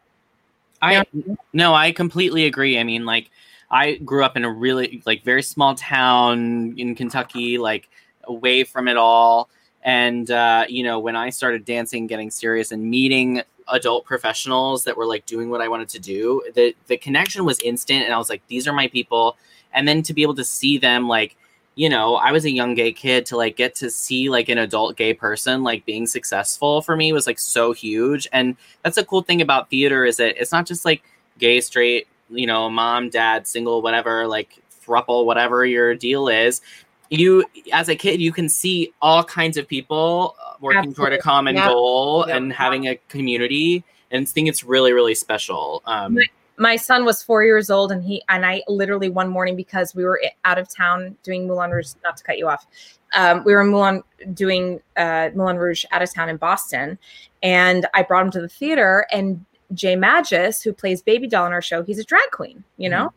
I 0.81 1.05
no, 1.53 1.75
I 1.75 1.93
completely 1.93 2.47
agree. 2.47 2.79
I 2.79 2.85
mean, 2.85 3.05
like 3.05 3.31
I 3.71 3.95
grew 3.97 4.25
up 4.25 4.37
in 4.37 4.45
a 4.45 4.51
really 4.51 5.03
like 5.07 5.25
very 5.25 5.43
small 5.43 5.75
town 5.75 6.75
in 6.77 6.95
Kentucky, 6.95 7.59
like 7.59 7.89
away 8.25 8.65
from 8.65 8.89
it 8.89 8.97
all. 8.97 9.49
And 9.83 10.31
uh, 10.31 10.67
you 10.69 10.85
know, 10.85 10.99
when 10.99 11.17
I 11.17 11.31
started 11.31 11.65
dancing, 11.65 12.07
getting 12.07 12.31
serious, 12.31 12.71
and 12.73 12.85
meeting 12.85 13.43
adult 13.69 14.05
professionals 14.05 14.85
that 14.85 14.97
were 14.97 15.07
like 15.07 15.25
doing 15.27 15.49
what 15.49 15.61
I 15.61 15.69
wanted 15.69 15.89
to 15.91 15.99
do, 15.99 16.43
the 16.55 16.75
the 16.89 16.97
connection 16.97 17.45
was 17.45 17.59
instant, 17.61 18.05
and 18.05 18.13
I 18.13 18.19
was 18.19 18.29
like, 18.29 18.47
these 18.49 18.69
are 18.69 18.73
my 18.73 18.89
people. 18.89 19.37
And 19.73 19.89
then 19.89 20.03
to 20.03 20.13
be 20.13 20.21
able 20.23 20.35
to 20.35 20.45
see 20.45 20.77
them, 20.77 21.09
like, 21.09 21.35
you 21.75 21.89
know, 21.89 22.17
I 22.17 22.33
was 22.33 22.45
a 22.45 22.51
young 22.51 22.75
gay 22.75 22.93
kid 22.93 23.25
to 23.27 23.37
like 23.37 23.57
get 23.57 23.75
to 23.77 23.91
see 23.91 24.29
like 24.29 24.49
an 24.49 24.59
adult 24.59 24.97
gay 24.97 25.15
person 25.15 25.63
like 25.63 25.87
being 25.87 26.07
successful 26.07 26.83
for 26.83 26.97
me 26.97 27.13
was 27.13 27.27
like 27.27 27.39
so 27.39 27.73
huge. 27.73 28.29
And 28.33 28.57
that's 28.83 28.99
a 28.99 29.05
cool 29.05 29.23
thing 29.23 29.41
about 29.41 29.71
theater 29.71 30.05
is 30.05 30.19
that 30.19 30.41
it's 30.41 30.53
not 30.53 30.67
just 30.67 30.85
like 30.85 31.03
gay, 31.39 31.61
straight, 31.63 32.09
you 32.29 32.47
know, 32.47 32.69
mom, 32.69 33.09
dad, 33.09 33.47
single, 33.47 33.81
whatever, 33.81 34.27
like 34.27 34.59
thruple, 34.87 35.25
whatever 35.25 35.65
your 35.65 35.95
deal 35.95 36.29
is. 36.29 36.61
You, 37.09 37.45
as 37.73 37.89
a 37.89 37.97
kid, 37.97 38.21
you 38.21 38.33
can 38.33 38.49
see 38.49 38.93
all 39.01 39.23
kinds 39.25 39.57
of 39.57 39.67
people 39.67 40.35
uh, 40.45 40.55
working 40.61 40.93
toward 40.95 41.13
a 41.13 41.19
common 41.19 41.57
Yep. 41.57 41.69
goal 41.69 42.25
Yep. 42.27 42.37
and 42.37 42.53
having 42.53 42.87
a 42.89 42.97
community. 43.09 43.85
And 44.11 44.23
I 44.23 44.25
think 44.31 44.49
it's 44.49 44.63
really, 44.65 44.93
really 44.93 45.15
special. 45.15 45.83
Um, 45.87 46.19
my, 46.59 46.77
son 46.77 47.05
was 47.05 47.23
four 47.23 47.43
years 47.45 47.71
old 47.71 47.91
and 47.93 48.05
he 48.05 48.23
and 48.29 48.45
i 48.47 48.63
literally 48.69 49.09
one 49.09 49.29
morning 49.29 49.57
because 49.57 49.95
we 49.95 50.05
were 50.05 50.21
out 50.45 50.59
of 50.59 50.69
town 50.69 51.17
doing 51.23 51.47
moulin 51.47 51.71
rouge 51.71 51.93
not 52.05 52.17
to 52.17 52.25
cut 52.25 52.39
you 52.39 52.49
off 52.49 52.67
um, 53.15 53.43
we 53.45 53.53
were 53.55 53.63
in 53.63 53.69
moulin 53.69 54.03
doing 54.35 54.81
uh, 54.97 55.31
moulin 55.35 55.57
rouge 55.57 55.85
out 55.93 56.03
of 56.03 56.13
town 56.13 56.29
in 56.29 56.37
boston. 56.37 56.99
And 57.43 57.87
i 57.95 58.03
brought 58.03 58.25
him 58.27 58.31
to 58.33 58.41
the 58.41 58.49
theater 58.49 59.07
and 59.13 59.45
jeigh 59.75 59.97
madjus 59.97 60.63
who 60.63 60.73
plays 60.73 61.03
baby 61.03 61.27
doll 61.27 61.47
in 61.47 61.53
our 61.53 61.63
show 61.63 61.83
he's 61.83 61.99
a 61.99 62.05
drag 62.05 62.31
queen 62.31 62.63
you 62.77 62.89
know? 62.89 63.13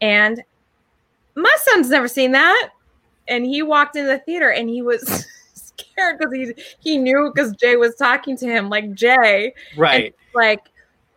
And 0.00 0.42
my 1.34 1.54
son's 1.64 1.90
never 1.90 2.08
seen 2.08 2.32
that. 2.32 2.70
And 3.28 3.44
he 3.44 3.62
walked 3.62 3.96
into 3.96 4.08
the 4.08 4.18
theater 4.18 4.50
and 4.50 4.68
he 4.68 4.82
was 4.82 5.26
scared 5.54 6.18
because 6.18 6.32
he 6.34 6.52
he 6.80 6.96
knew 6.98 7.30
because 7.32 7.54
jeigh 7.56 7.76
was 7.76 7.94
talking 7.96 8.36
to 8.38 8.46
him 8.46 8.68
like 8.70 8.92
jay 8.94 9.52
Right. 9.76 10.06
and 10.06 10.14
like 10.34 10.62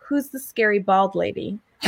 who's 0.05 0.29
the 0.29 0.39
scary 0.39 0.79
bald 0.79 1.15
lady 1.15 1.59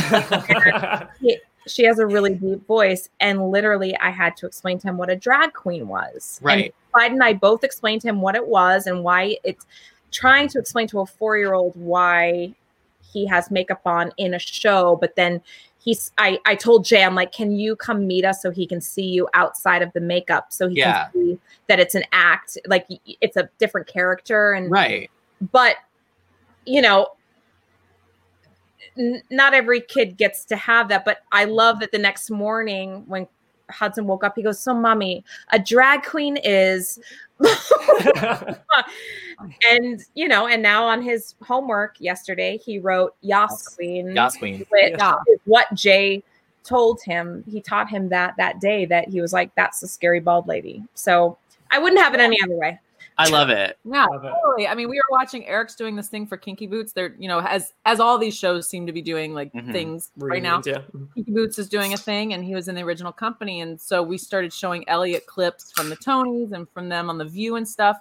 she 1.66 1.82
has 1.84 1.98
a 1.98 2.06
really 2.06 2.34
deep 2.34 2.64
voice 2.66 3.08
and 3.20 3.50
literally 3.50 3.96
i 3.98 4.10
had 4.10 4.36
to 4.36 4.46
explain 4.46 4.78
to 4.78 4.88
him 4.88 4.96
what 4.96 5.10
a 5.10 5.16
drag 5.16 5.52
queen 5.52 5.88
was 5.88 6.38
Right. 6.42 6.66
and 6.66 6.72
Clyde 6.92 7.12
and 7.12 7.22
i 7.22 7.32
both 7.32 7.64
explained 7.64 8.02
to 8.02 8.08
him 8.08 8.20
what 8.20 8.34
it 8.34 8.46
was 8.46 8.86
and 8.86 9.02
why 9.02 9.36
it's 9.44 9.66
trying 10.12 10.48
to 10.48 10.58
explain 10.58 10.86
to 10.88 11.00
a 11.00 11.06
four-year-old 11.06 11.74
why 11.76 12.54
he 13.12 13.26
has 13.26 13.50
makeup 13.50 13.80
on 13.86 14.12
in 14.16 14.34
a 14.34 14.38
show 14.38 14.96
but 15.00 15.16
then 15.16 15.40
he's 15.82 16.12
i 16.18 16.38
i 16.46 16.54
told 16.54 16.84
jeigh 16.84 17.02
i'm 17.02 17.14
like 17.14 17.32
can 17.32 17.50
you 17.50 17.74
come 17.76 18.06
meet 18.06 18.24
us 18.24 18.42
so 18.42 18.50
he 18.50 18.66
can 18.66 18.80
see 18.80 19.04
you 19.06 19.28
outside 19.34 19.82
of 19.82 19.92
the 19.92 20.00
makeup 20.00 20.52
so 20.52 20.68
he 20.68 20.76
Yeah. 20.78 21.08
can 21.08 21.12
see 21.12 21.38
that 21.68 21.80
it's 21.80 21.94
an 21.94 22.04
act 22.12 22.58
like 22.66 22.86
it's 23.20 23.36
a 23.36 23.48
different 23.58 23.86
character 23.86 24.52
and 24.52 24.70
Right. 24.70 25.10
but 25.52 25.76
you 26.64 26.80
know 26.82 27.08
n- 28.98 29.22
not 29.30 29.54
every 29.54 29.80
kid 29.80 30.16
gets 30.16 30.44
to 30.44 30.56
have 30.56 30.88
that 30.88 31.04
but 31.04 31.18
i 31.32 31.44
love 31.44 31.80
that 31.80 31.92
the 31.92 31.98
next 31.98 32.30
morning 32.30 33.04
when 33.06 33.26
hudson 33.70 34.06
woke 34.06 34.22
up 34.24 34.34
he 34.36 34.42
goes 34.42 34.58
so 34.60 34.72
mommy 34.74 35.24
a 35.52 35.58
drag 35.58 36.02
queen 36.02 36.36
is 36.44 36.98
and 39.68 40.02
you 40.14 40.28
know 40.28 40.46
and 40.46 40.62
now 40.62 40.84
on 40.86 41.02
his 41.02 41.34
homework 41.42 41.96
yesterday 41.98 42.56
he 42.58 42.78
wrote 42.78 43.14
yas 43.20 43.68
queen. 43.76 44.14
Yas 44.14 44.36
Queen. 44.36 44.64
which 44.70 44.94
Yeah. 44.98 45.14
what 45.44 45.66
jeigh 45.74 46.22
told 46.64 47.00
him. 47.02 47.44
He 47.48 47.60
taught 47.60 47.88
him 47.88 48.08
that 48.08 48.34
that 48.38 48.60
day 48.60 48.86
that 48.86 49.08
he 49.08 49.20
was 49.20 49.32
like 49.32 49.54
that's 49.54 49.80
the 49.80 49.88
scary 49.88 50.20
bald 50.20 50.46
lady. 50.48 50.82
So 50.94 51.38
i 51.70 51.78
wouldn't 51.78 52.00
have 52.00 52.14
it 52.14 52.20
any 52.20 52.36
other 52.42 52.54
way 52.54 52.78
I 53.18 53.28
love 53.30 53.48
it. 53.50 53.78
Yeah, 53.84 54.06
totally. 54.06 54.68
I 54.68 54.74
mean, 54.74 54.90
we 54.90 54.96
were 54.96 55.10
watching 55.10 55.46
Eric's 55.46 55.74
doing 55.74 55.96
this 55.96 56.08
thing 56.08 56.26
for 56.26 56.36
Kinky 56.36 56.66
Boots. 56.66 56.92
They're, 56.92 57.14
you 57.18 57.28
know, 57.28 57.40
as 57.40 57.72
as 57.86 57.98
all 57.98 58.18
these 58.18 58.36
shows 58.36 58.68
seem 58.68 58.86
to 58.86 58.92
be 58.92 59.00
doing 59.00 59.32
like 59.32 59.52
Mhm. 59.52 59.72
things 59.72 60.10
right 60.16 60.42
now. 60.42 60.60
Yeah. 60.64 60.82
Kinky 61.14 61.32
Boots 61.32 61.58
is 61.58 61.68
doing 61.68 61.94
a 61.94 61.96
thing, 61.96 62.34
and 62.34 62.44
he 62.44 62.54
was 62.54 62.68
in 62.68 62.74
the 62.74 62.82
original 62.82 63.12
company, 63.12 63.60
and 63.62 63.80
so 63.80 64.02
we 64.02 64.18
started 64.18 64.52
showing 64.52 64.86
Elliot 64.88 65.26
clips 65.26 65.72
from 65.72 65.88
the 65.88 65.96
Tonys 65.96 66.52
and 66.52 66.68
from 66.70 66.88
them 66.90 67.08
on 67.08 67.16
the 67.18 67.24
View 67.24 67.56
and 67.56 67.66
stuff, 67.66 67.98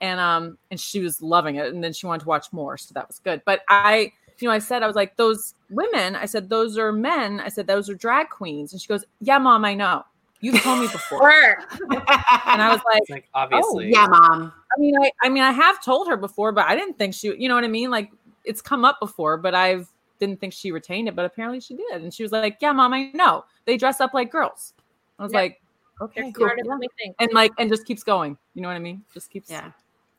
and 0.00 0.18
um, 0.18 0.58
and 0.70 0.80
she 0.80 1.00
was 1.00 1.22
loving 1.22 1.56
it, 1.56 1.72
and 1.72 1.82
then 1.82 1.92
she 1.92 2.06
wanted 2.06 2.22
to 2.22 2.28
watch 2.28 2.52
more, 2.52 2.76
so 2.76 2.92
that 2.94 3.06
was 3.06 3.20
good. 3.20 3.42
But 3.44 3.62
I, 3.68 4.12
you 4.40 4.48
know, 4.48 4.54
I 4.54 4.58
said 4.58 4.82
I 4.82 4.86
was 4.88 4.96
like 4.96 5.16
those 5.16 5.54
women. 5.70 6.16
I 6.16 6.26
said 6.26 6.48
those 6.48 6.76
are 6.78 6.90
men. 6.92 7.38
I 7.40 7.48
said 7.48 7.66
those 7.68 7.88
are 7.88 7.94
drag 7.94 8.28
queens, 8.30 8.72
and 8.72 8.80
she 8.82 8.88
goes, 8.88 9.04
"Yeah, 9.20 9.38
mom, 9.38 9.64
I 9.64 9.74
know. 9.74 10.04
You've 10.40 10.60
told 10.62 10.80
me 10.80 10.86
before." 10.86 11.30
and 11.30 12.62
I 12.62 12.70
was 12.70 12.80
like, 12.84 13.02
like 13.10 13.28
oh, 13.34 13.40
obviously. 13.40 13.90
yeah, 13.90 14.06
mom. 14.06 14.52
I 14.76 14.80
mean, 14.80 14.94
I, 15.02 15.10
I 15.22 15.28
mean, 15.28 15.42
I 15.42 15.50
have 15.52 15.82
told 15.84 16.08
her 16.08 16.16
before, 16.16 16.52
but 16.52 16.66
I 16.66 16.74
didn't 16.76 16.98
think 16.98 17.14
she, 17.14 17.34
you 17.36 17.48
know 17.48 17.54
what 17.54 17.64
I 17.64 17.68
mean? 17.68 17.90
Like 17.90 18.10
it's 18.44 18.60
come 18.62 18.84
up 18.84 18.98
before, 19.00 19.36
but 19.36 19.54
I've 19.54 19.88
didn't 20.20 20.40
think 20.40 20.52
she 20.52 20.72
retained 20.72 21.06
it, 21.08 21.14
but 21.14 21.24
apparently 21.24 21.60
she 21.60 21.74
did. 21.76 22.02
And 22.02 22.12
she 22.12 22.22
was 22.24 22.32
like, 22.32 22.58
"Yeah, 22.60 22.72
mom, 22.72 22.92
I 22.92 23.10
know. 23.14 23.44
They 23.66 23.76
dress 23.76 24.00
up 24.00 24.14
like 24.14 24.30
girls." 24.32 24.74
I 25.18 25.22
was 25.24 25.32
Yep. 25.32 25.40
like, 25.42 25.60
"Okay, 26.00 26.22
They're 26.22 26.32
cool." 26.32 26.46
smarter 26.46 26.62
than 26.64 26.78
we 26.78 26.88
think. 27.00 27.14
and 27.20 27.32
like, 27.32 27.52
and 27.58 27.68
just 27.70 27.84
keeps 27.86 28.02
going. 28.02 28.36
You 28.54 28.62
know 28.62 28.68
what 28.68 28.74
I 28.74 28.80
mean? 28.80 29.02
Just 29.14 29.30
keeps. 29.30 29.50
Yeah. 29.50 29.70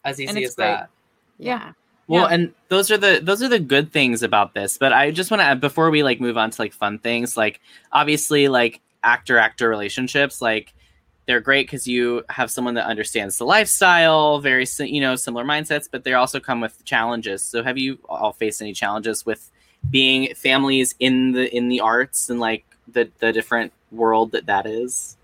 As 0.05 0.19
And 0.19 0.29
easy 0.29 0.43
as 0.45 0.55
great. 0.55 0.65
that. 0.67 0.89
Yeah. 1.37 1.73
Well, 2.07 2.23
Yeah. 2.29 2.33
and 2.35 2.53
those 2.69 2.89
are 2.91 2.97
the 2.97 3.19
those 3.21 3.43
are 3.43 3.49
the 3.49 3.59
good 3.59 3.91
things 3.91 4.23
about 4.23 4.53
this. 4.53 4.77
But 4.77 4.93
I 4.93 5.11
just 5.11 5.29
want 5.31 5.41
to 5.41 5.55
before 5.55 5.89
we 5.91 6.01
like 6.03 6.19
move 6.21 6.37
on 6.37 6.49
to 6.51 6.61
like 6.61 6.73
fun 6.73 6.99
things, 6.99 7.35
like 7.37 7.59
obviously 7.91 8.47
like 8.47 8.79
actor 9.03 9.37
actor 9.37 9.69
relationships, 9.69 10.41
like 10.41 10.73
they're 11.25 11.39
great 11.39 11.67
because 11.67 11.87
you 11.87 12.23
have 12.29 12.49
someone 12.49 12.73
that 12.73 12.85
understands 12.87 13.37
the 13.37 13.45
lifestyle, 13.45 14.39
very 14.39 14.65
you 14.79 14.99
know 15.01 15.15
similar 15.15 15.43
mindsets, 15.45 15.87
but 15.91 16.03
they 16.03 16.13
also 16.13 16.39
come 16.39 16.59
with 16.61 16.83
challenges. 16.85 17.43
So 17.43 17.63
have 17.63 17.77
you 17.77 17.99
all 18.09 18.33
faced 18.33 18.61
any 18.61 18.73
challenges 18.73 19.25
with 19.25 19.51
being 19.91 20.33
families 20.35 20.95
in 20.99 21.31
the 21.31 21.55
in 21.55 21.69
the 21.69 21.79
arts 21.81 22.29
and 22.29 22.39
like 22.39 22.65
the 22.91 23.09
the 23.19 23.31
different 23.31 23.71
world 23.91 24.31
that 24.31 24.45
that 24.47 24.65
is? 24.65 25.15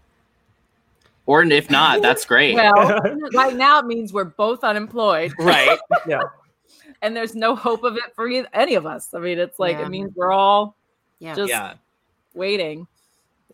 Or 1.26 1.42
if 1.44 1.72
not, 1.72 2.04
that's 2.04 2.24
great. 2.34 2.54
Well, 2.54 3.02
right 3.34 3.56
now 3.56 3.80
it 3.80 3.86
means 3.86 4.14
we're 4.14 4.26
both 4.26 4.64
unemployed, 4.64 5.34
right. 5.40 5.80
Yeah. 6.08 6.22
and 7.02 7.16
there's 7.16 7.34
no 7.34 7.56
hope 7.56 7.84
of 7.84 7.98
it 7.98 8.14
for 8.16 8.30
any 8.54 8.76
of 8.76 8.86
us. 8.86 9.12
I 9.14 9.18
mean, 9.20 9.40
it's 9.40 9.58
like 9.58 9.78
Yeah. 9.78 9.86
it 9.86 9.90
means 9.90 10.12
we're 10.16 10.32
all 10.32 10.76
Yeah. 11.18 11.34
just 11.34 11.50
Yeah. 11.50 11.74
waiting. 12.36 12.86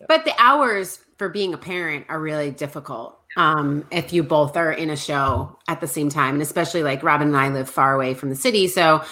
But 0.08 0.26
the 0.26 0.34
hours 0.38 1.00
for 1.18 1.30
being 1.30 1.54
a 1.54 1.58
parent 1.58 2.06
are 2.10 2.20
really 2.20 2.52
difficult. 2.52 3.18
Um, 3.38 3.86
if 3.92 4.12
you 4.12 4.24
both 4.24 4.58
are 4.58 4.72
in 4.74 4.90
a 4.90 4.98
show 4.98 5.58
at 5.68 5.80
the 5.80 5.88
same 5.88 6.10
time, 6.10 6.34
and 6.34 6.42
especially 6.42 6.84
like 6.84 7.02
Robyn 7.02 7.28
and 7.30 7.38
I 7.38 7.50
live 7.50 7.70
far 7.70 7.94
away 7.94 8.14
from 8.14 8.30
the 8.30 8.36
city, 8.36 8.68
so 8.68 9.04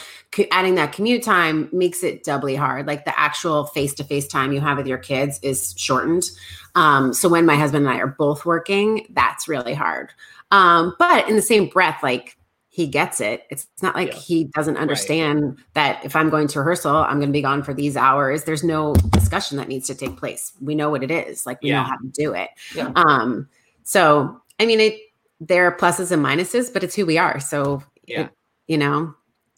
adding 0.51 0.75
that 0.75 0.91
commute 0.91 1.23
time 1.23 1.69
makes 1.71 2.03
it 2.03 2.23
doubly 2.23 2.55
hard. 2.55 2.85
Like 2.85 3.05
the 3.05 3.17
actual 3.17 3.65
face 3.67 3.93
to 3.95 4.03
face 4.03 4.27
time 4.27 4.51
you 4.51 4.59
have 4.59 4.77
with 4.77 4.87
your 4.87 4.97
kids 4.97 5.39
is 5.41 5.73
shortened. 5.77 6.29
Um, 6.75 7.13
so 7.13 7.29
when 7.29 7.45
my 7.45 7.55
husband 7.55 7.85
and 7.85 7.95
I 7.95 7.99
are 7.99 8.07
both 8.07 8.45
working, 8.45 9.07
that's 9.11 9.47
really 9.47 9.73
hard. 9.73 10.11
Um, 10.51 10.95
but 10.99 11.29
in 11.29 11.35
the 11.35 11.41
same 11.41 11.67
breath, 11.67 12.01
like 12.03 12.37
he 12.79 12.87
gets 12.87 13.19
it. 13.19 13.43
It's 13.49 13.67
not 13.81 13.93
like 13.93 14.13
he 14.13 14.45
doesn't 14.45 14.77
understand 14.77 15.57
that 15.73 15.99
if 16.05 16.15
I'm 16.15 16.29
going 16.29 16.47
to 16.47 16.59
rehearsal, 16.59 16.95
I'm 16.95 17.17
going 17.17 17.27
to 17.27 17.33
be 17.33 17.41
gone 17.41 17.61
for 17.61 17.73
these 17.73 17.97
hours. 17.97 18.45
There's 18.45 18.63
no 18.63 18.93
discussion 18.93 19.57
that 19.57 19.67
needs 19.67 19.85
to 19.87 19.95
take 19.95 20.15
place. 20.15 20.53
We 20.61 20.75
know 20.75 20.89
what 20.89 21.03
it 21.03 21.11
is. 21.11 21.45
Like 21.45 21.61
we 21.61 21.71
know 21.71 21.83
how 21.83 21.97
to 21.97 22.07
do 22.13 22.33
it. 22.33 22.49
Yeah. 22.73 22.93
Um, 22.95 23.49
so 23.83 24.39
I 24.61 24.65
mean, 24.65 24.79
it 24.79 24.97
there 25.41 25.65
are 25.67 25.75
pluses 25.75 26.13
and 26.13 26.23
minuses, 26.23 26.71
but 26.71 26.81
it's 26.81 26.95
who 26.95 27.05
we 27.05 27.17
are. 27.17 27.41
So 27.41 27.83
Yeah. 28.05 28.21
it- 28.21 28.29
you 28.67 28.77
know, 28.77 29.13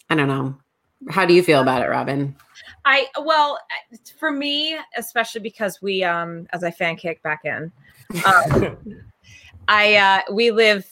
I 0.10 0.16
don't 0.16 0.28
know. 0.28 0.58
How 1.12 1.28
do 1.28 1.36
you 1.36 1.44
feel 1.44 1.62
about 1.62 1.84
it, 1.84 1.90
Robyn? 1.90 2.36
I 2.86 3.06
well, 3.22 3.60
for 4.18 4.32
me, 4.32 4.78
especially 4.98 5.42
because 5.42 5.80
we, 5.80 6.04
um, 6.04 6.48
as 6.54 6.64
I 6.64 6.72
fan 6.72 6.96
kick 6.96 7.22
back 7.22 7.42
in, 7.46 7.72
um, 8.26 8.78
I 9.68 9.96
uh, 9.96 10.34
we 10.34 10.50
live 10.50 10.92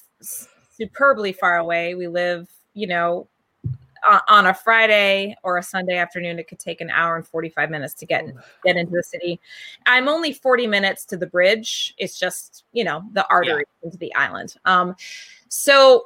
superbly 0.80 1.34
far 1.34 1.58
away. 1.58 1.96
We 1.96 2.08
live, 2.08 2.48
you 2.74 2.88
know, 2.88 3.28
on, 4.28 4.46
a 4.48 4.54
Friday 4.54 5.36
or 5.44 5.58
a 5.58 5.64
Sunday 5.64 5.98
afternoon. 5.98 6.40
It 6.40 6.48
could 6.48 6.60
take 6.60 6.82
an 6.82 6.90
hour 6.90 7.16
and 7.16 7.28
forty 7.28 7.50
five 7.50 7.70
minutes 7.70 7.94
to 7.96 8.06
get 8.06 8.26
get 8.64 8.78
into 8.78 8.94
the 8.94 9.04
city. 9.04 9.40
I'm 9.86 10.08
only 10.08 10.34
forty 10.34 10.68
minutes 10.68 11.06
to 11.06 11.18
the 11.18 11.28
bridge. 11.28 11.94
It's 11.98 12.18
just 12.18 12.64
you 12.74 12.84
know 12.84 13.04
the 13.14 13.28
artery 13.30 13.66
into 13.84 13.98
the 13.98 14.14
island. 14.16 14.56
Um, 14.66 14.96
so 15.50 16.06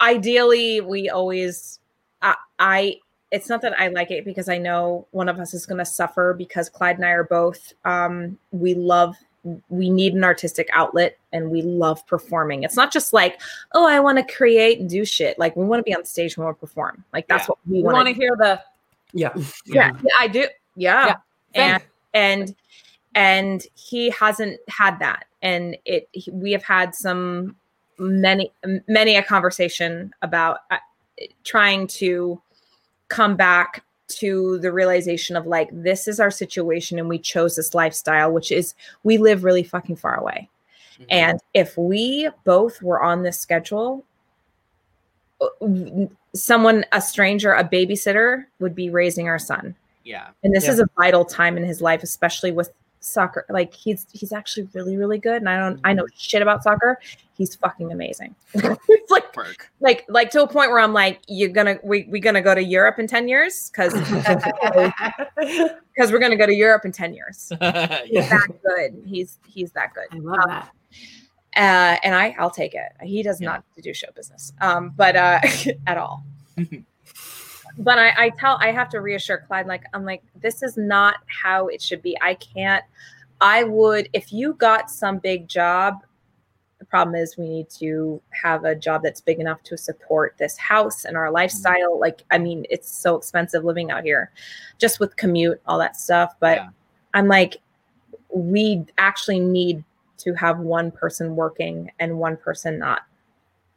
ideally, 0.00 0.80
we 0.80 1.08
always, 1.08 1.80
I, 2.22 2.36
I 2.58 2.96
it's 3.30 3.48
not 3.48 3.62
that 3.62 3.78
I 3.80 3.88
like 3.88 4.10
it 4.10 4.24
because 4.24 4.48
I 4.48 4.58
know 4.58 5.08
one 5.10 5.28
of 5.28 5.40
us 5.40 5.54
is 5.54 5.66
going 5.66 5.78
to 5.78 5.84
suffer 5.84 6.34
because 6.36 6.68
Clyde 6.68 6.96
and 6.96 7.04
I 7.04 7.10
are 7.10 7.24
both 7.24 7.72
um 7.84 8.38
we 8.52 8.74
love 8.74 9.16
we 9.68 9.90
need 9.90 10.14
an 10.14 10.24
artistic 10.24 10.68
outlet 10.72 11.18
and 11.32 11.50
we 11.50 11.62
love 11.62 12.06
performing. 12.06 12.62
It's 12.62 12.76
not 12.76 12.92
just 12.92 13.12
like, 13.12 13.40
oh, 13.72 13.86
I 13.86 14.00
want 14.00 14.18
to 14.18 14.34
create 14.34 14.80
and 14.80 14.88
do 14.88 15.04
shit. 15.04 15.38
Like 15.38 15.54
we 15.54 15.64
want 15.64 15.80
to 15.80 15.84
be 15.84 15.94
on 15.94 16.04
stage 16.04 16.36
when 16.36 16.46
we 16.46 16.54
perform. 16.54 17.04
Like 17.12 17.28
that's 17.28 17.42
Yeah. 17.44 17.48
what 17.48 17.58
we 17.66 17.76
We 17.78 17.82
want 17.82 17.94
want 17.96 18.08
to 18.08 18.14
hear 18.14 18.30
the 18.38 18.60
yeah. 19.12 19.32
yeah, 19.66 19.92
yeah, 20.02 20.10
I 20.18 20.28
do. 20.28 20.46
Yeah. 20.76 21.14
Yeah. 21.54 21.74
And 21.74 21.82
and 22.14 22.54
and 23.14 23.66
he 23.74 24.10
hasn't 24.10 24.58
had 24.68 24.98
that. 25.00 25.26
And 25.42 25.76
it 25.84 26.08
he- 26.12 26.30
we 26.32 26.52
have 26.52 26.64
had 26.64 26.94
some 26.94 27.54
many 27.98 28.50
many 28.88 29.16
a 29.16 29.22
conversation 29.22 30.12
about 30.22 30.60
uh, 30.70 30.78
trying 31.44 31.86
to 31.86 32.40
come 33.08 33.36
back 33.36 33.83
to 34.08 34.58
the 34.58 34.72
realization 34.72 35.36
of 35.36 35.46
like 35.46 35.68
this 35.72 36.06
is 36.06 36.20
our 36.20 36.30
situation 36.30 36.98
and 36.98 37.08
we 37.08 37.18
chose 37.18 37.56
this 37.56 37.74
lifestyle 37.74 38.30
which 38.32 38.52
is 38.52 38.74
we 39.02 39.16
live 39.18 39.44
really 39.44 39.62
fucking 39.62 39.96
far 39.96 40.16
away. 40.16 40.48
And 41.10 41.40
if 41.54 41.76
we 41.76 42.28
both 42.44 42.80
were 42.80 43.02
on 43.02 43.22
this 43.24 43.38
schedule, 43.38 44.04
uh, 45.40 45.48
someone, 46.34 46.84
a 46.92 47.00
stranger, 47.00 47.52
a 47.52 47.64
babysitter 47.64 48.44
would 48.60 48.74
be 48.74 48.90
raising 48.90 49.28
our 49.28 49.38
son. 49.38 49.74
Yeah. 50.04 50.28
And 50.44 50.54
this 50.54 50.66
Yeah. 50.66 50.72
is 50.72 50.80
a 50.80 50.88
vital 50.96 51.24
time 51.24 51.56
in 51.56 51.64
his 51.64 51.80
life, 51.80 52.02
especially 52.02 52.52
with 52.52 52.72
soccer. 53.04 53.44
Like 53.48 53.74
he's 53.74 54.06
he's 54.12 54.32
actually 54.32 54.68
really, 54.72 54.96
really 54.96 55.18
good. 55.18 55.36
And 55.36 55.48
I 55.48 55.58
don't 55.58 55.80
I 55.84 55.92
know 55.92 56.06
shit 56.14 56.42
about 56.42 56.62
soccer. 56.62 56.98
He's 57.36 57.54
fucking 57.56 57.92
amazing. 57.92 58.34
it's 58.54 59.10
like 59.10 59.24
like 59.80 60.04
like 60.08 60.30
to 60.30 60.42
a 60.42 60.48
point 60.48 60.70
where 60.70 60.80
I'm 60.80 60.92
like, 60.92 61.20
you're 61.28 61.50
gonna 61.50 61.78
we 61.82 62.04
we 62.08 62.20
gonna 62.20 62.42
go 62.42 62.54
to 62.54 62.62
Europe 62.62 62.98
in 62.98 63.06
10 63.06 63.28
years? 63.28 63.70
Cause 63.74 63.92
because 65.36 66.12
we're 66.12 66.18
gonna 66.18 66.36
go 66.36 66.46
to 66.46 66.54
Europe 66.54 66.84
in 66.84 66.92
10 66.92 67.14
years. 67.14 67.48
He's 67.50 67.58
that 67.58 68.48
good. 68.62 69.02
He's 69.06 69.38
he's 69.46 69.72
that 69.72 69.94
good. 69.94 70.06
I 70.10 70.18
love 70.18 70.44
that. 70.46 70.70
Uh, 71.56 71.98
and 72.02 72.14
I 72.14 72.34
I'll 72.38 72.50
take 72.50 72.74
it. 72.74 72.92
He 73.02 73.22
does 73.22 73.40
not 73.40 73.64
to 73.76 73.82
do 73.82 73.94
show 73.94 74.08
business. 74.14 74.52
Um, 74.60 74.92
but 74.96 75.16
uh 75.16 75.40
at 75.86 75.98
all. 75.98 76.24
But 77.78 77.98
I, 77.98 78.12
I 78.16 78.30
tell 78.30 78.56
I 78.60 78.70
have 78.70 78.88
to 78.90 79.00
reassure 79.00 79.38
Clyde, 79.46 79.66
like 79.66 79.84
I'm 79.92 80.04
like, 80.04 80.22
this 80.40 80.62
is 80.62 80.76
not 80.76 81.16
how 81.26 81.68
it 81.68 81.82
should 81.82 82.02
be. 82.02 82.16
I 82.20 82.34
can't 82.34 82.84
I 83.40 83.64
would 83.64 84.08
if 84.12 84.32
you 84.32 84.54
got 84.54 84.90
some 84.90 85.18
big 85.18 85.48
job, 85.48 86.02
the 86.78 86.84
problem 86.84 87.16
is 87.16 87.36
we 87.36 87.48
need 87.48 87.70
to 87.70 88.20
have 88.30 88.64
a 88.64 88.74
job 88.74 89.02
that's 89.02 89.20
big 89.20 89.40
enough 89.40 89.62
to 89.64 89.76
support 89.76 90.34
this 90.38 90.56
house 90.58 91.04
and 91.04 91.16
our 91.16 91.26
mm-hmm. 91.26 91.34
lifestyle. 91.34 91.98
Like, 91.98 92.22
I 92.30 92.38
mean, 92.38 92.66
it's 92.70 92.90
so 92.90 93.16
expensive 93.16 93.64
living 93.64 93.90
out 93.90 94.04
here, 94.04 94.30
just 94.78 95.00
with 95.00 95.16
commute, 95.16 95.60
all 95.66 95.78
that 95.78 95.96
stuff. 95.96 96.34
But 96.40 96.66
I'm 97.14 97.28
like, 97.28 97.56
we 98.28 98.84
actually 98.98 99.40
need 99.40 99.84
to 100.18 100.34
have 100.34 100.58
one 100.58 100.90
person 100.90 101.36
working 101.36 101.90
and 102.00 102.18
one 102.18 102.36
person 102.36 102.78
not. 102.78 103.02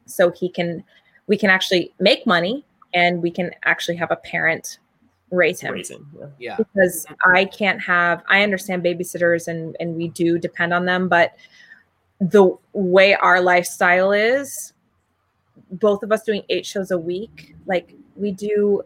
So 0.06 0.30
he 0.30 0.48
can 0.48 0.84
we 1.26 1.36
can 1.36 1.50
actually 1.50 1.92
make 2.00 2.26
money 2.26 2.64
and 2.94 3.22
we 3.22 3.30
can 3.30 3.50
actually 3.64 3.96
have 3.96 4.10
a 4.10 4.16
parent 4.16 4.78
raise 5.30 5.60
him. 5.60 5.74
Raise 5.74 5.90
him, 5.90 6.10
yeah. 6.38 6.56
because 6.56 7.06
I 7.24 7.44
can't 7.44 7.80
have 7.80 8.22
I 8.28 8.42
understand 8.42 8.82
babysitters 8.82 9.48
and 9.48 9.76
and 9.80 9.94
we 9.94 10.08
do 10.08 10.38
depend 10.38 10.72
on 10.72 10.86
them 10.86 11.08
but 11.08 11.34
the 12.20 12.56
way 12.72 13.14
our 13.14 13.40
lifestyle 13.40 14.12
is 14.12 14.72
both 15.72 16.02
of 16.02 16.10
us 16.10 16.22
doing 16.22 16.42
8 16.48 16.66
shows 16.66 16.90
a 16.90 16.98
week 16.98 17.54
like 17.66 17.94
we 18.16 18.32
do 18.32 18.82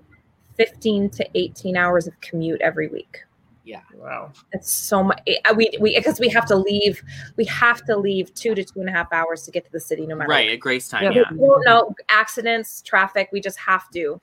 15 0.56 1.10
to 1.10 1.28
18 1.34 1.76
hours 1.76 2.06
of 2.06 2.20
commute 2.20 2.60
every 2.60 2.88
week 2.88 3.24
Yeah. 3.64 3.80
Wow. 3.94 4.32
it's 4.52 4.72
so 4.72 5.04
much 5.04 5.20
eh, 5.26 5.36
uh, 5.44 5.54
we 5.56 5.70
we 5.80 5.94
because 5.96 6.18
we 6.18 6.28
have 6.30 6.46
to 6.46 6.56
leave 6.56 7.00
we 7.36 7.44
have 7.44 7.84
to 7.84 7.96
leave 7.96 8.34
two 8.34 8.54
to 8.56 8.64
two 8.64 8.80
and 8.80 8.88
a 8.88 8.92
half 8.92 9.12
hours 9.12 9.44
to 9.44 9.50
get 9.52 9.64
to 9.64 9.70
the 9.72 9.78
city 9.80 10.04
no 10.06 10.16
matter 10.16 10.28
Right, 10.30 10.46
what. 10.48 10.54
at 10.54 10.60
Grace 10.60 10.88
time. 10.88 11.04
Yeah, 11.04 11.10
Yeah. 11.10 11.32
we 11.32 11.62
don't 11.64 11.96
accidents, 12.08 12.82
traffic. 12.82 13.28
We 13.32 13.40
just 13.40 13.58
have 13.58 13.88
to, 13.90 14.20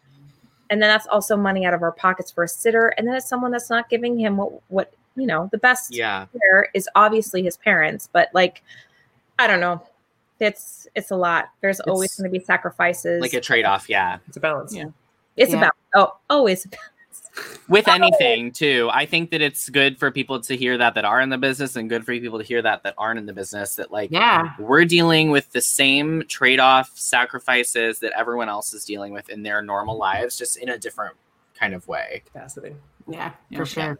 and 0.70 0.82
then 0.82 0.90
that's 0.90 1.08
also 1.08 1.38
money 1.38 1.66
out 1.66 1.74
of 1.74 1.82
our 1.84 1.92
pockets 1.94 2.32
for 2.32 2.44
a 2.44 2.48
sitter. 2.50 2.90
And 2.98 3.08
then 3.08 3.16
it's 3.16 3.30
someone 3.30 3.52
that's 3.52 3.70
not 3.70 3.90
giving 3.90 4.20
him 4.20 4.36
what 4.38 4.52
what 4.68 4.94
you 5.16 5.26
know 5.26 5.48
the 5.52 5.58
best. 5.58 5.94
Yeah. 5.96 6.26
There 6.34 6.68
is 6.74 6.90
obviously 6.96 7.42
his 7.42 7.56
parents, 7.58 8.10
but 8.12 8.28
like 8.34 8.62
I 9.38 9.48
don't 9.48 9.62
know, 9.62 9.82
it's 10.42 10.86
it's 10.96 11.12
a 11.12 11.16
lot. 11.16 11.50
There's 11.62 11.80
always 11.82 12.14
going 12.16 12.30
to 12.30 12.38
be 12.40 12.44
sacrifices. 12.44 13.22
Like 13.22 13.34
a 13.34 13.40
trade 13.42 13.64
off, 13.66 13.88
yeah. 13.90 14.18
It's 14.28 14.36
a 14.36 14.42
balance. 14.42 14.76
Yeah. 14.76 14.88
it's 15.38 15.52
Yeah. 15.54 15.58
about 15.60 15.74
oh 15.96 16.18
always 16.30 16.66
about 16.66 16.80
With 17.68 17.88
anything 17.88 18.52
too. 18.52 18.90
I 18.92 19.06
think 19.06 19.30
that 19.32 19.42
it's 19.42 19.70
good 19.70 20.00
for 20.00 20.12
people 20.12 20.40
to 20.42 20.58
hear 20.58 20.78
that 20.78 20.96
that 20.96 21.06
are 21.06 21.22
in 21.22 21.30
the 21.30 21.38
business 21.38 21.76
and 21.76 21.90
good 21.90 22.04
for 22.06 22.12
people 22.14 22.40
to 22.40 22.44
hear 22.44 22.62
that 22.62 22.84
that 22.84 22.96
aren't 22.98 23.20
in 23.20 23.26
the 23.28 23.34
business 23.34 23.76
that 23.76 23.92
like 23.92 24.10
Yeah. 24.12 24.54
we're 24.60 24.86
dealing 24.86 25.30
with 25.30 25.52
the 25.52 25.62
same 25.62 26.24
trade-off 26.28 26.92
sacrifices 26.96 28.00
that 28.00 28.12
everyone 28.18 28.50
else 28.50 28.74
is 28.74 28.84
dealing 28.86 29.14
with 29.14 29.30
in 29.30 29.44
their 29.44 29.62
normal 29.62 29.98
lives 29.98 30.38
just 30.38 30.58
in 30.58 30.70
a 30.70 30.78
different 30.78 31.16
kind 31.54 31.74
of 31.74 31.88
way. 31.88 32.24
Capacity. 32.26 32.76
Yeah, 33.08 33.32
for 33.56 33.66
sure. 33.66 34.00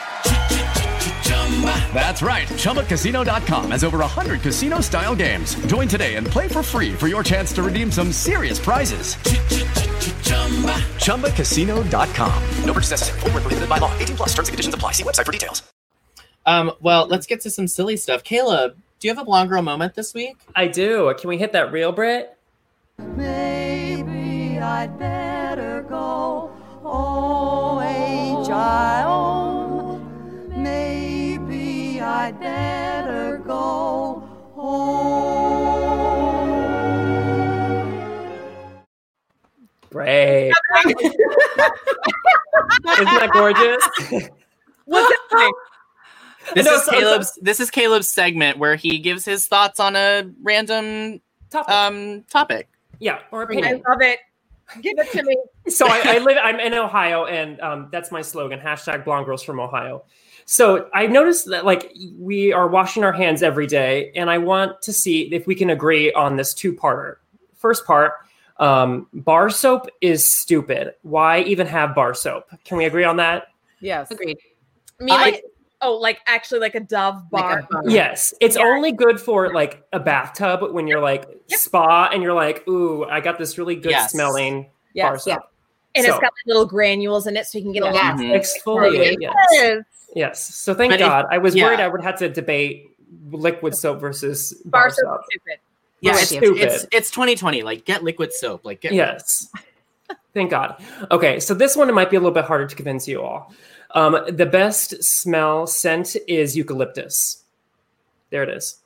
That's 1.93 2.23
right. 2.23 2.47
ChumbaCasino.com 2.47 3.71
has 3.71 3.83
over 3.83 3.99
100 3.99 4.41
casino 4.41 4.79
style 4.79 5.15
games. 5.15 5.53
Join 5.67 5.87
today 5.87 6.15
and 6.15 6.25
play 6.25 6.47
for 6.47 6.63
free 6.63 6.93
for 6.93 7.07
your 7.07 7.23
chance 7.23 7.53
to 7.53 7.61
redeem 7.61 7.91
some 7.91 8.11
serious 8.11 8.57
prizes. 8.57 9.15
ChumbaCasino.com. 11.05 12.43
No 12.65 12.73
purchase 12.73 12.91
necessary. 12.91 13.19
Void 13.19 13.33
were 13.33 13.41
prohibited 13.41 13.69
by 13.69 13.77
law. 13.77 13.95
18 13.99 14.15
plus 14.15 14.29
terms 14.29 14.47
and 14.47 14.53
conditions 14.53 14.73
apply. 14.73 14.93
See 14.93 15.03
website 15.03 15.25
for 15.27 15.31
details. 15.31 15.61
Um, 16.45 16.71
well, 16.81 17.05
let's 17.05 17.27
get 17.27 17.41
to 17.41 17.51
some 17.51 17.67
silly 17.67 17.97
stuff. 17.97 18.23
Caleb, 18.23 18.75
do 18.99 19.07
you 19.07 19.13
have 19.13 19.21
a 19.21 19.25
blonde 19.25 19.49
girl 19.49 19.61
moment 19.61 19.93
this 19.95 20.13
week? 20.13 20.37
I 20.55 20.67
do. 20.67 21.13
Can 21.19 21.27
we 21.29 21.37
hit 21.37 21.51
that 21.53 21.71
real 21.71 21.91
Brit? 21.91 22.35
Maybe 22.97 24.57
I'd 24.59 24.97
better 24.97 25.83
go 25.83 26.51
away, 26.83 28.35
child. 28.47 29.60
Maybe 32.11 32.19
I'd 32.19 32.39
better 32.41 33.37
go 33.37 34.23
Brave. 39.89 40.53
Isn't 40.85 41.15
that 43.05 43.29
gorgeous? 43.33 44.29
What's 44.85 45.15
happening? 45.31 45.53
This 46.55 46.65
No, 46.65 46.75
is 46.75 46.85
so- 46.85 46.91
Caleb's 46.91 47.39
this 47.41 47.59
is 47.59 47.71
Caleb's 47.71 48.07
segment 48.07 48.57
where 48.57 48.75
he 48.75 48.99
gives 48.99 49.25
his 49.25 49.47
thoughts 49.47 49.79
on 49.79 49.95
a 49.95 50.29
random 50.43 51.21
topic. 51.49 51.73
um 51.73 52.23
topic. 52.29 52.67
Yeah, 52.99 53.19
or 53.31 53.43
I 53.51 53.73
love 53.87 54.01
it. 54.01 54.19
Give 54.81 54.97
it 54.97 55.11
to 55.11 55.23
me. 55.23 55.37
so 55.67 55.87
I, 55.87 56.01
I 56.05 56.17
live. 56.19 56.37
I'm 56.41 56.59
in 56.59 56.73
Ohio, 56.73 57.25
and 57.25 57.59
um, 57.61 57.89
that's 57.91 58.11
my 58.11 58.21
slogan: 58.21 58.59
hashtag 58.59 59.03
Blonde 59.05 59.25
Girls 59.25 59.43
from 59.43 59.59
Ohio. 59.59 60.03
So 60.51 60.89
I 60.93 61.07
noticed 61.07 61.45
that 61.45 61.63
like 61.63 61.93
we 62.17 62.51
are 62.51 62.67
washing 62.67 63.05
our 63.05 63.13
hands 63.13 63.41
every 63.41 63.67
day, 63.67 64.11
and 64.17 64.29
I 64.29 64.37
want 64.37 64.81
to 64.81 64.91
see 64.91 65.33
if 65.33 65.47
we 65.47 65.55
can 65.55 65.69
agree 65.69 66.11
on 66.11 66.35
this 66.35 66.53
two-parter. 66.53 67.15
First 67.55 67.85
part: 67.85 68.11
um, 68.57 69.07
bar 69.13 69.49
soap 69.49 69.87
is 70.01 70.27
stupid. 70.27 70.95
Why 71.03 71.39
even 71.43 71.67
have 71.67 71.95
bar 71.95 72.13
soap? 72.13 72.49
Can 72.65 72.77
we 72.77 72.83
agree 72.83 73.05
on 73.05 73.15
that? 73.15 73.45
Yes. 73.79 74.11
Agreed. 74.11 74.37
I 74.99 75.03
mean, 75.05 75.15
like, 75.21 75.45
oh, 75.79 75.93
like 75.93 76.19
actually 76.27 76.59
like 76.59 76.75
a 76.75 76.81
Dove 76.81 77.29
bar. 77.31 77.65
Yes, 77.85 78.33
it's 78.41 78.57
only 78.57 78.91
good 78.91 79.21
for 79.21 79.53
like 79.53 79.81
a 79.93 80.01
bathtub 80.01 80.73
when 80.73 80.85
you're 80.85 80.99
like 80.99 81.29
spa 81.47 82.09
and 82.11 82.21
you're 82.21 82.33
like, 82.33 82.67
ooh, 82.67 83.05
I 83.05 83.21
got 83.21 83.39
this 83.39 83.57
really 83.57 83.77
good 83.77 83.91
Yes. 83.91 84.11
smelling 84.11 84.63
bar 84.95 85.13
Yes. 85.13 85.23
soap. 85.23 85.43
And 85.95 86.05
So- 86.05 86.11
it's 86.11 86.19
got 86.21 86.23
like 86.31 86.45
little 86.47 86.65
granules 86.65 87.27
in 87.27 87.35
it, 87.37 87.45
so 87.45 87.57
you 87.57 87.63
can 87.63 87.73
get 87.73 87.83
a 87.83 87.91
Yes, 87.91 87.95
lot. 88.65 88.75
exfoliate. 88.77 89.17
Yes. 89.19 89.33
Yes. 89.51 89.83
Yes. 90.15 90.55
So 90.55 90.73
thank 90.73 90.91
But 90.91 91.01
if- 91.01 91.07
God. 91.07 91.25
I 91.31 91.37
was 91.37 91.55
yeah. 91.55 91.65
worried 91.65 91.79
I 91.79 91.87
would 91.87 92.01
have 92.03 92.17
to 92.19 92.29
debate 92.29 92.95
liquid 93.31 93.75
soap 93.75 93.99
versus 93.99 94.53
Bar 94.65 94.83
bar, 94.83 94.89
soap 94.89 94.97
soap. 95.05 95.21
stupid. 95.29 95.59
Yeah, 95.99 96.13
it's, 96.13 96.29
Stupid. 96.29 96.57
it's 96.57 96.85
it's 96.91 97.11
2020. 97.11 97.61
Like 97.61 97.85
get 97.85 98.03
liquid 98.03 98.33
soap. 98.33 98.65
Like 98.65 98.81
get 98.81 98.93
Yes. 98.93 99.49
Thank 100.33 100.49
God. 100.49 100.81
Okay, 101.11 101.39
so 101.39 101.53
this 101.53 101.75
one 101.75 101.89
it 101.89 101.93
might 101.93 102.09
be 102.09 102.15
a 102.15 102.19
little 102.19 102.33
bit 102.33 102.45
harder 102.45 102.65
to 102.65 102.75
convince 102.75 103.07
you 103.07 103.21
all. 103.21 103.53
Um, 103.91 104.17
the 104.29 104.45
best 104.45 105.03
smell 105.03 105.67
scent 105.67 106.15
is 106.27 106.55
eucalyptus. 106.55 107.43
There 108.29 108.41
it 108.43 108.49
is. 108.49 108.77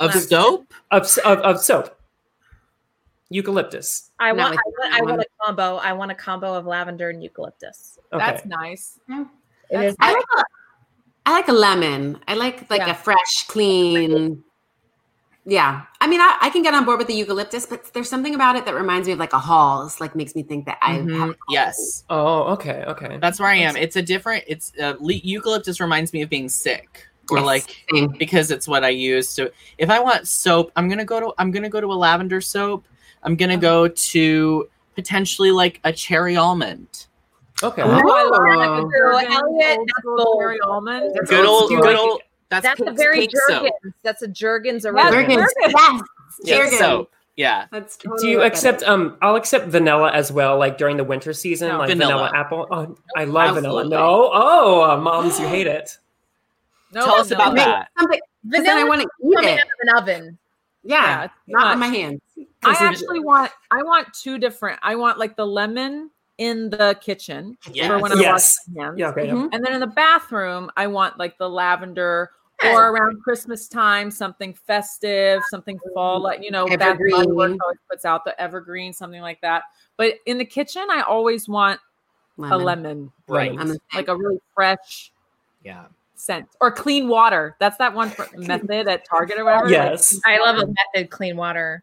of 0.00 0.12
soap. 0.14 0.72
Of, 0.90 1.02
of, 1.24 1.38
of 1.40 1.60
soap. 1.60 1.96
Eucalyptus. 3.32 4.10
I 4.18 4.32
want, 4.32 4.50
like 4.56 4.58
I 4.58 4.68
want, 4.68 4.94
I 4.94 5.02
want 5.02 5.20
a 5.20 5.26
combo. 5.44 5.76
I 5.76 5.92
want 5.92 6.10
a 6.10 6.14
combo 6.14 6.54
of 6.54 6.66
lavender 6.66 7.10
and 7.10 7.22
eucalyptus. 7.22 7.98
Okay. 8.12 8.24
That's 8.24 8.44
nice. 8.46 8.98
It 9.70 9.80
is. 9.80 9.96
I 10.00 10.12
like 10.12 10.24
a, 10.38 10.44
I 11.26 11.32
like 11.32 11.48
a 11.48 11.52
lemon. 11.52 12.18
I 12.28 12.34
like 12.34 12.68
like 12.70 12.80
Yeah. 12.80 12.90
a 12.90 12.94
fresh, 12.94 13.46
clean. 13.48 14.42
Yeah, 15.44 15.82
I 16.00 16.06
mean, 16.06 16.20
I, 16.20 16.38
I 16.40 16.50
can 16.50 16.62
get 16.62 16.72
on 16.72 16.84
board 16.84 16.98
with 16.98 17.08
the 17.08 17.14
eucalyptus, 17.14 17.66
but 17.66 17.92
there's 17.94 18.08
something 18.08 18.32
about 18.36 18.54
it 18.54 18.64
that 18.64 18.76
reminds 18.76 19.08
me 19.08 19.12
of 19.12 19.18
like 19.18 19.32
a 19.32 19.40
Halls. 19.40 20.00
Like 20.00 20.14
makes 20.14 20.36
me 20.36 20.44
think 20.44 20.66
that 20.66 20.78
I 20.80 20.98
Mhm. 20.98 21.18
have. 21.18 21.34
Yes, 21.48 22.04
Oh, 22.08 22.44
okay, 22.52 22.84
okay. 22.86 23.18
that's 23.20 23.40
where 23.40 23.48
I 23.48 23.56
am. 23.56 23.74
It's 23.76 23.96
a 23.96 24.02
different. 24.02 24.44
It's 24.46 24.72
uh, 24.80 24.94
le- 25.00 25.14
eucalyptus 25.14 25.80
reminds 25.80 26.12
me 26.12 26.22
of 26.22 26.30
being 26.30 26.48
sick, 26.48 27.08
or 27.28 27.38
Yes, 27.38 27.46
like 27.46 28.18
because 28.18 28.52
it's 28.52 28.68
what 28.68 28.84
I 28.84 28.90
use. 28.90 29.28
So 29.28 29.50
if 29.78 29.90
I 29.90 29.98
want 29.98 30.28
soap, 30.28 30.70
I'm 30.76 30.88
gonna 30.88 31.04
go 31.04 31.18
to 31.18 31.32
I'm 31.38 31.50
gonna 31.50 31.68
go 31.68 31.80
to 31.80 31.88
a 31.88 31.98
lavender 31.98 32.40
soap. 32.40 32.84
I'm 33.22 33.36
gonna 33.36 33.56
go 33.56 33.88
to 33.88 34.68
potentially 34.94 35.50
like 35.50 35.80
a 35.84 35.92
cherry 35.92 36.36
almond. 36.36 37.06
Okay. 37.62 37.82
Oh, 37.82 37.90
I 37.90 38.00
love 38.02 38.30
Oh. 38.32 38.56
like 38.56 38.68
a 38.68 38.82
Jergens 38.82 39.36
Elliot, 39.36 39.78
old 39.78 39.88
that's 39.88 39.98
school 40.00 40.16
bold. 40.16 40.40
cherry 40.40 40.60
almond. 40.60 41.12
That's 41.14 41.30
Good 41.30 41.46
old, 41.46 41.68
good 41.70 41.96
old. 41.96 42.22
That's, 42.48 42.64
That's 42.66 42.80
a 42.80 42.90
very 42.92 43.20
pink 43.20 43.30
soap. 43.48 43.62
Jergens. 43.62 43.94
That's 44.02 44.22
a 44.22 44.28
Jergens 44.28 44.82
That's 44.82 44.94
original. 44.94 45.12
Jergens, 45.22 45.54
Jergens. 45.64 46.02
yes, 46.42 46.72
Yeah, 46.72 46.78
soap. 46.78 47.10
Yeah. 47.36 47.64
That's 47.70 47.96
Do 47.96 48.26
you 48.28 48.42
accept 48.42 48.82
is. 48.82 48.88
um 48.88 49.16
I'll 49.22 49.36
accept 49.36 49.68
vanilla 49.68 50.10
as 50.12 50.30
well, 50.30 50.58
like 50.58 50.76
during 50.76 50.96
the 50.98 51.04
winter 51.04 51.32
season, 51.32 51.68
No. 51.68 51.78
like 51.78 51.88
Vanilla. 51.88 52.12
vanilla, 52.14 52.30
apple. 52.34 52.66
Oh, 52.70 52.94
I 53.16 53.24
love 53.24 53.54
vanilla. 53.54 53.88
No, 53.88 54.30
oh 54.34 54.82
uh, 54.90 54.96
moms, 54.98 55.40
you 55.40 55.46
hate 55.46 55.66
it. 55.66 55.96
No, 56.92 57.06
Tell 57.06 57.14
us 57.14 57.30
about 57.30 57.54
no. 57.54 57.64
that. 57.64 57.88
Something, 57.98 58.20
'cause 58.52 58.64
then 58.64 58.76
I 58.76 58.84
want 58.84 59.00
to 59.00 59.08
eat 59.24 59.38
it. 59.46 59.58
out 59.60 59.64
of 59.64 59.70
an 59.80 59.96
oven. 59.96 60.38
Yeah, 60.84 60.96
Yeah, 61.22 61.28
not 61.48 61.60
not- 61.64 61.72
on 61.72 61.78
my 61.78 61.86
hands. 61.86 62.20
I 62.64 62.76
actually 62.78 63.20
want 63.20 63.50
I 63.70 63.82
want 63.82 64.08
two 64.14 64.38
different. 64.38 64.78
I 64.82 64.94
want 64.96 65.18
like 65.18 65.36
the 65.36 65.46
lemon 65.46 66.10
in 66.38 66.70
the 66.70 66.96
kitchen 67.00 67.56
Yes. 67.72 67.86
for 67.88 67.98
when 67.98 68.12
I 68.12 68.16
Yes. 68.16 68.58
wash 68.66 68.76
hands. 68.76 68.98
Yeah, 68.98 69.08
okay. 69.10 69.26
yeah. 69.26 69.34
Mhm. 69.34 69.48
And 69.52 69.64
then 69.64 69.74
in 69.74 69.80
the 69.80 69.86
bathroom, 69.86 70.70
I 70.76 70.86
want 70.86 71.18
like 71.18 71.36
the 71.38 71.48
lavender 71.48 72.30
or 72.64 72.90
around 72.90 73.20
Christmas 73.22 73.66
time, 73.68 74.10
something 74.10 74.54
festive, 74.54 75.42
something 75.50 75.78
fall, 75.94 76.20
like 76.20 76.42
you 76.42 76.50
know, 76.50 76.66
Bath 76.66 76.98
and 77.00 77.10
Body 77.10 77.30
always 77.32 77.58
puts 77.90 78.04
out 78.04 78.24
the 78.24 78.40
evergreen, 78.40 78.92
something 78.92 79.20
like 79.20 79.40
that. 79.40 79.64
But 79.96 80.14
in 80.26 80.38
the 80.38 80.44
kitchen, 80.44 80.86
I 80.90 81.02
always 81.02 81.48
want 81.48 81.80
a 82.38 82.42
Lemon. 82.56 82.64
lemon, 82.64 83.12
Right. 83.28 83.50
I'm 83.58 83.76
like 83.94 84.08
a 84.08 84.16
really 84.16 84.40
fresh 84.54 85.12
Yeah. 85.64 85.84
scent 86.14 86.48
or 86.60 86.70
clean 86.70 87.08
water. 87.08 87.56
That's 87.60 87.76
that 87.78 87.92
one 87.94 88.10
for 88.10 88.26
method 88.36 88.88
at 88.88 89.04
Target 89.04 89.38
or 89.38 89.44
whatever. 89.44 89.68
Yes. 89.68 90.18
I 90.24 90.38
love 90.38 90.56
a 90.58 90.66
method 90.94 91.10
clean 91.10 91.36
water. 91.36 91.82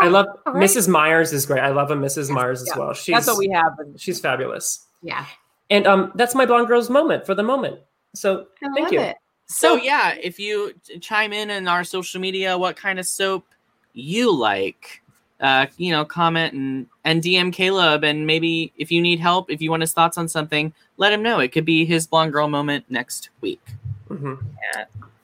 I 0.00 0.08
love 0.08 0.26
right. 0.46 0.56
Mrs. 0.56 0.88
Meyer's 0.88 1.32
is 1.32 1.46
great. 1.46 1.60
I 1.60 1.68
love 1.70 1.90
a 1.90 1.94
Mrs. 1.94 2.30
Meyer's 2.30 2.62
as 2.62 2.68
Yeah. 2.68 2.78
well. 2.78 2.92
She's 2.94 3.14
That's 3.14 3.26
what 3.28 3.38
we 3.38 3.48
have. 3.50 3.72
in- 3.80 3.96
she's 3.96 4.20
fabulous. 4.20 4.86
Yeah, 5.02 5.24
And 5.70 5.86
um 5.86 6.12
that's 6.16 6.34
my 6.34 6.44
blonde 6.44 6.66
girl's 6.68 6.90
moment 6.90 7.24
for 7.24 7.34
the 7.34 7.42
moment. 7.42 7.78
So 8.14 8.46
I 8.62 8.66
thank 8.74 8.78
love 8.80 8.92
you. 8.92 9.00
it. 9.00 9.16
So 9.46 9.76
yeah, 9.76 10.14
if 10.20 10.38
you 10.38 10.72
chime 11.00 11.32
in 11.32 11.50
in 11.50 11.68
our 11.68 11.84
social 11.84 12.20
media, 12.20 12.58
what 12.58 12.76
kind 12.76 12.98
of 12.98 13.06
soap 13.06 13.46
you 13.92 14.32
like, 14.34 15.02
uh, 15.40 15.66
you 15.76 15.90
know, 15.92 16.04
comment 16.04 16.52
and 16.52 16.86
and 17.04 17.22
DM 17.22 17.52
Caleb, 17.52 18.04
and 18.04 18.26
maybe 18.26 18.72
if 18.76 18.90
you 18.92 19.00
need 19.00 19.20
help, 19.20 19.50
if 19.50 19.62
you 19.62 19.70
want 19.70 19.80
his 19.82 19.92
thoughts 19.92 20.18
on 20.18 20.28
something, 20.28 20.72
let 20.96 21.12
him 21.12 21.22
know. 21.22 21.38
It 21.38 21.52
could 21.52 21.64
be 21.64 21.84
his 21.84 22.06
blonde 22.06 22.32
girl 22.32 22.48
moment 22.48 22.84
next 22.88 23.30
week. 23.40 23.62
Mhm. 24.08 24.38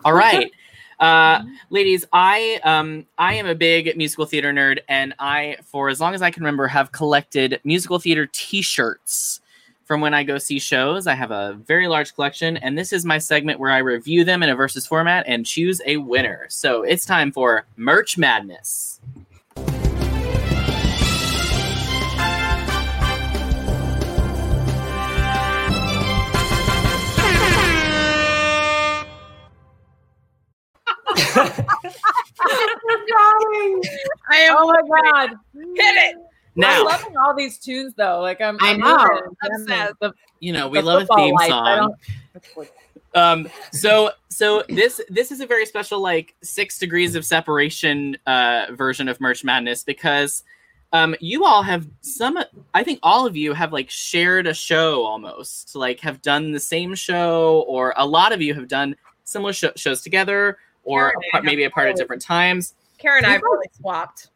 All 0.05 0.13
right. 0.15 0.51
Uh, 0.99 1.43
ladies, 1.71 2.05
I 2.13 2.61
um 2.65 3.07
I 3.19 3.35
am 3.35 3.47
a 3.47 3.55
big 3.55 3.97
musical 3.97 4.25
theater 4.25 4.53
nerd, 4.53 4.79
and 4.89 5.15
I, 5.19 5.57
for 5.65 5.89
as 5.89 6.01
long 6.01 6.15
as 6.15 6.23
I 6.23 6.31
can 6.31 6.43
remember, 6.43 6.67
have 6.67 6.93
collected 6.93 7.61
musical 7.65 7.99
theater 7.99 8.29
T-shirts 8.33 9.41
from 9.85 10.01
when 10.01 10.15
I 10.15 10.25
go 10.25 10.39
see 10.39 10.59
shows. 10.59 11.07
I 11.07 11.15
have 11.15 11.31
a 11.31 11.55
very 11.67 11.87
large 11.87 12.15
collection, 12.15 12.57
and 12.57 12.77
this 12.77 12.93
is 12.93 13.05
my 13.05 13.19
segment 13.19 13.61
where 13.61 13.71
I 13.71 13.79
review 13.79 14.25
them 14.25 14.43
in 14.43 14.49
a 14.49 14.57
versus 14.57 14.87
format 14.87 15.25
and 15.29 15.47
choose 15.47 15.81
a 15.87 15.99
winner. 15.99 16.47
So 16.49 16.83
it's 16.83 17.05
time 17.05 17.31
for 17.31 17.67
Merch 17.77 18.19
Madness. 18.19 19.01
I 31.37 31.65
am 34.39 34.57
Oh 34.59 34.69
my 34.69 34.83
god! 35.03 35.31
hit 35.55 35.75
it. 35.77 36.17
Now, 36.59 36.81
I'm 36.81 36.85
loving 36.87 37.17
all 37.19 37.35
these 37.37 37.59
tunes 37.59 37.93
though. 37.97 38.21
Like 38.21 38.41
I'm, 38.41 38.57
I 38.61 38.71
I'm 38.71 38.81
know. 38.81 39.21
obsessed. 39.43 39.95
The, 40.01 40.13
you 40.41 40.53
know, 40.53 40.69
we 40.69 40.79
the 40.81 40.87
love 40.87 41.07
a 41.11 41.15
theme 41.17 41.35
life, 41.35 41.49
song. 41.51 41.77
don't- 41.77 41.95
That's 42.33 42.49
what- 42.57 42.71
um 43.15 43.49
so 43.73 44.11
so 44.29 44.63
this 44.69 45.01
this 45.09 45.31
is 45.33 45.41
a 45.41 45.47
very 45.47 45.65
special 45.65 46.01
like 46.01 46.35
six 46.43 46.79
degrees 46.79 47.15
of 47.15 47.25
separation 47.25 48.15
uh 48.27 48.67
version 48.73 49.09
of 49.09 49.19
merch 49.23 49.43
madness 49.43 49.83
because 49.85 50.45
um 50.93 51.15
you 51.21 51.47
all 51.47 51.63
have 51.63 51.89
some 52.03 52.37
i 52.75 52.85
think 52.85 52.99
all 53.03 53.27
of 53.27 53.35
you 53.35 53.55
have 53.55 53.73
like 53.73 53.89
shared 53.89 54.47
a 54.47 54.53
show 54.53 55.03
almost 55.03 55.75
like 55.75 55.99
have 56.01 56.21
done 56.21 56.53
the 56.53 56.61
same 56.61 56.95
show 56.95 57.65
or 57.69 57.95
a 57.97 58.05
lot 58.05 58.33
of 58.33 58.43
you 58.43 58.53
have 58.53 58.69
done 58.69 58.95
similar 59.25 59.55
sh- 59.55 59.65
shows 59.77 60.03
together 60.03 60.59
or 60.87 61.11
Karen 61.11 61.15
and 61.15 61.25
I 61.25 61.29
a 61.29 61.31
part- 61.33 61.45
maybe 61.45 61.65
a 61.65 61.71
part 61.71 61.89
of 61.91 61.97
different 61.97 62.23
times 62.23 62.75
Karen 62.99 63.19
and 63.19 63.27
I 63.27 63.33
have 63.35 63.43
really 63.43 63.67
swapped. 63.79 64.31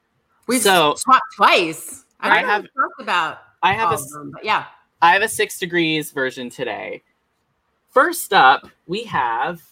We've 0.47 0.61
So- 0.61 0.95
swapped 0.97 1.25
twice. 1.35 2.05
I, 2.21 2.31
I 2.31 2.39
have- 2.43 2.63
talked 2.65 3.01
about. 3.01 3.39
i 3.63 3.73
have 3.73 3.93
a 3.93 3.97
them, 3.97 4.33
yeah. 4.43 4.67
I 5.01 5.13
have 5.15 5.23
a 5.23 5.29
six 5.29 5.59
degrees 5.59 6.11
version 6.11 6.51
today. 6.51 7.03
First 7.89 8.33
up, 8.35 8.69
we 8.87 9.05
have 9.05 9.63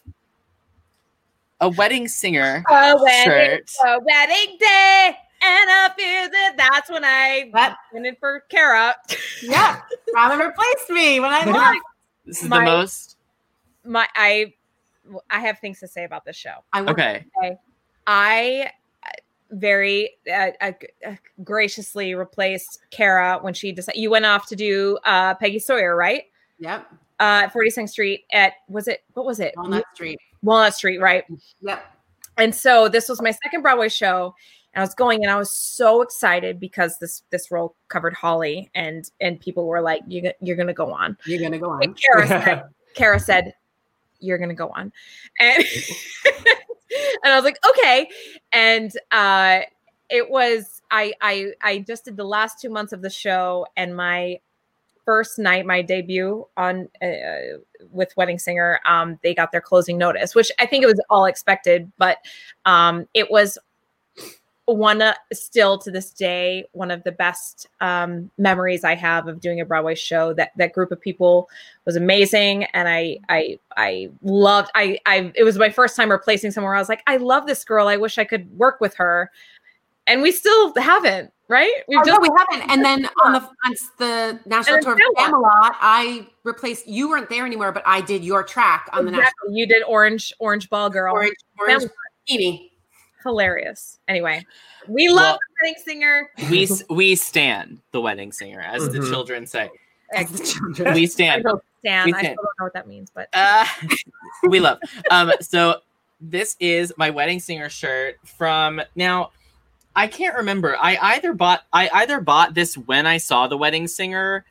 a 1.60 1.68
wedding 1.68 2.08
singer 2.08 2.64
A 2.70 2.96
wedding, 3.02 3.24
shirt. 3.24 3.70
a 3.84 3.98
wedding 4.00 4.56
day, 4.58 5.16
and 5.42 5.70
I 5.70 5.90
feel 5.96 6.30
that 6.30 6.54
that's 6.56 6.90
when 6.90 7.04
I 7.04 7.48
What? 7.50 7.76
went 7.92 8.06
in 8.06 8.16
for 8.16 8.40
Kara. 8.48 8.96
Yeah, 9.42 9.80
Robyn 10.14 10.38
replaced 10.38 10.88
me 10.90 11.20
when 11.20 11.30
I 11.30 11.44
left. 11.50 11.78
This 12.24 12.42
is 12.42 12.48
My- 12.48 12.58
the 12.60 12.64
most 12.64 13.16
My 13.84 14.08
I 14.14 14.54
I 15.30 15.40
have 15.40 15.58
things 15.58 15.80
to 15.80 15.88
say 15.88 16.04
about 16.04 16.24
this 16.24 16.36
show. 16.36 16.54
I 16.72 16.82
worked- 16.82 16.92
okay. 16.92 17.26
I 18.06 18.70
uh, 19.04 19.08
very 19.50 20.10
uh, 20.32 20.50
uh, 20.60 20.72
uh, 21.06 21.14
graciously 21.44 22.14
replaced 22.14 22.80
Kara 22.90 23.38
when 23.40 23.54
she 23.54 23.72
decided 23.72 24.00
you 24.00 24.10
went 24.10 24.24
off 24.26 24.46
to 24.48 24.56
do 24.56 24.98
uh, 25.04 25.34
Peggy 25.34 25.58
Sawyer, 25.58 25.94
right? 25.96 26.24
Yep, 26.58 26.86
Uh, 27.20 27.42
at 27.44 27.52
42nd 27.52 27.88
Street 27.88 28.24
at 28.32 28.54
was 28.68 28.88
it 28.88 29.04
what 29.14 29.26
was 29.26 29.40
it? 29.40 29.54
Walnut 29.56 29.84
Street. 29.94 30.18
Walnut 30.42 30.74
Street, 30.74 30.98
right? 30.98 31.24
Yep. 31.60 31.84
And 32.36 32.54
so 32.54 32.88
this 32.88 33.08
was 33.08 33.20
my 33.20 33.32
second 33.32 33.62
Broadway 33.62 33.88
show, 33.88 34.34
and 34.74 34.80
I 34.80 34.84
was 34.84 34.94
going, 34.94 35.24
and 35.24 35.30
I 35.32 35.36
was 35.36 35.50
so 35.50 36.02
excited 36.02 36.60
because 36.60 36.96
this 36.98 37.22
this 37.30 37.50
role 37.50 37.74
covered 37.88 38.14
Holly, 38.14 38.70
and 38.74 39.10
and 39.20 39.40
people 39.40 39.66
were 39.66 39.80
like, 39.80 40.02
"You 40.06 40.30
you're 40.40 40.56
gonna 40.56 40.72
go 40.72 40.92
on." 40.92 41.16
You're 41.26 41.40
gonna 41.42 41.58
go 41.58 41.70
on. 41.70 41.82
And 41.82 41.96
Kara 41.96 42.26
said, 42.28 42.62
Kara 42.94 43.18
said, 43.20 43.54
"You're 44.20 44.38
gonna 44.38 44.54
go 44.54 44.70
on," 44.70 44.92
and 45.40 45.64
and 47.24 47.32
I 47.32 47.36
was 47.36 47.44
like, 47.44 47.58
"Okay," 47.68 48.08
and 48.52 48.90
uh, 49.10 49.60
it 50.08 50.30
was 50.30 50.82
I 50.90 51.14
I 51.20 51.52
I 51.62 51.78
just 51.80 52.04
did 52.04 52.16
the 52.16 52.24
last 52.24 52.60
two 52.60 52.70
months 52.70 52.92
of 52.92 53.02
the 53.02 53.10
show, 53.10 53.66
and 53.76 53.96
my 53.96 54.40
first 55.04 55.38
night, 55.38 55.64
my 55.64 55.80
debut 55.80 56.46
on 56.58 56.86
uh, 57.00 57.56
with 57.90 58.14
Wedding 58.18 58.38
Singer, 58.38 58.78
um, 58.86 59.18
they 59.22 59.34
got 59.34 59.52
their 59.52 59.60
closing 59.62 59.96
notice, 59.96 60.34
which 60.34 60.52
I 60.58 60.66
think 60.66 60.84
it 60.84 60.86
was 60.86 61.00
all 61.08 61.24
expected, 61.24 61.90
but 61.96 62.18
um, 62.66 63.06
it 63.14 63.30
was 63.30 63.56
one 64.74 65.00
uh, 65.00 65.14
still 65.32 65.78
to 65.78 65.90
this 65.90 66.10
day 66.10 66.64
one 66.72 66.90
of 66.90 67.02
the 67.04 67.12
best 67.12 67.66
um, 67.80 68.30
memories 68.36 68.84
I 68.84 68.94
have 68.94 69.26
of 69.26 69.40
doing 69.40 69.60
a 69.60 69.64
Broadway 69.64 69.94
show. 69.94 70.32
That 70.34 70.52
that 70.56 70.72
group 70.72 70.92
of 70.92 71.00
people 71.00 71.48
was 71.86 71.96
amazing, 71.96 72.64
and 72.64 72.88
I 72.88 73.18
I 73.28 73.58
I 73.76 74.10
loved. 74.22 74.70
I 74.74 74.98
I 75.06 75.32
it 75.34 75.44
was 75.44 75.58
my 75.58 75.70
first 75.70 75.96
time 75.96 76.10
replacing 76.10 76.50
someone. 76.50 76.68
Where 76.68 76.76
I 76.76 76.80
was 76.80 76.88
like, 76.88 77.02
I 77.06 77.16
love 77.16 77.46
this 77.46 77.64
girl. 77.64 77.88
I 77.88 77.96
wish 77.96 78.18
I 78.18 78.24
could 78.24 78.50
work 78.58 78.80
with 78.80 78.94
her, 78.96 79.30
and 80.06 80.22
we 80.22 80.32
still 80.32 80.74
haven't. 80.74 81.32
Right? 81.48 81.72
We've 81.88 81.98
oh, 82.00 82.02
no, 82.02 82.18
we 82.20 82.28
haven't. 82.36 82.70
And 82.70 82.84
then 82.84 83.08
on 83.24 83.32
the 83.32 83.40
on 83.40 83.74
the 83.98 84.40
national 84.44 84.80
tour 84.82 84.92
of 84.92 85.00
Camelot, 85.16 85.76
I 85.80 86.26
replaced. 86.44 86.86
You 86.86 87.08
weren't 87.08 87.30
there 87.30 87.46
anymore, 87.46 87.72
but 87.72 87.82
I 87.86 88.02
did 88.02 88.22
your 88.22 88.42
track 88.42 88.90
on 88.92 89.06
the 89.06 89.12
national. 89.12 89.52
You 89.52 89.66
did 89.66 89.82
Orange 89.84 90.32
Orange 90.40 90.68
Ball 90.68 90.90
Girl. 90.90 91.14
Orange, 91.14 91.36
orange 91.58 91.84
bikini. 92.28 92.68
Hilarious. 93.22 93.98
Anyway, 94.08 94.44
we 94.86 95.08
love 95.08 95.16
Well- 95.16 95.38
the 95.38 95.66
wedding 95.68 95.82
singer. 95.84 96.30
we 96.50 96.68
we 96.94 97.14
stand 97.14 97.80
the 97.92 98.00
wedding 98.00 98.32
singer, 98.32 98.60
as 98.60 98.88
the 98.90 98.98
Mhm. 98.98 99.10
children 99.10 99.46
say. 99.46 99.70
As 100.14 100.30
the 100.30 100.44
children. 100.44 100.94
We 100.94 101.06
stand. 101.06 101.40
I 101.40 101.42
don't 101.50 101.62
stand. 101.80 102.06
We 102.06 102.14
I 102.14 102.18
stand. 102.20 102.34
still 102.34 102.44
don't 102.44 102.58
know 102.60 102.64
what 102.64 102.72
that 102.74 102.86
means, 102.88 103.10
but 103.10 103.28
Uh, 103.32 103.66
we 104.48 104.60
love. 104.60 104.78
Um, 105.10 105.32
so 105.40 105.80
this 106.20 106.56
is 106.60 106.92
my 106.96 107.10
wedding 107.10 107.40
singer 107.40 107.68
shirt 107.68 108.16
from 108.24 108.80
now. 108.94 109.30
I 109.94 110.06
can't 110.06 110.36
remember. 110.36 110.76
I 110.80 110.96
either 111.14 111.32
bought 111.32 111.64
I 111.72 111.88
either 111.92 112.20
bought 112.20 112.54
this 112.54 112.76
when 112.78 113.06
I 113.06 113.18
saw 113.18 113.48
the 113.48 113.56
wedding 113.58 113.86
singer, 113.88 114.44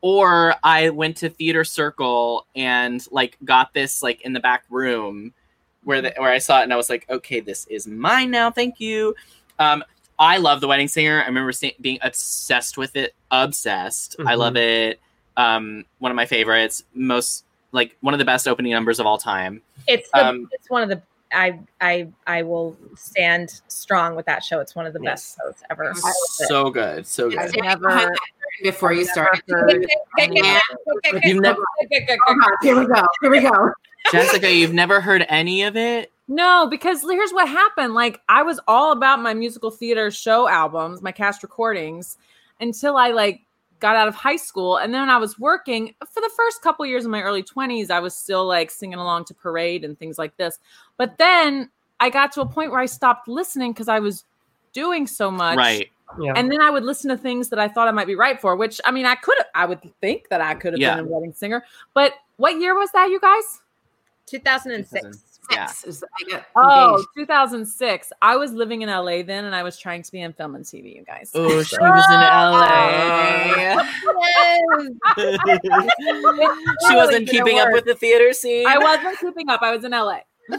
or 0.00 0.54
I 0.62 0.90
went 0.90 1.16
to 1.18 1.28
Theater 1.28 1.64
Circle 1.64 2.46
and 2.56 3.04
like 3.10 3.36
got 3.44 3.74
this 3.74 4.02
like 4.02 4.20
in 4.22 4.32
the 4.32 4.40
back 4.40 4.64
room 4.70 5.34
where 5.84 6.02
the, 6.02 6.14
where 6.16 6.32
I 6.32 6.38
saw 6.38 6.60
it 6.60 6.64
and 6.64 6.72
I 6.72 6.76
was 6.76 6.90
like, 6.90 7.06
okay, 7.10 7.40
this 7.40 7.66
is 7.66 7.86
mine 7.86 8.30
now. 8.30 8.50
Thank 8.50 8.80
you. 8.80 9.14
Um, 9.58 9.84
I 10.18 10.36
love 10.38 10.60
the 10.60 10.68
wedding 10.68 10.88
singer. 10.88 11.22
I 11.22 11.26
remember 11.26 11.52
se- 11.52 11.76
being 11.80 11.98
obsessed 12.02 12.76
with 12.78 12.96
it. 12.96 13.14
Obsessed. 13.30 14.16
I 14.26 14.34
love 14.34 14.56
it. 14.56 15.00
Um, 15.36 15.84
one 15.98 16.12
of 16.12 16.16
my 16.16 16.26
favorites. 16.26 16.84
Most 16.94 17.44
like 17.72 17.96
one 18.02 18.14
of 18.14 18.18
the 18.18 18.24
best 18.24 18.46
opening 18.46 18.72
numbers 18.72 19.00
of 19.00 19.06
all 19.06 19.18
time. 19.18 19.62
it's 19.88 20.10
the, 20.10 20.26
Um, 20.26 20.48
it's 20.52 20.68
one 20.70 20.82
of 20.82 20.88
the 20.88 21.02
I 21.34 21.58
I 21.80 22.08
I 22.26 22.42
will 22.42 22.76
stand 22.94 23.62
strong 23.68 24.14
with 24.14 24.26
that 24.26 24.44
show. 24.44 24.60
It's 24.60 24.74
one 24.74 24.86
of 24.86 24.92
the 24.92 25.00
best 25.00 25.38
shows 25.42 25.54
ever. 25.70 25.86
I 25.86 25.90
it. 25.90 26.04
So 26.48 26.70
good. 26.70 27.06
So 27.06 27.30
good. 27.30 27.38
I've 27.38 27.54
never 27.56 28.12
before 28.62 28.92
you 28.92 29.04
start. 29.04 29.40
You've 29.48 31.40
never, 31.40 31.58
Here 32.62 32.78
we 32.78 32.86
go. 32.86 33.06
Here 33.20 33.30
we 33.30 33.40
go. 33.40 33.72
Jessica, 34.10 34.52
you've 34.52 34.74
never 34.74 35.00
heard 35.00 35.24
any 35.28 35.62
of 35.62 35.76
it? 35.76 36.10
No, 36.28 36.66
because 36.70 37.02
here's 37.02 37.32
what 37.32 37.48
happened. 37.48 37.94
Like 37.94 38.20
I 38.28 38.42
was 38.42 38.58
all 38.66 38.92
about 38.92 39.20
my 39.20 39.34
musical 39.34 39.70
theater 39.70 40.10
show 40.10 40.48
albums, 40.48 41.02
my 41.02 41.12
cast 41.12 41.42
recordings, 41.42 42.16
until 42.60 42.96
I 42.96 43.10
like 43.10 43.42
got 43.80 43.96
out 43.96 44.08
of 44.08 44.14
high 44.14 44.36
school. 44.36 44.76
And 44.76 44.94
then 44.94 45.08
I 45.08 45.18
was 45.18 45.38
working 45.38 45.94
for 46.06 46.20
the 46.20 46.30
first 46.36 46.62
couple 46.62 46.86
years 46.86 47.04
of 47.04 47.10
my 47.10 47.22
early 47.22 47.42
20s, 47.42 47.90
I 47.90 48.00
was 48.00 48.14
still 48.14 48.46
like 48.46 48.70
singing 48.70 48.98
along 48.98 49.24
to 49.26 49.34
parade 49.34 49.84
and 49.84 49.98
things 49.98 50.18
like 50.18 50.36
this. 50.36 50.58
But 50.96 51.18
then 51.18 51.68
I 52.00 52.08
got 52.08 52.32
to 52.32 52.40
a 52.42 52.46
point 52.46 52.70
where 52.70 52.80
I 52.80 52.86
stopped 52.86 53.28
listening 53.28 53.72
because 53.72 53.88
I 53.88 53.98
was 53.98 54.24
doing 54.72 55.06
so 55.06 55.30
much. 55.30 55.56
Right. 55.56 55.90
Yeah. 56.20 56.34
And 56.36 56.50
then 56.52 56.60
I 56.60 56.70
would 56.70 56.84
listen 56.84 57.10
to 57.10 57.16
things 57.16 57.48
that 57.48 57.58
I 57.58 57.68
thought 57.68 57.88
I 57.88 57.90
might 57.90 58.06
be 58.06 58.14
right 58.14 58.40
for, 58.40 58.54
which 58.54 58.80
I 58.84 58.90
mean, 58.90 59.06
I 59.06 59.14
could 59.16 59.36
have, 59.38 59.46
I 59.54 59.66
would 59.66 59.80
think 60.00 60.28
that 60.28 60.40
I 60.40 60.54
could 60.54 60.74
have 60.74 60.80
Yeah. 60.80 60.96
been 60.96 61.06
a 61.06 61.08
wedding 61.08 61.32
singer. 61.32 61.64
But 61.94 62.12
what 62.36 62.60
year 62.60 62.74
was 62.74 62.90
that, 62.92 63.08
you 63.10 63.18
guys? 63.18 63.61
2006. 64.26 65.18
Yeah. 65.50 65.68
Is- 65.86 66.04
Oh, 66.56 67.04
2006. 67.16 68.12
I 68.22 68.36
was 68.36 68.52
living 68.52 68.82
in 68.82 68.88
LA 68.88 69.22
then, 69.22 69.44
and 69.44 69.54
I 69.54 69.62
was 69.62 69.76
trying 69.78 70.02
to 70.02 70.12
be 70.12 70.20
in 70.20 70.32
film 70.32 70.54
and 70.54 70.64
TV. 70.64 70.94
You 70.96 71.04
guys. 71.04 71.30
Oh, 71.34 71.62
she 71.62 71.76
was 71.78 72.04
in 72.08 72.20
LA. 72.20 73.82
she 76.88 76.94
wasn't 76.94 77.28
keeping 77.28 77.58
up 77.58 77.72
with 77.72 77.84
the 77.84 77.94
theater 77.94 78.32
scene. 78.32 78.66
I 78.66 78.78
wasn't 78.78 79.18
keeping 79.18 79.48
up. 79.50 79.60
I 79.62 79.74
was 79.74 79.84
in 79.84 79.92
LA. 79.92 80.20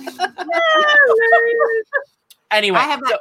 Anyway, 2.51 2.77
I 2.77 2.83
have 2.83 2.99
that. 3.01 3.19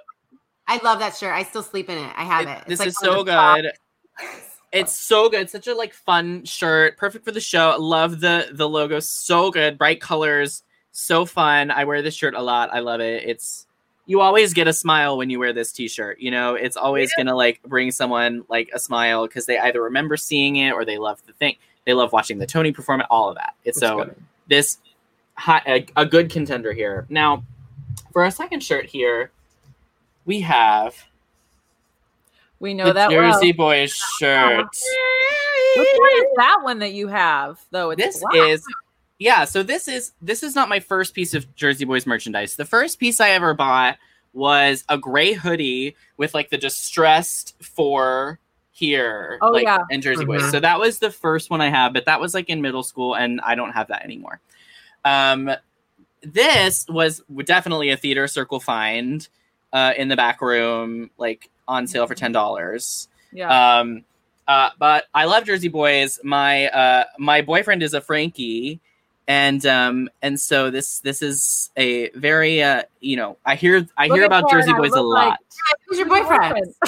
I 0.68 0.78
love 0.84 0.98
that 0.98 1.16
shirt. 1.16 1.32
I 1.32 1.42
still 1.44 1.62
sleep 1.62 1.88
in 1.88 1.96
it. 1.96 2.12
I 2.16 2.22
have 2.24 2.46
it. 2.46 2.58
It's 2.58 2.66
this 2.68 2.78
like 2.80 2.88
is 2.88 2.98
so 2.98 3.24
the 3.24 3.32
top- 3.32 3.56
good. 3.56 3.72
It's 4.72 4.96
so 4.96 5.28
good. 5.28 5.50
Such 5.50 5.66
a 5.66 5.74
like 5.74 5.92
fun 5.92 6.44
shirt. 6.44 6.96
Perfect 6.96 7.24
for 7.24 7.32
the 7.32 7.40
show. 7.40 7.76
Love 7.78 8.20
the 8.20 8.48
the 8.52 8.68
logo. 8.68 9.00
So 9.00 9.50
good. 9.50 9.76
Bright 9.76 10.00
colors. 10.00 10.62
So 10.92 11.24
fun. 11.26 11.70
I 11.70 11.84
wear 11.84 12.02
this 12.02 12.14
shirt 12.14 12.34
a 12.34 12.42
lot. 12.42 12.70
I 12.72 12.80
love 12.80 13.00
it. 13.00 13.24
It's 13.24 13.66
you 14.06 14.20
always 14.20 14.52
get 14.52 14.66
a 14.66 14.72
smile 14.72 15.16
when 15.16 15.30
you 15.30 15.38
wear 15.38 15.52
this 15.52 15.72
t-shirt. 15.72 16.18
You 16.20 16.30
know, 16.30 16.54
it's 16.54 16.76
always 16.76 17.12
gonna 17.16 17.36
like 17.36 17.62
bring 17.62 17.90
someone 17.90 18.44
like 18.48 18.70
a 18.74 18.78
smile 18.78 19.26
because 19.26 19.46
they 19.46 19.58
either 19.58 19.82
remember 19.82 20.16
seeing 20.16 20.56
it 20.56 20.72
or 20.72 20.84
they 20.84 20.98
love 20.98 21.22
the 21.26 21.32
thing. 21.34 21.56
They 21.84 21.94
love 21.94 22.12
watching 22.12 22.38
the 22.38 22.46
Tony 22.46 22.72
perform 22.72 23.00
it. 23.00 23.06
All 23.10 23.28
of 23.28 23.36
that. 23.36 23.54
It's 23.64 23.78
That's 23.80 23.90
so 23.90 24.04
good. 24.04 24.16
this 24.48 24.78
high, 25.34 25.62
a, 25.66 25.86
a 25.96 26.06
good 26.06 26.30
contender 26.30 26.72
here. 26.72 27.06
Now, 27.08 27.44
for 28.12 28.24
our 28.24 28.30
second 28.30 28.62
shirt 28.62 28.86
here, 28.86 29.30
we 30.24 30.40
have 30.40 30.96
We 32.62 32.72
know 32.74 32.86
the 32.86 32.92
that 32.94 33.10
Jersey 33.10 33.52
well. 33.58 33.68
Boys 33.68 33.92
shirt. 34.18 34.66
Which 35.76 35.88
one 35.98 36.10
is 36.16 36.24
that 36.36 36.58
one 36.62 36.78
that 36.78 36.92
you 36.92 37.08
have, 37.08 37.60
though? 37.70 37.90
It's 37.90 38.02
This 38.02 38.20
black. 38.20 38.34
is 38.48 38.64
yeah, 39.18 39.44
so 39.44 39.62
this 39.62 39.88
is 39.88 40.12
this 40.22 40.42
is 40.42 40.54
not 40.54 40.68
my 40.68 40.80
first 40.80 41.12
piece 41.14 41.34
of 41.34 41.52
Jersey 41.54 41.84
Boys 41.84 42.06
merchandise. 42.06 42.56
The 42.56 42.64
first 42.64 42.98
piece 42.98 43.20
I 43.20 43.30
ever 43.30 43.52
bought 43.54 43.98
was 44.32 44.84
a 44.88 44.96
gray 44.96 45.32
hoodie 45.32 45.96
with 46.16 46.34
like 46.34 46.50
the 46.50 46.56
distressed 46.58 47.54
for 47.62 48.38
here 48.70 49.38
Oh, 49.42 49.50
like 49.50 49.64
yeah. 49.64 49.78
and 49.90 50.02
Jersey 50.02 50.24
Mhm. 50.24 50.28
Boys. 50.28 50.50
So 50.50 50.58
that 50.60 50.78
was 50.80 50.98
the 50.98 51.10
first 51.10 51.50
one 51.50 51.60
I 51.60 51.68
have, 51.68 51.92
but 51.92 52.06
that 52.06 52.20
was 52.20 52.32
like 52.32 52.48
in 52.48 52.62
middle 52.62 52.82
school 52.82 53.14
and 53.14 53.40
I 53.42 53.54
don't 53.54 53.72
have 53.72 53.88
that 53.88 54.04
anymore. 54.04 54.40
Um 55.04 55.50
this 56.22 56.86
was 56.88 57.20
definitely 57.44 57.90
a 57.90 57.96
theater 57.96 58.26
circle 58.28 58.60
find 58.60 59.26
uh 59.72 59.92
in 59.96 60.08
the 60.08 60.16
back 60.16 60.40
room 60.40 61.10
like 61.18 61.48
on 61.68 61.86
sale 61.86 62.06
for 62.06 62.14
$10. 62.14 63.08
yeah. 63.32 63.78
Um, 63.78 64.04
uh, 64.48 64.70
but 64.78 65.04
I 65.14 65.24
love 65.26 65.44
Jersey 65.44 65.68
Boys. 65.68 66.18
My 66.24 66.66
uh, 66.68 67.04
my 67.18 67.42
boyfriend 67.42 67.80
is 67.82 67.94
a 67.94 68.00
Frankie, 68.00 68.80
and 69.28 69.64
um, 69.66 70.10
and 70.20 70.38
so 70.38 70.68
this 70.68 70.98
this 70.98 71.22
is 71.22 71.70
a 71.76 72.10
very 72.10 72.60
uh, 72.62 72.82
you 73.00 73.16
know 73.16 73.36
I 73.46 73.54
hear 73.54 73.86
I 73.96 74.08
hear 74.08 74.24
about 74.24 74.50
Jersey 74.50 74.72
Boys 74.72 74.92
a 74.92 75.00
look 75.00 75.14
like- 75.14 75.28
lot. 75.28 75.38
Who's 75.86 75.98
your 75.98 76.08
boyfriend? 76.08 76.74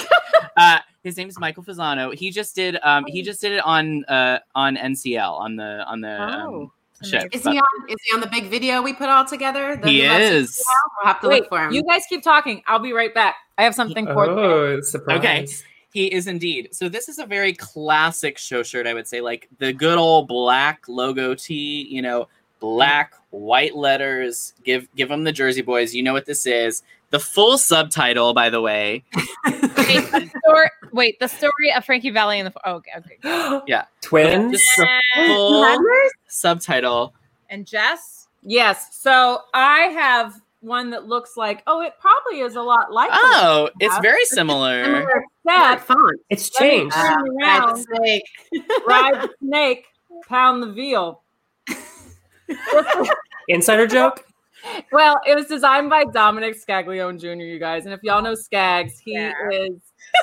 Uh, 0.57 0.79
his 1.03 1.17
name 1.17 1.29
is 1.29 1.37
Michael 1.41 1.65
Fasano. 1.65 2.15
He 2.15 2.31
just 2.31 2.55
did 2.55 2.79
um, 2.85 3.05
he 3.09 3.23
just 3.23 3.41
did 3.41 3.51
it 3.53 3.65
on 3.65 4.05
uh, 4.05 4.39
on 4.55 4.77
NCL 4.77 5.33
on 5.33 5.57
the 5.57 5.85
on 5.87 6.01
the 6.01 6.23
um, 6.23 6.31
Oh, 6.55 6.73
ship. 7.03 7.29
Is 7.33 7.43
But 7.43 7.55
he 7.55 7.59
on? 7.59 7.89
Is 7.89 7.97
he 8.05 8.15
on 8.15 8.21
the 8.21 8.29
big 8.29 8.51
video 8.51 8.81
we 8.81 8.93
put 8.93 9.09
all 9.09 9.25
together? 9.25 9.75
The 9.77 9.89
He 9.89 10.03
Who 10.03 10.09
Loves 10.09 10.21
You 10.21 10.27
is. 10.37 10.65
We'll 11.03 11.07
have 11.13 11.21
to 11.23 11.29
Wait, 11.29 11.41
look 11.41 11.49
for 11.49 11.65
him. 11.65 11.73
you 11.73 11.83
guys 11.83 12.03
keep 12.09 12.23
talking. 12.23 12.63
I'll 12.69 12.79
be 12.79 12.93
right 12.93 13.13
back. 13.13 13.35
I 13.59 13.65
have 13.65 13.75
something 13.75 14.07
for 14.07 14.27
you. 14.27 14.33
Oh, 14.33 14.81
surprise. 14.81 15.19
Okay. 15.19 15.47
He 15.93 16.13
is 16.13 16.27
indeed. 16.27 16.71
So 16.73 16.89
this 16.89 17.09
is 17.09 17.19
a 17.19 17.27
very 17.27 17.53
classic 17.53 18.37
show 18.37 18.63
shirt, 18.65 18.87
I 18.87 18.95
would 18.95 19.07
say, 19.07 19.21
like 19.21 19.49
the 19.59 19.73
good 19.73 19.97
old 19.97 20.27
black 20.27 20.85
logo 20.89 21.35
tee. 21.35 21.87
You 21.89 22.03
know, 22.03 22.29
black 22.59 23.15
white 23.31 23.77
letters. 23.77 24.55
Give 24.65 24.89
give 24.97 25.09
them 25.09 25.25
the 25.25 25.33
Jersey 25.33 25.63
Boys. 25.63 25.95
You 25.95 26.03
know 26.03 26.13
what 26.13 26.27
this 26.27 26.47
is. 26.47 26.83
The 27.11 27.21
full 27.21 27.59
subtitle, 27.59 28.35
by 28.35 28.51
the 28.51 28.61
way. 28.61 29.05
Wait, 29.45 30.11
the 30.11 30.31
story, 30.43 30.71
wait, 30.93 31.21
the 31.21 31.29
story 31.29 31.73
of 31.77 31.85
Frankie 31.85 32.11
Valli 32.11 32.41
and 32.41 32.53
the 32.53 32.61
oh, 32.65 32.75
okay, 32.77 32.91
okay. 32.99 33.61
Yeah, 33.69 33.85
Twins. 34.01 34.61
The 34.77 34.89
full 35.15 35.79
subtitle. 36.27 37.15
And 37.51 37.67
Jess, 37.67 38.25
Yes. 38.45 38.95
So 38.95 39.41
I 39.55 39.79
have 39.95 40.41
one 40.65 40.91
that 40.91 41.07
looks 41.07 41.37
like. 41.37 41.63
Oh, 41.67 41.81
it 41.83 41.93
probably 42.01 42.41
is 42.41 42.57
a 42.57 42.63
lot 42.63 42.91
like. 42.93 43.11
the 43.11 43.17
one 43.17 43.23
Oh, 43.25 43.69
you 43.81 43.87
it's 43.87 43.99
very 44.01 44.25
similar. 44.25 44.85
Similar 44.85 45.25
Except 45.47 45.85
font. 45.87 46.21
It's 46.31 46.51
Let 46.59 46.67
changed. 46.71 46.95
turn 46.97 47.13
Uh, 47.13 47.17
around. 47.45 47.63
ride 47.69 47.77
the 47.77 47.83
snake. 47.97 48.23
ride 48.87 49.15
the 49.23 49.31
snake, 49.43 49.87
pound 50.29 50.63
the 50.63 50.73
veal. 50.73 51.23
Insider 53.49 53.87
joke. 53.87 54.25
Well, 54.93 55.21
it 55.27 55.35
was 55.35 55.47
designed 55.47 55.91
by 55.91 56.05
Dominic 56.13 56.57
Scaglione 56.59 57.21
Jr. 57.21 57.43
You 57.45 57.59
guys, 57.59 57.85
and 57.85 57.93
if 57.93 58.01
y'all 58.03 58.23
know 58.23 58.35
Skaggs, 58.35 58.99
he 58.99 59.13
Yeah. 59.13 59.33
is. 59.53 59.73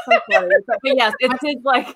So 0.09 0.19
but 0.30 0.80
yes, 0.84 1.13
it's 1.19 1.35
his 1.43 1.57
like. 1.63 1.95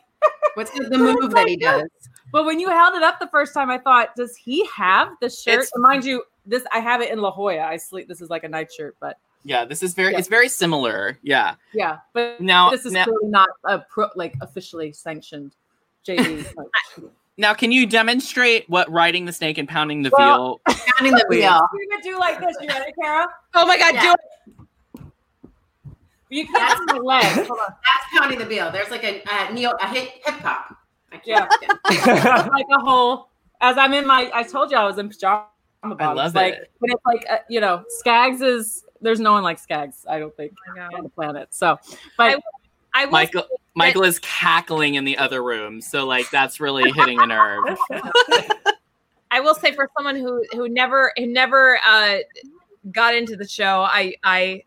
What's 0.55 0.71
the 0.71 0.83
the 0.89 0.97
move 0.97 1.31
that 1.33 1.47
he 1.47 1.57
does? 1.57 1.83
But 2.31 2.45
when 2.45 2.59
you 2.59 2.69
held 2.69 2.95
it 2.95 3.03
up 3.03 3.19
the 3.19 3.27
first 3.27 3.53
time, 3.53 3.69
I 3.69 3.77
thought, 3.77 4.15
does 4.15 4.35
he 4.35 4.65
have 4.75 5.09
the 5.21 5.29
shirt? 5.29 5.53
It's- 5.55 5.71
And 5.73 5.81
mind 5.83 6.03
you, 6.05 6.23
this 6.45 6.63
I 6.71 6.79
have 6.79 7.01
it 7.01 7.11
in 7.11 7.19
La 7.19 7.31
Jolla. 7.31 7.59
I 7.61 7.77
sleep. 7.77 8.07
This 8.07 8.21
is 8.21 8.29
like 8.29 8.43
a 8.43 8.49
night 8.49 8.71
shirt, 8.71 8.95
but 8.99 9.17
Yeah, 9.43 9.65
this 9.65 9.81
is 9.83 9.93
very 9.93 10.15
it's 10.15 10.27
very 10.27 10.49
similar. 10.49 11.17
Yeah. 11.21 11.55
Yeah, 11.73 11.97
but 12.13 12.39
Now- 12.41 12.69
this 12.71 12.85
is 12.85 12.93
now- 12.93 13.05
clearly 13.05 13.27
not 13.27 13.49
a 13.63 13.79
pro, 13.79 14.09
like 14.15 14.35
officially 14.41 14.91
sanctioned 14.93 15.55
JV. 16.07 16.45
like, 16.55 16.67
Now, 17.37 17.53
can 17.53 17.71
you 17.71 17.85
demonstrate 17.85 18.69
what 18.69 18.89
riding 18.91 19.25
the 19.25 19.33
snake 19.33 19.57
and 19.57 19.67
pounding 19.67 20.01
the 20.03 20.11
Well- 20.17 20.61
veal? 20.67 20.75
Pounding 20.97 21.13
the 21.13 21.25
We're 21.29 21.39
wheel. 21.39 21.59
gonna 21.89 22.01
do 22.03 22.17
like 22.19 22.39
this. 22.39 22.55
You 22.61 22.67
ready, 22.69 22.91
Kara? 23.01 23.27
Oh 23.53 23.65
my 23.65 23.77
god, 23.77 23.99
do 24.01 24.11
it. 24.13 25.01
You 26.29 26.45
can't 26.47 26.91
my 26.91 26.97
leg. 26.97 27.23
That's 27.35 27.47
pounding 28.17 28.39
the 28.39 28.45
wheel. 28.45 28.71
There's 28.71 28.89
like 28.89 29.03
a, 29.03 29.21
a 29.29 29.53
neo 29.53 29.71
a 29.81 29.87
hip 29.87 30.09
hip 30.25 30.35
hop. 30.35 30.75
I 31.11 31.21
Yeah. 31.23 31.47
can't. 31.61 32.51
like 32.51 32.65
a 32.71 32.79
whole. 32.79 33.29
As 33.61 33.77
I'm 33.77 33.93
in 33.93 34.05
my, 34.07 34.29
I 34.33 34.43
told 34.43 34.71
you 34.71 34.77
I 34.77 34.83
was 34.85 34.97
in 34.97 35.07
pajama 35.81 35.95
bottoms. 35.95 36.17
love 36.17 36.35
like, 36.35 36.53
it. 36.53 36.71
But 36.79 36.89
it's 36.91 37.05
like 37.05 37.25
uh, 37.29 37.37
you 37.49 37.59
know, 37.59 37.83
Skags 38.03 38.41
is. 38.41 38.83
There's 39.01 39.19
no 39.19 39.33
one 39.33 39.43
like 39.43 39.61
Skags. 39.61 40.07
I 40.07 40.19
don't 40.19 40.35
think 40.35 40.53
on 40.77 41.03
the 41.03 41.09
planet. 41.09 41.53
So, 41.53 41.77
but 42.17 42.41
I 42.93 43.05
will 43.05 43.11
Michael 43.11 43.43
Michael 43.75 44.03
is 44.03 44.19
cackling 44.19 44.95
in 44.95 45.03
the 45.03 45.17
other 45.17 45.43
room, 45.43 45.81
so 45.81 46.05
like 46.05 46.29
that's 46.31 46.59
really 46.59 46.89
hitting 46.91 47.19
a 47.21 47.27
nerve. 47.27 47.77
I 49.31 49.41
will 49.41 49.53
say 49.53 49.73
for 49.73 49.89
someone 49.97 50.15
who 50.15 50.45
who 50.53 50.69
never 50.69 51.11
who 51.17 51.27
never 51.27 51.77
uh, 51.85 52.19
got 52.91 53.13
into 53.13 53.35
the 53.35 53.47
show, 53.47 53.81
I 53.81 54.15
I 54.23 54.63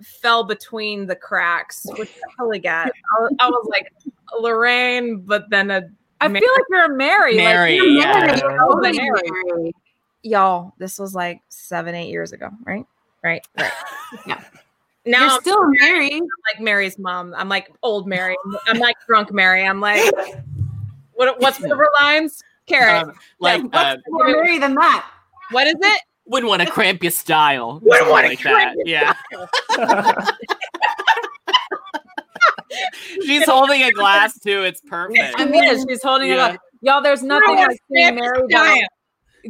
fell 0.00 0.44
between 0.44 1.06
the 1.06 1.16
cracks, 1.16 1.84
which 1.98 2.10
I 2.10 2.34
totally 2.38 2.60
got. 2.60 2.86
I 2.86 3.20
was, 3.20 3.34
I 3.40 3.48
was 3.48 3.68
like 3.68 3.92
Lorraine, 4.38 5.22
but 5.22 5.50
then 5.50 5.72
a 5.72 5.82
I 6.20 6.28
feel 6.28 6.34
like 6.34 6.64
you're 6.70 6.84
a 6.84 6.96
Mary. 6.96 7.36
Mary, 7.36 7.78
like, 7.78 7.88
you're 7.88 8.00
yeah. 8.00 8.40
Mary. 8.80 9.74
You're 10.22 10.38
totally 10.38 10.62
Mary. 10.62 10.62
Mary. 10.62 10.66
y'all. 10.68 10.72
This 10.78 10.98
was 10.98 11.14
like 11.14 11.40
seven 11.48 11.94
eight 11.94 12.10
years 12.10 12.32
ago, 12.32 12.50
right? 12.64 12.84
Right, 13.22 13.46
right. 13.56 13.72
Yeah. 14.26 14.42
Now 15.06 15.20
You're 15.22 15.30
I'm 15.30 15.40
still 15.40 15.64
Mary. 15.80 16.14
I'm 16.14 16.20
like 16.52 16.60
Mary's 16.60 16.98
mom. 16.98 17.34
I'm 17.36 17.48
like 17.48 17.70
old 17.82 18.06
Mary. 18.06 18.36
I'm 18.66 18.78
like 18.78 18.96
drunk 19.06 19.32
Mary. 19.32 19.64
I'm 19.66 19.80
like, 19.80 20.02
what? 21.14 21.40
What's 21.40 21.58
the 21.58 21.68
her 21.74 21.88
lines? 22.00 22.42
Carrot. 22.66 23.04
Um, 23.08 23.12
like 23.40 23.62
Yeah, 23.72 23.80
uh, 23.80 23.96
More 24.08 24.26
Mary 24.26 24.58
than 24.58 24.74
that. 24.74 25.08
what 25.50 25.66
is 25.66 25.74
it? 25.80 26.00
wouldn't 26.26 26.50
want 26.50 26.60
to 26.60 26.70
cramp 26.70 27.02
your 27.02 27.10
style. 27.10 27.80
Wouldn't 27.82 28.10
wanna 28.10 28.28
like 28.28 28.40
cramp 28.42 28.76
that. 28.76 28.86
your 28.86 29.14
Yeah. 29.78 30.26
She's 33.24 33.44
holding 33.46 33.82
a 33.82 33.90
glass 33.92 34.38
too. 34.38 34.62
It's 34.62 34.80
perfect. 34.82 35.34
I 35.38 35.46
mean, 35.46 35.64
She's 35.88 36.02
holding 36.02 36.28
it 36.30 36.36
Yeah. 36.36 36.44
up. 36.48 36.60
Y'all, 36.82 37.02
there's 37.02 37.22
nothing 37.22 37.54
No, 37.56 37.62
like 37.62 37.80
seeing 37.90 38.08
it's 38.08 38.20
Mary. 38.20 38.46
dying. 38.48 38.86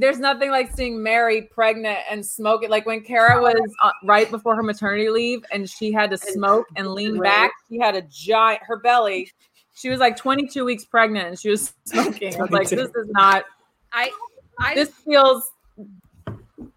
There's 0.01 0.19
nothing 0.19 0.51
like 0.51 0.75
seeing 0.75 1.03
Mary 1.03 1.43
pregnant 1.43 1.99
and 2.11 2.25
smoking. 2.25 2.71
Like 2.71 2.87
when 2.87 3.03
Kara 3.03 3.41
was 3.41 3.75
uh, 3.83 3.91
right 4.05 4.31
before 4.31 4.55
her 4.55 4.63
maternity 4.63 5.09
leave 5.09 5.45
and 5.53 5.69
she 5.69 5.93
had 5.93 6.11
to 6.11 6.19
smoke 6.19 6.67
and 6.77 6.89
lean 6.89 7.21
back, 7.21 7.51
she 7.69 7.79
had 7.79 7.95
a 7.95 8.03
giant, 8.03 8.63
her 8.65 8.79
belly. 8.79 9.31
She 9.75 9.91
was 9.91 10.01
like 10.01 10.17
22 10.17 10.65
weeks 10.65 10.85
pregnant 10.85 11.29
and 11.29 11.39
she 11.39 11.51
was 11.51 11.73
smoking. 11.85 12.37
I 12.37 12.43
was 12.43 12.51
like, 12.51 12.69
this 12.69 12.91
is 12.91 13.09
not, 13.11 13.45
I 13.93 14.11
I 14.59 14.75
this 14.75 14.91
feels 14.91 15.51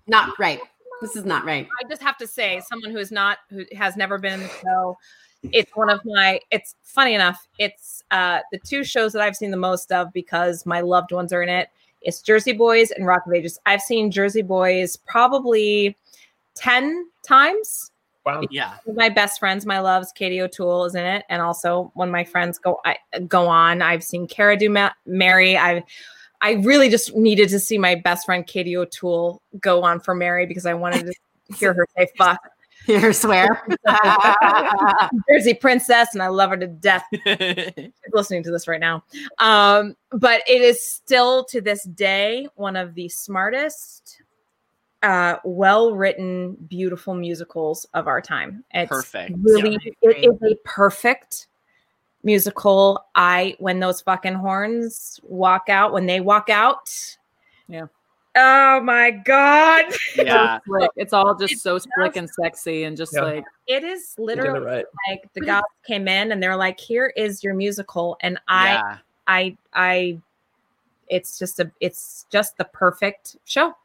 Not 0.07 0.37
right. 0.39 0.59
This 1.01 1.15
is 1.15 1.25
not 1.25 1.45
right. 1.45 1.67
I 1.83 1.89
just 1.89 2.01
have 2.03 2.17
to 2.17 2.27
say, 2.27 2.61
someone 2.69 2.91
who 2.91 2.97
is 2.97 3.11
not 3.11 3.39
who 3.49 3.65
has 3.75 3.97
never 3.97 4.19
been 4.19 4.33
in 4.33 4.39
the 4.41 4.49
show, 4.61 4.97
it's 5.51 5.75
one 5.75 5.89
of 5.89 6.01
my. 6.05 6.39
It's 6.51 6.75
funny 6.83 7.15
enough. 7.15 7.47
It's 7.57 8.03
uh 8.11 8.39
the 8.51 8.59
two 8.59 8.83
shows 8.83 9.13
that 9.13 9.21
I've 9.21 9.35
seen 9.35 9.49
the 9.49 9.57
most 9.57 9.91
of 9.91 10.13
because 10.13 10.65
my 10.65 10.81
loved 10.81 11.11
ones 11.11 11.33
are 11.33 11.41
in 11.41 11.49
it. 11.49 11.69
It's 12.01 12.21
Jersey 12.21 12.53
Boys 12.53 12.91
and 12.91 13.05
Rock 13.05 13.25
of 13.27 13.33
Ages. 13.33 13.59
I've 13.65 13.81
seen 13.81 14.11
Jersey 14.11 14.41
Boys 14.41 14.97
probably 14.97 15.97
ten 16.55 17.05
times. 17.25 17.91
Wow. 18.25 18.43
Yeah. 18.51 18.75
One 18.83 18.93
of 18.93 18.97
my 18.97 19.09
best 19.09 19.39
friends, 19.39 19.65
my 19.65 19.79
loves, 19.79 20.11
Katie 20.11 20.41
O'Toole 20.41 20.85
is 20.85 20.95
in 20.95 21.05
it, 21.05 21.25
and 21.29 21.41
also 21.41 21.91
when 21.95 22.11
my 22.11 22.23
friends 22.23 22.59
go 22.59 22.79
I, 22.85 22.97
go 23.27 23.47
on. 23.47 23.81
I've 23.81 24.03
seen 24.03 24.27
Kara 24.27 24.57
do 24.57 24.69
Ma- 24.69 24.91
Mary. 25.05 25.57
I 25.57 25.83
I 26.41 26.53
really 26.53 26.89
just 26.89 27.15
needed 27.15 27.49
to 27.49 27.59
see 27.59 27.77
my 27.77 27.95
best 27.95 28.25
friend 28.25 28.45
Katie 28.45 28.77
O'Toole 28.77 29.41
go 29.59 29.83
on 29.83 29.99
for 29.99 30.15
Mary 30.15 30.45
because 30.45 30.65
I 30.65 30.73
wanted 30.73 31.07
to 31.07 31.13
hear 31.57 31.73
her 31.73 31.87
say 31.97 32.07
"fuck." 32.17 32.39
Hear 32.85 33.13
swear. 33.13 33.63
Jersey 35.29 35.53
princess, 35.53 36.09
and 36.13 36.23
I 36.23 36.27
love 36.27 36.49
her 36.49 36.57
to 36.57 36.67
death. 36.67 37.05
She's 37.13 37.91
listening 38.11 38.41
to 38.43 38.51
this 38.51 38.67
right 38.67 38.79
now. 38.79 39.03
Um, 39.37 39.95
but 40.11 40.41
it 40.47 40.61
is 40.61 40.83
still 40.83 41.43
to 41.45 41.61
this 41.61 41.83
day 41.83 42.47
one 42.55 42.75
of 42.75 42.95
the 42.95 43.07
smartest, 43.09 44.21
uh, 45.03 45.35
well-written, 45.43 46.57
beautiful 46.67 47.13
musicals 47.13 47.85
of 47.93 48.07
our 48.07 48.19
time. 48.19 48.63
It's 48.71 48.89
Perfect. 48.89 49.35
Really, 49.41 49.77
Yeah, 50.01 50.09
it 50.09 50.25
is 50.25 50.51
a 50.51 50.55
perfect 50.63 51.47
musical. 52.23 53.05
I 53.13 53.55
when 53.59 53.79
those 53.79 54.01
fucking 54.01 54.33
horns 54.33 55.19
walk 55.23 55.69
out, 55.69 55.93
when 55.93 56.07
they 56.07 56.19
walk 56.19 56.49
out. 56.49 57.17
Yeah. 57.67 57.85
Oh 58.35 58.79
my 58.81 59.11
god. 59.11 59.85
Yeah. 60.15 60.59
slick. 60.65 60.91
It's 60.95 61.13
all 61.13 61.35
just 61.35 61.53
It 61.53 61.59
so 61.59 61.75
does- 61.75 61.87
slick 61.95 62.15
and 62.15 62.29
sexy 62.29 62.83
and 62.83 62.95
just 62.95 63.13
Yeah. 63.13 63.21
like, 63.23 63.45
It 63.67 63.83
is 63.83 64.15
You're 64.17 64.23
it 64.23 64.37
literally 64.37 64.59
right. 64.65 64.85
like 65.09 65.23
the 65.33 65.41
guys 65.41 65.63
came 65.85 66.07
in 66.07 66.31
and 66.31 66.41
they're 66.41 66.55
like, 66.55 66.79
"Here 66.79 67.11
is 67.15 67.43
your 67.43 67.53
musical," 67.53 68.17
and 68.21 68.39
I, 68.47 68.73
yeah. 68.73 68.97
I, 69.27 69.57
I, 69.73 70.19
it's 71.09 71.37
just 71.39 71.59
a, 71.59 71.71
it's 71.81 72.25
just 72.31 72.57
the 72.57 72.65
perfect 72.65 73.35
show. 73.45 73.75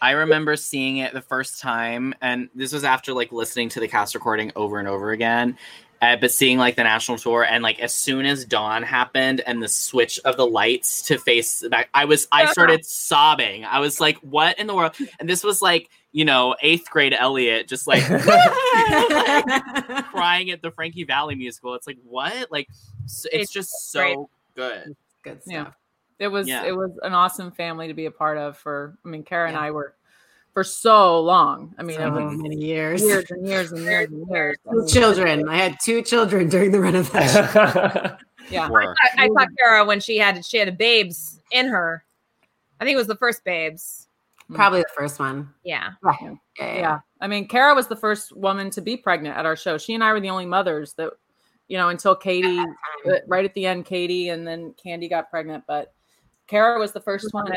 I 0.00 0.10
remember 0.10 0.54
seeing 0.56 0.98
it 0.98 1.14
the 1.14 1.22
first 1.22 1.60
time, 1.60 2.14
and 2.20 2.50
this 2.54 2.72
was 2.74 2.84
after 2.84 3.12
like 3.14 3.32
listening 3.32 3.70
to 3.70 3.80
the 3.80 3.88
cast 3.88 4.14
recording 4.14 4.52
over 4.54 4.78
and 4.78 4.86
over 4.88 5.12
again. 5.12 5.56
Uh, 6.02 6.16
but 6.16 6.30
seeing 6.30 6.58
like 6.58 6.76
the 6.76 6.84
national 6.84 7.16
tour, 7.18 7.44
and 7.44 7.62
like 7.62 7.80
as 7.80 7.94
soon 7.94 8.26
as 8.26 8.44
dawn 8.44 8.82
happened 8.82 9.40
and 9.46 9.62
the 9.62 9.68
switch 9.68 10.18
of 10.26 10.36
the 10.36 10.46
lights 10.46 11.00
to 11.02 11.18
face 11.18 11.66
back, 11.68 11.88
I 11.94 12.04
was 12.04 12.28
I 12.30 12.46
started 12.52 12.84
sobbing. 12.84 13.64
I 13.64 13.80
was 13.80 14.00
like, 14.00 14.18
"What 14.18 14.58
in 14.58 14.66
the 14.66 14.74
world?" 14.74 14.94
And 15.18 15.28
this 15.28 15.42
was 15.42 15.62
like 15.62 15.88
you 16.12 16.24
know 16.24 16.54
eighth 16.62 16.90
grade 16.90 17.14
Elliot, 17.18 17.68
just 17.68 17.86
like 17.86 18.02
crying 20.10 20.50
at 20.50 20.62
the 20.62 20.70
Frankie 20.70 21.04
Valli 21.04 21.34
musical. 21.34 21.74
It's 21.74 21.86
like 21.86 21.98
what? 22.04 22.50
Like 22.50 22.68
s- 23.04 23.26
it's, 23.32 23.44
It's 23.44 23.52
just 23.52 23.70
great. 23.94 24.14
so 24.14 24.28
good. 24.54 24.96
Good 25.22 25.42
stuff. 25.42 25.52
yeah. 25.52 25.70
It 26.18 26.28
was 26.28 26.46
Yeah. 26.46 26.64
it 26.64 26.76
was 26.76 26.90
an 27.02 27.12
awesome 27.14 27.50
family 27.50 27.88
to 27.88 27.94
be 27.94 28.06
a 28.06 28.10
part 28.10 28.38
of 28.38 28.56
for 28.58 28.96
I 29.04 29.08
mean 29.08 29.24
Kara 29.24 29.48
and 29.48 29.56
I 29.56 29.70
were 29.70 29.94
for 30.54 30.64
so 30.64 31.20
long. 31.20 31.74
I 31.78 31.82
mean 31.82 31.96
So 31.96 32.16
it 32.16 32.30
many 32.36 32.56
years. 32.56 33.02
years 33.02 33.30
and 33.30 33.46
years 33.46 33.72
and 33.72 33.82
years 33.82 34.08
and 34.08 34.26
years. 34.30 34.56
I 34.66 34.70
Two 34.70 34.78
mean, 34.78 34.88
children. 34.88 35.48
I 35.48 35.56
had 35.56 35.76
two 35.84 36.00
children 36.00 36.48
during 36.48 36.70
the 36.70 36.80
run 36.80 36.94
of 36.94 37.10
that. 37.12 38.18
yeah. 38.50 38.70
Work. 38.70 38.96
I, 39.02 39.24
I 39.24 39.28
thought 39.28 39.48
Kara 39.58 39.84
when 39.84 40.00
she 40.00 40.16
had 40.16 40.44
she 40.44 40.56
had 40.56 40.68
a 40.68 40.72
babes 40.72 41.40
in 41.50 41.66
her. 41.66 42.04
I 42.80 42.84
think 42.84 42.94
it 42.94 42.98
was 42.98 43.06
the 43.08 43.16
first 43.16 43.44
babes. 43.44 44.08
Probably 44.52 44.80
the 44.80 44.88
first 44.96 45.18
one. 45.18 45.52
Yeah. 45.64 45.92
Yeah. 46.20 46.34
Yeah. 46.58 46.98
I 47.20 47.26
mean, 47.26 47.48
Kara 47.48 47.74
was 47.74 47.86
the 47.88 47.96
first 47.96 48.36
woman 48.36 48.70
to 48.70 48.80
be 48.82 48.96
pregnant 48.96 49.36
at 49.36 49.46
our 49.46 49.56
show. 49.56 49.78
She 49.78 49.94
and 49.94 50.04
I 50.04 50.12
were 50.12 50.20
the 50.20 50.28
only 50.28 50.44
mothers 50.44 50.92
that, 50.94 51.12
you 51.66 51.78
know, 51.78 51.88
until 51.88 52.14
Katie, 52.14 52.58
uh, 52.58 53.16
right 53.26 53.44
at 53.46 53.54
the 53.54 53.64
end, 53.66 53.86
Katie 53.86 54.28
and 54.28 54.46
then 54.46 54.74
Candy 54.74 55.08
got 55.08 55.30
pregnant. 55.30 55.64
But 55.66 55.94
Kara 56.46 56.78
was 56.78 56.92
the 56.92 57.00
first 57.00 57.32
one. 57.32 57.50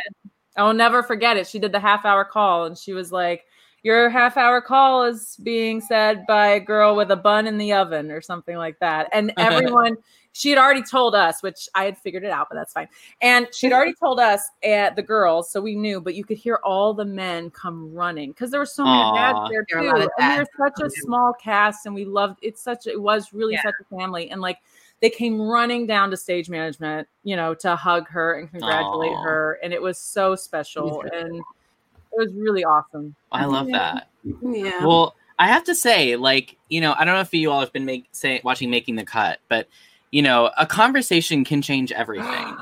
I'll 0.57 0.73
never 0.73 1.03
forget 1.03 1.38
it. 1.38 1.47
She 1.47 1.59
did 1.59 1.71
the 1.71 1.79
half 1.79 2.05
hour 2.05 2.25
call 2.25 2.65
and 2.65 2.77
she 2.77 2.93
was 2.93 3.11
like, 3.11 3.45
Your 3.84 4.09
half 4.09 4.38
hour 4.38 4.59
call 4.61 5.03
is 5.03 5.38
being 5.43 5.79
said 5.81 6.25
by 6.27 6.47
a 6.47 6.59
girl 6.59 6.95
with 6.95 7.11
a 7.11 7.15
bun 7.15 7.47
in 7.47 7.57
the 7.57 7.73
oven 7.73 8.11
or 8.11 8.21
something 8.21 8.57
like 8.57 8.79
that. 8.79 9.07
And 9.13 9.31
everyone, 9.38 9.97
she 10.34 10.49
had 10.51 10.59
already 10.59 10.84
told 10.84 11.15
us, 11.15 11.41
which 11.41 11.67
I 11.73 11.85
had 11.85 11.97
figured 11.97 12.23
it 12.23 12.29
out, 12.29 12.47
but 12.49 12.55
that's 12.55 12.71
fine. 12.73 12.88
And 13.21 13.47
she'd 13.53 13.73
already 13.73 13.93
told 13.99 14.19
us 14.19 14.41
at 14.63 14.95
the 14.95 15.01
girls, 15.01 15.51
so 15.51 15.59
we 15.61 15.75
knew, 15.75 15.99
but 15.99 16.13
you 16.15 16.23
could 16.23 16.38
hear 16.38 16.59
all 16.63 16.93
the 16.93 17.05
men 17.05 17.49
come 17.49 17.91
running 17.93 18.31
because 18.31 18.51
there 18.51 18.59
were 18.59 18.65
so 18.65 18.84
many 18.84 19.01
Aw. 19.01 19.13
dads 19.15 19.39
there 19.49 19.65
too. 19.65 19.88
were 19.88 19.95
a 19.95 19.99
lot 19.99 20.01
of 20.01 20.09
And 20.19 20.34
we 20.34 20.39
were 20.39 20.69
such 20.69 20.85
a 20.85 20.89
small 20.89 21.34
cast 21.34 21.85
and 21.88 21.95
we 21.95 22.05
loved 22.05 22.38
it's 22.43 22.61
such 22.61 22.85
it 22.88 23.01
was 23.01 23.34
really 23.34 23.53
Yeah. 23.53 23.63
such 23.63 23.75
a 23.81 23.95
family. 23.95 24.29
And 24.29 24.41
like 24.41 24.57
they 25.02 25.10
came 25.10 25.40
running 25.41 25.86
down 25.86 26.10
to 26.11 26.18
stage 26.18 26.49
management, 26.49 27.07
you 27.24 27.36
know, 27.36 27.53
to 27.56 27.76
hug 27.76 28.07
her 28.10 28.34
and 28.34 28.49
congratulate 28.49 29.11
Aw. 29.11 29.24
her. 29.24 29.60
And 29.61 29.74
it 29.74 29.82
was 29.82 29.98
so 29.98 30.36
special 30.36 31.02
and 31.02 31.36
it 31.38 32.18
was 32.18 32.34
really 32.34 32.64
awesome. 32.64 33.15
I 33.32 33.45
love 33.45 33.68
that. 33.68 34.10
Yeah. 34.41 34.84
Well, 34.86 35.15
I 35.40 35.48
have 35.48 35.64
to 35.65 35.76
say, 35.76 36.15
like, 36.15 36.57
you 36.69 36.82
know, 36.82 36.95
I 36.98 37.06
don't 37.06 37.14
know 37.14 37.22
if 37.22 37.34
you 37.34 37.52
all 37.52 37.60
have 37.60 37.72
been 37.72 37.86
make, 37.86 38.07
say, 38.11 38.41
watching 38.44 38.72
Making 38.72 38.95
the 38.95 39.06
Cut, 39.06 39.40
but 39.49 39.68
you 40.11 40.22
know, 40.22 40.52
a 40.57 40.65
conversation 40.65 41.44
can 41.44 41.61
change 41.61 41.91
everything. 41.91 42.57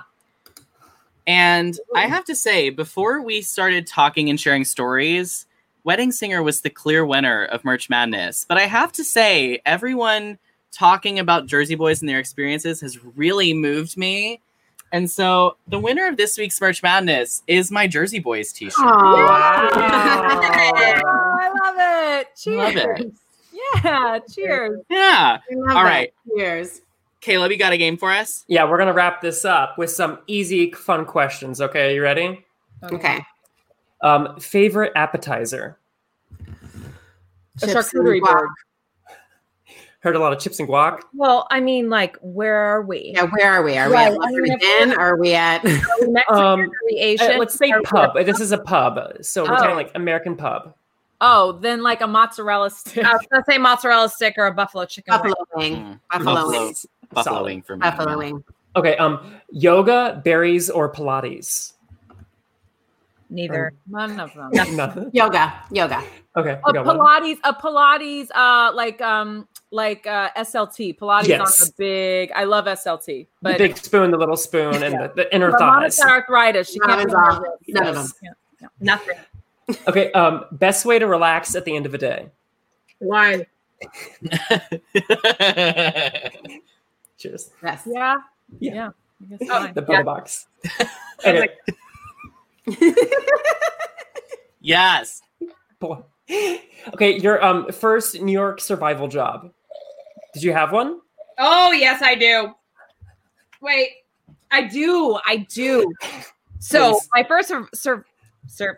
and 1.27 1.79
I 1.95 2.07
have 2.07 2.25
to 2.25 2.35
say, 2.35 2.69
before 2.69 3.21
we 3.21 3.41
started 3.41 3.87
talking 3.87 4.29
and 4.29 4.39
sharing 4.39 4.65
stories, 4.65 5.45
Wedding 5.85 6.11
Singer 6.11 6.43
was 6.43 6.61
the 6.61 6.69
clear 6.69 7.05
winner 7.05 7.45
of 7.45 7.63
Merch 7.63 7.89
Madness. 7.89 8.45
But 8.49 8.57
I 8.57 8.63
have 8.63 8.91
to 8.93 9.03
say, 9.03 9.61
everyone 9.65 10.39
talking 10.75 11.17
about 11.19 11.47
Jersey 11.47 11.75
Boys 11.75 12.01
and 12.01 12.09
their 12.09 12.19
experiences 12.19 12.81
has 12.81 13.03
really 13.15 13.53
moved 13.53 13.95
me. 13.97 14.41
And 14.91 15.09
so 15.09 15.57
the 15.67 15.79
winner 15.79 16.07
of 16.07 16.17
this 16.17 16.37
week's 16.37 16.59
Merch 16.61 16.83
Madness 16.83 17.41
is 17.47 17.71
my 17.71 17.87
Jersey 17.87 18.19
Boys 18.19 18.51
t-shirt. 18.51 18.73
I 18.77 20.11
love 21.63 21.75
it. 21.79 22.27
Cheers. 22.37 22.57
Love 22.57 22.75
it. 22.77 23.11
Yeah. 23.83 24.19
Cheers. 24.33 24.81
Yeah. 24.89 25.39
love 25.51 25.69
All 25.77 25.83
that. 25.83 25.89
right. 25.89 26.13
Cheers. 26.35 26.81
Caleb, 27.21 27.51
you 27.51 27.57
got 27.57 27.73
a 27.73 27.77
game 27.77 27.97
for 27.97 28.11
us? 28.11 28.45
Yeah, 28.47 28.69
we're 28.69 28.77
gonna 28.77 28.93
wrap 28.93 29.19
this 29.19 29.45
up 29.45 29.79
with 29.79 29.89
some 29.89 30.19
easy, 30.27 30.71
fun 30.71 31.05
questions. 31.05 31.59
Okay, 31.59 31.95
you 31.95 32.03
ready? 32.03 32.45
Okay. 32.83 33.25
Um, 34.03 34.39
favorite 34.39 34.91
appetizer? 34.95 35.79
A 37.63 37.65
charcuterie 37.65 38.21
board. 38.21 38.49
Heard 40.05 40.15
a 40.15 40.19
lot 40.19 40.31
of 40.33 40.39
chips 40.39 40.59
and 40.59 40.69
guac. 40.69 40.99
Well, 41.15 41.47
I 41.49 41.59
mean, 41.59 41.89
like, 41.89 42.15
where 42.21 42.53
are 42.55 42.83
we? 42.83 43.13
Yeah, 43.15 43.23
where 43.23 43.51
are 43.51 43.63
we? 43.63 43.75
Are 43.75 43.89
we 43.89 43.95
at 43.95 44.11
I 44.13 44.29
mean, 44.29 44.51
Inn? 44.81 44.89
we're- 44.95 45.19
we 45.19 45.33
at? 45.33 45.63
Mexican? 45.63 46.15
Um, 46.29 46.59
are 46.61 46.67
we 46.85 46.99
Uh, 46.99 47.03
Asian? 47.05 47.39
let's 47.39 47.55
say 47.55 47.71
Are 47.71 47.79
we- 47.79 47.85
pub. 47.85 48.13
This 48.23 48.39
is 48.39 48.51
a 48.51 48.59
pub, 48.59 48.99
so 49.23 49.43
we're 49.43 49.53
Oh. 49.53 49.57
talking 49.57 49.75
like 49.75 49.89
American 49.95 50.35
pub. 50.35 50.75
Oh, 51.21 51.53
then 51.53 51.81
like 51.81 52.01
a 52.01 52.07
mozzarella 52.07 52.69
stick. 52.69 53.03
I 53.03 53.13
was 53.13 53.25
gonna 53.31 53.43
say 53.49 53.57
mozzarella 53.57 54.07
stick 54.09 54.35
or 54.37 54.45
a 54.45 54.53
buffalo 54.53 54.85
chicken. 54.85 55.11
Buffalo 55.11 55.33
wing. 55.55 55.73
wing. 55.73 55.99
Buffalo, 56.11 56.35
Buffalo, 56.35 56.49
wings. 56.65 56.85
buffalo 57.11 57.43
wing 57.43 57.61
for 57.63 57.75
me. 57.75 57.81
Buffalo 57.81 58.17
wing. 58.19 58.43
Okay, 58.75 58.95
um, 58.97 59.33
yoga, 59.49 60.21
berries, 60.23 60.69
or 60.69 60.91
Pilates? 60.93 61.71
Neither. 63.29 63.73
None 63.87 64.19
of 64.19 64.33
them. 64.33 64.49
Nothing. 64.75 65.09
Yoga. 65.13 65.53
Yoga. 65.71 66.03
Okay, 66.37 66.51
A 66.51 66.61
we 66.67 66.73
got 66.73 66.85
one. 66.85 66.97
Pilates, 66.97 67.37
a 67.43 67.53
Pilates, 67.53 68.27
uh, 68.35 68.71
like 68.75 69.01
um, 69.01 69.47
like 69.71 70.05
uh, 70.05 70.29
SLT. 70.37 70.97
Pilates 70.97 71.27
Yes. 71.27 71.61
on 71.61 71.67
the 71.67 71.73
big. 71.77 72.31
I 72.35 72.43
love 72.43 72.65
SLT, 72.65 73.05
The 73.05 73.27
but 73.41 73.57
big 73.57 73.77
spoon, 73.77 74.11
the 74.11 74.17
little 74.17 74.35
spoon, 74.37 74.83
and 74.83 74.93
the, 74.93 75.11
the 75.15 75.33
inner 75.35 75.49
but 75.51 75.59
thighs. 75.59 75.99
arthritis. 76.01 76.69
She 76.71 76.79
None 76.79 76.89
can't 76.89 77.01
of 77.01 77.07
do 77.07 77.13
them. 77.15 77.23
her 77.23 77.41
wrist. 77.41 77.63
None 77.69 77.87
of 77.87 77.95
Yes. 77.95 78.11
them. 78.13 78.35
Yeah. 78.61 78.67
Nothing. 78.81 79.17
Okay, 79.87 80.11
um, 80.11 80.45
best 80.51 80.85
way 80.85 80.99
to 80.99 81.07
relax 81.07 81.55
at 81.55 81.65
the 81.65 81.75
end 81.75 81.85
of 81.87 81.93
a 81.93 81.97
day. 81.97 82.29
Wine. 82.99 83.45
Cheers. 87.17 87.49
Yes. 87.63 87.83
Yeah. 87.87 88.15
Yeah. 88.59 88.73
Yeah. 88.73 88.89
I 89.21 89.25
guess 89.29 89.39
Oh, 89.43 89.47
fine. 89.47 89.73
The 89.73 89.81
bubble 89.81 90.03
box. 90.03 90.47
Okay. 91.25 91.47
yes. 94.61 95.21
Boy. 95.79 95.97
Okay, 96.93 97.19
your 97.19 97.43
um 97.43 97.71
first 97.71 98.19
New 98.21 98.31
York 98.31 98.59
survival 98.61 99.07
job. 99.07 99.51
Did 100.33 100.43
you 100.43 100.53
have 100.53 100.71
one? 100.71 100.99
Oh 101.37 101.71
yes, 101.71 102.01
I 102.01 102.15
do. 102.15 102.53
Wait, 103.61 103.89
I 104.51 104.63
do. 104.63 105.17
I 105.25 105.37
do. 105.37 105.93
So 106.59 106.93
Please. 106.93 107.09
my 107.13 107.23
first 107.23 107.49
serve 107.49 107.67
serve 107.73 108.03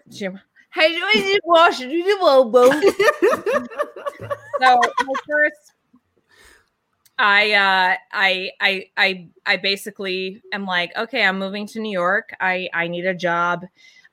serve. 0.09 0.39
Hey, 0.73 0.93
do 0.93 1.01
I 1.03 1.13
need 1.15 1.39
wash? 1.43 1.79
Do 1.79 1.87
the 1.87 2.17
bobo? 2.19 2.69
So 4.59 4.79
my 5.05 5.13
first, 5.29 5.66
I 7.19 7.51
uh, 7.53 7.95
I 8.11 8.51
I 8.61 8.85
I 8.97 9.27
I 9.45 9.57
basically 9.57 10.41
am 10.53 10.65
like, 10.65 10.95
okay, 10.95 11.23
I'm 11.25 11.39
moving 11.39 11.65
to 11.67 11.79
New 11.79 11.91
York. 11.91 12.29
I 12.39 12.69
I 12.73 12.87
need 12.87 13.05
a 13.05 13.13
job. 13.15 13.65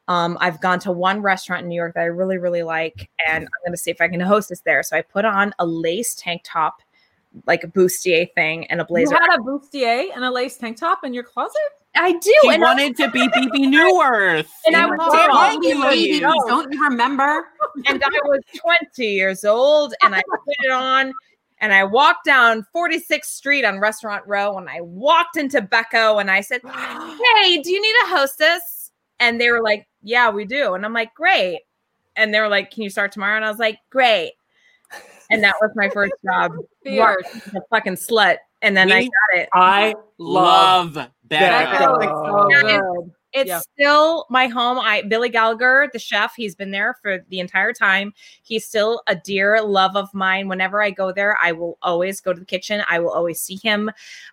Um, 0.08 0.36
I've 0.40 0.60
gone 0.60 0.78
to 0.80 0.92
one 0.92 1.22
restaurant 1.22 1.62
in 1.62 1.68
New 1.68 1.76
York 1.76 1.94
that 1.94 2.00
I 2.00 2.06
really 2.06 2.38
really 2.38 2.62
like, 2.62 3.10
and 3.26 3.44
I'm 3.44 3.50
gonna 3.64 3.76
see 3.76 3.90
if 3.90 4.00
I 4.00 4.08
can 4.08 4.20
host 4.20 4.48
this 4.48 4.60
there. 4.60 4.82
So 4.82 4.96
I 4.96 5.02
put 5.02 5.24
on 5.24 5.52
a 5.58 5.66
lace 5.66 6.14
tank 6.14 6.42
top, 6.44 6.80
like 7.46 7.62
a 7.64 7.68
bustier 7.68 8.32
thing, 8.34 8.66
and 8.66 8.80
a 8.80 8.84
You 8.84 8.88
blazer. 8.88 9.14
had 9.16 9.34
a 9.38 9.42
bustier 9.42 10.06
and 10.14 10.24
a 10.24 10.30
lace 10.30 10.56
tank 10.56 10.78
top 10.78 11.04
in 11.04 11.12
your 11.14 11.24
closet. 11.24 11.56
I 11.96 12.12
do. 12.12 12.34
He 12.42 12.50
and 12.50 12.64
I- 12.64 12.66
wanted 12.66 12.96
to 12.96 13.10
be 13.10 13.28
Bebe 13.28 13.66
Neuwirth. 13.68 14.48
And 14.66 14.74
I 14.76 14.86
was 14.86 15.14
her 15.14 15.28
wrong. 15.28 15.60
day. 15.60 15.74
Ladies, 15.74 16.20
don't 16.20 16.72
you 16.72 16.82
remember? 16.84 17.44
and 17.86 18.02
I 18.02 18.08
was 18.24 18.40
20 18.56 19.06
years 19.06 19.44
old 19.44 19.94
and 20.02 20.14
I 20.14 20.22
put 20.28 20.56
it 20.64 20.70
on 20.72 21.12
and 21.64 21.72
I 21.72 21.82
walked 21.82 22.26
down 22.26 22.66
46th 22.76 23.24
Street 23.24 23.64
on 23.64 23.80
Restaurant 23.80 24.22
Row 24.26 24.58
and 24.58 24.68
I 24.68 24.82
walked 24.82 25.38
into 25.38 25.62
Becco 25.62 26.20
and 26.20 26.30
I 26.30 26.42
said, 26.42 26.60
Hey, 26.66 27.62
do 27.62 27.70
you 27.70 27.80
need 27.80 27.96
a 28.04 28.18
hostess? 28.18 28.92
And 29.18 29.40
they 29.40 29.50
were 29.50 29.62
like, 29.62 29.88
Yeah, 30.02 30.28
we 30.28 30.44
do. 30.44 30.74
And 30.74 30.84
I'm 30.84 30.92
like, 30.92 31.14
Great. 31.14 31.60
And 32.16 32.34
they 32.34 32.40
were 32.40 32.48
like, 32.48 32.70
Can 32.70 32.82
you 32.82 32.90
start 32.90 33.12
tomorrow? 33.12 33.36
And 33.36 33.46
I 33.46 33.48
was 33.48 33.58
like, 33.58 33.78
Great. 33.88 34.32
And 35.30 35.42
that 35.42 35.54
was 35.58 35.70
my 35.74 35.88
first 35.88 36.12
job. 36.22 36.52
Fierce. 36.84 37.24
a 37.56 37.60
fucking 37.70 37.94
slut. 37.94 38.36
And 38.60 38.76
then 38.76 38.92
I 38.92 39.04
got 39.04 39.38
it. 39.40 39.48
I 39.54 39.94
love 40.18 40.96
Love 40.96 41.08
that. 41.30 41.78
Becco. 41.80 42.02
So 42.02 42.48
Yeah, 42.50 42.78
good. 42.78 43.10
It's 43.34 43.48
Yeah. 43.48 43.60
still 43.60 44.26
my 44.30 44.46
home. 44.46 44.78
I 44.78 45.02
Billy 45.02 45.28
Gallagher, 45.28 45.90
the 45.92 45.98
chef, 45.98 46.34
he's 46.36 46.54
been 46.54 46.70
there 46.70 46.94
for 47.02 47.18
the 47.28 47.40
entire 47.40 47.72
time. 47.72 48.14
He's 48.42 48.66
still 48.66 49.02
a 49.08 49.16
dear 49.16 49.60
love 49.62 49.96
of 49.96 50.14
mine. 50.14 50.48
Whenever 50.48 50.82
I 50.82 50.90
go 50.90 51.12
there, 51.12 51.36
I 51.42 51.52
will 51.52 51.76
always 51.82 52.20
go 52.20 52.32
to 52.32 52.38
the 52.40 52.46
kitchen. 52.46 52.82
I 52.88 53.00
will 53.00 53.10
always 53.10 53.40
see 53.40 53.56
him. 53.56 53.90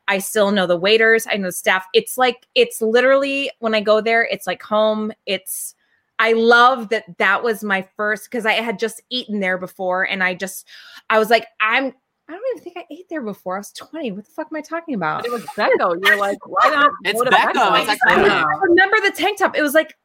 I 0.07 0.19
still 0.19 0.51
know 0.51 0.67
the 0.67 0.77
waiters. 0.77 1.27
I 1.27 1.37
know 1.37 1.47
the 1.47 1.51
staff. 1.53 1.85
It's 1.93 2.17
like 2.17 2.47
it's 2.55 2.81
literally 2.81 3.51
when 3.59 3.73
I 3.75 3.81
go 3.81 4.01
there, 4.01 4.23
it's 4.31 4.47
like 4.47 4.61
home. 4.63 5.11
It's 5.25 5.75
I 6.19 6.33
love 6.33 6.89
that 6.89 7.05
that 7.17 7.43
was 7.43 7.63
my 7.63 7.81
first 7.97 8.25
because 8.29 8.45
I 8.45 8.53
had 8.53 8.77
just 8.79 9.01
eaten 9.09 9.39
there 9.39 9.57
before, 9.57 10.03
and 10.03 10.23
I 10.23 10.35
just 10.35 10.67
I 11.09 11.17
was 11.19 11.29
like 11.31 11.47
I'm. 11.59 11.93
I 12.31 12.35
don't 12.35 12.43
even 12.55 12.63
think 12.63 12.77
I 12.77 12.85
ate 12.93 13.09
there 13.09 13.21
before. 13.21 13.55
I 13.55 13.59
was 13.59 13.73
20. 13.73 14.13
What 14.13 14.23
the 14.23 14.31
fuck 14.31 14.47
am 14.51 14.55
I 14.55 14.61
talking 14.61 14.93
about? 14.93 15.23
But 15.23 15.27
it 15.27 15.31
was 15.33 15.43
Becco. 15.57 15.97
You're 16.05 16.17
like, 16.17 16.37
why 16.47 16.69
not? 16.69 16.91
It's 17.03 17.19
Becco. 17.19 17.81
It's 17.81 18.01
iconic. 18.01 18.29
I 18.29 18.59
remember 18.63 18.95
the 19.01 19.11
tank 19.13 19.39
top. 19.39 19.57
It 19.57 19.61
was 19.61 19.73
like 19.73 19.97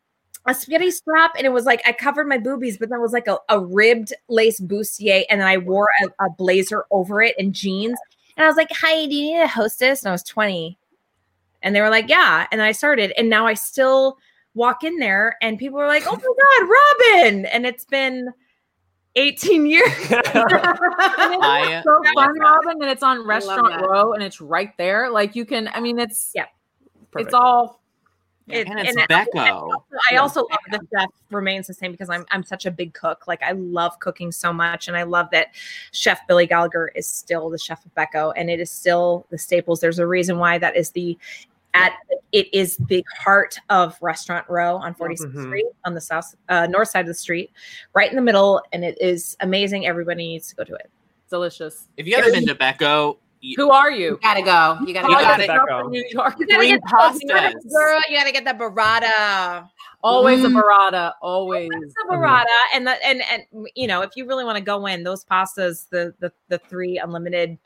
a 0.45 0.53
spaghetti 0.53 0.91
strap, 0.91 1.35
and 1.37 1.47
it 1.47 1.51
was 1.51 1.67
like 1.67 1.83
I 1.87 1.93
covered 1.93 2.29
my 2.29 2.39
boobies, 2.39 2.79
but 2.79 2.89
then 2.89 2.99
it 2.99 3.03
was 3.03 3.13
like 3.13 3.29
a, 3.29 3.39
a 3.49 3.61
ribbed 3.61 4.13
lace 4.29 4.59
bustier, 4.59 5.23
and 5.31 5.41
then 5.41 5.47
I 5.47 5.59
wore 5.59 5.89
a, 6.03 6.25
a 6.25 6.31
blazer 6.31 6.85
over 6.91 7.23
it 7.23 7.37
and 7.39 7.53
jeans. 7.53 7.97
And 8.37 8.45
I 8.45 8.49
was 8.49 8.57
like, 8.57 8.71
"Hi, 8.73 9.07
do 9.07 9.15
you 9.15 9.35
need 9.37 9.43
a 9.43 9.47
hostess?" 9.47 10.03
And 10.03 10.09
I 10.09 10.13
was 10.13 10.25
twenty, 10.25 10.79
and 11.63 11.77
they 11.77 11.81
were 11.81 11.91
like, 11.91 12.09
"Yeah." 12.09 12.49
And 12.51 12.61
I 12.61 12.73
started, 12.73 13.13
and 13.17 13.31
now 13.31 13.47
I 13.47 13.55
still 13.55 14.19
walk 14.55 14.83
in 14.83 14.99
there, 14.99 15.37
and 15.43 15.61
people 15.61 15.79
are 15.79 15.87
like, 15.87 16.05
"Oh 16.09 16.17
my 16.17 16.23
god, 16.23 17.23
Robyn!" 17.23 17.47
And 17.47 17.67
it's 17.67 17.85
been 17.85 18.33
eighteen 19.17 19.67
years. 19.67 19.89
I 20.11 21.83
so 21.85 21.91
love 21.91 22.05
fun, 22.15 22.35
that. 22.39 22.41
Robyn, 22.41 22.83
and 22.83 22.91
it's 22.91 23.03
on 23.03 23.27
Restaurant. 23.27 23.81
Row, 23.87 24.13
and 24.13 24.23
it's 24.23 24.41
right 24.41 24.77
there. 24.79 25.11
Like 25.11 25.35
you 25.35 25.45
can. 25.45 25.69
I 25.75 25.81
mean, 25.81 25.99
it's 25.99 26.31
Yeah. 26.35 26.47
Perfect. 27.11 27.29
it's 27.29 27.35
all. 27.35 27.81
It- 28.49 28.69
And 28.69 28.79
it's 28.79 28.97
I- 28.97 29.07
Becco. 29.07 29.73
I 30.13 30.17
also 30.19 30.43
love 30.43 30.59
the 30.71 30.81
chef 30.97 31.09
remains 31.31 31.67
the 31.67 31.75
same 31.75 31.91
because 31.91 32.09
I'm 32.09 32.25
I'm 32.31 32.45
such 32.45 32.65
a 32.65 32.71
big 32.71 32.95
cook. 32.95 33.27
Like 33.27 33.43
I 33.43 33.51
love 33.53 33.99
cooking 33.99 34.31
so 34.31 34.53
much, 34.53 34.87
and 34.87 34.97
I 34.97 35.03
love 35.03 35.29
that 35.33 35.49
Chef 35.91 36.21
Billy 36.29 36.47
Gallagher 36.47 36.93
is 36.95 37.09
still 37.09 37.51
the 37.51 37.59
chef 37.59 37.85
of 37.85 37.93
Becco, 37.97 38.33
and 38.37 38.49
it 38.49 38.61
is 38.61 38.71
still 38.71 39.27
the 39.31 39.39
staples. 39.39 39.81
There's 39.81 39.99
a 39.99 40.07
reason 40.07 40.39
why 40.39 40.59
that 40.59 40.77
is 40.77 40.91
the 40.91 41.19
at 41.77 41.93
it 42.33 42.53
is 42.55 42.77
the 42.89 43.05
heart 43.19 43.59
of 43.71 43.97
Restaurant 44.01 44.45
Row 44.49 44.77
on 44.77 44.95
46th 44.95 45.33
Mhm. 45.35 45.43
Street 45.43 45.67
on 45.85 45.95
the 45.95 46.01
south 46.01 46.35
uh, 46.49 46.67
north 46.67 46.89
side 46.89 47.01
of 47.01 47.07
the 47.07 47.15
street, 47.15 47.51
right 47.95 48.09
in 48.11 48.17
the 48.17 48.23
middle, 48.23 48.61
and 48.73 48.85
it 48.85 48.97
is 49.01 49.37
amazing. 49.41 49.87
Everybody 49.87 50.27
needs 50.29 50.49
to 50.49 50.55
go 50.57 50.65
to 50.65 50.75
it. 50.75 50.91
delicious. 51.29 51.89
If 51.97 52.07
you 52.07 52.15
haven't 52.15 52.33
been 52.35 52.47
to 52.47 52.55
Becco, 52.55 53.17
Who 53.57 53.71
are 53.71 53.91
you? 53.91 54.11
You 54.11 54.19
gotta 54.23 54.43
go. 54.43 54.79
You 54.87 54.95
gotta 54.95 55.09
You 55.09 55.15
go. 55.17 55.21
gotta 55.23 55.43
Yourself 55.43 55.69
go. 55.69 55.79
from 55.83 55.91
New 55.91 56.05
York. 56.11 56.35
You 56.39 56.47
gotta 56.47 56.59
Green 56.59 56.75
get 56.75 56.81
the- 56.83 56.97
pastas. 56.97 57.73
girl. 57.73 58.01
You 58.09 58.17
gotta 58.19 58.33
get 58.33 58.45
the 58.45 58.53
burrata. 58.55 59.69
Always 60.05 60.45
a 60.45 60.49
Mm. 60.49 60.61
burrata. 60.63 61.13
Always. 61.21 61.69
the 61.69 62.07
burrata 62.09 62.45
and 62.75 62.87
the 62.87 62.93
and 63.07 63.23
and 63.31 63.43
you 63.75 63.87
know 63.89 64.03
if 64.03 64.11
you 64.17 64.25
really 64.27 64.45
want 64.45 64.57
to 64.57 64.63
go 64.65 64.87
in 64.87 65.03
those 65.03 65.25
pastas 65.25 65.89
the 65.91 66.15
the 66.21 66.33
the 66.49 66.59
three 66.59 66.99
unlimited 66.99 67.59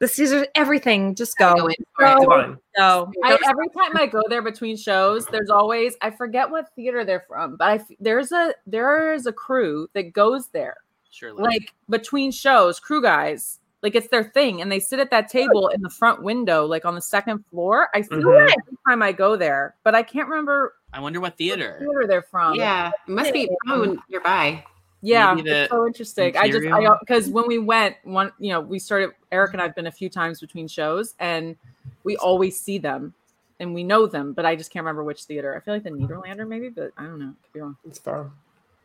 the 0.00 0.08
Caesar 0.08 0.46
everything 0.56 1.14
just 1.14 1.36
go 1.38 1.54
Go 1.54 1.66
in 1.68 1.74
for 1.94 2.04
go, 2.04 2.20
Divine. 2.20 2.58
go. 2.76 3.12
I, 3.22 3.38
every 3.48 3.68
time 3.68 3.96
I 3.96 4.06
go 4.06 4.22
there 4.28 4.42
between 4.42 4.76
shows, 4.76 5.26
there's 5.26 5.50
always 5.50 5.94
I 6.02 6.10
forget 6.10 6.50
what 6.50 6.74
theater 6.74 7.04
they're 7.04 7.24
from, 7.28 7.56
but 7.56 7.68
I 7.68 7.74
f- 7.76 7.90
there's 8.00 8.32
a 8.32 8.52
there's 8.66 9.26
a 9.26 9.32
crew 9.32 9.88
that 9.94 10.12
goes 10.12 10.48
there 10.48 10.78
surely. 11.10 11.42
like 11.42 11.72
between 11.88 12.32
shows, 12.32 12.80
crew 12.80 13.00
guys. 13.02 13.58
Like 13.82 13.94
it's 13.94 14.08
their 14.08 14.24
thing, 14.24 14.60
and 14.60 14.70
they 14.70 14.78
sit 14.78 14.98
at 15.00 15.10
that 15.10 15.30
table 15.30 15.68
in 15.68 15.80
the 15.80 15.88
front 15.88 16.22
window, 16.22 16.66
like 16.66 16.84
on 16.84 16.94
the 16.94 17.00
second 17.00 17.42
floor. 17.50 17.88
I 17.94 18.02
see 18.02 18.08
Mhm. 18.10 18.24
them 18.24 18.34
every 18.34 18.76
time 18.86 19.02
I 19.02 19.12
go 19.12 19.36
there, 19.36 19.74
but 19.84 19.94
I 19.94 20.02
can't 20.02 20.28
remember 20.28 20.74
I 20.92 21.00
wonder 21.00 21.18
what 21.18 21.32
what 21.32 21.38
theater. 21.38 21.76
theater 21.78 22.04
they're 22.06 22.20
from. 22.20 22.56
Yeah, 22.56 22.90
it 23.08 23.10
must 23.10 23.32
be 23.32 23.48
probably 23.66 23.96
nearby. 24.10 24.62
Yeah, 25.02 25.34
it's 25.38 25.70
so 25.70 25.86
interesting. 25.86 26.36
I 26.36 26.48
just 26.48 26.58
I 26.58 26.68
Imperial? 26.68 26.96
because 27.00 27.28
when 27.28 27.46
we 27.46 27.58
went 27.58 27.96
one, 28.04 28.32
you 28.38 28.52
know, 28.52 28.60
we 28.60 28.78
started. 28.78 29.10
Eric 29.32 29.52
and 29.52 29.62
I've 29.62 29.74
been 29.74 29.86
a 29.86 29.92
few 29.92 30.10
times 30.10 30.40
between 30.40 30.68
shows, 30.68 31.14
and 31.18 31.56
we 32.04 32.16
always 32.18 32.60
see 32.60 32.78
them, 32.78 33.14
and 33.60 33.74
we 33.74 33.82
know 33.82 34.06
them, 34.06 34.32
but 34.32 34.44
I 34.44 34.56
just 34.56 34.70
can't 34.70 34.82
remember 34.82 35.04
which 35.04 35.24
theater. 35.24 35.56
I 35.56 35.60
feel 35.60 35.74
like 35.74 35.84
the 35.84 35.90
Nederlander, 35.90 36.46
maybe, 36.46 36.68
but 36.68 36.92
I 36.98 37.04
don't 37.04 37.18
know. 37.18 37.34
Could 37.42 37.52
be 37.52 37.60
wrong. 37.60 37.76
It's 37.86 37.98
far. 37.98 38.30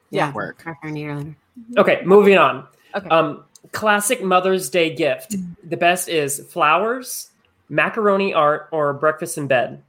Yeah. 0.09 0.31
Work. 0.33 0.63
Parker 0.63 0.87
Nederlander. 0.87 1.35
Okay, 1.77 2.01
moving 2.05 2.37
on. 2.37 2.67
Okay. 2.93 3.09
Um, 3.09 3.43
classic 3.71 4.23
Mother's 4.23 4.69
Day 4.69 4.93
gift. 4.95 5.35
The 5.63 5.77
best 5.77 6.07
is 6.07 6.39
flowers, 6.49 7.31
macaroni 7.69 8.33
art, 8.33 8.69
or 8.71 8.93
breakfast 8.93 9.37
in 9.37 9.47
bed. 9.47 9.81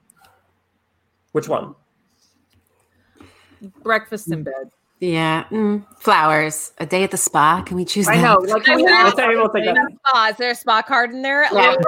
Which 1.33 1.49
one? 1.49 1.75
Breakfast 3.83 4.31
in 4.33 4.43
bed. 4.43 4.71
Yeah. 4.99 5.45
Mm, 5.51 5.85
flowers. 6.01 6.73
A 6.79 6.87
day 6.87 7.03
at 7.05 7.11
the 7.11 7.17
spa. 7.17 7.63
Can 7.63 7.77
we 7.77 7.85
choose 7.85 8.09
I 8.09 8.17
that? 8.17 8.23
know. 8.23 8.37
Like, 8.37 8.67
I 8.69 8.77
we 8.77 8.83
will- 8.83 8.89
have- 8.93 9.15
we'll 9.17 9.49
take 9.51 9.65
that. 9.67 9.93
Spa. 10.09 10.29
Is 10.31 10.37
there 10.37 10.51
a 10.51 10.55
spa 10.55 10.83
card 10.83 11.11
in 11.11 11.23
there? 11.23 11.43
Yeah. 11.45 11.51
Like, 11.53 11.79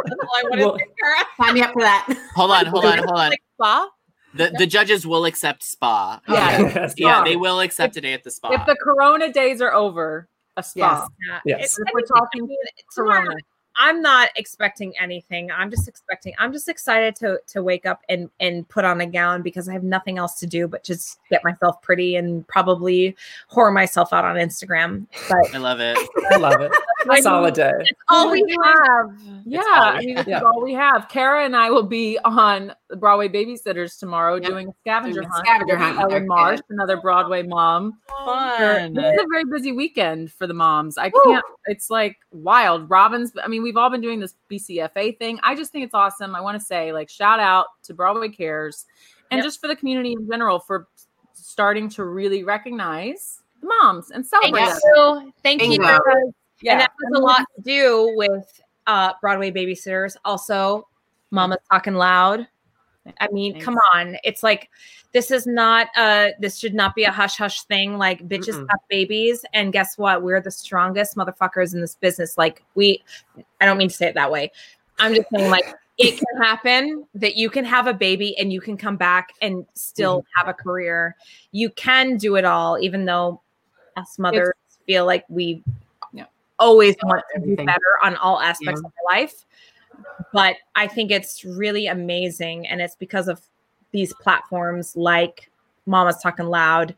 what 0.51 0.59
is 0.59 0.65
Well- 0.67 0.79
Sign 1.43 1.55
me 1.55 1.63
up 1.63 1.73
for 1.73 1.83
that. 1.83 2.07
Hold 2.35 2.51
on, 2.51 2.67
hold 2.67 2.85
on, 2.85 2.99
hold 2.99 3.11
on. 3.11 3.31
Like 3.31 3.43
spa? 3.55 3.89
The 4.35 4.53
the 4.59 4.67
judges 4.67 5.07
will 5.07 5.25
accept 5.25 5.63
spa. 5.63 6.21
Yeah. 6.29 6.61
Yes. 6.61 6.95
Yeah, 6.99 7.25
they 7.25 7.37
will 7.37 7.61
accept 7.61 7.97
a 7.97 8.01
day 8.01 8.13
at 8.13 8.25
the 8.25 8.31
spa. 8.31 8.51
if 8.53 8.67
the 8.67 8.77
Corona 8.83 9.33
days 9.33 9.63
are 9.63 9.73
over, 9.73 10.29
a 10.59 10.63
spa. 10.63 11.09
Yeah. 11.27 11.41
Yes. 11.47 11.79
If 11.79 11.89
we're 11.95 12.03
talking 12.03 12.43
I 12.43 12.47
mean, 12.47 12.57
tomorrow, 12.95 13.23
Corona. 13.25 13.37
I'm 13.79 14.03
not 14.03 14.31
expecting 14.37 14.93
anything. 15.01 15.51
I'm 15.53 15.71
just 15.71 15.87
expecting. 15.87 16.35
I'm 16.39 16.53
just 16.53 16.69
excited 16.69 17.15
to 17.17 17.41
to 17.47 17.63
wake 17.63 17.87
up 17.87 18.03
and 18.09 18.29
and 18.41 18.69
put 18.69 18.85
on 18.85 19.01
a 19.01 19.07
gown 19.07 19.43
because 19.43 19.69
I 19.69 19.73
have 19.73 19.85
nothing 19.85 20.19
else 20.19 20.39
to 20.41 20.47
do 20.47 20.67
but 20.67 20.83
just 20.83 21.21
get 21.31 21.45
myself 21.45 21.81
pretty 21.81 22.17
and 22.17 22.47
probably 22.49 23.17
whore 23.51 23.73
myself 23.73 24.13
out 24.13 24.25
on 24.25 24.37
Instagram. 24.37 25.07
But 25.29 25.55
I 25.55 25.59
love 25.59 25.79
it. 25.81 25.97
I 26.31 26.37
love 26.37 26.61
it. 26.61 26.73
Solid 27.17 27.55
day. 27.55 27.73
all 28.09 28.31
we 28.31 28.41
have. 28.65 29.07
Yeah, 29.45 29.61
all 29.61 29.83
I 29.83 29.99
we 30.01 30.07
mean, 30.07 30.17
this 30.17 30.27
have. 30.29 30.45
all 30.45 30.63
we 30.63 30.73
have. 30.75 31.09
Kara 31.09 31.45
and 31.45 31.57
I 31.57 31.71
will 31.71 31.83
be 31.83 32.19
on 32.25 32.73
the 32.89 32.97
Broadway 32.97 33.29
Babysitters 33.29 33.99
tomorrow 33.99 34.35
Yep. 34.37 34.45
doing 34.45 34.69
a 34.69 34.73
scavenger 34.81 35.21
Doing 35.21 35.29
hunt. 35.31 35.47
scavenger 35.47 35.77
hunt 35.77 35.97
with 35.97 36.05
our 36.07 36.11
Ellen 36.13 36.27
Marsh, 36.29 36.61
another 36.71 36.97
Broadway 36.99 37.43
mom. 37.43 37.99
Fun. 38.25 38.95
This 38.95 39.15
is 39.15 39.21
a 39.23 39.27
very 39.33 39.45
busy 39.45 39.73
weekend 39.73 40.33
for 40.33 40.47
the 40.47 40.55
moms. 40.55 40.99
I 40.99 41.11
can't. 41.11 41.45
It's 41.67 41.91
like 41.91 42.17
wild. 42.31 42.89
Robyn's. 42.89 43.33
I 43.43 43.49
mean, 43.49 43.63
we've 43.63 43.77
all 43.77 43.91
been 43.91 44.01
doing 44.01 44.21
this 44.21 44.35
BCFA 44.51 45.19
thing. 45.19 45.39
I 45.43 45.55
just 45.55 45.73
think 45.73 45.85
it's 45.85 45.95
awesome. 45.95 46.35
I 46.35 46.41
want 46.41 46.59
to 46.59 46.65
say, 46.65 46.93
like, 46.93 47.09
shout 47.11 47.41
out 47.41 47.67
to 47.85 47.95
Broadway 47.95 48.29
Cares, 48.29 48.87
and 49.31 49.39
Yep. 49.39 49.45
just 49.45 49.61
for 49.61 49.69
the 49.69 49.77
community 49.77 50.13
in 50.13 50.29
general 50.31 50.59
for 50.61 50.89
starting 51.33 51.89
to 51.89 52.05
really 52.05 52.45
recognize 52.45 53.41
moms 53.63 54.11
and 54.11 54.25
celebrate. 54.27 54.65
them. 54.65 54.79
you. 54.95 55.33
Thank 55.43 55.63
you. 55.63 55.69
Bingo. 55.79 55.99
Yeah. 56.61 56.73
And 56.73 56.81
that 56.81 56.91
has 56.91 57.21
a 57.21 57.23
lot 57.23 57.45
to 57.57 57.63
do 57.63 58.13
with 58.17 58.61
uh, 58.87 59.13
Broadway 59.21 59.51
babysitters. 59.51 60.17
Also, 60.25 60.89
Mama's 61.31 61.59
talking 61.71 61.95
loud. 61.95 62.47
I 63.21 63.29
mean, 63.29 63.53
Thanks. 63.53 63.65
come 63.65 63.77
on. 63.95 64.17
It's 64.25 64.43
like 64.43 64.71
this 65.13 65.31
is 65.31 65.47
not 65.47 65.89
uh 65.97 66.29
this 66.39 66.59
should 66.59 66.75
not 66.75 66.95
be 66.95 67.05
a 67.05 67.11
hush 67.11 67.37
hush 67.37 67.63
thing. 67.63 67.97
Like 67.97 68.29
bitches 68.29 68.55
Mm-mm. 68.55 68.67
have 68.69 68.81
babies, 68.89 69.45
and 69.55 69.73
guess 69.73 69.97
what? 69.97 70.23
We're 70.23 70.41
the 70.41 70.51
strongest 70.51 71.17
motherfuckers 71.17 71.75
in 71.75 71.81
this 71.81 71.95
business. 71.95 72.37
Like 72.37 72.63
we 72.75 73.03
I 73.61 73.67
don't 73.67 73.79
mean 73.79 73.89
to 73.89 73.95
say 73.95 74.09
it 74.09 74.15
that 74.15 74.31
way. 74.31 74.51
I'm 74.99 75.15
just 75.15 75.29
saying 75.35 75.51
like 75.51 75.75
it 75.99 76.19
can 76.19 76.43
happen 76.43 77.07
that 77.15 77.37
you 77.37 77.51
can 77.51 77.65
have 77.65 77.87
a 77.87 77.95
baby 77.95 78.37
and 78.39 78.53
you 78.53 78.61
can 78.61 78.77
come 78.77 78.97
back 78.97 79.33
and 79.43 79.67
still 79.75 80.25
have 80.37 80.49
a 80.49 80.55
career. 80.55 81.17
You 81.53 81.71
can 81.71 82.17
do 82.17 82.37
it 82.37 82.45
all, 82.45 82.79
even 82.79 83.05
though 83.05 83.41
us 83.97 84.19
mothers 84.19 84.55
feel 84.87 85.07
like 85.07 85.25
we. 85.29 85.63
Always 86.59 86.95
want 87.03 87.23
to 87.35 87.39
do 87.41 87.45
Everything. 87.45 87.67
better 87.67 87.99
on 88.03 88.17
all 88.17 88.41
aspects 88.41 88.81
Yeah. 88.83 88.89
of 88.89 88.93
our 89.07 89.17
life. 89.19 89.45
But 90.33 90.57
I 90.75 90.87
think 90.87 91.11
it's 91.11 91.45
really 91.45 91.87
amazing. 91.87 92.67
And 92.69 92.81
it's 92.81 92.95
because 92.97 93.29
of 93.29 93.41
these 93.93 94.13
platforms 94.15 94.97
like 94.97 95.51
Mama's 95.87 96.19
Talking 96.23 96.47
Loud 96.47 96.95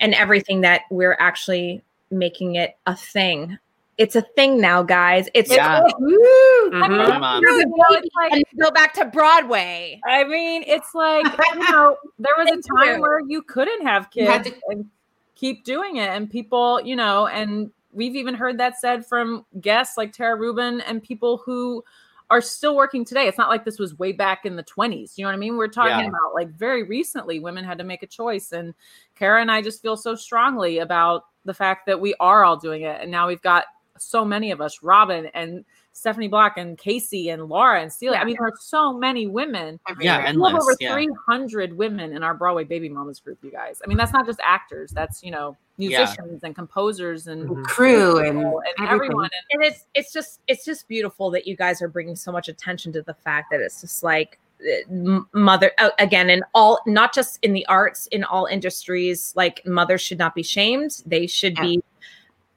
and 0.00 0.14
everything 0.14 0.60
that 0.62 0.82
we're 0.90 1.16
actually 1.20 1.82
making 2.10 2.56
it 2.56 2.76
a 2.86 2.94
thing. 2.96 3.58
It's 3.96 4.16
a 4.16 4.22
thing 4.22 4.60
now, 4.60 4.82
guys. 4.82 5.28
It's 5.34 5.52
Yeah. 5.52 5.82
Woo! 5.98 6.70
Mhm. 6.72 7.06
Come 7.06 7.22
on. 7.22 7.40
You're 7.42 7.52
a 7.52 7.58
You 7.58 7.66
know, 7.66 7.84
baby 7.90 8.06
it's 8.08 8.16
like- 8.16 8.44
go 8.60 8.70
back 8.72 8.92
to 8.94 9.04
Broadway. 9.04 10.00
I 10.04 10.24
mean, 10.24 10.64
it's 10.66 10.94
like 10.94 11.24
you 11.54 11.70
know, 11.70 11.96
there 12.18 12.34
was 12.36 12.48
a 12.50 12.60
time 12.76 13.00
where 13.00 13.20
you 13.20 13.40
couldn't 13.42 13.86
have 13.86 14.08
You 14.14 14.26
had 14.26 14.44
kids 14.44 14.56
and 14.68 14.90
keep 15.36 15.64
doing 15.64 15.96
it, 15.96 16.08
and 16.08 16.28
people, 16.28 16.80
you 16.80 16.96
know, 16.96 17.28
and 17.28 17.70
we've 17.94 18.16
even 18.16 18.34
heard 18.34 18.58
that 18.58 18.78
said 18.80 19.06
from 19.06 19.46
guests 19.60 19.96
like 19.96 20.12
Tara 20.12 20.36
Rubin 20.36 20.80
and 20.82 21.02
people 21.02 21.38
who 21.38 21.84
are 22.30 22.40
still 22.40 22.74
working 22.74 23.04
today. 23.04 23.28
It's 23.28 23.38
not 23.38 23.50
like 23.50 23.64
this 23.64 23.78
was 23.78 23.98
way 23.98 24.10
back 24.12 24.46
in 24.46 24.56
the 24.56 24.64
20s. 24.64 25.16
You 25.16 25.24
know 25.24 25.28
what 25.28 25.34
I 25.34 25.38
mean? 25.38 25.56
We're 25.56 25.68
talking 25.68 25.98
Yeah. 25.98 26.08
about 26.08 26.34
like 26.34 26.48
very 26.50 26.82
recently, 26.82 27.38
women 27.38 27.64
had 27.64 27.78
to 27.78 27.84
make 27.84 28.02
a 28.02 28.06
choice, 28.06 28.52
and 28.52 28.74
Kara 29.14 29.40
and 29.40 29.50
I 29.50 29.62
just 29.62 29.82
feel 29.82 29.96
so 29.96 30.14
strongly 30.14 30.78
about 30.78 31.26
the 31.44 31.54
fact 31.54 31.86
that 31.86 32.00
we 32.00 32.14
are 32.20 32.44
all 32.44 32.56
doing 32.56 32.82
it, 32.82 33.00
and 33.00 33.10
now 33.10 33.28
we've 33.28 33.42
got 33.42 33.66
so 33.98 34.24
many 34.24 34.50
of 34.50 34.60
us, 34.60 34.82
Robyn 34.82 35.26
and 35.34 35.64
Stephanie 35.96 36.26
Black 36.28 36.58
and 36.58 36.76
Casey 36.76 37.30
and 37.30 37.46
Laura 37.48 37.80
and 37.80 37.90
Celia. 37.90 38.18
I 38.18 38.24
mean, 38.24 38.34
there 38.38 38.48
are 38.48 38.52
so 38.60 38.92
many 38.92 39.28
women. 39.28 39.78
Yeah, 40.00 40.18
We 40.34 40.42
have 40.42 40.54
over 40.60 40.74
yeah. 40.80 40.92
300 40.92 41.72
women 41.72 42.12
in 42.16 42.22
our 42.24 42.34
Broadway 42.34 42.64
Baby 42.64 42.88
Mamas 42.88 43.20
group, 43.20 43.38
you 43.42 43.50
guys. 43.52 43.80
I 43.82 43.86
mean, 43.88 43.96
that's 43.96 44.12
not 44.12 44.26
just 44.26 44.40
actors. 44.42 44.90
That's, 44.90 45.22
you 45.22 45.30
know, 45.30 45.56
Yeah. 45.78 46.00
musicians 46.00 46.42
and 46.42 46.54
composers 46.54 47.28
and 47.28 47.48
Mhm. 47.48 47.64
Crew 47.64 48.18
and 48.18 48.38
and 48.42 48.88
everyone. 48.88 49.30
And 49.52 49.62
and 49.62 49.64
it's 49.72 49.86
it's 49.94 50.12
just 50.12 50.40
it's 50.48 50.64
just 50.64 50.88
beautiful 50.88 51.30
that 51.30 51.46
you 51.46 51.56
guys 51.56 51.80
are 51.80 51.88
bringing 51.88 52.16
so 52.16 52.30
much 52.32 52.48
attention 52.48 52.92
to 52.92 53.02
the 53.02 53.14
fact 53.14 53.50
that 53.52 53.60
it's 53.60 53.80
just 53.80 54.02
like 54.02 54.38
uh, 54.62 55.20
mother 55.32 55.72
uh, 55.78 55.90
again 55.98 56.28
in 56.30 56.42
all 56.54 56.80
not 56.86 57.12
just 57.14 57.38
in 57.42 57.52
the 57.52 57.66
arts 57.66 58.06
in 58.08 58.22
all 58.24 58.46
industries 58.46 59.32
like 59.36 59.60
mothers 59.66 60.00
should 60.00 60.18
not 60.18 60.32
be 60.34 60.42
shamed 60.44 61.02
they 61.06 61.26
should 61.26 61.56
Yeah. 61.56 61.62
be 61.64 61.82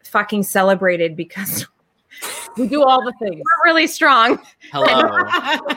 fucking 0.03 0.43
celebrated 0.43 1.15
because 1.15 1.65
we 2.57 2.67
do 2.67 2.83
all 2.83 3.03
the 3.03 3.13
things. 3.19 3.35
we're 3.35 3.71
really 3.71 3.87
strong 3.87 4.39
Hello. 4.71 5.17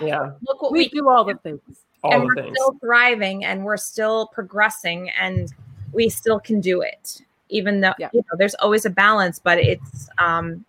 Yeah. 0.07 0.33
look 0.47 0.63
what 0.63 0.73
We 0.73 0.79
we, 0.81 0.89
do 0.89 1.09
all 1.09 1.25
the 1.25 1.35
things. 1.37 1.61
All 2.03 2.13
and 2.13 2.23
the 2.23 2.27
we're 2.27 2.35
things. 2.37 2.57
still 2.59 2.77
thriving 2.81 3.45
and 3.45 3.65
we're 3.65 3.77
still 3.77 4.29
progressing 4.29 5.11
and 5.11 5.53
we 5.93 6.09
still 6.09 6.41
can 6.41 6.61
do 6.61 6.81
it 6.83 7.21
even 7.49 7.81
though 7.81 7.93
Yeah. 7.99 8.09
you 8.13 8.21
know 8.21 8.37
there's 8.39 8.55
always 8.57 8.85
a 8.87 8.91
balance 8.91 9.39
but 9.39 9.59
it's 9.59 10.09
um 10.19 10.65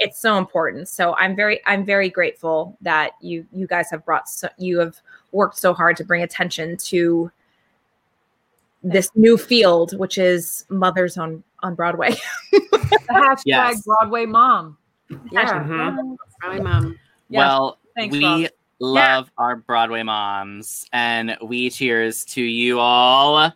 it's 0.00 0.20
so 0.20 0.36
important 0.36 0.88
so 0.88 1.14
i'm 1.14 1.34
very 1.34 1.60
i'm 1.66 1.84
very 1.86 2.10
grateful 2.10 2.76
that 2.82 3.12
you 3.22 3.46
you 3.52 3.66
guys 3.66 3.88
have 3.90 4.04
brought 4.04 4.28
so 4.28 4.48
you 4.58 4.78
have 4.78 4.96
worked 5.32 5.56
so 5.58 5.72
hard 5.72 5.96
to 5.96 6.04
bring 6.04 6.22
attention 6.22 6.76
to 6.76 7.30
this 8.82 9.08
new 9.14 9.38
field 9.38 9.96
which 9.98 10.18
is 10.18 10.66
mothers 10.68 11.16
on 11.16 11.42
on 11.62 11.74
broadway 11.74 12.14
The 12.52 13.12
hashtag 13.12 13.42
Yes. 13.46 13.82
Broadway 13.82 14.26
Mom. 14.26 14.76
Yeah. 15.30 15.64
Mhm. 15.64 16.16
Probably 16.40 16.60
mom. 16.60 16.98
Yeah. 17.28 17.38
Well, 17.40 17.78
Thanks, 17.96 18.12
we 18.16 18.24
Rob. 18.24 18.50
love 18.80 19.30
our 19.38 19.56
Broadway 19.56 20.02
moms, 20.02 20.86
and 20.92 21.36
we 21.42 21.70
cheers 21.70 22.24
to 22.26 22.42
you 22.42 22.78
all. 22.80 23.52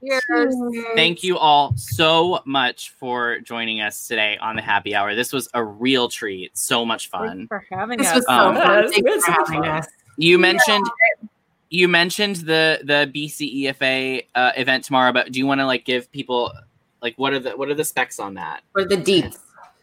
Cheers. 0.00 0.54
Thank 0.96 1.22
you 1.22 1.38
all 1.38 1.74
so 1.76 2.40
much 2.44 2.90
for 2.98 3.38
joining 3.40 3.80
us 3.80 4.06
today 4.08 4.36
on 4.40 4.56
the 4.56 4.62
happy 4.62 4.94
hour. 4.94 5.14
This 5.14 5.32
was 5.32 5.48
a 5.54 5.62
real 5.64 6.08
treat. 6.08 6.56
So 6.56 6.84
much 6.84 7.10
Thanks 7.10 7.26
fun. 7.28 7.46
for 7.48 7.64
having 7.70 7.98
This 7.98 8.08
us. 8.08 8.16
was 8.16 8.26
so 8.26 8.32
Um, 8.32 8.54
fun. 8.56 8.90
Thanks 8.92 9.10
for 9.10 9.20
so 9.20 9.32
having 9.32 9.62
fun. 9.62 9.68
us. 9.78 9.86
You 10.16 10.38
mentioned 10.38 10.86
you 11.70 11.88
mentioned 11.88 12.36
the 12.36 12.80
the 12.84 13.10
BCEFA 13.12 14.26
uh, 14.34 14.52
event 14.56 14.84
tomorrow, 14.84 15.12
but 15.12 15.32
do 15.32 15.38
you 15.38 15.46
want 15.46 15.60
to 15.60 15.66
like 15.66 15.84
give 15.84 16.10
people 16.12 16.52
like 17.02 17.14
what 17.16 17.32
are 17.32 17.38
the 17.40 17.50
what 17.52 17.68
are 17.68 17.74
the 17.74 17.84
specs 17.84 18.18
on 18.20 18.34
that? 18.34 18.62
For 18.72 18.84
the 18.84 18.96
deep. 18.96 19.32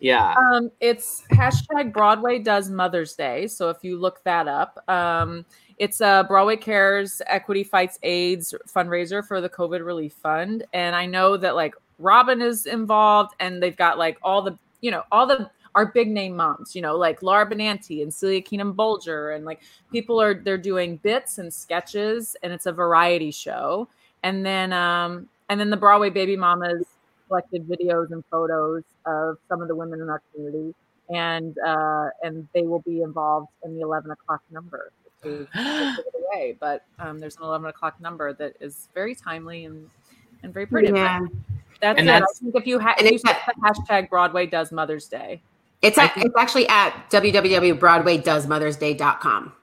Yeah. 0.01 0.33
Um, 0.33 0.71
it's 0.79 1.23
hashtag 1.31 1.93
Broadway 1.93 2.39
does 2.39 2.69
Mother's 2.69 3.13
Day. 3.13 3.45
So 3.45 3.69
if 3.69 3.83
you 3.83 3.99
look 3.99 4.23
that 4.23 4.47
up, 4.47 4.83
um, 4.89 5.45
it's 5.77 6.01
a 6.01 6.25
Broadway 6.27 6.57
Cares 6.57 7.21
Equity 7.27 7.63
Fights 7.63 7.99
AIDS 8.01 8.53
fundraiser 8.67 9.25
for 9.25 9.41
the 9.41 9.49
COVID 9.49 9.85
Relief 9.85 10.13
Fund. 10.13 10.65
And 10.73 10.95
I 10.95 11.05
know 11.05 11.37
that 11.37 11.55
like 11.55 11.75
Robyn 11.99 12.41
is 12.41 12.65
involved 12.65 13.35
and 13.39 13.61
they've 13.61 13.77
got 13.77 13.99
like 13.99 14.17
all 14.23 14.41
the, 14.41 14.57
you 14.81 14.89
know, 14.89 15.03
all 15.11 15.27
the 15.27 15.49
our 15.75 15.85
big 15.85 16.09
name 16.09 16.35
moms, 16.35 16.75
you 16.75 16.81
know, 16.81 16.97
like 16.97 17.23
Laura 17.23 17.49
Benanti 17.49 18.01
and 18.01 18.13
Celia 18.13 18.41
Keenan 18.41 18.73
Bolger, 18.73 19.35
and 19.35 19.45
like 19.45 19.61
people 19.91 20.19
are 20.19 20.33
they're 20.33 20.57
doing 20.57 20.97
bits 20.97 21.37
and 21.37 21.53
sketches, 21.53 22.35
and 22.43 22.51
it's 22.51 22.65
a 22.65 22.73
variety 22.73 23.31
show. 23.31 23.87
And 24.23 24.45
then 24.45 24.73
um 24.73 25.29
and 25.49 25.59
then 25.59 25.69
the 25.69 25.77
Broadway 25.77 26.09
Baby 26.09 26.35
Mamas 26.35 26.83
collected 27.31 27.67
videos 27.67 28.11
and 28.11 28.23
photos 28.29 28.83
of 29.05 29.37
some 29.47 29.61
of 29.61 29.67
the 29.69 29.75
women 29.75 30.01
in 30.01 30.09
our 30.09 30.21
community, 30.33 30.75
and 31.09 31.57
uh, 31.65 32.09
and 32.23 32.45
they 32.53 32.63
will 32.63 32.81
be 32.81 33.01
involved 33.01 33.47
in 33.63 33.73
the 33.75 33.81
eleven 33.81 34.11
o'clock 34.11 34.41
number. 34.51 34.91
Which 35.23 35.33
is 35.33 35.47
away, 36.33 36.57
but 36.59 36.83
um, 36.99 37.19
there's 37.19 37.37
an 37.37 37.43
eleven 37.43 37.69
o'clock 37.69 37.99
number 38.01 38.33
that 38.33 38.55
is 38.59 38.89
very 38.93 39.15
timely 39.15 39.63
and 39.65 39.89
and 40.43 40.53
very 40.53 40.65
pretty. 40.65 40.91
Yeah. 40.93 41.21
That's 41.79 41.97
And 41.99 42.09
it. 42.09 42.11
that's- 42.11 42.39
I 42.41 42.43
think 42.43 42.55
if 42.55 42.67
you 42.67 42.79
ha- 42.79 42.95
And 42.97 43.07
if 43.07 43.11
you 43.13 43.15
it's 43.15 43.23
set 43.27 43.39
the 43.47 43.53
hashtag 43.61 44.09
Broadway 44.09 44.45
does 44.45 44.71
Mother's 44.73 45.07
Day. 45.07 45.41
It's, 45.81 45.97
at, 45.97 46.11
it's 46.15 46.35
actually 46.37 46.67
at 46.67 46.93
www.broadwaydoesmothersday.com 47.09 49.53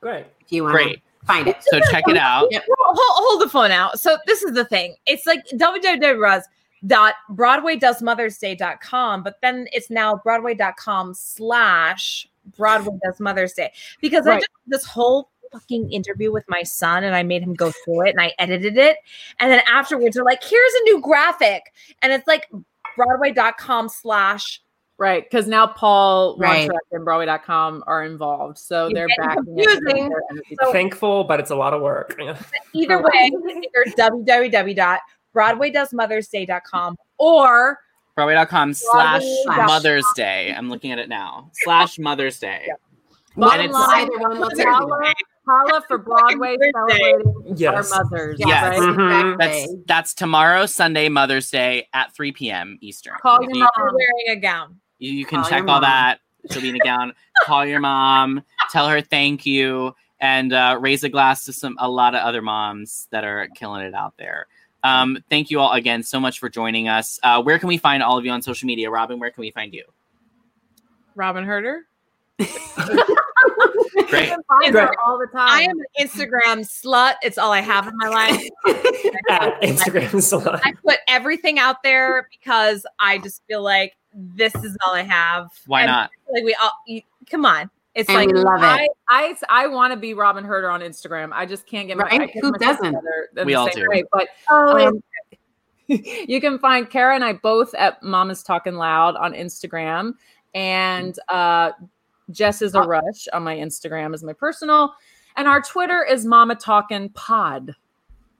Great. 0.00 0.24
if 0.40 0.50
you 0.52 0.62
want 0.62 0.74
Great. 0.74 1.02
to 1.20 1.26
find 1.26 1.48
it. 1.48 1.56
So 1.60 1.78
check 1.90 2.04
it 2.08 2.16
out. 2.16 2.48
Yep. 2.50 2.64
hold, 2.78 2.96
hold 2.98 3.42
the 3.42 3.48
phone 3.50 3.70
out. 3.72 4.00
So 4.00 4.16
this 4.26 4.42
is 4.42 4.54
the 4.54 4.64
thing. 4.64 4.94
It's 5.06 5.26
like 5.26 5.44
www.broadwaydoesmothersday.com, 6.86 9.22
but 9.22 9.36
then 9.42 9.66
it's 9.72 9.90
now 9.90 10.16
broadway.com 10.22 11.14
slash 11.14 12.28
Broadway 12.56 12.98
Does 13.04 13.20
Mother's 13.20 13.52
Day. 13.52 13.72
Because 14.00 14.26
I 14.26 14.30
Right. 14.30 14.40
just 14.40 14.50
this 14.66 14.84
whole 14.86 15.30
fucking 15.52 15.90
interview 15.92 16.32
with 16.32 16.44
my 16.48 16.62
son 16.62 17.04
and 17.04 17.14
I 17.14 17.22
made 17.22 17.42
him 17.42 17.54
go 17.54 17.70
through 17.84 18.06
it 18.06 18.10
and 18.10 18.20
I 18.20 18.32
edited 18.38 18.76
it. 18.76 18.98
And 19.40 19.50
then 19.50 19.60
afterwards 19.70 20.14
they're 20.16 20.24
like, 20.24 20.42
here's 20.44 20.72
a 20.80 20.84
new 20.84 21.00
graphic. 21.00 21.72
And 22.02 22.12
it's 22.12 22.26
like 22.26 22.48
broadway.com 22.96 23.88
slash 23.88 24.60
Right, 24.98 25.28
because 25.28 25.46
now 25.46 25.66
Paul 25.66 26.38
Right. 26.38 26.70
Wontorek 26.70 26.78
and 26.92 27.04
Broadway.com 27.04 27.84
are 27.86 28.02
involved, 28.04 28.56
so 28.56 28.86
You're 28.88 29.06
they're 29.06 29.08
back. 29.18 29.36
backing 29.36 29.58
it. 29.58 29.68
confusing. 29.68 30.10
So- 30.62 30.72
Thankful, 30.72 31.24
but 31.24 31.38
it's 31.38 31.50
a 31.50 31.54
lot 31.54 31.74
of 31.74 31.82
work. 31.82 32.16
either 32.72 33.02
way, 33.02 33.30
either 33.76 33.92
www.broadwaydoesmothersday.com 35.36 36.96
or 37.18 37.78
Broadway.com 38.14 38.72
slash 38.72 39.22
Broadway. 39.44 39.64
Mother's 39.66 40.06
Day. 40.16 40.54
I'm 40.56 40.70
looking 40.70 40.90
at 40.90 40.98
it 40.98 41.08
now. 41.08 41.50
Slash 41.64 41.98
Mother's 41.98 42.38
Day. 42.38 42.66
Bottom 43.36 43.70
line, 43.70 44.04
Either 44.08 44.18
one 44.18 44.40
will 44.40 44.48
take 44.48 44.66
Paula, 44.66 45.12
Paula 45.44 45.82
for 45.86 45.98
Broadway 45.98 46.56
celebrating 46.72 47.34
Yes. 47.54 47.92
our 47.92 48.04
mothers. 48.04 48.36
Yes. 48.38 48.78
right? 48.80 49.36
That's 49.38 49.68
that's 49.86 50.14
tomorrow, 50.14 50.64
Sunday, 50.64 51.10
Mother's 51.10 51.50
Day 51.50 51.88
at 51.92 52.14
3 52.14 52.32
p.m. 52.32 52.78
Eastern. 52.80 53.16
Call 53.20 53.42
You- 53.42 53.50
your 53.58 53.68
You're 53.76 53.92
wearing 53.92 54.38
a 54.38 54.40
gown. 54.40 54.80
You, 54.98 55.12
you 55.12 55.26
can 55.26 55.42
Call 55.42 55.50
check 55.50 55.60
all 55.60 55.66
mom. 55.66 55.82
that. 55.82 56.20
She'll 56.50 56.62
be 56.62 56.70
in 56.70 56.76
a 56.76 56.78
gown. 56.78 57.12
Call 57.44 57.66
your 57.66 57.80
mom. 57.80 58.42
Tell 58.70 58.88
her 58.88 59.02
thank 59.02 59.44
you, 59.44 59.94
and 60.20 60.54
uh, 60.54 60.78
raise 60.80 61.04
a 61.04 61.10
glass 61.10 61.44
to 61.44 61.52
some 61.52 61.76
a 61.78 61.90
lot 61.90 62.14
of 62.14 62.22
other 62.22 62.40
moms 62.40 63.08
that 63.10 63.24
are 63.24 63.46
killing 63.54 63.82
it 63.84 63.92
out 63.94 64.14
there. 64.16 64.46
Um, 64.82 65.18
thank 65.28 65.50
you 65.50 65.60
all 65.60 65.72
again 65.72 66.02
so 66.02 66.20
much 66.20 66.38
for 66.38 66.48
joining 66.48 66.88
us. 66.88 67.18
Uh, 67.22 67.42
where 67.42 67.58
can 67.58 67.68
we 67.68 67.78
find 67.78 68.02
all 68.02 68.18
of 68.18 68.24
you 68.24 68.30
on 68.30 68.42
social 68.42 68.66
media? 68.66 68.90
Robyn, 68.90 69.18
where 69.18 69.30
can 69.30 69.40
we 69.40 69.50
find 69.50 69.74
you? 69.74 69.84
Robyn 71.14 71.44
Hurder. 71.44 71.82
Great. 74.08 74.32
Find 74.48 74.74
her 74.74 74.92
all 75.00 75.18
the 75.18 75.26
time. 75.32 75.48
I 75.48 75.62
am 75.62 75.78
an 75.78 75.86
Instagram 75.98 76.60
slut. 76.60 77.14
It's 77.22 77.38
all 77.38 77.50
I 77.50 77.60
have 77.60 77.88
in 77.88 77.96
my 77.96 78.08
life. 78.08 78.42
Instagram 79.62 80.10
slut. 80.20 80.60
I 80.62 80.74
put 80.84 80.98
everything 81.08 81.58
out 81.58 81.82
there 81.82 82.28
because 82.30 82.86
I 82.98 83.18
just 83.18 83.42
feel 83.48 83.62
like 83.62 83.96
this 84.14 84.54
is 84.56 84.76
all 84.86 84.94
I 84.94 85.02
have. 85.02 85.48
Why 85.66 85.82
And 85.82 85.90
not? 85.90 86.10
Like 86.32 86.44
we 86.44 86.54
all, 86.54 86.72
you, 86.86 87.00
come 87.30 87.46
on. 87.46 87.70
It's 87.96 88.08
And 88.10 88.18
like 88.18 88.28
we 88.28 88.34
love 88.34 88.62
I 88.62 88.82
it. 88.84 88.90
I, 89.08 89.36
I 89.48 89.66
want 89.68 89.92
to 89.92 89.96
be 89.98 90.12
Robyn 90.12 90.44
Hurder 90.44 90.70
on 90.70 90.80
Instagram. 90.82 91.30
I 91.32 91.46
just 91.46 91.66
can't 91.66 91.88
get 91.88 91.96
my 91.96 92.04
Right? 92.04 92.30
Who 92.42 92.52
doesn't? 92.52 92.84
together 92.84 93.28
in 93.36 93.46
We 93.46 93.54
the 93.54 93.58
all 93.58 93.70
same 93.72 93.84
do. 93.84 93.88
way. 93.90 94.04
But 94.12 94.28
Oh, 94.50 94.86
um, 94.88 95.02
you 95.88 96.40
can 96.40 96.58
find 96.58 96.88
Kara 96.90 97.14
and 97.14 97.24
I 97.24 97.32
both 97.32 97.74
at 97.74 98.02
Mama's 98.02 98.42
Talking 98.42 98.74
Loud 98.74 99.16
on 99.16 99.32
Instagram, 99.32 100.12
and 100.54 101.18
uh, 101.28 101.72
Jess 102.30 102.60
is 102.60 102.74
a 102.74 102.82
rush 102.82 103.28
on 103.32 103.42
my 103.44 103.56
Instagram 103.56 104.14
is 104.14 104.22
my 104.22 104.34
personal, 104.34 104.92
and 105.36 105.48
our 105.48 105.62
Twitter 105.62 106.04
is 106.04 106.26
Mama 106.26 106.54
Talking 106.54 107.08
Pod. 107.10 107.74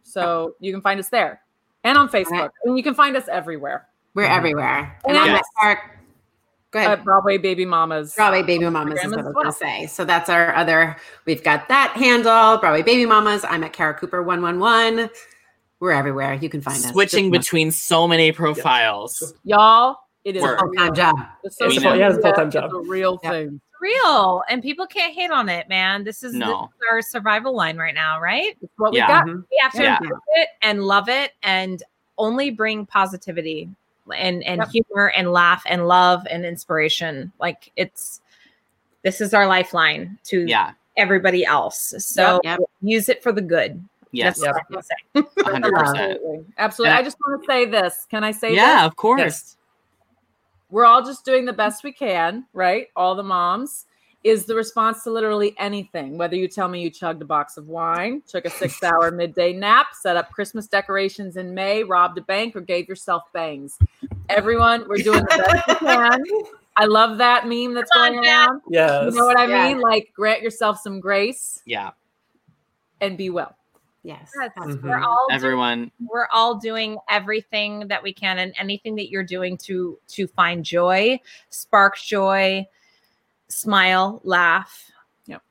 So 0.02 0.54
you 0.60 0.70
can 0.72 0.82
find 0.82 1.00
us 1.00 1.08
there 1.08 1.40
and 1.82 1.96
on 1.96 2.08
Facebook, 2.10 2.50
and 2.64 2.76
you 2.76 2.82
can 2.82 2.94
find 2.94 3.16
us 3.16 3.26
everywhere. 3.28 3.86
We're 4.14 4.24
everywhere. 4.24 4.98
And 5.06 5.16
And 5.16 5.18
I'm 5.18 5.30
yes. 5.30 5.38
at 5.38 5.62
Park. 5.62 5.95
Go 6.76 6.80
ahead. 6.86 6.98
At 6.98 7.04
Broadway 7.04 7.38
Baby 7.38 7.64
Mamas. 7.64 8.14
Broadway 8.14 8.42
Baby 8.42 8.68
Mamas 8.68 8.98
is 9.02 9.06
what 9.06 9.16
I 9.16 9.20
as 9.20 9.24
was 9.24 9.34
going 9.34 9.46
to 9.46 9.52
say. 9.52 9.86
So 9.86 10.04
that's 10.04 10.28
our 10.28 10.54
other, 10.54 10.96
we've 11.24 11.42
got 11.42 11.68
that 11.68 11.92
handle, 11.96 12.58
Broadway 12.58 12.82
Baby 12.82 13.06
Mamas. 13.06 13.44
I'm 13.44 13.64
at 13.64 13.72
Kara 13.72 13.94
Cooper 13.94 14.22
111. 14.22 15.08
We're 15.80 15.92
everywhere. 15.92 16.34
You 16.34 16.50
can 16.50 16.60
find 16.60 16.76
us. 16.76 16.90
Switching 16.90 17.32
Just- 17.32 17.44
between 17.44 17.70
so 17.70 18.06
many 18.06 18.30
profiles. 18.30 19.32
Y'all, 19.44 19.96
it 20.24 20.36
is 20.36 20.42
Work. 20.42 20.58
a 20.58 20.64
Full-time 20.66 20.94
job. 20.94 21.16
The 21.44 21.50
We 21.66 21.72
social. 21.72 21.96
Yeah, 21.96 22.08
it's 22.10 22.18
a 22.18 22.20
full-time 22.20 22.48
is 22.48 22.52
job. 22.54 22.74
a 22.74 22.80
real 22.80 23.16
thing. 23.18 23.54
It's 23.54 23.80
real, 23.80 24.42
and 24.50 24.62
people 24.62 24.86
can't 24.86 25.14
hate 25.14 25.30
on 25.30 25.48
it, 25.48 25.68
man. 25.70 26.04
This 26.04 26.22
is, 26.22 26.34
No. 26.34 26.46
this 26.46 26.76
is 26.76 26.82
our 26.92 27.00
survival 27.02 27.54
line 27.56 27.78
right 27.78 27.94
now, 27.94 28.20
right? 28.20 28.54
It's 28.60 28.72
what 28.76 28.92
Yeah. 28.92 29.06
we 29.06 29.08
got. 29.12 29.26
Mhm. 29.26 29.44
We 29.50 29.58
have 29.62 29.72
to 29.72 29.82
Yeah. 29.82 29.98
it 30.34 30.48
and 30.62 30.84
love 30.84 31.08
it, 31.08 31.32
and 31.42 31.82
only 32.18 32.50
bring 32.50 32.84
positivity 32.84 33.70
and 34.16 34.42
and 34.44 34.58
Yep. 34.60 34.68
humor 34.70 35.08
and 35.16 35.32
laugh 35.32 35.62
and 35.66 35.86
love 35.88 36.26
and 36.30 36.44
inspiration. 36.44 37.32
Like 37.40 37.72
it's 37.76 38.20
this 39.02 39.20
is 39.20 39.32
our 39.34 39.46
lifeline 39.46 40.18
to 40.24 40.44
Yeah. 40.46 40.72
everybody 40.96 41.44
else. 41.44 41.94
So 41.98 42.40
Yep. 42.44 42.60
use 42.82 43.08
it 43.08 43.22
for 43.22 43.32
the 43.32 43.42
good. 43.42 43.82
Yes. 44.12 44.40
That's 44.40 44.56
what 44.56 44.56
I 44.56 44.74
can 44.74 44.82
say. 44.82 45.42
100%. 45.42 45.74
Absolutely. 45.76 46.44
Absolutely. 46.58 46.88
And 46.90 46.96
I- 46.96 47.00
I 47.00 47.02
just 47.02 47.16
want 47.26 47.42
to 47.42 47.46
say 47.46 47.64
this. 47.66 48.06
Can 48.10 48.24
I 48.24 48.30
say 48.30 48.54
Yeah, 48.54 48.82
this? 48.82 48.86
of 48.86 48.96
course. 48.96 49.20
Yes. 49.20 49.56
We're 50.70 50.84
all 50.86 51.02
just 51.04 51.24
doing 51.24 51.44
the 51.44 51.52
best 51.52 51.84
we 51.84 51.92
can, 51.92 52.46
right? 52.52 52.88
All 52.96 53.14
the 53.14 53.22
moms. 53.22 53.85
Is 54.26 54.44
the 54.44 54.56
response 54.56 55.04
to 55.04 55.10
literally 55.12 55.54
anything, 55.56 56.18
whether 56.18 56.34
you 56.34 56.48
tell 56.48 56.66
me 56.66 56.82
you 56.82 56.90
chugged 56.90 57.22
a 57.22 57.24
box 57.24 57.56
of 57.56 57.68
wine, 57.68 58.22
took 58.26 58.44
a 58.44 58.50
six 58.50 58.82
hour 58.82 59.12
midday 59.12 59.52
nap, 59.52 59.88
set 59.94 60.16
up 60.16 60.32
Christmas 60.32 60.66
decorations 60.66 61.36
in 61.36 61.54
May, 61.54 61.84
robbed 61.84 62.18
a 62.18 62.22
bank, 62.22 62.56
or 62.56 62.60
gave 62.60 62.88
yourself 62.88 63.22
bangs. 63.32 63.78
Everyone, 64.28 64.84
we're 64.88 64.96
doing 64.96 65.20
the 65.20 65.44
best 65.46 65.68
we 65.68 65.74
can. 65.86 66.20
I 66.76 66.86
love 66.86 67.18
that 67.18 67.46
meme 67.46 67.72
that's 67.74 67.88
Come 67.92 68.02
on, 68.02 68.12
going 68.14 68.24
Dad. 68.24 68.48
around. 68.48 68.62
Yes. 68.68 69.04
You 69.14 69.18
know 69.20 69.26
what 69.26 69.38
I 69.38 69.46
Yeah. 69.46 69.68
mean? 69.68 69.80
Like, 69.80 70.12
grant 70.12 70.42
yourself 70.42 70.80
some 70.80 70.98
grace 70.98 71.62
Yeah. 71.64 71.90
and 73.00 73.16
be 73.16 73.30
well. 73.30 73.54
Yes. 74.02 74.32
Yes, 74.40 74.50
Mhm. 74.56 74.82
We're 74.82 74.98
all 75.04 75.26
doing, 75.28 75.36
Everyone. 75.36 75.90
we're 76.04 76.26
all 76.32 76.56
doing 76.56 76.96
everything 77.08 77.86
that 77.88 78.02
we 78.02 78.12
can 78.12 78.38
and 78.38 78.52
anything 78.58 78.96
that 78.96 79.08
you're 79.08 79.22
doing 79.24 79.56
to 79.58 79.98
to 80.08 80.26
find 80.26 80.64
joy, 80.64 81.20
spark 81.50 81.96
joy, 81.96 82.66
smile, 83.48 84.20
laugh. 84.24 84.90
Yep. 85.26 85.42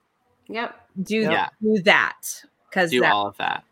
Yep. 0.47 0.87
Do 1.03 1.15
Yeah. 1.21 1.49
do 1.61 1.81
that 1.83 2.43
because 2.69 2.91
Do 2.91 3.01
that 3.01 3.11
all 3.11 3.27
of 3.27 3.37
that. 3.37 3.63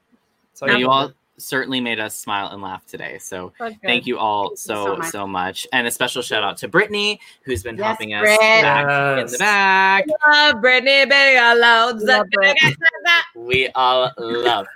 So 0.54 0.68
you 0.68 0.90
all 0.90 1.12
certainly 1.38 1.82
made 1.82 2.00
us 2.00 2.16
smile 2.16 2.50
and 2.54 2.62
laugh 2.62 2.86
today. 2.86 3.18
So 3.18 3.52
thank 3.84 4.06
you 4.06 4.18
all 4.20 4.52
you 4.52 4.56
so 4.58 4.95
so 4.95 5.02
so 5.10 5.28
much. 5.28 5.66
much. 5.66 5.68
And 5.74 5.88
a 5.88 5.91
special 5.91 6.22
shout 6.22 6.44
out 6.44 6.58
to 6.58 6.68
Brittany, 6.68 7.20
who's 7.44 7.64
been 7.64 7.76
Yes, 7.76 7.86
helping 7.88 8.14
us 8.14 8.22
Brit. 8.22 8.40
back 8.40 9.20
in 9.20 9.26
the 9.32 9.38
back. 9.40 10.06
love 10.28 10.62
Brittany 10.62 11.06
Baby 11.06 11.38
Alone. 11.38 12.00
Love 12.00 12.28
Brit. 12.32 12.58
We 13.36 13.68
all 13.76 14.12
love. 14.18 14.68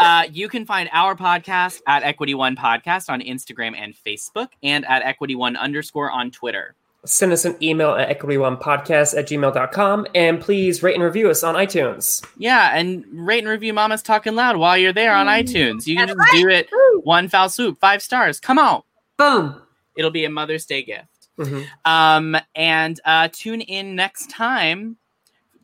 Uh, 0.00 0.24
you 0.30 0.48
can 0.48 0.64
find 0.64 0.88
our 0.92 1.14
podcast 1.14 1.82
at 1.86 2.02
Equity 2.04 2.34
One 2.34 2.56
Podcast 2.56 3.10
on 3.10 3.20
Instagram 3.20 3.76
and 3.76 3.94
Facebook, 3.94 4.48
and 4.62 4.86
at 4.86 5.02
Equity 5.02 5.34
One 5.34 5.56
underscore 5.56 6.10
on 6.10 6.30
Twitter. 6.30 6.74
Send 7.06 7.32
us 7.32 7.44
an 7.44 7.56
email 7.62 7.90
at 7.90 8.08
equityonePodcast 8.18 9.16
at 9.18 9.26
gmail.com 9.28 10.06
and 10.14 10.40
please 10.40 10.82
rate 10.82 10.94
and 10.94 11.02
review 11.04 11.28
us 11.28 11.42
on 11.42 11.54
iTunes. 11.54 12.24
Yeah, 12.38 12.74
and 12.74 13.04
rate 13.12 13.40
and 13.40 13.48
review 13.48 13.72
Mama's 13.74 14.02
Talking 14.02 14.34
Loud 14.34 14.56
while 14.56 14.78
you're 14.78 14.92
there 14.92 15.14
on 15.14 15.26
iTunes. 15.26 15.86
You 15.86 15.96
can 15.96 16.08
just 16.08 16.20
do 16.32 16.48
it 16.48 16.68
one 17.02 17.28
foul 17.28 17.48
swoop, 17.50 17.78
five 17.78 18.02
stars. 18.02 18.40
Come 18.40 18.58
on. 18.58 18.82
Boom. 19.18 19.60
It'll 19.96 20.10
be 20.10 20.24
a 20.24 20.30
Mother's 20.30 20.64
Day 20.66 20.82
gift. 20.82 21.08
Mhm. 21.38 21.66
Um, 21.84 22.36
and 22.54 22.98
uh, 23.04 23.28
tune 23.32 23.60
in 23.60 23.94
next 23.96 24.30
time 24.30 24.96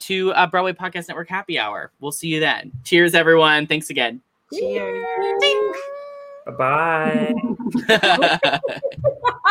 to 0.00 0.32
uh, 0.32 0.46
Broadway 0.46 0.72
Podcast 0.72 1.08
Network 1.08 1.28
Happy 1.28 1.58
Hour. 1.58 1.92
We'll 2.00 2.12
see 2.12 2.28
you 2.28 2.40
then. 2.40 2.72
Cheers, 2.84 3.14
everyone. 3.14 3.66
Thanks 3.66 3.88
again. 3.90 4.20
Cheers. 4.52 5.04
Bye 6.46 7.34
bye. 7.88 8.60